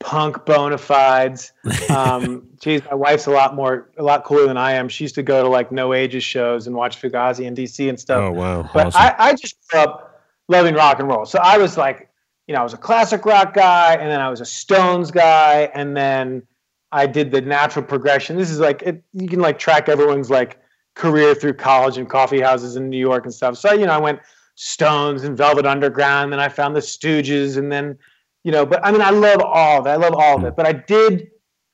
punk 0.03 0.45
bona 0.45 0.77
fides. 0.77 1.53
Um, 1.89 2.47
geez, 2.61 2.81
my 2.85 2.93
wife's 2.93 3.25
a 3.25 3.31
lot 3.31 3.55
more, 3.55 3.89
a 3.97 4.03
lot 4.03 4.25
cooler 4.25 4.45
than 4.45 4.57
I 4.57 4.73
am. 4.73 4.89
She 4.89 5.05
used 5.05 5.15
to 5.15 5.23
go 5.23 5.41
to 5.41 5.49
like 5.49 5.71
No 5.71 5.93
Ages 5.93 6.23
shows 6.23 6.67
and 6.67 6.75
watch 6.75 7.01
Fugazi 7.01 7.45
in 7.45 7.55
DC 7.55 7.87
and 7.87 7.99
stuff. 7.99 8.21
Oh 8.21 8.31
wow, 8.31 8.69
But 8.73 8.87
awesome. 8.87 9.01
I, 9.01 9.15
I 9.17 9.33
just 9.33 9.55
grew 9.69 9.79
up 9.79 10.21
loving 10.49 10.75
rock 10.75 10.99
and 10.99 11.07
roll. 11.07 11.25
So 11.25 11.39
I 11.41 11.57
was 11.57 11.77
like, 11.77 12.09
you 12.47 12.53
know, 12.53 12.59
I 12.59 12.63
was 12.63 12.73
a 12.73 12.77
classic 12.77 13.25
rock 13.25 13.53
guy, 13.53 13.93
and 13.95 14.11
then 14.11 14.19
I 14.19 14.29
was 14.29 14.41
a 14.41 14.45
Stones 14.45 15.09
guy, 15.09 15.71
and 15.73 15.95
then 15.95 16.43
I 16.91 17.07
did 17.07 17.31
the 17.31 17.39
natural 17.39 17.85
progression. 17.85 18.37
This 18.37 18.51
is 18.51 18.59
like 18.59 18.81
it, 18.81 19.01
you 19.13 19.29
can 19.29 19.39
like 19.39 19.57
track 19.57 19.87
everyone's 19.87 20.29
like 20.29 20.59
career 20.95 21.33
through 21.33 21.53
college 21.53 21.97
and 21.97 22.09
coffee 22.09 22.41
houses 22.41 22.75
in 22.75 22.89
New 22.89 22.99
York 22.99 23.23
and 23.23 23.33
stuff. 23.33 23.57
So 23.57 23.71
you 23.71 23.85
know, 23.85 23.93
I 23.93 23.99
went 23.99 24.19
Stones 24.55 25.23
and 25.23 25.37
Velvet 25.37 25.65
Underground, 25.65 26.33
then 26.33 26.41
I 26.41 26.49
found 26.49 26.75
the 26.75 26.81
Stooges, 26.81 27.55
and 27.57 27.71
then 27.71 27.97
you 28.43 28.51
know, 28.51 28.65
but 28.65 28.85
I 28.85 28.91
mean, 28.91 29.01
I 29.01 29.09
love 29.09 29.41
all 29.41 29.79
of 29.79 29.87
it. 29.87 29.89
I 29.89 29.95
love 29.95 30.13
all 30.13 30.35
of 30.35 30.41
hmm. 30.41 30.47
it. 30.47 30.55
But 30.55 30.65
I 30.65 30.73
did, 30.73 31.29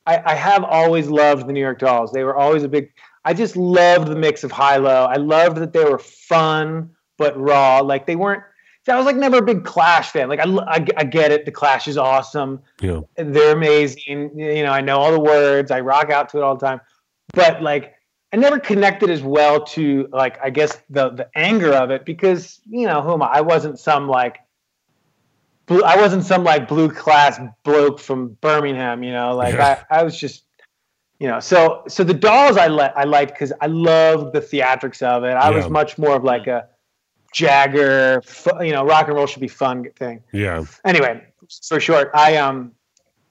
I, 0.06 0.22
I 0.32 0.36
have 0.36 0.64
always 0.64 1.08
loved 1.08 1.48
the 1.48 1.54
New 1.54 1.60
York 1.60 1.80
Dolls. 1.80 2.12
They 2.12 2.24
were 2.24 2.36
always 2.36 2.64
a 2.64 2.70
big. 2.70 2.92
I 3.26 3.34
just 3.34 3.56
loved 3.58 4.08
the 4.08 4.16
mix 4.16 4.44
of 4.44 4.52
high 4.52 4.78
low. 4.78 5.06
I 5.06 5.18
loved 5.18 5.58
that 5.58 5.74
they 5.74 5.84
were 5.84 6.00
fun 6.00 6.92
but 7.18 7.40
raw. 7.40 7.80
Like 7.80 8.08
they 8.08 8.16
weren't. 8.16 8.44
I 8.88 8.96
was 8.96 9.06
like 9.06 9.18
never 9.18 9.38
a 9.38 9.42
big 9.44 9.66
Clash 9.66 10.10
fan. 10.10 10.30
Like 10.30 10.40
I, 10.40 10.46
I, 10.46 10.86
I 10.98 11.04
get 11.04 11.32
it. 11.32 11.46
The 11.46 11.52
Clash 11.52 11.88
is 11.88 11.96
awesome. 11.96 12.60
yeah, 12.82 13.02
They're 13.18 13.56
amazing. 13.56 14.32
You 14.36 14.64
know, 14.64 14.72
I 14.72 14.82
know 14.82 14.98
all 14.98 15.12
the 15.12 15.20
words. 15.20 15.70
I 15.70 15.80
rock 15.82 16.10
out 16.10 16.30
to 16.30 16.38
it 16.38 16.44
all 16.44 16.56
the 16.56 16.66
time. 16.66 16.82
But 17.34 17.62
like, 17.62 17.94
I 18.34 18.38
never 18.38 18.58
connected 18.58 19.12
as 19.12 19.22
well 19.22 19.64
to 19.66 20.08
like 20.12 20.44
I 20.44 20.50
guess 20.50 20.82
the 20.90 21.10
the 21.10 21.30
anger 21.36 21.72
of 21.74 21.92
it 21.92 22.04
because 22.06 22.62
you 22.68 22.88
know 22.88 23.02
who 23.02 23.14
am 23.14 23.22
I? 23.22 23.28
I 23.28 23.42
wasn't 23.42 23.78
some 23.78 24.08
like. 24.08 24.40
Blue, 25.70 25.82
I 25.84 25.96
wasn't 25.96 26.26
some 26.26 26.44
like 26.44 26.68
blue 26.68 26.90
class 26.90 27.40
bloke 27.64 28.00
from 28.00 28.36
Birmingham, 28.42 29.04
you 29.04 29.14
know. 29.14 29.34
Like 29.36 29.54
Yeah. 29.56 29.84
I, 29.90 30.00
I 30.00 30.04
was 30.04 30.20
just, 30.20 30.44
you 31.20 31.28
know. 31.30 31.40
So 31.40 31.84
so 31.88 32.04
the 32.04 32.14
dolls 32.14 32.58
I 32.58 32.68
let 32.68 32.98
I 32.98 33.06
liked 33.06 33.32
because 33.34 33.54
I 33.62 33.68
loved 33.68 34.34
the 34.34 34.42
theatrics 34.42 35.02
of 35.02 35.24
it. 35.24 35.36
I 35.38 35.50
Yeah. 35.50 35.56
was 35.56 35.70
much 35.70 35.98
more 35.98 36.16
of 36.16 36.24
like 36.26 36.48
a 36.48 36.68
Jagger, 37.34 38.22
you 38.60 38.72
know, 38.74 38.84
rock 38.84 39.08
and 39.08 39.16
roll 39.16 39.28
should 39.28 39.40
be 39.42 39.48
fun 39.48 39.86
thing 39.96 40.24
yeah, 40.34 40.66
anyway, 40.84 41.24
for 41.68 41.80
short, 41.80 42.10
I 42.16 42.38
um 42.38 42.74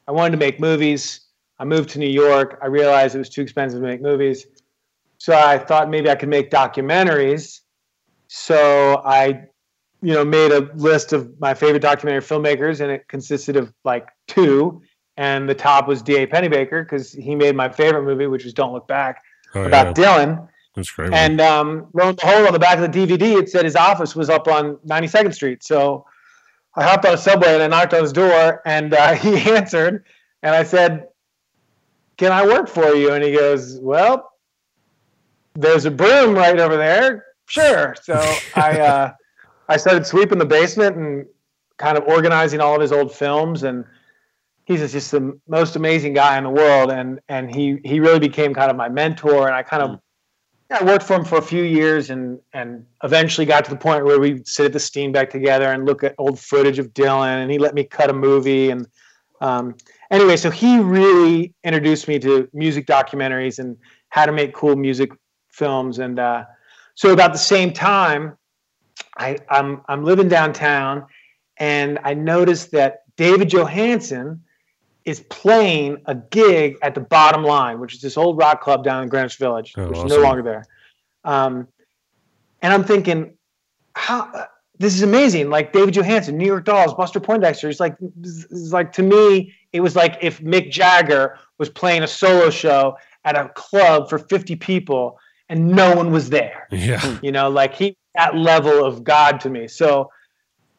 I 0.06 0.12
wanted 0.12 0.30
to 0.30 0.36
make 0.38 0.60
movies. 0.60 1.20
I 1.58 1.64
moved 1.64 1.90
to 1.90 1.98
New 1.98 2.08
York. 2.08 2.58
I 2.62 2.66
realized 2.66 3.16
it 3.16 3.18
was 3.18 3.28
too 3.28 3.42
expensive 3.42 3.80
to 3.80 3.86
make 3.86 4.00
movies. 4.00 4.46
So 5.18 5.36
I 5.36 5.58
thought 5.58 5.90
maybe 5.90 6.08
I 6.08 6.14
could 6.14 6.28
make 6.28 6.50
documentaries. 6.50 7.60
so 8.28 9.02
I, 9.04 9.46
you 10.02 10.14
know, 10.14 10.24
made 10.24 10.52
a 10.52 10.70
list 10.74 11.12
of 11.12 11.38
my 11.40 11.54
favorite 11.54 11.80
documentary 11.80 12.22
filmmakers, 12.22 12.80
and 12.80 12.90
it 12.90 13.08
consisted 13.08 13.56
of 13.56 13.72
like 13.84 14.08
two, 14.26 14.80
and 15.16 15.48
the 15.48 15.54
top 15.54 15.88
was 15.88 16.02
D.A. 16.02 16.26
Pennebaker 16.26 16.84
because 16.84 17.12
he 17.12 17.34
made 17.34 17.56
my 17.56 17.68
favorite 17.68 18.04
movie, 18.04 18.26
which 18.26 18.44
was 18.44 18.54
Don't 18.54 18.72
Look 18.72 18.86
Back, 18.86 19.22
Oh, 19.54 19.62
about 19.62 19.98
yeah. 19.98 20.04
Dylan. 20.04 20.48
That's 20.74 20.90
great. 20.90 21.12
And 21.12 21.40
um, 21.40 21.88
lo 21.94 22.08
and 22.08 22.16
behold, 22.16 22.46
on 22.46 22.52
the 22.52 22.58
back 22.58 22.78
of 22.78 22.92
the 22.92 22.98
DVD, 23.06 23.40
it 23.40 23.48
said 23.48 23.64
his 23.64 23.74
office 23.74 24.14
was 24.14 24.30
up 24.30 24.46
on 24.46 24.76
92nd 24.86 25.34
Street. 25.34 25.64
So 25.64 26.04
I 26.76 26.84
hopped 26.84 27.04
on 27.04 27.14
a 27.14 27.18
subway 27.18 27.54
and 27.54 27.62
I 27.62 27.66
knocked 27.66 27.94
on 27.94 28.02
his 28.02 28.12
door, 28.12 28.62
and 28.64 28.94
uh, 28.94 29.14
he 29.14 29.50
answered, 29.50 30.04
and 30.42 30.54
I 30.54 30.62
said, 30.62 31.08
"Can 32.16 32.30
I 32.30 32.46
work 32.46 32.68
for 32.68 32.94
you?" 32.94 33.12
And 33.12 33.24
he 33.24 33.32
goes, 33.32 33.78
"Well, 33.80 34.30
there's 35.54 35.86
a 35.86 35.90
broom 35.90 36.34
right 36.34 36.58
over 36.60 36.76
there. 36.76 37.24
Sure." 37.46 37.96
So 38.02 38.14
I 38.54 38.80
uh, 38.80 39.12
I 39.68 39.76
started 39.76 40.06
sweeping 40.06 40.38
the 40.38 40.46
basement 40.46 40.96
and 40.96 41.26
kind 41.76 41.96
of 41.98 42.04
organizing 42.04 42.60
all 42.60 42.74
of 42.74 42.80
his 42.80 42.92
old 42.92 43.14
films 43.14 43.62
and. 43.62 43.84
He's 44.64 44.92
just 44.92 45.12
the 45.12 45.40
most 45.48 45.76
amazing 45.76 46.12
guy 46.12 46.36
in 46.36 46.44
the 46.44 46.50
world, 46.50 46.90
and 46.90 47.20
and 47.30 47.50
he 47.50 47.78
he 47.86 48.00
really 48.00 48.18
became 48.18 48.52
kind 48.52 48.70
of 48.70 48.76
my 48.76 48.90
mentor, 48.90 49.46
and 49.46 49.56
I 49.56 49.62
kind 49.62 49.82
of 49.82 49.98
yeah, 50.70 50.78
I 50.80 50.84
worked 50.84 51.04
for 51.04 51.14
him 51.14 51.24
for 51.24 51.38
a 51.38 51.42
few 51.42 51.62
years 51.62 52.10
and 52.10 52.38
and 52.52 52.84
eventually 53.02 53.46
got 53.46 53.64
to 53.64 53.70
the 53.70 53.76
point 53.76 54.04
where 54.04 54.20
we'd 54.20 54.46
sit 54.46 54.66
at 54.66 54.72
the 54.72 54.78
Steenbeck 54.78 55.30
together 55.30 55.72
and 55.72 55.86
look 55.86 56.04
at 56.04 56.14
old 56.18 56.38
footage 56.38 56.78
of 56.78 56.92
Dylan 56.92 57.42
and 57.42 57.50
he 57.50 57.58
let 57.58 57.74
me 57.74 57.84
cut 57.84 58.10
a 58.10 58.12
movie 58.12 58.70
and 58.70 58.86
um, 59.40 59.76
anyway, 60.10 60.36
so 60.36 60.50
he 60.50 60.78
really 60.78 61.54
introduced 61.64 62.08
me 62.08 62.18
to 62.18 62.48
music 62.52 62.86
documentaries 62.86 63.58
and 63.58 63.76
how 64.08 64.26
to 64.26 64.32
make 64.32 64.52
cool 64.52 64.76
music 64.76 65.12
films 65.48 66.00
and 66.00 66.18
uh, 66.18 66.44
so 66.94 67.12
about 67.12 67.32
the 67.32 67.38
same 67.38 67.72
time 67.72 68.36
I, 69.18 69.38
I'm 69.48 69.82
I'm 69.88 70.04
living 70.04 70.28
downtown 70.28 71.06
and 71.56 71.98
I 72.04 72.14
noticed 72.14 72.70
that 72.72 73.02
David 73.16 73.50
Johansen 73.50 74.40
is 75.04 75.20
playing 75.30 75.98
a 76.06 76.14
gig 76.14 76.76
at 76.82 76.94
the 76.94 77.00
Bottom 77.00 77.42
Line, 77.42 77.80
which 77.80 77.94
is 77.94 78.00
this 78.00 78.16
old 78.16 78.36
rock 78.38 78.60
club 78.60 78.84
down 78.84 79.02
in 79.02 79.08
Greenwich 79.08 79.36
Village, 79.36 79.74
Oh, 79.76 79.88
which 79.88 79.98
is 79.98 80.04
no 80.04 80.20
longer 80.20 80.42
there. 80.42 80.64
Um, 81.24 81.66
and 82.62 82.72
I'm 82.72 82.84
thinking, 82.84 83.32
how 83.94 84.46
this 84.78 84.94
is 84.94 85.02
amazing! 85.02 85.50
Like 85.50 85.72
David 85.72 85.94
Johansen, 85.94 86.34
New 86.34 86.46
York 86.46 86.64
Dolls, 86.64 86.94
Buster 86.94 87.20
Poindexter. 87.20 87.68
It's 87.68 87.80
like, 87.80 87.96
it's 88.20 88.72
like 88.72 88.92
to 88.92 89.02
me, 89.02 89.52
it 89.72 89.80
was 89.80 89.96
like 89.96 90.18
if 90.20 90.40
Mick 90.40 90.70
Jagger 90.70 91.38
was 91.58 91.68
playing 91.68 92.02
a 92.02 92.06
solo 92.08 92.50
show 92.50 92.96
at 93.24 93.36
a 93.36 93.48
club 93.50 94.08
for 94.08 94.18
50 94.18 94.56
people 94.56 95.18
and 95.48 95.68
no 95.68 95.94
one 95.94 96.10
was 96.10 96.30
there 96.30 96.68
yeah. 96.70 97.18
you 97.22 97.32
know 97.32 97.50
like 97.50 97.74
he 97.74 97.96
that 98.14 98.36
level 98.36 98.84
of 98.84 99.04
god 99.04 99.40
to 99.40 99.50
me. 99.50 99.68
So 99.68 100.10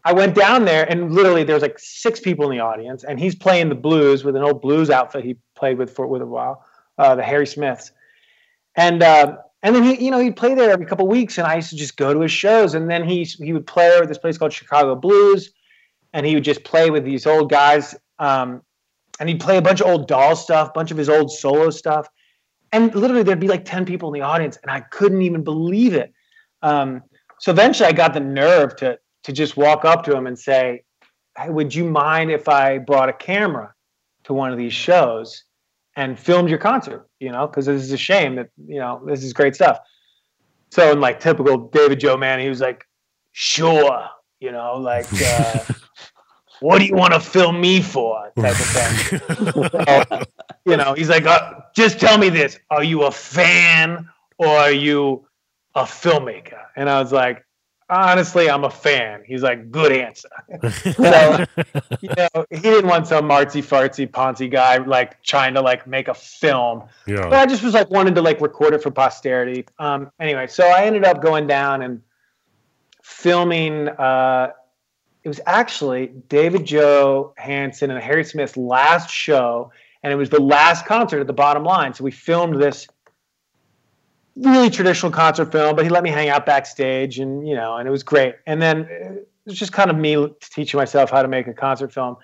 i 0.06 0.14
went 0.14 0.34
down 0.34 0.64
there 0.64 0.90
and 0.90 1.14
literally 1.14 1.44
there 1.44 1.56
was 1.56 1.62
like 1.62 1.78
six 1.78 2.22
people 2.22 2.50
in 2.50 2.58
the 2.58 2.64
audience 2.64 3.04
and 3.04 3.20
he's 3.20 3.36
playing 3.36 3.68
the 3.68 3.76
blues 3.76 4.24
with 4.24 4.34
an 4.34 4.42
old 4.42 4.62
blues 4.62 4.90
outfit 4.90 5.26
he 5.26 5.36
played 5.56 5.78
with 5.78 5.94
for 5.94 6.08
with 6.08 6.22
a 6.22 6.26
while 6.26 6.66
uh, 6.98 7.16
the 7.16 7.24
harry 7.24 7.46
smiths. 7.46 7.92
And 8.76 9.04
uh, 9.04 9.38
and 9.62 9.76
then 9.76 9.84
he 9.84 10.06
you 10.06 10.10
know 10.10 10.20
he'd 10.20 10.38
play 10.38 10.54
there 10.56 10.72
every 10.72 10.86
couple 10.86 11.08
weeks 11.08 11.38
and 11.38 11.46
i 11.46 11.56
used 11.56 11.70
to 11.70 11.76
just 11.76 11.98
go 11.98 12.14
to 12.14 12.22
his 12.22 12.32
shows 12.32 12.76
and 12.76 12.90
then 12.90 13.04
he 13.04 13.24
he 13.24 13.52
would 13.52 13.68
play 13.68 13.90
at 13.98 14.08
this 14.08 14.18
place 14.18 14.38
called 14.38 14.54
chicago 14.54 14.96
blues 14.96 15.52
and 16.14 16.26
he 16.26 16.34
would 16.34 16.44
just 16.44 16.64
play 16.64 16.90
with 16.90 17.04
these 17.04 17.26
old 17.28 17.50
guys 17.50 17.96
um, 18.20 18.62
and 19.20 19.28
he'd 19.30 19.40
play 19.40 19.58
a 19.58 19.62
bunch 19.62 19.82
of 19.82 19.88
old 19.88 20.08
doll 20.08 20.36
stuff 20.36 20.70
a 20.70 20.72
bunch 20.74 20.92
of 20.92 20.98
his 20.98 21.10
old 21.10 21.32
solo 21.32 21.70
stuff. 21.70 22.08
And 22.72 22.94
literally 22.94 23.24
there'd 23.24 23.40
be 23.40 23.48
like 23.48 23.66
10 23.66 23.86
people 23.86 24.14
in 24.14 24.20
the 24.20 24.26
audience 24.26 24.58
and 24.62 24.72
i 24.72 24.80
couldn't 24.80 25.22
even 25.22 25.44
believe 25.44 25.94
it. 25.94 26.14
Um, 26.62 27.04
so 27.40 27.52
eventually 27.52 27.88
i 27.88 27.92
got 27.92 28.14
the 28.14 28.20
nerve 28.20 28.76
to 28.76 28.98
to 29.24 29.32
just 29.32 29.58
walk 29.58 29.86
up 29.86 30.04
to 30.04 30.16
him 30.16 30.28
and 30.28 30.38
say 30.38 30.84
hey 31.38 31.50
would 31.50 31.74
you 31.74 31.84
mind 31.84 32.32
if 32.32 32.48
i 32.48 32.78
brought 32.78 33.10
a 33.10 33.14
camera 33.14 33.74
to 34.24 34.34
one 34.34 34.52
of 34.52 34.58
these 34.58 34.74
shows 34.74 35.44
and 35.96 36.20
filmed 36.20 36.50
your 36.50 36.60
concert 36.60 37.08
you 37.20 37.32
know 37.32 37.48
because 37.48 37.66
this 37.66 37.82
is 37.82 37.92
a 37.92 37.98
shame 37.98 38.36
that 38.36 38.50
you 38.68 38.80
know 38.80 39.02
this 39.06 39.24
is 39.24 39.34
great 39.34 39.56
stuff. 39.56 39.80
So 40.72 40.92
in 40.92 41.02
like 41.02 41.20
typical 41.20 41.70
david 41.70 42.00
joe 42.00 42.16
man 42.16 42.40
he 42.40 42.48
was 42.48 42.62
like 42.62 42.86
sure 43.32 44.08
you 44.40 44.52
know 44.52 44.78
like 44.78 45.08
uh, 45.22 45.60
what 46.60 46.80
do 46.80 46.86
you 46.86 46.96
want 46.96 47.14
to 47.14 47.20
film 47.20 47.60
me 47.60 47.82
for? 47.82 48.32
type 48.36 48.60
of 48.60 48.68
thing. 48.68 49.20
So, 49.54 50.24
you 50.66 50.78
know, 50.78 50.94
he's 50.94 51.10
like, 51.10 51.26
uh, 51.26 51.62
just 51.76 52.00
tell 52.00 52.18
me 52.18 52.30
this: 52.30 52.60
Are 52.70 52.84
you 52.84 53.04
a 53.04 53.12
fan 53.12 54.10
or 54.38 54.48
are 54.48 54.72
you 54.72 55.26
a 55.76 55.84
filmmaker? 55.84 56.60
And 56.76 56.90
I 56.90 57.02
was 57.02 57.12
like, 57.12 57.46
honestly, 57.90 58.50
I'm 58.50 58.64
a 58.64 58.70
fan. 58.70 59.24
He's 59.26 59.42
like, 59.42 59.72
good 59.72 59.92
answer. 59.92 60.30
so, 60.70 61.46
you 62.02 62.10
know, 62.18 62.46
he 62.50 62.60
didn't 62.60 62.88
want 62.88 63.08
some 63.08 63.28
artsy 63.30 63.64
fartsy 63.64 64.08
poncy 64.08 64.50
guy 64.50 64.78
like 64.78 65.22
trying 65.24 65.54
to 65.56 65.62
like 65.62 65.88
make 65.88 66.08
a 66.08 66.14
film. 66.14 66.84
Yeah. 67.08 67.24
But. 67.24 67.34
I 67.34 67.46
just 67.46 67.64
was 67.64 67.74
like 67.74 67.90
wanted 67.90 68.16
to 68.16 68.22
like 68.22 68.40
record 68.42 68.74
it 68.74 68.84
for 68.84 68.92
posterity. 68.92 69.66
Um, 69.80 70.12
anyway, 70.20 70.48
so 70.48 70.68
I 70.68 70.86
ended 70.86 71.04
up 71.04 71.22
going 71.22 71.48
down 71.48 71.82
and 71.82 72.02
filming. 73.02 73.90
Uh, 73.90 74.52
it 75.24 75.28
was 75.28 75.42
actually 75.46 76.08
David 76.30 76.66
Johansen 76.66 77.92
and 77.92 78.02
Harry 78.02 78.24
Smith's 78.24 78.56
last 78.56 79.10
show, 79.10 79.72
and 80.04 80.14
it 80.14 80.16
was 80.16 80.30
the 80.30 80.40
last 80.40 80.86
concert 80.86 81.20
at 81.20 81.28
the 81.28 81.34
Bottom 81.34 81.64
Line. 81.64 81.94
So 81.94 82.04
we 82.04 82.12
filmed 82.12 82.62
this 82.62 82.88
really 84.40 84.70
traditional 84.70 85.12
concert 85.12 85.52
film, 85.52 85.76
but 85.76 85.86
he 85.86 85.90
let 85.90 86.04
me 86.04 86.10
hang 86.10 86.30
out 86.30 86.46
backstage, 86.46 87.20
and 87.20 87.48
you 87.48 87.56
know, 87.56 87.78
and 87.78 87.88
it 87.88 87.92
was 87.92 88.04
great. 88.04 88.36
And 88.46 88.62
then 88.62 88.88
it 88.90 89.28
was 89.46 89.58
just 89.58 89.72
kind 89.72 89.90
of 89.90 89.98
me 89.98 90.28
teaching 90.42 90.78
myself 90.78 91.12
how 91.12 91.22
to 91.22 91.28
make 91.28 91.48
a 91.48 91.54
concert 91.54 91.94
film. 91.94 92.18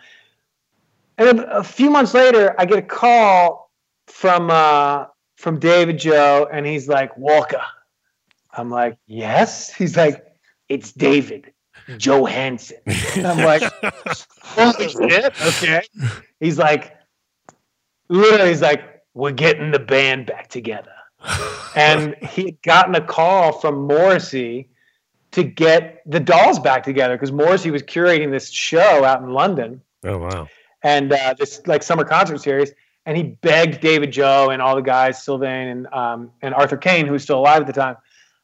And 1.17 1.39
a 1.39 1.63
few 1.63 1.89
months 1.89 2.13
later, 2.13 2.55
I 2.57 2.65
get 2.65 2.77
a 2.77 2.81
call 2.81 3.71
from 4.07 4.49
uh, 4.49 5.05
from 5.37 5.59
David 5.59 5.97
Joe, 5.97 6.47
and 6.51 6.65
he's 6.65 6.87
like, 6.87 7.15
Walker. 7.17 7.61
I'm 8.57 8.69
like, 8.69 8.97
yes. 9.05 9.73
He's 9.73 9.97
like, 9.97 10.25
it's 10.69 10.91
David 10.91 11.51
Johansen. 11.89 12.77
And 13.17 13.27
I'm 13.27 13.45
like, 13.45 13.63
holy 14.41 14.89
shit, 15.09 15.33
okay. 15.41 15.81
He's 16.39 16.57
like, 16.57 16.95
literally, 18.07 18.49
he's 18.49 18.61
like, 18.61 19.03
we're 19.13 19.31
getting 19.31 19.71
the 19.71 19.79
band 19.79 20.25
back 20.25 20.47
together. 20.47 20.94
And 21.75 22.15
he 22.23 22.45
had 22.45 22.61
gotten 22.61 22.95
a 22.95 23.01
call 23.01 23.59
from 23.59 23.85
Morrissey 23.87 24.69
to 25.31 25.43
get 25.43 26.01
the 26.05 26.19
dolls 26.19 26.59
back 26.59 26.83
together 26.83 27.15
because 27.15 27.31
Morrissey 27.33 27.69
was 27.71 27.83
curating 27.83 28.31
this 28.31 28.49
show 28.49 29.03
out 29.03 29.21
in 29.21 29.31
London 29.31 29.81
Oh 30.05 30.17
wow. 30.19 30.47
and 30.83 31.11
uh, 31.11 31.33
this 31.37 31.61
like 31.67 31.83
summer 31.83 32.05
concert 32.05 32.39
series. 32.41 32.71
And 33.05 33.17
he 33.17 33.23
begged 33.23 33.81
David 33.81 34.11
Joe 34.11 34.49
and 34.51 34.61
all 34.61 34.75
the 34.75 34.81
guys, 34.81 35.21
Sylvain 35.23 35.67
and 35.67 35.87
um, 35.87 36.31
and 36.41 36.53
Arthur 36.55 36.77
Kane, 36.77 37.05
who 37.05 37.11
was 37.13 37.23
still 37.23 37.39
alive 37.39 37.61
at 37.61 37.67
the 37.67 37.73
time, 37.73 37.97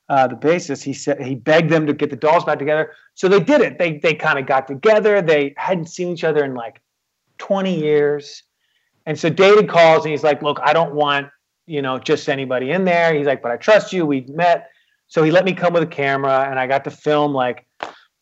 uh, 0.10 0.28
the 0.28 0.36
bassist. 0.36 0.84
He 0.84 0.94
said 0.94 1.22
he 1.22 1.34
begged 1.36 1.72
them 1.72 1.88
to 1.88 1.94
get 1.94 2.10
the 2.10 2.16
dolls 2.16 2.44
back 2.44 2.60
together. 2.60 2.92
So 3.16 3.28
they 3.28 3.40
did 3.40 3.62
it. 3.62 3.80
They 3.80 3.98
they 3.98 4.14
kind 4.14 4.38
of 4.38 4.46
got 4.46 4.68
together. 4.68 5.22
They 5.22 5.54
hadn't 5.58 5.88
seen 5.88 6.10
each 6.10 6.24
other 6.24 6.44
in 6.44 6.54
like 6.54 6.80
20 7.38 7.74
years. 7.80 8.44
And 9.08 9.18
so 9.18 9.30
David 9.30 9.68
calls 9.68 10.04
and 10.06 10.12
he's 10.12 10.24
like, 10.24 10.44
"Look, 10.44 10.60
I 10.62 10.74
don't 10.74 10.94
want 10.94 11.28
you 11.66 11.82
know 11.82 12.00
just 12.00 12.30
anybody 12.30 12.72
in 12.72 12.86
there." 12.86 13.14
He's 13.14 13.28
like, 13.28 13.42
"But 13.42 13.52
I 13.52 13.58
trust 13.58 13.94
you. 13.94 14.06
We 14.06 14.22
met." 14.22 14.70
So 15.08 15.24
he 15.24 15.32
let 15.32 15.44
me 15.44 15.54
come 15.54 15.74
with 15.74 15.84
a 15.84 15.88
camera, 15.88 16.48
and 16.50 16.60
I 16.60 16.68
got 16.68 16.84
to 16.86 16.92
film 16.92 17.34
like 17.34 17.66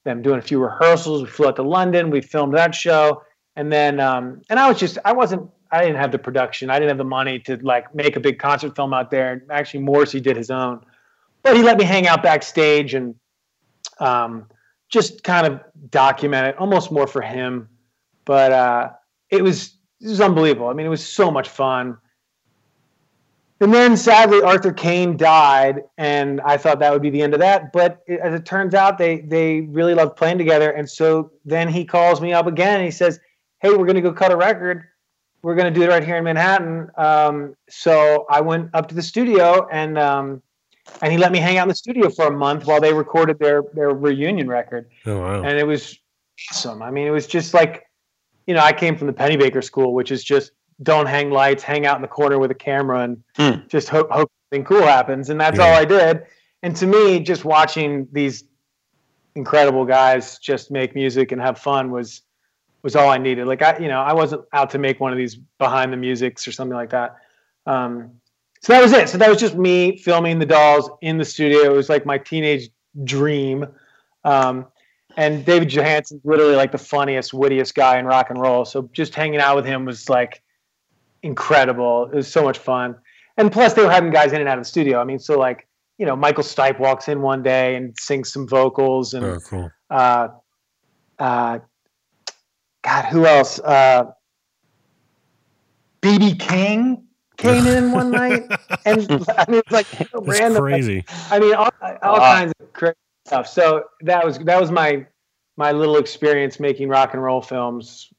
them 0.05 0.21
doing 0.21 0.39
a 0.39 0.41
few 0.41 0.59
rehearsals. 0.59 1.21
We 1.21 1.27
flew 1.27 1.47
out 1.47 1.55
to 1.57 1.63
London. 1.63 2.09
We 2.09 2.21
filmed 2.21 2.55
that 2.55 2.73
show, 2.73 3.21
and 3.55 3.71
then 3.71 3.99
um, 3.99 4.41
and 4.49 4.59
I 4.59 4.67
was 4.67 4.79
just 4.79 4.97
I 5.05 5.13
wasn't 5.13 5.49
I 5.71 5.81
didn't 5.81 5.97
have 5.97 6.11
the 6.11 6.19
production. 6.19 6.69
I 6.69 6.79
didn't 6.79 6.89
have 6.89 6.97
the 6.97 7.03
money 7.03 7.39
to 7.39 7.57
like 7.57 7.93
make 7.93 8.15
a 8.15 8.19
big 8.19 8.39
concert 8.39 8.75
film 8.75 8.93
out 8.93 9.11
there. 9.11 9.43
Actually, 9.49 9.81
Morrissey 9.81 10.19
did 10.19 10.35
his 10.35 10.49
own, 10.49 10.83
but 11.43 11.55
he 11.55 11.61
let 11.61 11.77
me 11.77 11.83
hang 11.83 12.07
out 12.07 12.23
backstage 12.23 12.93
and 12.93 13.15
um, 13.99 14.47
just 14.89 15.23
kind 15.23 15.45
of 15.45 15.61
document 15.91 16.47
it, 16.47 16.57
almost 16.57 16.91
more 16.91 17.07
for 17.07 17.21
him. 17.21 17.69
But 18.25 18.51
uh, 18.51 18.89
it 19.29 19.43
was 19.43 19.75
it 20.01 20.07
was 20.07 20.21
unbelievable. 20.21 20.69
I 20.69 20.73
mean, 20.73 20.85
it 20.85 20.89
was 20.89 21.05
so 21.05 21.29
much 21.29 21.49
fun. 21.49 21.97
And 23.61 23.73
then 23.73 23.97
sadly, 23.97 24.41
Arthur 24.41 24.71
Kane 24.71 25.17
died, 25.17 25.83
and 25.97 26.39
I 26.41 26.55
thought 26.55 26.79
that 26.79 26.93
would 26.93 27.01
be 27.01 27.09
the 27.09 27.21
end 27.21 27.33
of 27.33 27.41
that. 27.41 27.73
But 27.73 28.01
it, 28.07 28.19
as 28.21 28.33
it 28.33 28.45
turns 28.45 28.73
out, 28.73 28.97
they 28.97 29.21
they 29.21 29.61
really 29.61 29.93
loved 29.93 30.15
playing 30.15 30.37
together, 30.37 30.71
and 30.71 30.89
so 30.89 31.31
then 31.43 31.67
he 31.67 31.83
calls 31.83 32.21
me 32.21 32.31
up 32.31 32.47
again, 32.47 32.75
and 32.75 32.85
he 32.85 32.91
says, 32.91 33.19
"Hey, 33.59 33.69
we're 33.71 33.85
going 33.85 33.95
to 33.95 34.01
go 34.01 34.13
cut 34.13 34.31
a 34.31 34.37
record. 34.37 34.85
We're 35.41 35.55
going 35.55 35.73
to 35.73 35.77
do 35.77 35.85
it 35.85 35.89
right 35.89 36.03
here 36.03 36.15
in 36.15 36.23
Manhattan." 36.23 36.89
Um, 36.97 37.55
so 37.69 38.25
I 38.29 38.39
went 38.39 38.69
up 38.73 38.87
to 38.89 38.95
the 38.95 39.01
studio, 39.01 39.67
and 39.69 39.97
um, 39.97 40.41
and 41.01 41.11
he 41.11 41.17
let 41.17 41.31
me 41.31 41.39
hang 41.39 41.57
out 41.57 41.63
in 41.63 41.69
the 41.69 41.75
studio 41.75 42.09
for 42.09 42.27
a 42.27 42.31
month 42.31 42.65
while 42.65 42.79
they 42.79 42.93
recorded 42.93 43.39
their 43.39 43.63
their 43.73 43.91
reunion 43.91 44.47
record 44.47 44.89
Oh 45.05 45.19
wow. 45.19 45.43
and 45.43 45.57
it 45.57 45.67
was 45.67 45.97
awesome. 46.51 46.81
I 46.81 46.91
mean, 46.91 47.07
it 47.07 47.11
was 47.11 47.27
just 47.27 47.53
like, 47.53 47.83
you 48.47 48.53
know, 48.53 48.61
I 48.61 48.73
came 48.73 48.97
from 48.97 49.07
the 49.07 49.13
Pennebaker 49.13 49.63
School, 49.63 49.93
which 49.93 50.11
is 50.11 50.23
just 50.23 50.51
don't 50.81 51.07
hang 51.07 51.29
lights, 51.31 51.63
hang 51.63 51.85
out 51.85 51.95
in 51.97 52.01
the 52.01 52.07
corner 52.07 52.39
with 52.39 52.51
a 52.51 52.55
camera, 52.55 53.01
and 53.01 53.23
Hmm. 53.35 53.67
just 53.67 53.89
hope, 53.89 54.09
hope 54.11 54.31
something 54.51 54.65
cool 54.65 54.81
happens. 54.83 55.29
And 55.29 55.39
that's 55.39 55.59
Yeah. 55.59 55.65
all 55.65 55.73
I 55.73 55.85
did. 55.85 56.23
and 56.61 56.75
to 56.75 56.85
me, 56.85 57.21
just 57.21 57.45
watching 57.45 58.05
these 58.11 58.43
incredible 59.35 59.85
guys 59.85 60.37
just 60.39 60.71
make 60.71 60.93
music 60.95 61.31
and 61.31 61.41
have 61.41 61.57
fun 61.57 61.91
was 61.91 62.21
was 62.83 62.95
all 62.95 63.09
I 63.09 63.17
needed. 63.17 63.45
Like 63.45 63.61
I, 63.61 63.77
you 63.77 63.87
know, 63.89 64.01
I 64.01 64.13
wasn't 64.13 64.43
out 64.53 64.69
to 64.71 64.77
make 64.77 64.99
one 65.01 65.11
of 65.11 65.17
these 65.17 65.35
behind 65.35 65.91
the 65.91 65.97
musics 65.97 66.47
or 66.47 66.53
something 66.53 66.75
like 66.75 66.91
that. 66.91 67.15
Um, 67.65 68.11
so 68.61 68.71
that 68.73 68.81
was 68.81 68.93
it. 68.93 69.09
So 69.09 69.17
that 69.17 69.29
was 69.29 69.37
just 69.37 69.55
me 69.55 69.97
filming 69.97 70.39
the 70.39 70.45
dolls 70.45 70.89
in 71.01 71.17
the 71.17 71.25
studio. 71.25 71.73
It 71.73 71.75
was 71.75 71.89
like 71.89 72.05
my 72.05 72.17
teenage 72.17 72.69
dream. 73.03 73.65
Um, 74.23 74.65
and 75.17 75.43
David 75.45 75.67
Johansen's 75.69 76.21
literally 76.23 76.55
like 76.55 76.71
the 76.71 76.77
funniest, 76.77 77.33
wittiest 77.33 77.75
guy 77.75 77.99
in 77.99 78.05
rock 78.05 78.29
and 78.29 78.39
roll. 78.41 78.63
So 78.63 78.89
just 78.93 79.13
hanging 79.13 79.41
out 79.41 79.57
with 79.57 79.65
him 79.65 79.83
was 79.85 80.07
like 80.09 80.41
incredible. 81.23 82.09
It 82.11 82.15
was 82.15 82.31
so 82.31 82.43
much 82.43 82.57
fun. 82.59 82.95
And 83.37 83.51
plus, 83.51 83.73
they 83.73 83.83
were 83.83 83.91
having 83.91 84.11
guys 84.11 84.33
in 84.33 84.39
and 84.41 84.49
out 84.49 84.57
of 84.57 84.63
the 84.63 84.69
studio. 84.69 84.99
I 84.99 85.03
mean, 85.03 85.19
so 85.19 85.37
like 85.39 85.67
you 85.97 86.05
know, 86.05 86.15
Michael 86.15 86.43
Stipe 86.43 86.79
walks 86.79 87.07
in 87.09 87.21
one 87.21 87.43
day 87.43 87.75
and 87.75 87.95
sings 87.97 88.31
some 88.31 88.47
vocals, 88.47 89.13
and 89.13 89.25
Oh, 89.25 89.39
cool. 89.49 89.71
uh, 89.89 90.29
uh, 91.19 91.59
God, 92.83 93.05
who 93.05 93.25
else? 93.25 93.59
Uh, 93.59 94.05
BB 96.01 96.39
King 96.39 97.05
came 97.37 97.67
in 97.67 97.91
one 97.91 98.11
night, 98.11 98.43
and 98.85 98.99
I 99.37 99.45
mean, 99.49 99.59
it's 99.59 99.71
like 99.71 99.87
so 99.91 100.21
That's 100.21 100.39
random. 100.39 100.61
crazy. 100.63 101.05
I 101.29 101.39
mean, 101.39 101.53
all, 101.55 101.69
all 102.01 102.19
Wow. 102.19 102.33
kinds 102.33 102.53
of 102.61 102.73
crazy 102.73 102.95
stuff. 103.25 103.47
So 103.47 103.83
that 104.01 104.25
was 104.25 104.39
that 104.39 104.59
was 104.59 104.71
my 104.71 105.05
my 105.57 105.73
little 105.73 105.97
experience 105.97 106.59
making 106.59 106.87
rock 106.87 107.13
and 107.13 107.21
roll 107.21 107.41
films. 107.41 108.09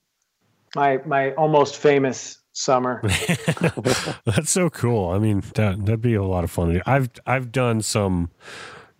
My 0.77 0.99
my 1.07 1.33
almost 1.33 1.79
famous 1.79 2.40
summer. 2.53 3.01
That's 4.25 4.51
so 4.51 4.71
cool. 4.71 5.11
I 5.11 5.19
mean, 5.19 5.43
that 5.55 5.85
that'd 5.85 6.01
be 6.01 6.15
a 6.15 6.23
lot 6.23 6.45
of 6.45 6.51
fun. 6.51 6.69
to 6.69 6.75
do. 6.75 6.81
I've 6.87 7.11
I've 7.27 7.53
done 7.53 7.83
some 7.83 8.31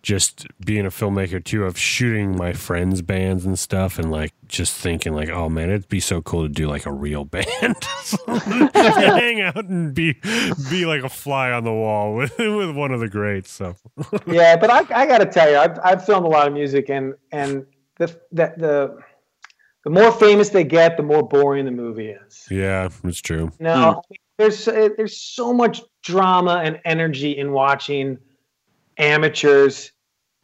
just 0.01 0.47
being 0.59 0.85
a 0.85 0.89
filmmaker 0.89 1.43
too 1.43 1.63
of 1.63 1.77
shooting 1.77 2.35
my 2.35 2.53
friends' 2.53 3.01
bands 3.01 3.45
and 3.45 3.57
stuff, 3.57 3.99
and 3.99 4.11
like 4.11 4.33
just 4.47 4.75
thinking 4.75 5.13
like, 5.13 5.29
oh 5.29 5.47
man, 5.47 5.69
it'd 5.69 5.89
be 5.89 5.99
so 5.99 6.21
cool 6.21 6.43
to 6.43 6.49
do 6.49 6.67
like 6.67 6.85
a 6.85 6.91
real 6.91 7.23
band, 7.25 7.75
hang 8.73 9.41
out 9.41 9.65
and 9.65 9.93
be 9.93 10.13
be 10.69 10.85
like 10.85 11.03
a 11.03 11.09
fly 11.09 11.51
on 11.51 11.63
the 11.63 11.73
wall 11.73 12.15
with 12.15 12.37
with 12.37 12.75
one 12.75 12.91
of 12.91 12.99
the 12.99 13.09
greats. 13.09 13.51
So 13.51 13.75
yeah, 14.25 14.55
but 14.55 14.69
I, 14.69 14.79
I 15.01 15.05
got 15.05 15.19
to 15.19 15.25
tell 15.25 15.49
you, 15.49 15.57
I've, 15.57 15.77
I've 15.83 16.05
filmed 16.05 16.25
a 16.25 16.29
lot 16.29 16.47
of 16.47 16.53
music, 16.53 16.89
and 16.89 17.13
and 17.31 17.65
the 17.97 18.07
the 18.31 18.53
the 18.57 18.99
the 19.83 19.89
more 19.89 20.11
famous 20.11 20.49
they 20.49 20.63
get, 20.63 20.97
the 20.97 21.03
more 21.03 21.23
boring 21.27 21.65
the 21.65 21.71
movie 21.71 22.09
is. 22.09 22.47
yeah, 22.49 22.89
it's 23.03 23.19
true. 23.21 23.51
No, 23.59 24.01
there's 24.37 24.67
uh, 24.67 24.89
there's 24.97 25.19
so 25.21 25.53
much 25.53 25.81
drama 26.03 26.61
and 26.63 26.79
energy 26.85 27.37
in 27.37 27.51
watching 27.51 28.17
amateurs 28.97 29.91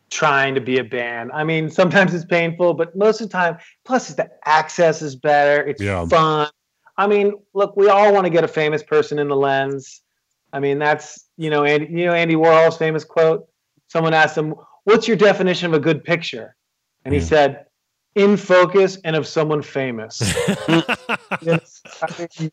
trying 0.10 0.56
to 0.56 0.62
be 0.62 0.80
a 0.80 0.84
band. 0.84 1.32
I 1.34 1.44
mean, 1.44 1.70
sometimes 1.70 2.14
it's 2.14 2.26
painful, 2.26 2.74
but 2.74 2.96
most 2.96 3.22
of 3.22 3.28
the 3.28 3.34
time, 3.34 3.58
plus 3.86 4.08
the 4.14 4.30
access 4.46 5.02
is 5.02 5.16
better. 5.16 5.64
It's 5.66 5.82
Yeah. 5.82 6.06
fun. 6.06 6.50
I 6.98 7.08
mean, 7.08 7.34
look, 7.54 7.76
we 7.76 7.90
all 7.90 8.14
want 8.14 8.26
to 8.26 8.30
get 8.32 8.44
a 8.44 8.48
famous 8.48 8.82
person 8.82 9.20
in 9.20 9.28
the 9.28 9.36
lens. 9.36 10.02
I 10.54 10.60
mean, 10.60 10.80
that's 10.80 11.28
you 11.38 11.50
know, 11.50 11.64
Andy, 11.64 11.88
you 11.92 12.06
know 12.06 12.14
Andy 12.14 12.36
Warhol's 12.36 12.78
famous 12.78 13.04
quote. 13.04 13.48
Someone 13.88 14.14
asked 14.14 14.38
him, 14.38 14.56
"What's 14.86 15.08
your 15.08 15.18
definition 15.18 15.68
of 15.68 15.74
a 15.74 15.80
good 15.80 16.04
picture?" 16.04 16.56
And 17.06 17.14
he 17.14 17.20
Yeah. 17.20 17.26
said, 17.28 17.66
"In 18.18 18.36
focus 18.38 18.98
and 19.04 19.16
of 19.16 19.26
someone 19.28 19.62
famous." 19.62 20.22
Yes. 21.42 21.82
I 22.02 22.08
mean, 22.40 22.52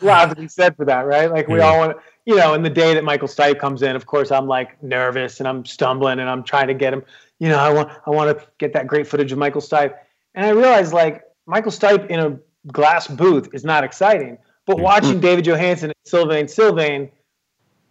a 0.00 0.04
lot 0.04 0.30
to 0.30 0.36
be 0.36 0.48
said 0.48 0.76
for 0.76 0.84
that, 0.86 1.06
right? 1.06 1.30
Like 1.30 1.46
we 1.48 1.58
Yeah. 1.58 1.66
all 1.66 1.78
want, 1.78 1.96
you 2.26 2.36
know, 2.36 2.54
in 2.54 2.62
the 2.62 2.70
day 2.70 2.94
that 2.94 3.04
Michael 3.04 3.28
Stipe 3.28 3.58
comes 3.58 3.82
in, 3.82 3.94
of 3.94 4.06
course, 4.06 4.30
I'm 4.32 4.46
like 4.46 4.82
nervous 4.82 5.38
and 5.38 5.48
I'm 5.48 5.64
stumbling 5.64 6.18
and 6.18 6.28
I'm 6.28 6.42
trying 6.42 6.66
to 6.68 6.74
get 6.74 6.92
him. 6.92 7.04
You 7.38 7.48
know, 7.48 7.58
I 7.58 7.72
want, 7.72 7.90
I 8.06 8.10
want 8.10 8.36
to 8.38 8.46
get 8.58 8.72
that 8.72 8.86
great 8.86 9.06
footage 9.06 9.30
of 9.32 9.38
Michael 9.38 9.60
Stipe, 9.60 9.94
and 10.34 10.44
I 10.44 10.50
realize 10.50 10.92
like 10.92 11.22
Michael 11.46 11.70
Stipe 11.72 12.08
in 12.08 12.18
a 12.20 12.38
glass 12.72 13.06
booth 13.06 13.48
is 13.52 13.64
not 13.64 13.84
exciting, 13.84 14.36
but 14.66 14.78
Yeah. 14.78 14.84
watching 14.84 15.20
David 15.20 15.44
Johansen 15.44 15.84
and 15.84 15.94
Sylvain 16.04 16.48
Sylvain 16.48 17.10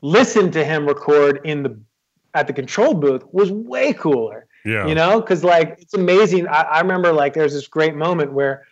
listen 0.01 0.51
to 0.51 0.63
him 0.63 0.85
record 0.85 1.39
in 1.43 1.63
the 1.63 1.80
at 2.34 2.47
the 2.47 2.53
control 2.53 2.93
booth 2.93 3.23
was 3.31 3.51
way 3.51 3.93
cooler 3.93 4.45
yeah, 4.65 4.88
you 4.88 4.95
know 4.95 5.19
because 5.21 5.43
like 5.43 5.77
it's 5.79 5.93
amazing. 5.93 6.47
I, 6.47 6.61
I 6.61 6.79
remember 6.81 7.11
like 7.11 7.33
there's 7.33 7.53
this 7.53 7.67
great 7.67 7.95
moment 7.95 8.33
where 8.33 8.65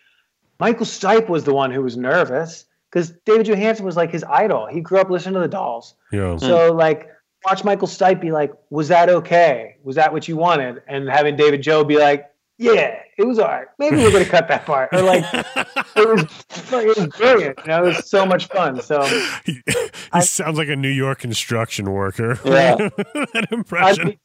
michael 0.60 0.86
stipe 0.86 1.30
was 1.30 1.44
the 1.44 1.54
one 1.54 1.72
who 1.72 1.82
was 1.82 1.98
nervous 1.98 2.66
because 2.92 3.12
david 3.26 3.46
johansen 3.48 3.86
was 3.86 3.96
like 3.98 4.12
his 4.12 4.24
idol. 4.26 4.68
He 4.68 4.82
grew 4.82 5.00
up 5.00 5.10
listening 5.10 5.36
to 5.36 5.40
the 5.42 5.48
dolls. 5.48 5.96
Yeah. 6.12 6.38
so 6.38 6.74
like 6.74 7.10
watch 7.46 7.64
michael 7.64 7.88
stipe 7.88 8.20
be 8.20 8.32
like 8.32 8.52
was 8.70 8.88
that 8.90 9.10
okay? 9.10 9.78
Was 9.84 9.96
that 9.96 10.12
what 10.14 10.28
you 10.28 10.36
wanted? 10.38 10.82
And 10.88 11.10
having 11.10 11.36
david 11.36 11.62
joe 11.62 11.84
be 11.84 11.98
like 11.98 12.30
yeah 12.58 13.00
it 13.20 13.28
was 13.28 13.38
all 13.38 13.48
right. 13.48 13.68
Maybe 13.78 13.98
we're 13.98 14.12
gonna 14.12 14.24
cut 14.24 14.48
that 14.48 14.66
part. 14.66 14.90
Or 14.94 15.02
like 15.02 15.26
it 15.34 16.08
was 16.08 16.24
it 16.72 16.98
was 16.98 17.08
brilliant 17.18 17.60
you 17.60 17.68
know? 17.68 17.84
It 17.84 17.88
was 17.88 18.10
so 18.10 18.26
much 18.26 18.48
fun. 18.48 18.82
So 18.82 19.04
he, 19.46 19.62
he 19.66 19.90
I- 20.14 20.22
sounds 20.22 20.58
like 20.58 20.70
a 20.70 20.76
New 20.76 20.90
York 20.90 21.20
construction 21.20 21.92
worker. 21.92 22.40
Yeah. 22.46 22.76
that 23.14 23.48
I, 23.52 23.54
impression. 23.54 24.20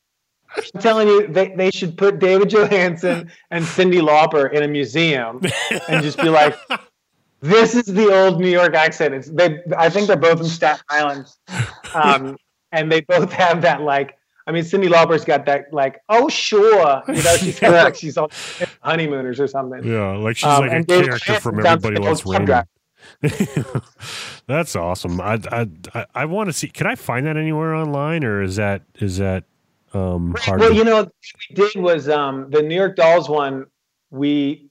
I'm 0.56 0.80
telling 0.80 1.08
you, 1.08 1.26
they, 1.26 1.48
they 1.54 1.70
should 1.70 1.96
put 1.96 2.18
David 2.18 2.48
Johansen 2.50 3.30
and 3.50 3.64
Cyndi 3.64 4.00
Lauper 4.00 4.52
in 4.52 4.62
a 4.62 4.68
museum 4.68 5.40
and 5.88 6.02
just 6.02 6.18
be 6.18 6.28
like, 6.28 6.56
"This 7.40 7.74
is 7.74 7.86
the 7.86 8.12
old 8.14 8.40
New 8.40 8.50
York 8.50 8.74
accent." 8.74 9.14
It's 9.14 9.28
they. 9.30 9.60
I 9.76 9.88
think 9.90 10.06
they're 10.06 10.16
both 10.16 10.38
from 10.38 10.46
Staten 10.46 10.84
Island, 10.88 11.26
um, 11.94 12.36
and 12.72 12.90
they 12.90 13.00
both 13.02 13.32
have 13.32 13.62
that 13.62 13.82
like. 13.82 14.16
I 14.46 14.52
mean, 14.52 14.62
Cyndi 14.62 14.88
Lauper's 14.88 15.24
got 15.24 15.46
that 15.46 15.72
like, 15.72 16.00
"Oh 16.08 16.28
sure," 16.28 17.02
you 17.08 17.14
know, 17.14 17.36
she's 17.36 17.60
like 17.62 17.94
she's 17.96 18.16
on 18.18 18.28
honeymooners 18.82 19.40
or 19.40 19.46
something. 19.46 19.82
Yeah, 19.84 20.16
like 20.16 20.36
she's 20.36 20.46
Um, 20.46 20.66
like 20.66 20.72
a 20.72 20.82
David 20.84 21.06
character 21.06 21.40
from 21.40 21.56
Johansen 21.56 21.66
Everybody 21.66 22.04
Loves 22.06 22.26
Raymond. 22.26 22.66
That's 24.46 24.76
awesome. 24.76 25.20
I 25.20 25.40
I 25.50 25.68
I, 25.94 26.06
I 26.14 26.24
want 26.26 26.48
to 26.48 26.52
see. 26.52 26.68
Can 26.68 26.86
I 26.86 26.94
find 26.94 27.26
that 27.26 27.36
anywhere 27.36 27.74
online, 27.74 28.24
or 28.24 28.42
is 28.42 28.56
that 28.56 28.82
is 28.96 29.18
that 29.18 29.44
um 29.94 30.34
hard? 30.38 30.60
Well, 30.60 30.70
to- 30.70 30.74
you 30.76 30.84
know, 30.84 30.96
what 31.04 31.12
we 31.50 31.54
did 31.56 31.76
was 31.76 32.08
um, 32.08 32.50
the 32.50 32.62
New 32.62 32.74
York 32.74 32.96
Dolls 32.96 33.28
one. 33.28 33.66
We 34.10 34.68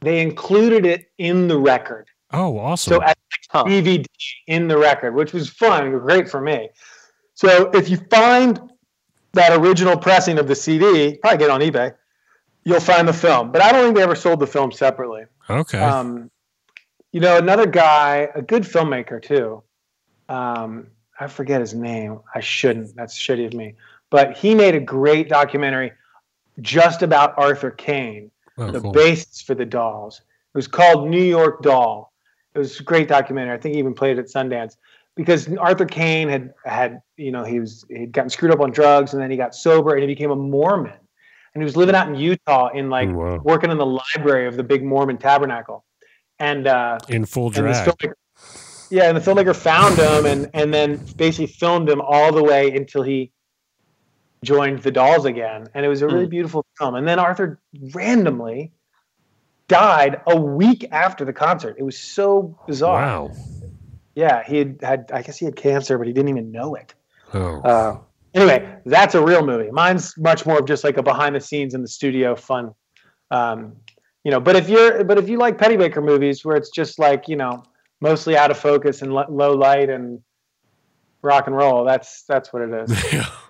they 0.00 0.20
included 0.20 0.84
it 0.86 1.10
in 1.18 1.48
the 1.48 1.58
record. 1.58 2.08
oh, 2.32 2.58
awesome. 2.58 2.94
So 2.94 3.00
as 3.00 3.14
Huh. 3.50 3.64
DVD 3.64 4.04
in 4.48 4.66
the 4.68 4.76
record, 4.76 5.14
which 5.14 5.32
was 5.32 5.48
fun, 5.48 5.90
great 5.98 6.28
for 6.28 6.40
me. 6.40 6.68
So 7.34 7.70
if 7.72 7.88
you 7.88 7.96
find 8.10 8.60
that 9.34 9.52
original 9.58 9.96
pressing 9.96 10.38
of 10.38 10.48
the 10.48 10.54
CD, 10.54 11.16
probably 11.22 11.38
get 11.38 11.44
it 11.44 11.50
on 11.50 11.60
eBay, 11.60 11.94
you'll 12.64 12.80
find 12.80 13.06
the 13.06 13.12
film. 13.12 13.52
But 13.52 13.62
I 13.62 13.70
don't 13.72 13.84
think 13.84 13.96
they 13.96 14.02
ever 14.02 14.16
sold 14.16 14.40
the 14.40 14.46
film 14.48 14.72
separately. 14.72 15.24
okay. 15.48 15.78
Um, 15.78 16.30
you 17.12 17.20
know, 17.20 17.38
another 17.38 17.66
guy, 17.66 18.28
a 18.34 18.42
good 18.42 18.64
filmmaker 18.64 19.22
too. 19.22 19.62
Um, 20.28 20.88
I 21.18 21.28
forget 21.28 21.60
his 21.60 21.72
name. 21.74 22.20
I 22.34 22.40
shouldn't. 22.40 22.94
That's 22.96 23.16
shitty 23.16 23.46
of 23.46 23.54
me. 23.54 23.74
But 24.10 24.36
he 24.36 24.54
made 24.54 24.74
a 24.74 24.80
great 24.80 25.28
documentary 25.28 25.92
just 26.60 27.02
about 27.02 27.34
Arthur 27.36 27.70
Kane 27.70 28.30
oh, 28.58 28.70
the 28.70 28.80
cool. 28.80 28.92
bassist 28.92 29.44
for 29.44 29.54
the 29.54 29.66
dolls. 29.66 30.20
It 30.54 30.58
was 30.58 30.68
called 30.68 31.08
New 31.08 31.22
York 31.22 31.62
Doll. 31.62 32.12
It 32.54 32.58
was 32.58 32.80
a 32.80 32.82
great 32.82 33.08
documentary. 33.08 33.54
I 33.54 33.58
think 33.58 33.74
he 33.74 33.78
even 33.78 33.94
played 33.94 34.18
it 34.18 34.20
at 34.20 34.26
Sundance 34.26 34.76
because 35.14 35.48
Arthur 35.58 35.84
Kane 35.84 36.28
had 36.28 36.54
had 36.64 37.02
you 37.16 37.30
know 37.30 37.44
he 37.44 37.60
was 37.60 37.84
he'd 37.88 38.12
gotten 38.12 38.30
screwed 38.30 38.52
up 38.52 38.60
on 38.60 38.70
drugs 38.70 39.12
and 39.12 39.22
then 39.22 39.30
he 39.30 39.36
got 39.36 39.54
sober 39.54 39.92
and 39.92 40.00
he 40.00 40.06
became 40.06 40.30
a 40.30 40.36
Mormon 40.36 40.92
and 40.92 41.62
he 41.62 41.64
was 41.64 41.76
living 41.76 41.94
out 41.94 42.08
in 42.08 42.14
Utah 42.14 42.68
in 42.68 42.88
like 42.88 43.08
working 43.08 43.70
in 43.70 43.78
the 43.78 43.86
library 43.86 44.46
of 44.46 44.56
the 44.56 44.62
big 44.62 44.84
Mormon 44.84 45.18
tabernacle 45.18 45.84
and 46.38 46.66
uh, 46.66 46.98
in 47.08 47.24
full 47.24 47.50
drag. 47.50 47.86
yeah, 48.90 49.08
and 49.08 49.16
the 49.16 49.20
filmmaker 49.20 49.56
found 49.56 49.98
him 49.98 50.26
and 50.26 50.50
and 50.54 50.72
then 50.72 51.00
basically 51.16 51.46
filmed 51.46 51.88
him 51.88 52.00
all 52.00 52.32
the 52.32 52.42
way 52.42 52.74
until 52.74 53.02
he 53.02 53.32
joined 54.44 54.82
the 54.82 54.90
Dolls 54.90 55.24
again, 55.24 55.68
and 55.74 55.84
it 55.84 55.88
was 55.88 56.02
a 56.02 56.06
really 56.06 56.26
beautiful 56.26 56.64
film. 56.78 56.94
And 56.94 57.06
then 57.06 57.18
Arthur 57.18 57.58
randomly 57.92 58.72
died 59.68 60.20
a 60.26 60.38
week 60.38 60.86
after 60.92 61.24
the 61.24 61.32
concert. 61.32 61.76
It 61.78 61.82
was 61.82 61.98
so 61.98 62.58
bizarre. 62.66 63.00
Wow. 63.00 63.32
Yeah, 64.14 64.42
he 64.44 64.58
had, 64.58 64.78
had 64.82 65.10
I 65.12 65.22
guess 65.22 65.36
he 65.36 65.44
had 65.44 65.56
cancer, 65.56 65.98
but 65.98 66.06
he 66.06 66.12
didn't 66.12 66.30
even 66.30 66.50
know 66.50 66.74
it. 66.74 66.94
Oh. 67.34 67.60
Uh, 67.60 67.98
anyway, 68.34 68.78
that's 68.86 69.14
a 69.14 69.22
real 69.22 69.44
movie. 69.44 69.70
Mine's 69.70 70.16
much 70.16 70.46
more 70.46 70.58
of 70.58 70.66
just 70.66 70.84
like 70.84 70.96
a 70.96 71.02
behind 71.02 71.34
the 71.34 71.40
scenes 71.40 71.74
in 71.74 71.82
the 71.82 71.88
studio 71.88 72.34
fun. 72.34 72.74
Um, 73.30 73.76
you 74.24 74.30
know, 74.30 74.40
but 74.40 74.56
if 74.56 74.68
you're 74.68 75.04
but 75.04 75.18
if 75.18 75.28
you 75.28 75.38
like 75.38 75.58
Pennebaker 75.58 76.02
movies 76.02 76.44
where 76.44 76.56
it's 76.56 76.70
just 76.70 76.98
like 76.98 77.28
you 77.28 77.36
know 77.36 77.62
mostly 78.00 78.36
out 78.36 78.50
of 78.50 78.58
focus 78.58 79.02
and 79.02 79.12
lo- 79.12 79.26
low 79.28 79.52
light 79.52 79.90
and 79.90 80.20
rock 81.22 81.46
and 81.46 81.56
roll, 81.56 81.84
that's 81.84 82.24
that's 82.24 82.52
what 82.52 82.62
it 82.62 82.90
is. 82.90 83.04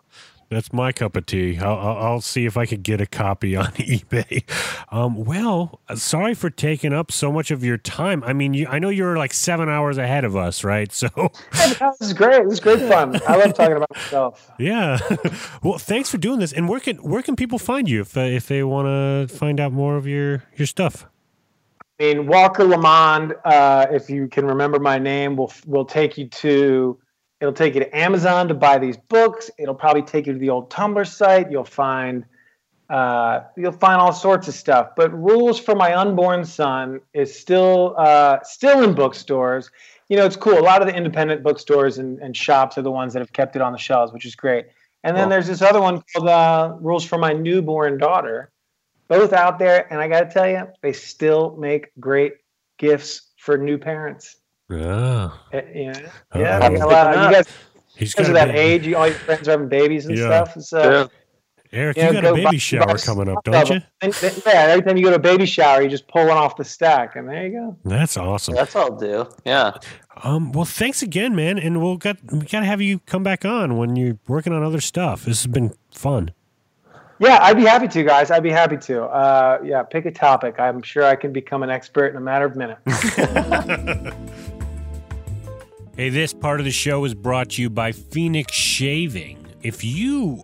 That's 0.48 0.72
my 0.72 0.92
cup 0.92 1.16
of 1.16 1.26
tea. 1.26 1.58
I'll, 1.58 1.76
I'll, 1.76 2.20
see 2.20 2.46
if 2.46 2.56
I 2.56 2.66
could 2.66 2.84
get 2.84 3.00
a 3.00 3.06
copy 3.06 3.56
on 3.56 3.66
eBay. 3.72 4.44
Um, 4.92 5.24
well, 5.24 5.80
sorry 5.96 6.34
for 6.34 6.50
taking 6.50 6.92
up 6.92 7.10
so 7.10 7.32
much 7.32 7.50
of 7.50 7.64
your 7.64 7.76
time. 7.76 8.22
I 8.22 8.32
mean, 8.32 8.54
you, 8.54 8.68
I 8.68 8.78
know 8.78 8.88
you're 8.88 9.16
like 9.16 9.34
seven 9.34 9.68
hours 9.68 9.98
ahead 9.98 10.24
of 10.24 10.36
us, 10.36 10.62
right? 10.62 10.92
So, 10.92 11.08
this 11.52 12.00
is 12.00 12.12
great. 12.12 12.44
This 12.44 12.54
is 12.54 12.60
great 12.60 12.80
fun. 12.88 13.20
I 13.26 13.36
love 13.36 13.54
talking 13.54 13.76
about 13.76 13.90
myself. 13.92 14.50
yeah. 14.58 14.98
well, 15.62 15.78
thanks 15.78 16.10
for 16.10 16.18
doing 16.18 16.38
this. 16.38 16.52
And 16.52 16.68
where 16.68 16.80
can 16.80 16.96
where 16.98 17.22
can 17.22 17.34
people 17.34 17.58
find 17.58 17.88
you 17.88 18.02
if 18.02 18.16
uh, 18.16 18.20
if 18.20 18.46
they 18.46 18.62
want 18.62 18.86
to 18.86 19.34
find 19.34 19.58
out 19.58 19.72
more 19.72 19.96
of 19.96 20.06
your 20.06 20.44
your 20.54 20.66
stuff? 20.66 21.06
I 21.98 22.04
mean, 22.04 22.26
Walker 22.26 22.64
Lamond, 22.64 23.34
uh, 23.44 23.86
if 23.90 24.08
you 24.08 24.28
can 24.28 24.46
remember 24.46 24.78
my 24.78 24.98
name, 24.98 25.36
will 25.36 25.52
will 25.66 25.84
take 25.84 26.16
you 26.16 26.28
to 26.28 26.98
it'll 27.40 27.52
take 27.52 27.74
you 27.74 27.80
to 27.80 27.96
Amazon 27.96 28.48
to 28.48 28.54
buy 28.54 28.78
these 28.78 28.96
books. 28.96 29.50
It'll 29.58 29.74
probably 29.74 30.02
take 30.02 30.26
you 30.26 30.32
to 30.32 30.38
the 30.38 30.50
old 30.50 30.70
Tumblr 30.70 31.06
site. 31.06 31.50
You'll 31.50 31.64
find 31.64 32.24
uh, 32.88 33.40
you'll 33.56 33.72
find 33.72 34.00
all 34.00 34.12
sorts 34.12 34.46
of 34.46 34.54
stuff. 34.54 34.90
But 34.96 35.12
Rules 35.12 35.58
for 35.58 35.74
My 35.74 35.96
Unborn 35.96 36.44
Son 36.44 37.00
is 37.14 37.36
still 37.36 37.94
uh, 37.98 38.38
still 38.42 38.82
in 38.82 38.94
bookstores. 38.94 39.70
You 40.08 40.16
know, 40.16 40.24
it's 40.24 40.36
cool. 40.36 40.58
A 40.58 40.60
lot 40.60 40.82
of 40.82 40.88
the 40.88 40.94
independent 40.94 41.42
bookstores 41.42 41.98
and, 41.98 42.20
and 42.20 42.36
shops 42.36 42.78
are 42.78 42.82
the 42.82 42.92
ones 42.92 43.12
that 43.12 43.18
have 43.18 43.32
kept 43.32 43.56
it 43.56 43.62
on 43.62 43.72
the 43.72 43.78
shelves, 43.78 44.12
which 44.12 44.24
is 44.24 44.36
great. 44.36 44.66
And 45.02 45.16
then 45.16 45.28
there's 45.28 45.46
this 45.46 45.62
other 45.62 45.80
one 45.80 46.02
called 46.12 46.28
uh, 46.28 46.76
Rules 46.80 47.04
for 47.04 47.16
My 47.16 47.32
Newborn 47.32 47.98
Daughter. 47.98 48.50
Both 49.08 49.32
out 49.32 49.60
there, 49.60 49.92
and 49.92 50.00
I 50.00 50.08
got 50.08 50.22
to 50.22 50.30
tell 50.30 50.48
you, 50.48 50.66
they 50.82 50.92
still 50.92 51.56
make 51.56 51.90
great 52.00 52.34
gifts 52.76 53.30
for 53.36 53.56
new 53.56 53.78
parents. 53.78 54.36
Ah, 54.70 55.40
Uh, 55.54 55.60
you 55.74 55.86
know? 55.86 55.92
Uh-oh. 55.92 56.40
Yeah, 56.40 56.68
they 56.68 56.76
got 56.78 56.82
a 56.82 56.86
lot 56.90 57.14
of- 57.16 57.22
you 57.30 57.36
guys, 57.36 57.46
he's 57.96 58.12
because 58.14 58.28
got 58.28 58.30
of 58.30 58.48
that 58.48 58.54
ba- 58.54 58.60
age, 58.60 58.86
you, 58.86 58.96
all 58.96 59.06
your 59.06 59.14
friends 59.16 59.46
are 59.48 59.52
having 59.52 59.68
babies 59.68 60.06
and 60.06 60.16
Yeah. 60.18 60.44
stuff. 60.44 60.60
So, 60.62 61.08
Eric, 61.72 61.96
you 61.96 62.02
you 62.04 62.12
know, 62.12 62.20
got 62.20 62.22
go 62.22 62.28
a 62.34 62.36
buy- 62.42 62.50
baby 62.50 62.58
shower 62.58 62.86
buy 62.86 62.94
coming 62.96 63.28
up, 63.28 63.44
don't 63.44 63.68
you? 63.68 63.74
them. 63.80 63.82
And 64.02 64.14
yeah, 64.46 64.52
every 64.68 64.82
time 64.82 64.96
you 64.96 65.04
go 65.04 65.10
to 65.10 65.16
a 65.16 65.20
baby 65.20 65.46
shower, 65.46 65.82
you 65.82 65.88
just 65.88 66.08
pull 66.08 66.26
one 66.26 66.36
off 66.36 66.56
the 66.56 66.64
stack, 66.64 67.14
and 67.16 67.28
there 67.28 67.46
you 67.46 67.52
go. 67.52 67.76
That's 67.84 68.16
awesome. 68.16 68.54
That's 68.54 68.74
all 68.74 68.92
I'll 68.92 68.96
do. 68.98 69.26
Yeah. 69.44 69.72
Um, 70.24 70.50
well, 70.52 70.64
thanks 70.64 71.02
again, 71.02 71.36
man, 71.36 71.58
and 71.58 71.80
we'll 71.82 71.96
got 71.96 72.16
we 72.32 72.40
got 72.40 72.60
to 72.60 72.66
have 72.66 72.80
you 72.80 73.00
come 73.00 73.22
back 73.22 73.44
on 73.44 73.76
when 73.76 73.94
you're 73.96 74.18
working 74.26 74.52
on 74.52 74.62
other 74.62 74.80
stuff. 74.80 75.24
This 75.24 75.42
has 75.44 75.52
been 75.52 75.72
fun. 75.92 76.30
Yeah, 77.18 77.38
I'd 77.40 77.56
be 77.56 77.64
happy 77.64 77.88
to, 77.88 78.02
guys. 78.04 78.30
I'd 78.30 78.42
be 78.42 78.50
happy 78.50 78.76
to. 78.76 79.04
Uh, 79.04 79.58
yeah, 79.64 79.82
pick 79.82 80.04
a 80.06 80.10
topic. 80.10 80.60
I'm 80.60 80.82
sure 80.82 81.02
I 81.04 81.16
can 81.16 81.32
become 81.32 81.62
an 81.62 81.70
expert 81.70 82.08
in 82.08 82.16
a 82.16 82.20
matter 82.20 82.44
of 82.44 82.56
minutes. 82.56 82.80
Hey, 85.96 86.10
this 86.10 86.32
part 86.34 86.60
of 86.60 86.64
the 86.66 86.70
show 86.72 87.04
is 87.04 87.14
brought 87.14 87.50
to 87.50 87.62
you 87.62 87.70
by 87.70 87.92
Phoenix 87.92 88.52
Shaving. 88.52 89.46
If 89.62 89.82
you 89.82 90.42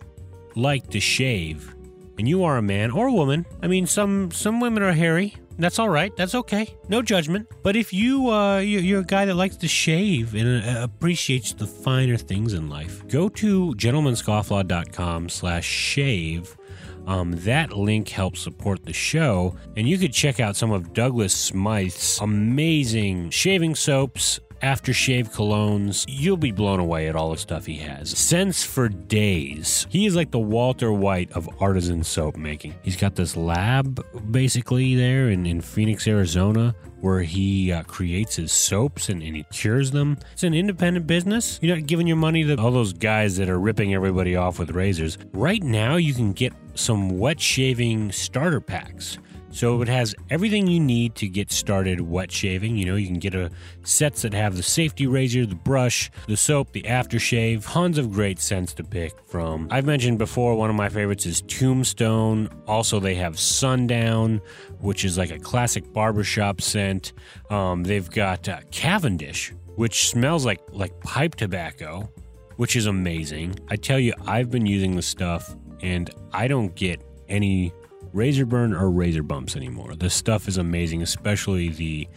like 0.55 0.89
to 0.89 0.99
shave, 0.99 1.75
and 2.17 2.27
you 2.27 2.43
are 2.43 2.57
a 2.57 2.61
man 2.61 2.89
or 2.91 3.07
a 3.07 3.13
woman, 3.13 3.45
I 3.61 3.67
mean, 3.67 3.85
some 3.85 4.31
some 4.31 4.59
women 4.59 4.81
are 4.83 4.91
hairy. 4.93 5.35
That's 5.59 5.77
all 5.77 5.89
right. 5.89 6.15
That's 6.17 6.33
okay. 6.33 6.75
No 6.89 7.03
judgment. 7.03 7.47
But 7.61 7.75
if 7.75 7.93
you 7.93 8.29
uh, 8.31 8.57
you- 8.59 8.79
you're 8.79 9.01
a 9.01 9.05
guy 9.05 9.25
that 9.25 9.35
likes 9.35 9.55
to 9.57 9.67
shave 9.67 10.33
and 10.33 10.63
uh, 10.65 10.81
appreciates 10.83 11.53
the 11.53 11.67
finer 11.67 12.17
things 12.17 12.53
in 12.53 12.67
life, 12.69 13.07
go 13.07 13.29
to 13.29 13.75
gentlemanscofflaw.com 13.75 15.29
slash 15.29 15.65
shave. 15.65 16.57
Um, 17.05 17.33
that 17.43 17.73
link 17.73 18.09
helps 18.09 18.41
support 18.41 18.85
the 18.85 18.93
show, 18.93 19.55
and 19.75 19.87
you 19.87 19.97
could 19.99 20.13
check 20.13 20.39
out 20.39 20.55
some 20.55 20.71
of 20.71 20.93
Douglas 20.93 21.35
Smythe's 21.35 22.17
amazing 22.21 23.29
shaving 23.29 23.75
soaps, 23.75 24.39
aftershave 24.63 25.31
colognes. 25.33 26.05
You'll 26.07 26.37
be 26.37 26.51
blown 26.51 26.79
away 26.79 27.07
at 27.07 27.15
all 27.15 27.31
the 27.31 27.37
stuff 27.37 27.65
he 27.65 27.77
has. 27.77 28.17
Scents 28.17 28.63
for 28.63 28.87
days. 28.89 29.85
He 29.89 30.05
is 30.05 30.15
like 30.15 30.31
the 30.31 30.39
Walter 30.39 30.91
White 30.93 31.31
of 31.33 31.49
artisan 31.59 32.03
soap 32.03 32.37
making. 32.37 32.73
He's 32.81 32.95
got 32.95 33.15
this 33.15 33.35
lab 33.35 34.03
basically 34.31 34.95
there 34.95 35.29
in, 35.29 35.45
in 35.45 35.61
Phoenix, 35.61 36.07
Arizona, 36.07 36.73
where 37.01 37.21
he 37.21 37.71
uh, 37.71 37.83
creates 37.83 38.37
his 38.37 38.53
soaps 38.53 39.09
and, 39.09 39.21
and 39.21 39.35
he 39.35 39.43
cures 39.51 39.91
them. 39.91 40.17
It's 40.31 40.43
an 40.43 40.53
independent 40.53 41.05
business. 41.05 41.59
You're 41.61 41.75
not 41.75 41.85
giving 41.85 42.07
your 42.07 42.15
money 42.15 42.45
to 42.45 42.57
all 42.57 42.71
those 42.71 42.93
guys 42.93 43.35
that 43.37 43.49
are 43.49 43.59
ripping 43.59 43.93
everybody 43.93 44.37
off 44.37 44.57
with 44.57 44.71
razors. 44.71 45.17
Right 45.33 45.61
now, 45.61 45.97
you 45.97 46.13
can 46.13 46.31
get 46.31 46.53
some 46.75 47.19
wet 47.19 47.41
shaving 47.41 48.11
starter 48.13 48.61
packs. 48.61 49.17
So 49.53 49.83
it 49.83 49.87
has 49.87 50.15
everything 50.31 50.65
you 50.65 50.79
need 50.79 51.13
to 51.15 51.27
get 51.27 51.51
started 51.51 52.01
wet 52.01 52.31
shaving. 52.31 52.75
You 52.75 52.85
know, 52.85 52.95
you 52.95 53.05
can 53.05 53.19
get 53.19 53.35
a 53.35 53.51
sets 53.83 54.23
that 54.23 54.33
have 54.33 54.57
the 54.57 54.63
safety 54.63 55.05
razor, 55.05 55.45
the 55.45 55.53
brush, 55.53 56.09
the 56.27 56.35
soap, 56.35 56.71
the 56.71 56.81
aftershave, 56.81 57.71
tons 57.71 57.99
of 57.99 58.11
great 58.11 58.39
scents 58.39 58.73
to 58.73 58.83
pick 58.83 59.13
from. 59.27 59.67
I've 59.69 59.85
mentioned 59.85 60.17
before 60.17 60.55
one 60.55 60.71
of 60.71 60.75
my 60.75 60.89
favorites 60.89 61.27
is 61.27 61.43
Tombstone. 61.43 62.49
Also, 62.67 62.99
they 62.99 63.13
have 63.15 63.39
Sundown, 63.39 64.41
which 64.79 65.05
is 65.05 65.19
like 65.19 65.29
a 65.29 65.37
classic 65.37 65.93
barbershop 65.93 66.59
scent. 66.59 67.13
Um, 67.51 67.83
they've 67.83 68.09
got 68.09 68.49
uh, 68.49 68.61
Cavendish, 68.71 69.53
which 69.75 70.07
smells 70.07 70.47
like 70.47 70.61
like 70.71 70.99
pipe 71.01 71.35
tobacco, 71.35 72.11
which 72.55 72.75
is 72.75 72.87
amazing. 72.87 73.59
I 73.69 73.75
tell 73.75 73.99
you, 73.99 74.13
I've 74.25 74.49
been 74.49 74.65
using 74.65 74.95
the 74.95 75.03
stuff 75.03 75.55
and 75.81 76.09
I 76.31 76.47
don't 76.47 76.73
get 76.73 77.03
any 77.29 77.71
razor 78.13 78.45
burn 78.45 78.73
or 78.73 78.89
razor 78.89 79.23
bumps 79.23 79.55
anymore. 79.55 79.95
This 79.95 80.13
stuff 80.13 80.47
is 80.47 80.57
amazing, 80.57 81.01
especially 81.01 81.69
the 81.69 82.07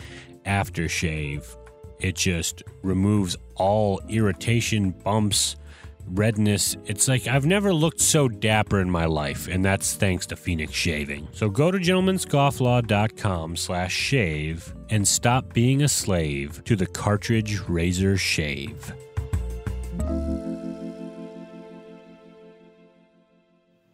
aftershave. 0.44 1.44
It 1.98 2.14
just 2.14 2.62
removes 2.82 3.36
all 3.55 4.01
irritation, 4.09 4.90
bumps, 4.90 5.56
redness. 6.09 6.77
It's 6.85 7.09
like 7.09 7.27
I've 7.27 7.47
never 7.47 7.73
looked 7.73 8.01
so 8.01 8.28
dapper 8.28 8.81
in 8.81 8.90
my 8.90 9.06
life, 9.06 9.48
and 9.48 9.64
that's 9.64 9.94
thanks 9.94 10.27
to 10.27 10.36
Phoenix 10.36 10.73
Shaving. 10.73 11.27
So 11.32 11.48
go 11.48 11.70
to 11.70 11.78
gentlemanscofflaw.com 11.78 13.56
slash 13.56 13.94
shave 13.94 14.74
and 14.90 15.06
stop 15.09 15.52
being 15.52 15.82
a 15.82 15.89
slave 15.89 16.62
to 16.64 16.77
the 16.77 16.86
cartridge 16.86 17.60
razor 17.68 18.16
shave. 18.16 18.93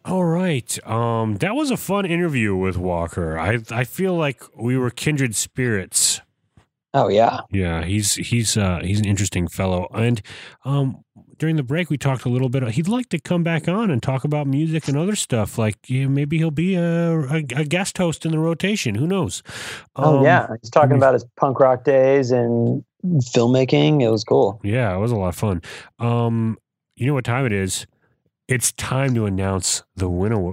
All 0.05 0.25
right. 0.25 0.79
Um, 0.87 1.37
that 1.37 1.55
was 1.55 1.71
a 1.71 1.77
fun 1.77 2.05
interview 2.07 2.57
with 2.57 2.77
Walker. 2.77 3.39
I 3.39 3.59
I 3.71 3.85
feel 3.85 4.15
like 4.17 4.43
we 4.57 4.77
were 4.77 4.91
kindred 4.91 5.37
spirits. 5.37 6.21
Oh 6.95 7.09
yeah. 7.09 7.41
Yeah, 7.51 7.85
he's 7.85 8.15
he's 8.15 8.57
uh 8.57 8.81
he's 8.83 8.99
an 8.99 9.07
interesting 9.07 9.49
fellow. 9.49 9.89
And 9.95 10.21
um 10.65 11.05
during 11.39 11.57
the 11.57 11.63
break 11.63 11.89
we 11.89 11.97
talked 11.97 12.25
a 12.25 12.29
little 12.29 12.49
bit 12.51 12.63
he'd 12.69 12.87
like 12.89 13.09
to 13.09 13.19
come 13.19 13.43
back 13.43 13.67
on 13.67 13.91
and 13.91 14.03
talk 14.03 14.25
about 14.25 14.47
music 14.47 14.89
and 14.89 14.99
other 14.99 15.17
stuff. 15.17 15.57
Like 15.57 15.77
yeah, 15.89 16.07
maybe 16.07 16.37
he'll 16.37 16.51
be 16.51 16.75
a, 16.75 17.21
a, 17.21 17.37
a 17.57 17.65
guest 17.65 17.97
host 17.97 18.27
in 18.27 18.33
the 18.33 18.39
rotation. 18.39 18.95
Who 18.97 19.07
knows? 19.07 19.43
Oh 19.97 20.19
Um, 20.19 20.25
yeah. 20.25 20.49
He's 20.61 20.71
talking 20.71 20.97
about 20.97 21.15
his 21.15 21.25
punk 21.37 21.61
rock 21.61 21.85
days 21.85 22.31
and 22.31 22.85
filmmaking. 23.07 24.03
It 24.03 24.11
was 24.11 24.25
cool. 24.25 24.61
Yeah, 24.63 24.95
it 24.95 24.99
was 24.99 25.13
a 25.13 25.17
lot 25.17 25.29
of 25.29 25.37
fun. 25.37 25.63
Um, 25.99 26.59
you 26.97 27.07
know 27.07 27.15
what 27.15 27.25
time 27.25 27.47
it 27.47 27.53
is? 27.53 27.87
It's 28.53 28.73
time 28.73 29.15
to 29.15 29.25
announce 29.25 29.83
the 29.97 30.11
winner. 30.11 30.53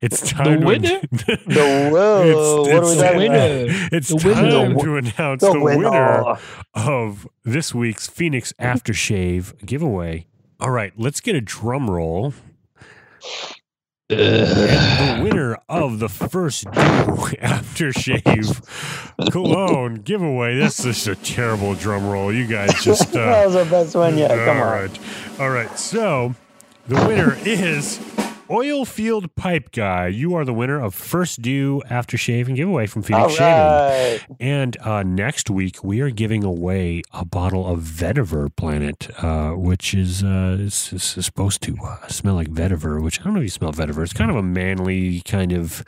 it's 0.00 0.30
time 0.30 0.60
to 0.60 0.66
winner? 0.66 1.00
The 1.10 1.90
whoa, 1.92 2.62
what 2.62 2.72
are 2.72 2.88
we 2.88 2.96
talking 2.96 3.18
winner. 3.18 3.34
about? 3.64 3.92
it's 3.92 4.08
The 4.08 4.18
time 4.32 4.74
winner. 4.74 4.80
to 4.84 4.96
announce 4.96 5.40
The 5.42 5.52
the, 5.52 5.60
winner 5.60 6.22
winner. 6.22 6.38
of 6.74 7.28
this 7.44 7.74
week's 7.74 8.06
Phoenix 8.08 8.54
Aftershave 8.58 9.64
giveaway. 9.66 10.26
All 10.58 10.70
right, 10.70 10.92
let's 10.96 11.20
get 11.20 11.34
a 11.34 11.40
drum 11.42 11.90
roll. 11.90 12.32
And 14.08 14.18
the 14.18 15.20
winner 15.22 15.58
of 15.68 15.98
the 15.98 16.08
first 16.08 16.64
due 16.64 16.70
aftershave 17.40 18.62
cologne 19.30 19.94
giveaway. 19.96 20.58
That's 20.58 20.82
just 20.82 21.06
a 21.08 21.14
terrible 21.14 21.74
drum 21.74 22.06
roll. 22.08 22.32
You 22.32 22.46
guys 22.46 22.72
just. 22.82 23.14
Uh, 23.14 23.24
that 23.26 23.46
was 23.46 23.56
our 23.56 23.64
best 23.64 23.94
one 23.94 24.18
yet. 24.18 24.30
Come 24.30 24.56
all 24.58 24.64
on. 24.64 24.70
right. 24.72 24.98
All 25.40 25.50
right. 25.50 25.78
So 25.78 26.34
the 26.92 27.06
winner 27.06 27.38
is 27.44 28.00
Oil 28.50 28.84
Field 28.84 29.34
Pipe 29.34 29.72
Guy. 29.72 30.08
You 30.08 30.34
are 30.34 30.44
the 30.44 30.52
winner 30.52 30.78
of 30.78 30.94
first 30.94 31.40
due 31.40 31.82
aftershave 31.88 32.48
and 32.48 32.56
giveaway 32.56 32.86
from 32.86 33.02
Phoenix 33.02 33.34
Shaving. 33.34 34.36
And 34.38 34.76
uh, 34.80 35.02
next 35.02 35.48
week 35.48 35.82
we 35.82 36.00
are 36.00 36.10
giving 36.10 36.44
away 36.44 37.02
a 37.12 37.24
bottle 37.24 37.66
of 37.66 37.80
Vetiver 37.80 38.54
Planet, 38.56 39.08
uh, 39.22 39.52
which 39.52 39.94
is, 39.94 40.22
uh, 40.22 40.58
is, 40.60 40.92
is 40.92 41.02
supposed 41.02 41.62
to 41.62 41.76
uh, 41.82 42.06
smell 42.08 42.34
like 42.34 42.48
vetiver. 42.48 43.02
Which 43.02 43.20
I 43.20 43.24
don't 43.24 43.34
know 43.34 43.40
if 43.40 43.44
you 43.44 43.50
smell 43.50 43.72
vetiver. 43.72 44.02
It's 44.02 44.12
kind 44.12 44.30
of 44.30 44.36
a 44.36 44.42
manly 44.42 45.22
kind 45.22 45.52
of 45.52 45.80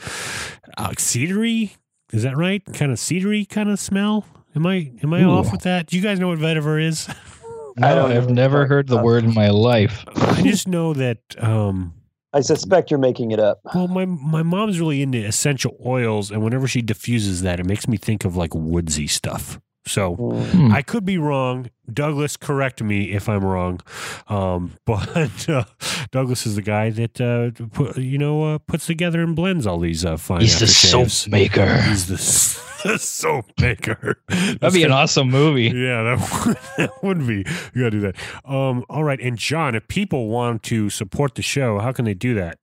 uh, 0.79 0.91
cedary. 0.91 1.77
Is 2.13 2.23
that 2.23 2.37
right? 2.37 2.65
Kind 2.73 2.93
of 2.93 2.99
cedary 2.99 3.47
kind 3.47 3.69
of 3.69 3.79
smell. 3.79 4.25
Am 4.57 4.67
I 4.67 4.93
am 5.03 5.13
I 5.13 5.23
Ooh. 5.23 5.31
off 5.31 5.53
with 5.53 5.63
that? 5.63 5.89
Do 5.89 5.97
you 5.97 6.03
guys 6.03 6.19
know 6.19 6.29
what 6.29 6.39
vetiver 6.39 6.83
is? 6.83 7.09
I 7.79 7.95
No, 7.95 7.95
don't 8.09 8.13
I've 8.13 8.31
never 8.31 8.67
heard 8.67 8.87
the 8.89 8.99
word 9.03 9.25
in 9.25 9.35
my 9.35 9.49
life. 9.51 10.05
I 10.17 10.43
just 10.43 10.69
know 10.69 10.93
that. 10.95 11.19
Um, 11.39 11.95
I 12.33 12.41
suspect 12.41 12.91
you're 12.91 12.99
making 12.99 13.31
it 13.31 13.39
up. 13.41 13.61
well, 13.75 13.87
my 13.89 14.05
my 14.05 14.43
mom's 14.43 14.81
really 14.81 15.03
into 15.03 15.19
essential 15.25 15.77
oils, 15.85 16.31
and 16.31 16.43
whenever 16.43 16.67
she 16.67 16.83
diffuses 16.83 17.43
that, 17.43 17.61
it 17.61 17.67
makes 17.67 17.87
me 17.87 17.97
think 17.97 18.25
of 18.25 18.37
like 18.37 18.55
woodsy 18.55 19.07
stuff. 19.07 19.61
So 19.87 20.17
Mm. 20.17 20.73
I 20.73 20.81
could 20.83 21.05
be 21.05 21.19
wrong. 21.19 21.69
Douglas, 21.93 22.39
correct 22.39 22.83
me 22.83 23.13
if 23.13 23.29
I'm 23.29 23.45
wrong. 23.45 23.81
Um, 24.29 24.73
but 24.87 25.47
uh, 25.49 25.65
Douglas 26.11 26.47
is 26.47 26.57
the 26.57 26.63
guy 26.63 26.89
that 26.91 27.21
uh, 27.21 27.51
put, 27.69 27.99
you 27.99 28.17
know 28.19 28.55
uh, 28.55 28.59
puts 28.67 28.87
together 28.87 29.23
and 29.23 29.37
blends 29.37 29.67
all 29.67 29.79
these 29.79 30.05
uh, 30.05 30.17
fine. 30.17 30.41
He's 30.41 30.59
the 30.59 30.67
soap 30.67 31.31
maker. 31.31 31.83
He's 31.83 32.07
the, 32.07 32.15
s- 32.15 32.59
the 32.85 32.99
soap 33.01 33.47
maker. 33.61 34.19
That'd 34.29 34.73
be 34.73 34.85
an 34.85 34.93
awesome 34.93 35.31
movie. 35.31 35.65
Yeah, 35.65 36.03
that 36.05 36.47
would, 36.47 36.57
that 36.79 37.03
would 37.03 37.27
be. 37.27 37.45
You 37.75 37.83
gotta 37.83 37.91
do 37.91 38.01
that. 38.01 38.17
Um, 38.45 38.85
all 38.89 39.03
right, 39.05 39.21
and 39.21 39.37
John, 39.37 39.75
if 39.75 39.87
people 39.89 40.29
want 40.29 40.63
to 40.65 40.91
support 40.91 41.35
the 41.35 41.43
show, 41.43 41.79
how 41.81 41.91
can 41.93 42.05
they 42.05 42.15
do 42.15 42.35
that? 42.35 42.59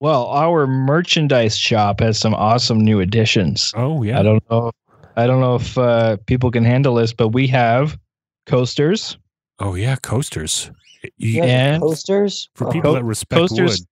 Well, 0.00 0.26
our 0.26 0.66
merchandise 0.66 1.56
shop 1.56 2.00
has 2.00 2.18
some 2.18 2.34
awesome 2.34 2.80
new 2.80 3.00
additions. 3.00 3.72
Oh 3.76 4.02
yeah, 4.02 4.18
I 4.20 4.22
don't 4.22 4.50
know. 4.50 4.70
I 5.16 5.26
don't 5.26 5.40
know 5.40 5.54
if 5.54 5.78
uh, 5.78 6.18
people 6.26 6.50
can 6.50 6.64
handle 6.64 6.94
this, 6.96 7.12
but 7.14 7.28
we 7.28 7.46
have 7.46 7.98
coasters. 8.46 9.16
oh 9.60 9.74
yeah, 9.74 9.96
coasters. 9.96 10.70
You- 11.16 11.42
Yeah, 11.42 11.44
And- 11.44 11.82
posters 11.82 12.50
for 12.54 12.66
Oh. 12.68 12.70
people 12.70 12.90
Co- 12.90 12.94
that 12.96 13.04
respect 13.04 13.38
coasters- 13.40 13.86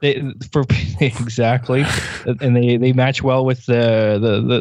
They, 0.00 0.22
for 0.50 0.64
exactly, 1.00 1.84
and 2.40 2.56
they, 2.56 2.76
they 2.78 2.92
match 2.92 3.22
well 3.22 3.44
with 3.44 3.66
the 3.66 4.18
the, 4.20 4.40
the 4.40 4.60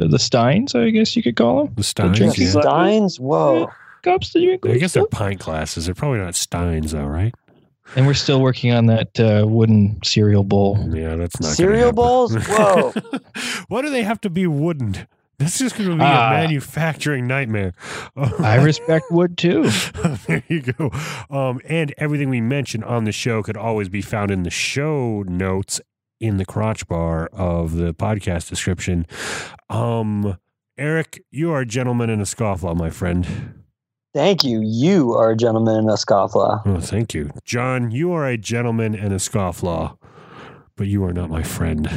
the 0.00 0.08
the 0.08 0.18
steins. 0.18 0.74
I 0.74 0.90
guess 0.90 1.14
you 1.16 1.22
could 1.22 1.36
call 1.36 1.64
them 1.64 1.74
the 1.76 1.84
Steins. 1.84 2.18
drinking 2.18 2.44
Yeah. 2.44 2.60
Steins. 2.62 3.20
Whoa. 3.20 3.70
cups. 4.02 4.32
That 4.32 4.40
you 4.40 4.58
I 4.64 4.78
guess 4.78 4.94
they're 4.94 5.02
and 5.04 5.10
pint 5.10 5.40
glasses. 5.40 5.86
They're 5.86 5.94
probably 5.94 6.18
not 6.18 6.34
Steins, 6.34 6.92
though, 6.92 7.06
right? 7.06 7.32
And 7.94 8.06
we're 8.06 8.14
still 8.14 8.40
working 8.40 8.72
on 8.72 8.86
that 8.86 9.20
uh, 9.20 9.46
wooden 9.46 9.98
cereal 10.02 10.44
bowl. 10.44 10.78
Yeah, 10.92 11.16
that's 11.16 11.38
not 11.40 11.52
Cereal 11.52 11.92
bowls? 11.92 12.34
Whoa. 12.34 12.92
Why 13.68 13.82
do 13.82 13.90
they 13.90 14.02
have 14.02 14.20
to 14.22 14.30
be 14.30 14.46
wooden? 14.46 15.06
That's 15.38 15.58
just 15.58 15.76
going 15.76 15.90
to 15.90 15.96
be 15.96 16.02
Ah. 16.02 16.28
a 16.28 16.40
manufacturing 16.42 17.26
nightmare. 17.26 17.72
I 18.16 18.56
respect 18.62 19.06
wood 19.10 19.36
too. 19.36 19.64
there 20.26 20.42
you 20.48 20.62
go. 20.62 20.90
Um, 21.30 21.60
and 21.68 21.92
everything 21.98 22.28
we 22.30 22.40
mentioned 22.40 22.84
on 22.84 23.04
the 23.04 23.12
show 23.12 23.42
could 23.42 23.56
always 23.56 23.88
be 23.88 24.02
found 24.02 24.30
in 24.30 24.44
the 24.44 24.50
show 24.50 25.22
notes 25.26 25.80
in 26.20 26.36
the 26.36 26.44
crotch 26.44 26.86
bar 26.86 27.26
of 27.32 27.74
the 27.74 27.92
podcast 27.92 28.48
description. 28.48 29.06
Um, 29.68 30.38
Eric, 30.78 31.22
you 31.32 31.50
are 31.50 31.60
a 31.62 31.66
gentleman 31.66 32.08
and 32.10 32.22
a 32.22 32.24
scofflaw, 32.24 32.76
my 32.76 32.90
friend. 32.90 33.54
Thank 34.14 34.44
you. 34.44 34.60
You 34.62 35.14
are 35.14 35.30
a 35.32 35.36
gentleman 35.36 35.76
in 35.78 35.88
a 35.88 35.94
scofflaw. 35.94 36.62
Oh, 36.66 36.80
thank 36.80 37.14
you. 37.14 37.30
John, 37.44 37.90
you 37.90 38.12
are 38.12 38.26
a 38.26 38.36
gentleman 38.36 38.94
and 38.94 39.12
a 39.12 39.16
scofflaw, 39.16 39.96
but 40.76 40.86
you 40.86 41.02
are 41.04 41.12
not 41.14 41.30
my 41.30 41.42
friend. 41.42 41.88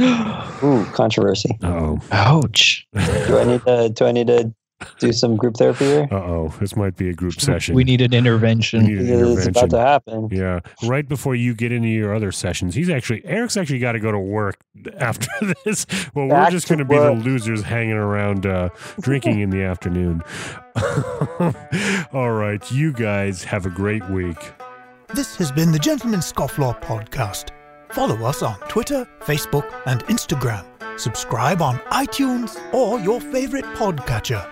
Ooh, 0.00 0.84
controversy. 0.92 1.56
Oh. 1.62 2.00
Ouch. 2.10 2.86
Do 2.94 3.38
I 3.38 3.44
need 3.44 3.62
to 3.64 3.88
do 3.90 4.06
I 4.06 4.12
need 4.12 4.26
to 4.28 4.52
do 4.98 5.12
some 5.12 5.36
group 5.36 5.56
therapy 5.56 5.84
here? 5.84 6.08
Uh 6.10 6.16
oh. 6.16 6.54
This 6.60 6.74
might 6.74 6.96
be 6.96 7.08
a 7.08 7.12
group 7.14 7.40
session. 7.40 7.74
We 7.76 7.84
need 7.84 8.00
an 8.00 8.10
We 8.10 8.18
intervention. 8.18 8.84
need 8.84 8.98
an 8.98 9.06
Because 9.06 9.46
it's 9.46 9.56
about 9.58 9.70
to 9.70 9.78
happen. 9.78 10.28
Yeah, 10.32 10.60
right 10.84 11.08
before 11.08 11.34
you 11.36 11.54
get 11.54 11.70
into 11.70 11.88
your 11.88 12.12
other 12.14 12.32
sessions, 12.32 12.74
he's 12.74 12.90
actually 12.90 13.24
Eric's 13.24 13.56
actually 13.56 13.78
got 13.78 13.92
to 13.92 14.00
go 14.00 14.10
to 14.10 14.18
work 14.18 14.56
after 14.98 15.28
this. 15.64 15.86
Well, 16.14 16.26
we're 16.26 16.30
Back 16.30 16.50
just 16.50 16.66
to 16.66 16.74
going 16.76 16.86
to 16.88 16.92
be 16.92 16.98
the 16.98 17.12
losers 17.12 17.62
hanging 17.62 17.92
around 17.92 18.46
uh, 18.46 18.70
drinking 19.00 19.40
in 19.40 19.50
the 19.50 19.62
afternoon. 19.62 20.22
All 22.12 22.32
right, 22.32 22.70
you 22.72 22.92
guys 22.92 23.44
have 23.44 23.66
a 23.66 23.70
great 23.70 24.04
week. 24.10 24.38
This 25.14 25.36
has 25.36 25.52
been 25.52 25.70
the 25.70 25.78
Gentleman's 25.78 26.30
Scofflaw 26.32 26.80
podcast. 26.82 27.50
Follow 27.94 28.26
us 28.26 28.42
on 28.42 28.58
Twitter, 28.68 29.08
Facebook, 29.20 29.72
and 29.86 30.04
Instagram. 30.06 30.64
Subscribe 30.98 31.62
on 31.62 31.78
iTunes 31.92 32.58
or 32.74 32.98
your 32.98 33.20
favorite 33.20 33.64
podcatcher. 33.76 34.44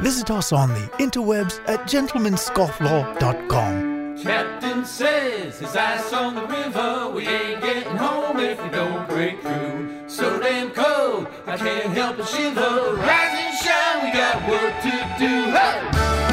Visit 0.00 0.30
us 0.30 0.52
on 0.52 0.68
the 0.68 0.86
interwebs 0.98 1.66
at 1.66 1.88
gentlemanscofflaw.com. 1.88 4.18
Captain 4.22 4.84
says 4.84 5.60
his 5.60 5.74
ice 5.74 6.12
on 6.12 6.34
the 6.34 6.46
river. 6.46 7.10
We 7.14 7.26
ain't 7.26 7.62
getting 7.62 7.96
home 7.96 8.38
if 8.38 8.62
we 8.62 8.68
don't 8.68 9.08
break 9.08 9.40
through. 9.40 10.02
So 10.06 10.38
damn 10.38 10.68
cold, 10.70 11.28
I 11.46 11.56
can't 11.56 11.86
help 11.86 12.18
but 12.18 12.28
shiver. 12.28 12.96
Rise 12.96 13.32
and 13.32 13.56
shine, 13.64 14.04
we 14.04 14.12
got 14.12 14.46
work 14.46 14.78
to 14.82 14.90
do. 15.18 15.50
Hey! 15.52 16.23